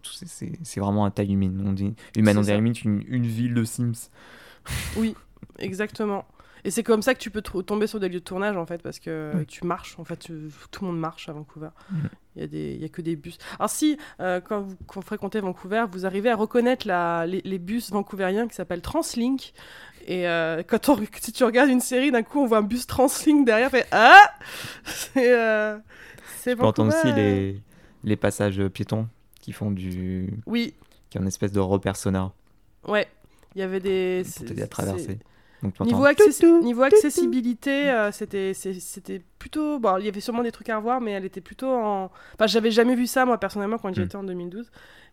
vraiment 0.79 1.05
un 1.05 1.11
taille 1.11 1.33
humaine. 1.33 1.63
On 1.65 1.73
dit, 1.73 1.95
humaine, 2.15 2.37
on 2.37 2.41
dirait 2.41 2.57
limite 2.57 2.83
une, 2.83 3.03
une 3.07 3.25
ville 3.25 3.53
de 3.55 3.63
Sims. 3.63 4.09
Exactement. 5.59 6.25
Et 6.65 6.71
c'est 6.71 6.83
comme 6.83 7.01
ça 7.01 7.13
que 7.13 7.19
tu 7.19 7.29
peux 7.29 7.41
tomber 7.41 7.87
sur 7.87 7.99
des 7.99 8.07
lieux 8.07 8.19
de 8.21 8.23
tournage 8.23 8.55
en 8.55 8.65
fait, 8.65 8.81
parce 8.81 8.97
que 8.99 9.43
tu 9.49 9.65
marches, 9.65 9.99
en 9.99 10.05
fait, 10.05 10.15
tu- 10.15 10.49
tout 10.71 10.85
le 10.85 10.91
monde 10.91 10.99
marche 10.99 11.27
à 11.27 11.33
Vancouver. 11.33 11.67
Il 12.37 12.41
y, 12.41 12.45
a 12.45 12.47
des- 12.47 12.73
il 12.75 12.81
y 12.81 12.85
a 12.85 12.89
que 12.89 13.01
des 13.01 13.17
bus. 13.17 13.37
Alors 13.59 13.69
si, 13.69 13.97
euh, 14.21 14.39
quand, 14.39 14.61
vous, 14.61 14.75
quand 14.87 15.01
fréquentez 15.01 15.41
Vancouver, 15.41 15.85
vous 15.91 16.05
arrivez 16.05 16.29
à 16.29 16.37
reconnaître 16.37 16.87
la, 16.87 17.25
les, 17.27 17.41
les 17.43 17.59
bus 17.59 17.91
vancouveriens 17.91 18.47
qui 18.47 18.55
s'appellent 18.55 18.81
Translink. 18.81 19.51
Et 20.07 20.25
euh, 20.27 20.63
quand 20.65 20.87
on, 20.87 20.97
si 21.19 21.33
tu 21.33 21.43
regardes 21.43 21.69
une 21.69 21.81
série, 21.81 22.11
d'un 22.11 22.23
coup 22.23 22.39
on 22.39 22.45
voit 22.45 22.59
un 22.59 22.63
bus 22.63 22.87
Translink 22.87 23.45
derrière, 23.45 23.69
fait 23.69 23.85
Ah 23.91 24.23
C'est 24.85 25.37
euh, 25.37 25.77
Tu 26.43 26.55
peux 26.55 26.63
entendre 26.63 26.93
aussi 26.93 27.13
les, 27.13 27.61
les 28.05 28.15
passages 28.15 28.65
piétons 28.69 29.07
qui 29.41 29.51
font 29.51 29.69
du. 29.71 30.29
Oui, 30.45 30.73
qui 31.09 31.17
ont 31.17 31.21
une 31.21 31.27
espèce 31.27 31.51
de 31.51 31.59
repère 31.59 31.97
sonore 31.97 32.33
ouais. 32.87 33.07
Il 33.55 33.59
y 33.59 33.61
avait 33.63 33.79
des. 33.81 34.23
pour 34.37 34.45
t'aider 34.47 34.61
à 34.63 34.67
traverser. 34.67 35.19
Donc, 35.63 35.79
Niveau, 35.81 36.05
accessi- 36.05 36.61
niveau 36.61 36.83
accessibilité, 36.83 37.89
euh, 37.89 38.11
c'était 38.11 39.21
plutôt. 39.39 39.79
Bon, 39.79 39.97
il 39.97 40.05
y 40.05 40.09
avait 40.09 40.19
sûrement 40.19 40.43
des 40.43 40.51
trucs 40.51 40.67
à 40.69 40.77
revoir, 40.77 40.99
mais 41.01 41.11
elle 41.11 41.25
était 41.25 41.41
plutôt 41.41 41.69
en. 41.73 42.11
Enfin, 42.35 42.47
j'avais 42.47 42.69
jamais 42.71 42.95
vu 42.95 43.07
ça, 43.07 43.25
moi, 43.25 43.37
personnellement, 43.39 43.77
quand 43.77 43.93
j'y 43.93 44.01
Mm. 44.01 44.03
étais 44.03 44.15
en 44.17 44.23
2012. 44.23 44.69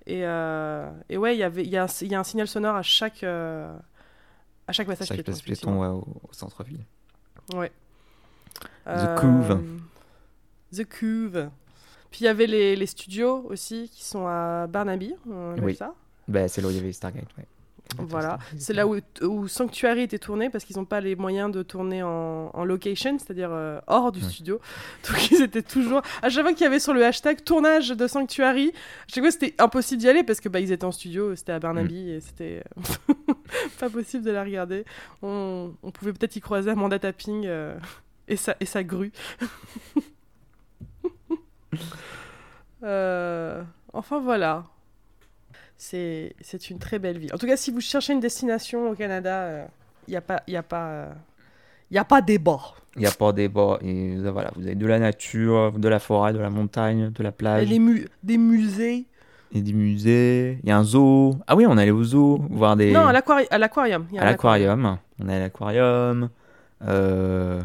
Et, 0.07 0.24
euh, 0.24 0.90
et 1.09 1.16
ouais, 1.16 1.36
il 1.36 1.38
y 1.38 1.42
avait- 1.44 1.62
il 1.62 1.70
y, 1.70 1.76
a 1.76 1.84
un- 1.84 2.05
y 2.07 2.14
a 2.14 2.18
un 2.20 2.24
signal 2.24 2.48
sonore 2.48 2.74
à 2.74 2.82
chaque, 2.82 3.22
euh, 3.22 3.72
à 4.66 4.72
chaque 4.72 4.86
passage 4.88 5.07
Chaque 5.09 5.22
piéton. 5.22 5.38
piéton 5.44 5.80
ouais, 5.80 5.86
au, 5.88 5.98
au 6.28 6.32
centre-ville. 6.32 6.84
Ouais. 7.55 7.70
The 8.86 9.20
Couve. 9.20 9.61
The 10.74 10.84
Couve. 10.84 11.48
Puis 12.11 12.22
il 12.22 12.24
y 12.24 12.28
avait 12.28 12.46
les, 12.48 12.74
les 12.74 12.86
studios 12.86 13.46
aussi 13.48 13.88
qui 13.92 14.03
sont 14.05 14.26
à 14.26 14.66
Barnaby, 14.66 15.14
on 15.30 15.55
Oui. 15.62 15.76
ça. 15.76 15.94
Bah, 16.26 16.48
c'est 16.48 16.61
là 16.61 16.66
où 16.68 16.70
il 16.70 16.76
y 16.76 16.80
avait 16.80 16.92
Stargate. 16.92 17.28
Ouais. 17.38 17.44
Voilà, 17.99 18.38
c'est 18.57 18.72
là 18.72 18.86
où, 18.86 18.97
où 19.22 19.47
Sanctuary 19.49 20.03
était 20.03 20.18
tourné 20.18 20.49
parce 20.49 20.64
qu'ils 20.64 20.76
n'ont 20.76 20.84
pas 20.84 21.01
les 21.01 21.16
moyens 21.16 21.51
de 21.53 21.62
tourner 21.62 22.03
en, 22.03 22.51
en 22.55 22.64
location, 22.64 23.18
c'est-à-dire 23.18 23.51
euh, 23.53 23.78
hors 23.88 24.11
du 24.12 24.20
Ouais. 24.20 24.28
studio. 24.28 24.61
Donc 25.09 25.30
ils 25.30 25.43
étaient 25.43 25.62
toujours. 25.62 26.01
À 26.22 26.28
chaque 26.30 26.43
fois 26.45 26.53
qu'il 26.53 26.62
y 26.62 26.66
avait 26.66 26.78
sur 26.80 26.95
le 26.95 27.05
hashtag 27.05 27.43
tournage 27.45 27.91
de 27.91 28.07
Sanctuary, 28.07 28.68
à 28.68 29.12
chaque 29.12 29.22
fois 29.24 29.30
c'était 29.30 29.55
impossible 29.59 30.01
d'y 30.01 30.09
aller 30.09 30.22
parce 30.22 30.41
que 30.41 30.49
bah, 30.49 30.61
ils 30.61 30.72
étaient 30.72 30.84
en 30.84 30.93
studio, 30.93 31.34
c'était 31.36 31.53
à 31.53 31.59
Barnaby 31.59 32.05
Mm. 32.05 32.09
et 32.09 32.20
c'était 32.20 32.62
euh, 33.09 33.14
pas 33.80 33.91
possible 33.91 34.24
de 34.24 34.30
la 34.30 34.45
regarder. 34.45 34.84
On, 35.22 35.72
on 35.82 35.91
pouvait 35.91 36.12
peut-être 36.12 36.36
y 36.36 36.41
croiser 36.41 36.70
Amanda 36.70 36.99
Tapping 36.99 37.45
euh, 37.47 37.76
et, 38.28 38.36
sa, 38.36 38.57
et 38.61 38.66
sa 38.66 38.82
grue. 38.84 39.12
Euh, 42.82 43.62
enfin 43.93 44.20
voilà. 44.20 44.64
C'est 45.82 46.70
une 46.70 46.78
très 46.78 46.98
belle 46.98 47.18
ville. 47.18 47.32
En 47.34 47.38
tout 47.38 47.46
cas, 47.46 47.56
si 47.56 47.70
vous 47.70 47.80
cherchez 47.80 48.12
une 48.12 48.20
destination 48.20 48.90
au 48.90 48.94
Canada, 48.94 49.66
il 50.06 50.10
n'y 50.10 50.16
a 50.16 50.20
pas, 50.20 50.42
y 50.46 50.56
a 50.56 50.62
pas, 50.62 50.86
euh, 50.88 51.12
y 51.90 51.96
a 51.98 52.04
pas 52.04 52.20
débat. 52.20 52.60
Il 52.96 53.00
n'y 53.00 53.06
a 53.06 53.10
pas 53.12 53.32
débat. 53.32 53.78
Et 53.80 54.16
euh, 54.18 54.30
voilà, 54.30 54.50
vous 54.56 54.66
avez 54.66 54.74
de 54.74 54.86
la 54.86 54.98
nature, 54.98 55.72
de 55.72 55.88
la 55.88 55.98
forêt, 55.98 56.34
de 56.34 56.38
la 56.38 56.50
montagne, 56.50 57.10
de 57.10 57.22
la 57.22 57.30
Et 57.30 57.32
plage, 57.32 57.68
les 57.68 57.78
mu- 57.78 58.06
des 58.22 58.36
musées. 58.36 59.06
et 59.52 59.62
des 59.62 59.72
musées. 59.72 60.58
Il 60.62 60.68
y 60.68 60.72
a 60.72 60.76
un 60.76 60.84
zoo. 60.84 61.36
Ah 61.46 61.56
oui, 61.56 61.64
on 61.66 61.78
est 61.78 61.82
allé 61.82 61.90
au 61.92 62.04
zoo 62.04 62.42
voir 62.50 62.76
des. 62.76 62.92
Non, 62.92 63.06
à 63.06 63.12
l'aquari- 63.12 63.46
à 63.50 63.56
l'aquarium. 63.58 64.06
Il 64.12 64.18
à 64.18 64.24
l'aquarium. 64.26 64.98
On 65.18 65.28
est 65.28 65.34
à 65.36 65.38
l'aquarium. 65.40 66.28
Euh, 66.86 67.60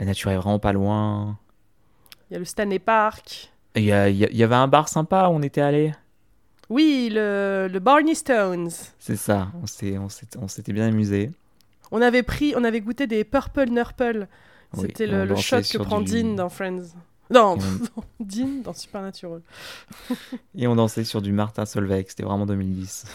La 0.00 0.06
nature 0.06 0.30
est 0.30 0.36
vraiment 0.36 0.58
pas 0.58 0.72
loin. 0.72 1.38
Il 2.30 2.34
y 2.34 2.36
a 2.36 2.38
le 2.38 2.44
Stanley 2.44 2.78
Park. 2.78 3.52
Et 3.74 3.80
Il 3.80 3.84
il 3.84 3.88
y 3.88 3.92
a- 3.92 4.08
il 4.08 4.36
y 4.36 4.42
avait 4.42 4.54
un 4.54 4.66
bar 4.68 4.88
sympa 4.88 5.28
où 5.28 5.32
on 5.32 5.42
était 5.42 5.60
allé. 5.60 5.92
Oui, 6.70 7.10
le, 7.12 7.68
le 7.70 7.78
Barney 7.78 8.14
Stones. 8.14 8.70
C'est 8.98 9.16
ça. 9.16 9.48
On 9.60 9.66
s'était 9.66 10.72
bien 10.72 10.88
amusé. 10.88 11.30
On 11.90 12.00
avait 12.02 12.22
pris, 12.22 12.54
on 12.56 12.64
avait 12.64 12.80
goûté 12.80 13.06
des 13.06 13.24
Purple 13.24 13.68
Nurple. 13.70 14.26
C'était 14.76 15.06
le, 15.06 15.24
le 15.24 15.36
shot 15.36 15.58
que 15.60 15.78
prend 15.78 16.00
du- 16.00 16.22
Dean 16.22 16.34
dans 16.34 16.48
Friends. 16.48 16.82
Non, 17.30 17.56
Dean 18.20 18.60
dans 18.62 18.72
Supernatural. 18.72 19.40
Et 20.56 20.66
on 20.66 20.74
dansait 20.74 21.04
sur 21.04 21.22
du 21.22 21.32
Martin 21.32 21.64
Solveig. 21.66 22.06
C'était 22.08 22.22
vraiment 22.24 22.46
2010. 22.46 23.04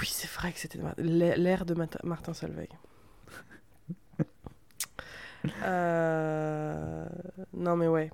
Oui, 0.00 0.08
c'est 0.10 0.28
vrai 0.30 0.50
que 0.52 0.58
c'était 0.58 0.80
l'ère 0.98 1.64
de 1.64 1.74
Martin 2.02 2.34
Solveig. 2.34 2.68
Euh, 5.62 7.04
Non, 7.52 7.76
mais 7.76 7.86
ouais. 7.88 8.10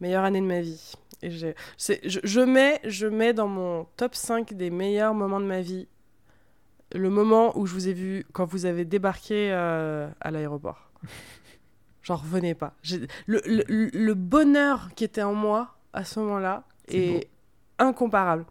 Meilleure 0.00 0.24
année 0.24 0.40
de 0.40 0.46
ma 0.46 0.60
vie. 0.60 0.92
Et 1.22 1.30
je, 1.30 1.48
je 2.24 2.40
mets, 2.40 2.80
je 2.84 3.06
mets 3.06 3.32
dans 3.34 3.48
mon 3.48 3.86
top 3.96 4.14
5 4.14 4.54
des 4.54 4.70
meilleurs 4.70 5.14
moments 5.14 5.40
de 5.40 5.46
ma 5.46 5.60
vie 5.60 5.86
le 6.92 7.08
moment 7.10 7.56
où 7.58 7.66
je 7.66 7.74
vous 7.74 7.88
ai 7.88 7.92
vu 7.92 8.24
quand 8.32 8.44
vous 8.46 8.66
avez 8.66 8.84
débarqué 8.84 9.50
euh, 9.52 10.08
à 10.20 10.30
l'aéroport. 10.30 10.90
J'en 12.02 12.16
revenais 12.16 12.54
pas. 12.54 12.74
Le, 13.26 13.40
le- 13.44 13.90
le 13.92 14.14
bonheur 14.14 14.88
qui 14.96 15.04
était 15.04 15.22
en 15.22 15.34
moi 15.34 15.76
à 15.92 16.04
ce 16.04 16.18
moment-là 16.20 16.64
est 16.88 17.28
incomparable. 17.78 18.44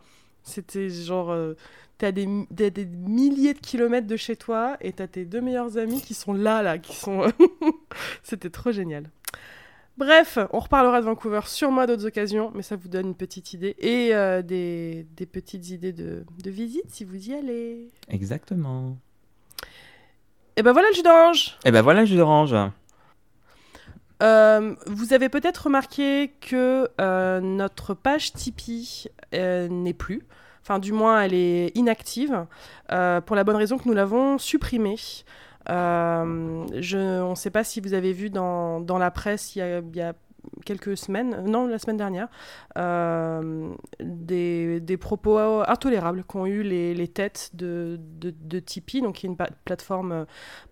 C'était 0.43 0.89
genre. 0.89 1.31
euh, 1.31 1.55
des, 1.99 2.25
mi- 2.27 2.47
des, 2.49 2.71
des 2.71 2.85
milliers 2.85 3.53
de 3.53 3.59
kilomètres 3.59 4.07
de 4.07 4.15
chez 4.15 4.37
toi 4.37 4.77
et 4.79 4.93
t'as 4.93 5.07
tes 5.07 5.25
deux 5.25 5.41
meilleurs 5.41 5.77
amis 5.77 6.01
qui 6.01 6.13
sont 6.13 6.31
là, 6.31 6.61
là, 6.63 6.77
qui 6.77 6.95
sont. 6.95 7.25
C'était 8.23 8.49
trop 8.49 8.71
génial. 8.71 9.09
Bref, 9.99 10.39
on 10.53 10.59
reparlera 10.59 11.01
de 11.01 11.05
Vancouver 11.05 11.41
sûrement 11.45 11.81
à 11.81 11.85
d'autres 11.85 12.05
occasions, 12.05 12.53
mais 12.55 12.61
ça 12.61 12.77
vous 12.77 12.87
donne 12.87 13.07
une 13.07 13.15
petite 13.15 13.51
idée 13.51 13.75
et 13.79 14.15
euh, 14.15 14.41
des, 14.41 15.05
des 15.17 15.25
petites 15.25 15.71
idées 15.71 15.91
de, 15.91 16.23
de 16.41 16.49
visite 16.49 16.85
si 16.87 17.03
vous 17.03 17.17
y 17.29 17.33
allez. 17.33 17.89
Exactement. 18.07 18.95
Et 20.55 20.63
ben 20.63 20.71
voilà 20.71 20.87
le 20.87 20.95
jus 20.95 21.03
d'orange 21.03 21.57
Et 21.65 21.71
ben 21.71 21.81
voilà 21.81 21.99
le 21.99 22.05
jus 22.05 22.15
d'orange. 22.15 22.55
Euh, 24.23 24.75
vous 24.87 25.11
avez 25.11 25.27
peut-être 25.27 25.65
remarqué 25.65 26.31
que 26.39 26.87
euh, 27.01 27.41
notre 27.41 27.93
page 27.93 28.31
Tipeee 28.31 29.09
n'est 29.33 29.93
plus. 29.93 30.25
Enfin, 30.61 30.79
du 30.79 30.93
moins, 30.93 31.21
elle 31.23 31.33
est 31.33 31.75
inactive. 31.75 32.45
pour 32.87 33.35
la 33.35 33.43
bonne 33.43 33.57
raison 33.57 33.77
que 33.77 33.85
nous 33.85 33.93
l'avons 33.93 34.37
supprimée. 34.37 34.95
Euh, 35.69 36.65
je, 36.79 37.21
on 37.21 37.31
ne 37.31 37.35
sait 37.35 37.51
pas 37.51 37.63
si 37.63 37.79
vous 37.79 37.93
avez 37.93 38.13
vu 38.13 38.29
dans, 38.29 38.97
la 38.97 39.11
presse, 39.11 39.55
il 39.55 39.59
y 39.93 40.01
a, 40.01 40.13
quelques 40.65 40.97
semaines, 40.97 41.45
non, 41.45 41.67
la 41.67 41.77
semaine 41.79 41.97
dernière, 41.97 42.27
euh, 42.77 43.73
des, 43.99 44.97
propos 44.99 45.37
intolérables 45.37 46.23
qu'ont 46.23 46.45
eu 46.45 46.63
les, 46.63 47.07
têtes 47.07 47.51
de, 47.53 47.99
Tipeee, 48.59 49.01
donc 49.01 49.15
qui 49.15 49.27
est 49.27 49.29
une 49.29 49.37
plateforme 49.65 50.11
euh, 50.11 50.25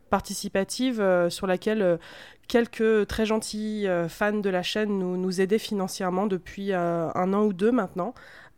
participative 0.09 1.03
sur 1.27 1.47
laquelle 1.47 1.99
quelques 2.47 3.07
très 3.07 3.25
gentils 3.25 3.85
fans 4.07 4.31
de 4.31 4.49
la 4.49 4.63
chaîne 4.63 4.97
nous, 4.97 5.41
aidaient 5.41 5.59
financièrement 5.59 6.27
depuis 6.27 6.71
un 6.71 7.33
an 7.33 7.43
ou 7.43 7.51
deux 7.51 7.73
maintenant. 7.73 8.13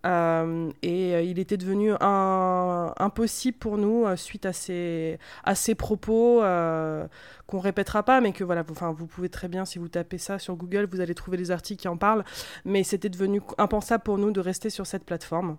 Euh, 0.06 0.72
et 0.82 1.14
euh, 1.14 1.22
il 1.22 1.40
était 1.40 1.58
devenu 1.58 1.92
impossible 2.00 3.58
pour 3.58 3.78
nous 3.78 4.06
euh, 4.06 4.16
suite 4.16 4.46
à 4.46 4.54
ces, 4.54 5.20
à 5.44 5.56
ces 5.56 5.76
propos 5.76 6.42
qu'on 7.48 7.60
répétera 7.60 8.04
pas, 8.04 8.22
mais 8.22 8.32
que 8.32 8.44
voilà, 8.44 8.62
vous, 8.62 8.76
vous 8.94 9.08
pouvez 9.08 9.30
très 9.30 9.48
bien, 9.48 9.66
si 9.66 9.80
vous 9.80 9.90
tapez 9.90 10.18
ça 10.18 10.40
sur 10.40 10.56
Google, 10.56 10.88
vous 10.90 11.02
allez 11.02 11.16
trouver 11.16 11.38
des 11.38 11.52
articles 11.52 11.82
qui 11.82 11.88
en 11.88 11.98
parlent. 11.98 12.24
Mais 12.66 12.84
c'était 12.84 13.10
devenu 13.10 13.42
impensable 13.58 14.04
pour 14.04 14.18
nous 14.18 14.32
de 14.32 14.40
rester 14.40 14.70
sur 14.70 14.86
cette 14.86 15.04
plateforme. 15.04 15.58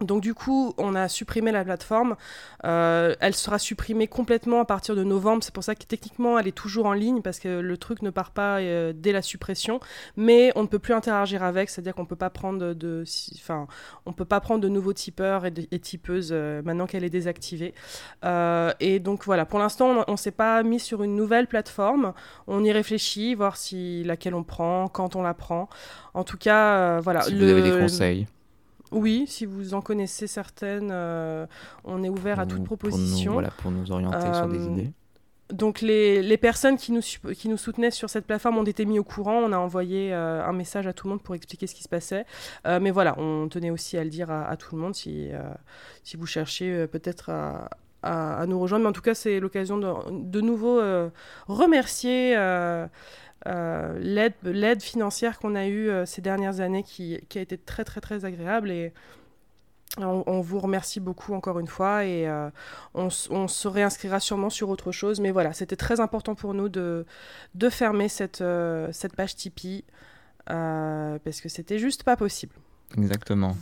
Donc 0.00 0.22
du 0.22 0.34
coup, 0.34 0.74
on 0.76 0.94
a 0.96 1.08
supprimé 1.08 1.52
la 1.52 1.64
plateforme. 1.64 2.16
Euh, 2.64 3.14
elle 3.20 3.34
sera 3.34 3.58
supprimée 3.58 4.08
complètement 4.08 4.60
à 4.60 4.64
partir 4.64 4.96
de 4.96 5.04
novembre. 5.04 5.44
C'est 5.44 5.54
pour 5.54 5.62
ça 5.64 5.74
que 5.74 5.84
techniquement, 5.84 6.38
elle 6.38 6.48
est 6.48 6.52
toujours 6.52 6.86
en 6.86 6.92
ligne 6.92 7.22
parce 7.22 7.38
que 7.38 7.60
le 7.60 7.76
truc 7.78 8.02
ne 8.02 8.10
part 8.10 8.32
pas 8.32 8.58
euh, 8.58 8.92
dès 8.94 9.12
la 9.12 9.22
suppression. 9.22 9.78
Mais 10.16 10.52
on 10.56 10.62
ne 10.62 10.66
peut 10.66 10.80
plus 10.80 10.94
interagir 10.94 11.42
avec, 11.44 11.70
c'est-à-dire 11.70 11.94
qu'on 11.94 12.02
ne 12.02 12.08
peut 12.08 12.16
pas 12.16 12.28
prendre 12.30 12.74
de, 12.74 13.04
enfin, 13.36 13.66
on 14.04 14.12
peut 14.12 14.24
pas 14.24 14.40
prendre 14.40 14.60
de 14.60 14.68
nouveaux 14.68 14.92
tipeurs 14.92 15.46
et, 15.46 15.50
de- 15.52 15.66
et 15.70 15.78
tipeuses 15.78 16.30
euh, 16.32 16.60
maintenant 16.62 16.86
qu'elle 16.86 17.04
est 17.04 17.10
désactivée. 17.10 17.72
Et 18.80 18.98
donc 18.98 19.24
voilà, 19.24 19.46
pour 19.46 19.58
l'instant, 19.60 20.04
on 20.08 20.12
ne 20.12 20.16
s'est 20.16 20.30
pas 20.32 20.62
mis 20.64 20.80
sur 20.80 21.02
une 21.02 21.14
nouvelle 21.14 21.46
plateforme. 21.46 22.14
On 22.46 22.64
y 22.64 22.72
réfléchit, 22.72 23.34
voir 23.34 23.56
si 23.56 24.02
laquelle 24.04 24.34
on 24.34 24.42
prend, 24.42 24.88
quand 24.88 25.14
on 25.16 25.22
la 25.22 25.34
prend. 25.34 25.68
En 26.14 26.24
tout 26.24 26.36
cas, 26.38 27.00
voilà. 27.00 27.20
Si 27.22 27.34
vous 27.34 27.44
avez 27.44 27.62
des 27.62 27.70
conseils. 27.80 28.26
Oui, 28.94 29.26
si 29.28 29.44
vous 29.46 29.74
en 29.74 29.80
connaissez 29.80 30.26
certaines, 30.26 30.90
euh, 30.92 31.46
on 31.84 32.02
est 32.02 32.08
ouvert 32.08 32.40
à 32.40 32.46
toute 32.46 32.60
nous- 32.60 32.64
proposition. 32.64 33.32
Pour 33.32 33.40
nous, 33.42 33.46
voilà, 33.48 33.50
pour 33.58 33.70
nous 33.70 33.92
orienter 33.92 34.34
sur 34.34 34.48
des 34.48 34.58
Euh, 34.58 34.70
idées. 34.70 34.92
Donc 35.52 35.82
les, 35.82 36.22
les 36.22 36.38
personnes 36.38 36.78
qui 36.78 36.90
nous, 36.90 37.02
qui 37.34 37.48
nous 37.50 37.58
soutenaient 37.58 37.90
sur 37.90 38.08
cette 38.08 38.24
plateforme 38.26 38.56
ont 38.56 38.64
été 38.64 38.86
mis 38.86 38.98
au 38.98 39.04
courant. 39.04 39.36
On 39.40 39.52
a 39.52 39.58
envoyé 39.58 40.12
euh, 40.14 40.42
un 40.42 40.52
message 40.54 40.86
à 40.86 40.94
tout 40.94 41.06
le 41.06 41.10
monde 41.12 41.22
pour 41.22 41.34
expliquer 41.34 41.66
ce 41.66 41.74
qui 41.74 41.82
se 41.82 41.88
passait. 41.88 42.24
Euh, 42.66 42.80
mais 42.80 42.90
voilà, 42.90 43.14
on 43.20 43.46
tenait 43.48 43.68
aussi 43.70 43.98
à 43.98 44.04
le 44.04 44.10
dire 44.10 44.30
à, 44.30 44.46
à 44.48 44.56
tout 44.56 44.74
le 44.74 44.80
monde 44.80 44.94
si, 44.94 45.28
euh, 45.32 45.42
si 46.02 46.16
vous 46.16 46.24
cherchez 46.26 46.86
peut-être 46.86 47.28
à, 47.28 47.68
à- 48.02 48.38
à 48.40 48.46
nous 48.46 48.58
rejoindre. 48.58 48.84
Mais 48.84 48.88
en 48.88 48.92
tout 48.94 49.02
cas, 49.02 49.14
c'est 49.14 49.38
l'occasion 49.38 49.76
de, 49.76 49.88
de 50.30 50.40
nouveau 50.40 50.80
remercier 51.46 52.34
euh, 53.46 53.98
l'aide 54.42 54.82
financière 54.82 55.38
qu'on 55.38 55.54
a 55.54 55.66
eue 55.66 55.90
euh, 55.90 56.06
ces 56.06 56.22
dernières 56.22 56.60
années 56.60 56.82
qui, 56.82 57.20
qui 57.28 57.38
a 57.38 57.42
été 57.42 57.58
très 57.58 57.84
très 57.84 58.00
très 58.00 58.24
agréable. 58.24 58.70
Et, 58.70 58.92
on, 59.98 60.24
on 60.26 60.40
vous 60.40 60.58
remercie 60.58 60.98
beaucoup 60.98 61.34
encore 61.34 61.60
une 61.60 61.68
fois 61.68 62.04
et 62.04 62.26
euh, 62.26 62.50
on, 62.94 63.10
se 63.10 63.68
réinscrira 63.68 64.18
sûrement 64.18 64.50
sur 64.50 64.68
autre 64.68 64.90
chose. 64.90 65.20
Mais 65.20 65.30
voilà, 65.30 65.52
c'était 65.52 65.76
très 65.76 66.00
important 66.00 66.34
pour 66.34 66.52
nous 66.52 66.68
de, 66.68 67.06
de 67.54 67.68
fermer 67.68 68.08
cette, 68.08 68.40
euh, 68.40 68.88
cette 68.92 69.14
page 69.14 69.36
Tipeee 69.36 69.84
parce 70.46 71.40
que 71.40 71.48
c'était 71.48 71.78
juste 71.78 72.02
pas 72.02 72.16
possible. 72.16 72.54
Exactement. 72.98 73.56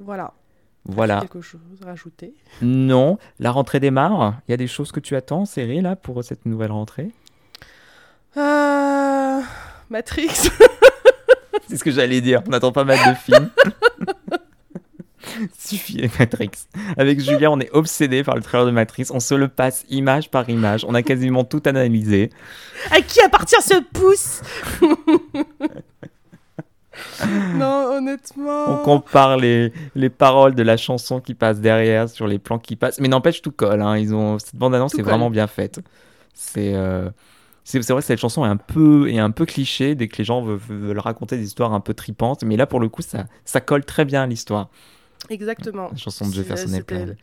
Voilà. 0.00 0.32
Voilà. 0.86 1.20
Quelque 1.20 1.40
chose 1.40 1.60
à 1.82 1.86
rajouter? 1.86 2.34
Non, 2.62 3.18
la 3.38 3.52
rentrée 3.52 3.80
démarre. 3.80 4.40
Il 4.48 4.50
y 4.50 4.54
a 4.54 4.56
des 4.56 4.66
choses 4.66 4.92
que 4.92 5.00
tu 5.00 5.14
attends, 5.14 5.44
Cyril, 5.44 5.82
là, 5.82 5.94
pour 5.94 6.24
cette 6.24 6.46
nouvelle 6.46 6.72
rentrée? 6.72 7.12
Euh, 8.36 9.40
Matrix 9.88 10.28
C'est 11.68 11.76
ce 11.76 11.84
que 11.84 11.90
j'allais 11.90 12.20
dire. 12.20 12.42
On 12.48 12.52
attend 12.52 12.72
pas 12.72 12.84
mal 12.84 12.98
de 12.98 13.14
films. 13.16 13.50
Suffit 15.58 16.10
Matrix. 16.18 16.50
Avec 16.96 17.20
Julien, 17.20 17.50
on 17.50 17.60
est 17.60 17.70
obsédé 17.72 18.24
par 18.24 18.34
le 18.34 18.42
trailer 18.42 18.66
de 18.66 18.70
Matrix. 18.72 19.06
On 19.10 19.20
se 19.20 19.34
le 19.34 19.48
passe 19.48 19.84
image 19.88 20.30
par 20.30 20.48
image. 20.50 20.84
On 20.88 20.94
a 20.94 21.02
quasiment 21.02 21.44
tout 21.44 21.62
analysé. 21.66 22.30
À 22.90 23.00
qui 23.00 23.20
appartient 23.20 23.60
ce 23.62 23.80
pouce? 23.92 24.40
Non, 27.54 27.92
honnêtement. 27.96 28.66
On 28.68 28.84
compare 28.84 29.36
les, 29.38 29.72
les 29.94 30.10
paroles 30.10 30.54
de 30.54 30.62
la 30.62 30.76
chanson 30.76 31.20
qui 31.20 31.32
passe 31.34 31.58
derrière 31.60 32.08
sur 32.10 32.26
les 32.26 32.38
plans 32.38 32.58
qui 32.58 32.76
passent. 32.76 33.00
Mais 33.00 33.08
n'empêche, 33.08 33.40
tout 33.40 33.52
colle. 33.52 33.80
hein. 33.80 33.96
Ils 33.96 34.14
ont... 34.14 34.38
Cette 34.38 34.56
bande-annonce 34.56 34.92
est 34.94 34.98
colle. 34.98 35.06
vraiment 35.06 35.30
bien 35.30 35.46
faite. 35.46 35.80
C'est 36.34 36.74
euh, 36.74 37.08
c'est 37.70 37.92
vrai 37.92 38.00
que 38.02 38.06
cette 38.06 38.18
chanson 38.18 38.44
est 38.44 38.48
un, 38.48 38.56
peu, 38.56 39.08
est 39.10 39.18
un 39.18 39.30
peu 39.30 39.46
cliché 39.46 39.94
dès 39.94 40.08
que 40.08 40.16
les 40.18 40.24
gens 40.24 40.42
veulent, 40.42 40.58
veulent 40.68 40.98
raconter 40.98 41.36
des 41.36 41.44
histoires 41.44 41.72
un 41.72 41.80
peu 41.80 41.94
tripantes. 41.94 42.42
Mais 42.42 42.56
là, 42.56 42.66
pour 42.66 42.80
le 42.80 42.88
coup, 42.88 43.02
ça, 43.02 43.26
ça 43.44 43.60
colle 43.60 43.84
très 43.84 44.04
bien 44.04 44.22
à 44.22 44.26
l'histoire. 44.26 44.68
Exactement. 45.28 45.88
La 45.90 45.96
chanson 45.96 46.28
de 46.28 46.34
Jefferson 46.34 46.72
Airplane. 46.72 47.16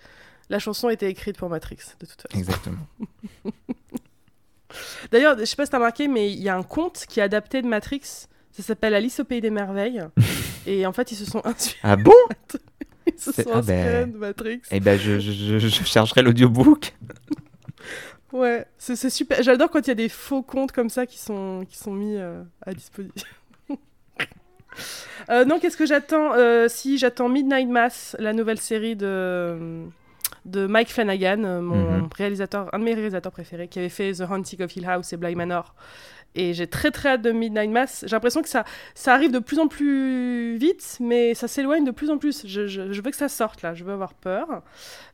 La 0.49 0.60
chanson 0.60 0.90
était 0.90 1.10
écrite 1.10 1.38
pour 1.38 1.49
Matrix, 1.49 1.78
de 1.99 2.06
toute 2.06 2.22
façon. 2.22 2.38
Exactement. 2.40 2.88
D'ailleurs, 5.11 5.38
je 5.38 5.45
sais 5.45 5.56
pas 5.56 5.65
si 5.65 5.72
t'as 5.72 5.78
remarqué, 5.78 6.07
mais 6.07 6.32
il 6.32 6.41
y 6.41 6.49
a 6.49 6.56
un 6.56 6.64
conte 6.64 7.06
qui 7.07 7.19
est 7.19 7.24
adapté 7.24 7.61
de 7.61 7.68
Matrix. 7.68 8.28
Ça 8.52 8.64
s'appelle 8.64 8.94
Alice 8.94 9.19
au 9.19 9.24
pays 9.24 9.41
des 9.41 9.49
merveilles. 9.49 10.03
Et 10.65 10.86
en 10.86 10.94
fait, 10.94 11.11
ils 11.11 11.15
se 11.15 11.26
sont 11.26 11.45
inspirés, 11.45 11.80
Ah 11.84 11.95
bon? 11.95 12.11
ils 13.07 13.19
se 13.19 13.32
sont 13.32 13.49
ah 13.53 13.57
inspirés 13.57 14.06
ben. 14.06 14.11
de 14.11 14.18
Matrix. 14.18 14.61
Eh 14.72 14.80
ben, 14.80 14.98
je, 14.98 15.19
je, 15.19 15.32
je, 15.32 15.57
je 15.60 15.84
chercherai 15.84 16.22
l'audiobook. 16.22 16.94
Ouais, 18.34 18.66
c'est 18.78 19.10
super. 19.10 19.41
J'adore 19.41 19.70
quand 19.70 19.80
il 19.80 19.88
y 19.88 19.91
a 19.91 19.95
des 19.95 20.10
faux 20.10 20.41
contes 20.41 20.72
comme 20.74 20.90
ça 20.90 21.06
qui 21.06 21.18
sont, 21.18 21.66
qui 21.70 21.78
sont 21.78 21.94
mis 21.94 22.18
euh, 22.18 22.44
à 22.66 22.74
disposition. 22.74 23.28
Euh, 25.32 25.44
non, 25.44 25.60
qu'est-ce 25.60 25.78
que 25.78 25.88
j'attends 25.88 26.34
Euh, 26.36 26.68
Si, 26.68 26.98
j'attends 26.99 27.30
Midnight 27.30 27.68
Mass, 27.68 28.16
la 28.20 28.32
nouvelle 28.34 28.60
série 28.60 28.95
de, 28.95 29.86
de 30.45 30.68
Mike 30.68 30.90
Flanagan, 30.91 31.44
euh, 31.44 31.62
mon 31.62 31.76
Mhm. 32.04 32.10
réalisateur, 32.16 32.70
un 32.74 32.80
de 32.80 32.84
mes 32.84 32.94
réalisateurs 32.94 33.32
préférés, 33.32 33.68
qui 33.68 33.80
avait 33.80 33.90
fait 33.90 34.12
The 34.14 34.22
Haunting 34.30 34.62
of 34.62 34.76
Hill 34.76 34.86
House 34.88 35.12
et 35.14 35.18
Bly 35.18 35.34
Manor. 35.36 35.74
Et 36.36 36.54
j'ai 36.54 36.68
très 36.68 36.91
très 36.91 37.10
hâte 37.10 37.24
de 37.24 37.32
Midnight 37.32 37.72
Mass. 37.72 38.04
J'ai 38.08 38.16
l'impression 38.16 38.44
que 38.44 38.49
ça, 38.49 38.64
ça 38.94 39.14
arrive 39.16 39.32
de 39.32 39.40
plus 39.40 39.58
en 39.58 39.68
plus 39.68 40.58
vite, 40.58 40.98
mais 40.99 41.34
ça 41.34 41.48
s'éloigne 41.48 41.84
de 41.84 41.91
plus 41.91 42.12
en 42.12 42.20
plus. 42.20 42.45
Je, 42.45 42.68
je- 42.68 42.91
je 42.94 43.02
veux 43.02 43.10
que 43.10 43.18
ça 43.18 43.30
sorte 43.30 43.64
là, 43.64 43.74
je 43.74 43.84
veux 43.84 43.94
avoir 43.94 44.14
peur. 44.14 44.62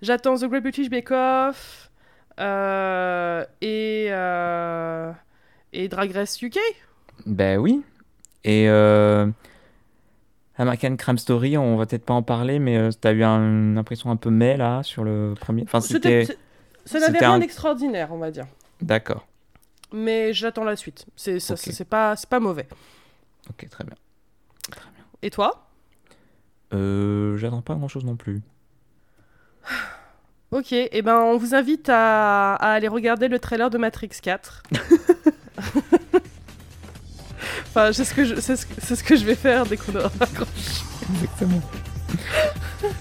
J'attends 0.02 0.35
The 0.35 0.45
Great 0.45 0.64
British 0.64 0.90
Bake 0.90 1.11
Off 1.11 1.90
et, 3.61 4.07
euh, 4.10 5.11
et 5.73 5.88
Drag 5.88 6.11
Race 6.11 6.41
UK. 6.41 6.57
Ben 7.26 7.57
oui. 7.60 7.81
Et 8.43 8.68
euh, 8.69 9.27
American 10.57 10.95
Crime 10.97 11.18
Story, 11.18 11.57
on 11.57 11.77
va 11.77 11.85
peut-être 11.85 12.05
pas 12.05 12.14
en 12.14 12.23
parler, 12.23 12.60
mais 12.60 12.77
euh, 12.77 12.89
t'as 12.99 13.14
eu 13.14 13.23
un- 13.23 13.39
une 13.72 13.77
impression 13.77 14.11
un 14.11 14.15
peu 14.18 14.30
mais 14.30 14.57
là 14.57 14.84
sur 14.84 15.03
le 15.03 15.34
premier? 15.39 15.64
Enfin, 15.64 15.80
C'était- 15.81 16.27
Ça 16.85 16.99
n'avait 16.99 17.19
rien 17.19 17.34
un- 17.34 17.39
d'extraordinaire, 17.39 18.10
on 18.11 18.18
va 18.18 18.30
dire. 18.31 18.45
D'accord. 18.81 19.26
Mais 19.93 20.34
j'attends 20.34 20.64
la 20.65 20.76
suite. 20.76 21.05
C'est 21.15 21.39
ça- 21.39 21.53
Ok. 21.53 21.60
c'est 21.61 21.85
pas, 21.88 22.15
pas 22.30 22.39
mauvais. 22.41 22.68
Ok, 23.49 23.69
très 23.69 23.84
bien. 23.85 23.95
Et 25.22 25.30
toi? 25.30 25.68
Euh, 26.73 27.38
J'attends 27.38 27.61
pas 27.61 27.76
grand 27.76 27.88
chose 27.88 28.03
non 28.03 28.15
plus. 28.18 28.41
Ok, 30.53 30.71
et 30.71 31.01
ben 31.01 31.15
on 31.17 31.38
vous 31.38 31.55
invite 31.55 31.89
à, 31.89 32.53
à 32.53 32.73
aller 32.73 32.88
regarder 32.88 33.27
le 33.27 33.39
trailer 33.39 33.69
de 33.71 33.77
Matrix 33.80 34.09
4. 34.21 34.61
enfin, 37.67 37.91
c'est 37.91 38.05
ce, 38.05 38.13
que 38.13 38.23
je- 38.23 38.39
c'est 38.39 38.55
ce, 38.55 38.65
c'est 38.80 38.95
ce 38.95 39.03
que 39.03 39.15
je 39.15 39.25
vais 39.25 39.34
faire 39.35 39.65
dès 39.65 39.77
qu'on 39.77 39.95
aura 39.95 40.11
raccroché. 40.19 40.51
Exactement. 41.15 41.61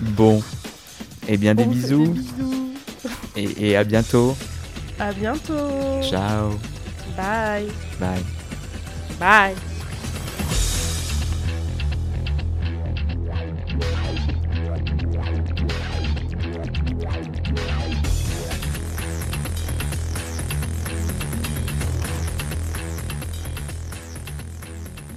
bon. 0.00 0.42
Eh 1.28 1.36
bien, 1.36 1.54
des 1.54 1.64
On 1.64 1.66
vous 1.66 1.72
fait 1.74 1.78
bisous 1.80 2.06
Des 2.06 2.20
bisous. 2.20 2.74
et, 3.36 3.70
et 3.70 3.76
à 3.76 3.84
bientôt. 3.84 4.34
À 4.98 5.12
bientôt. 5.12 6.00
Ciao. 6.02 6.52
Bye. 7.16 7.68
Bye. 8.00 8.22
Bye. 9.18 9.54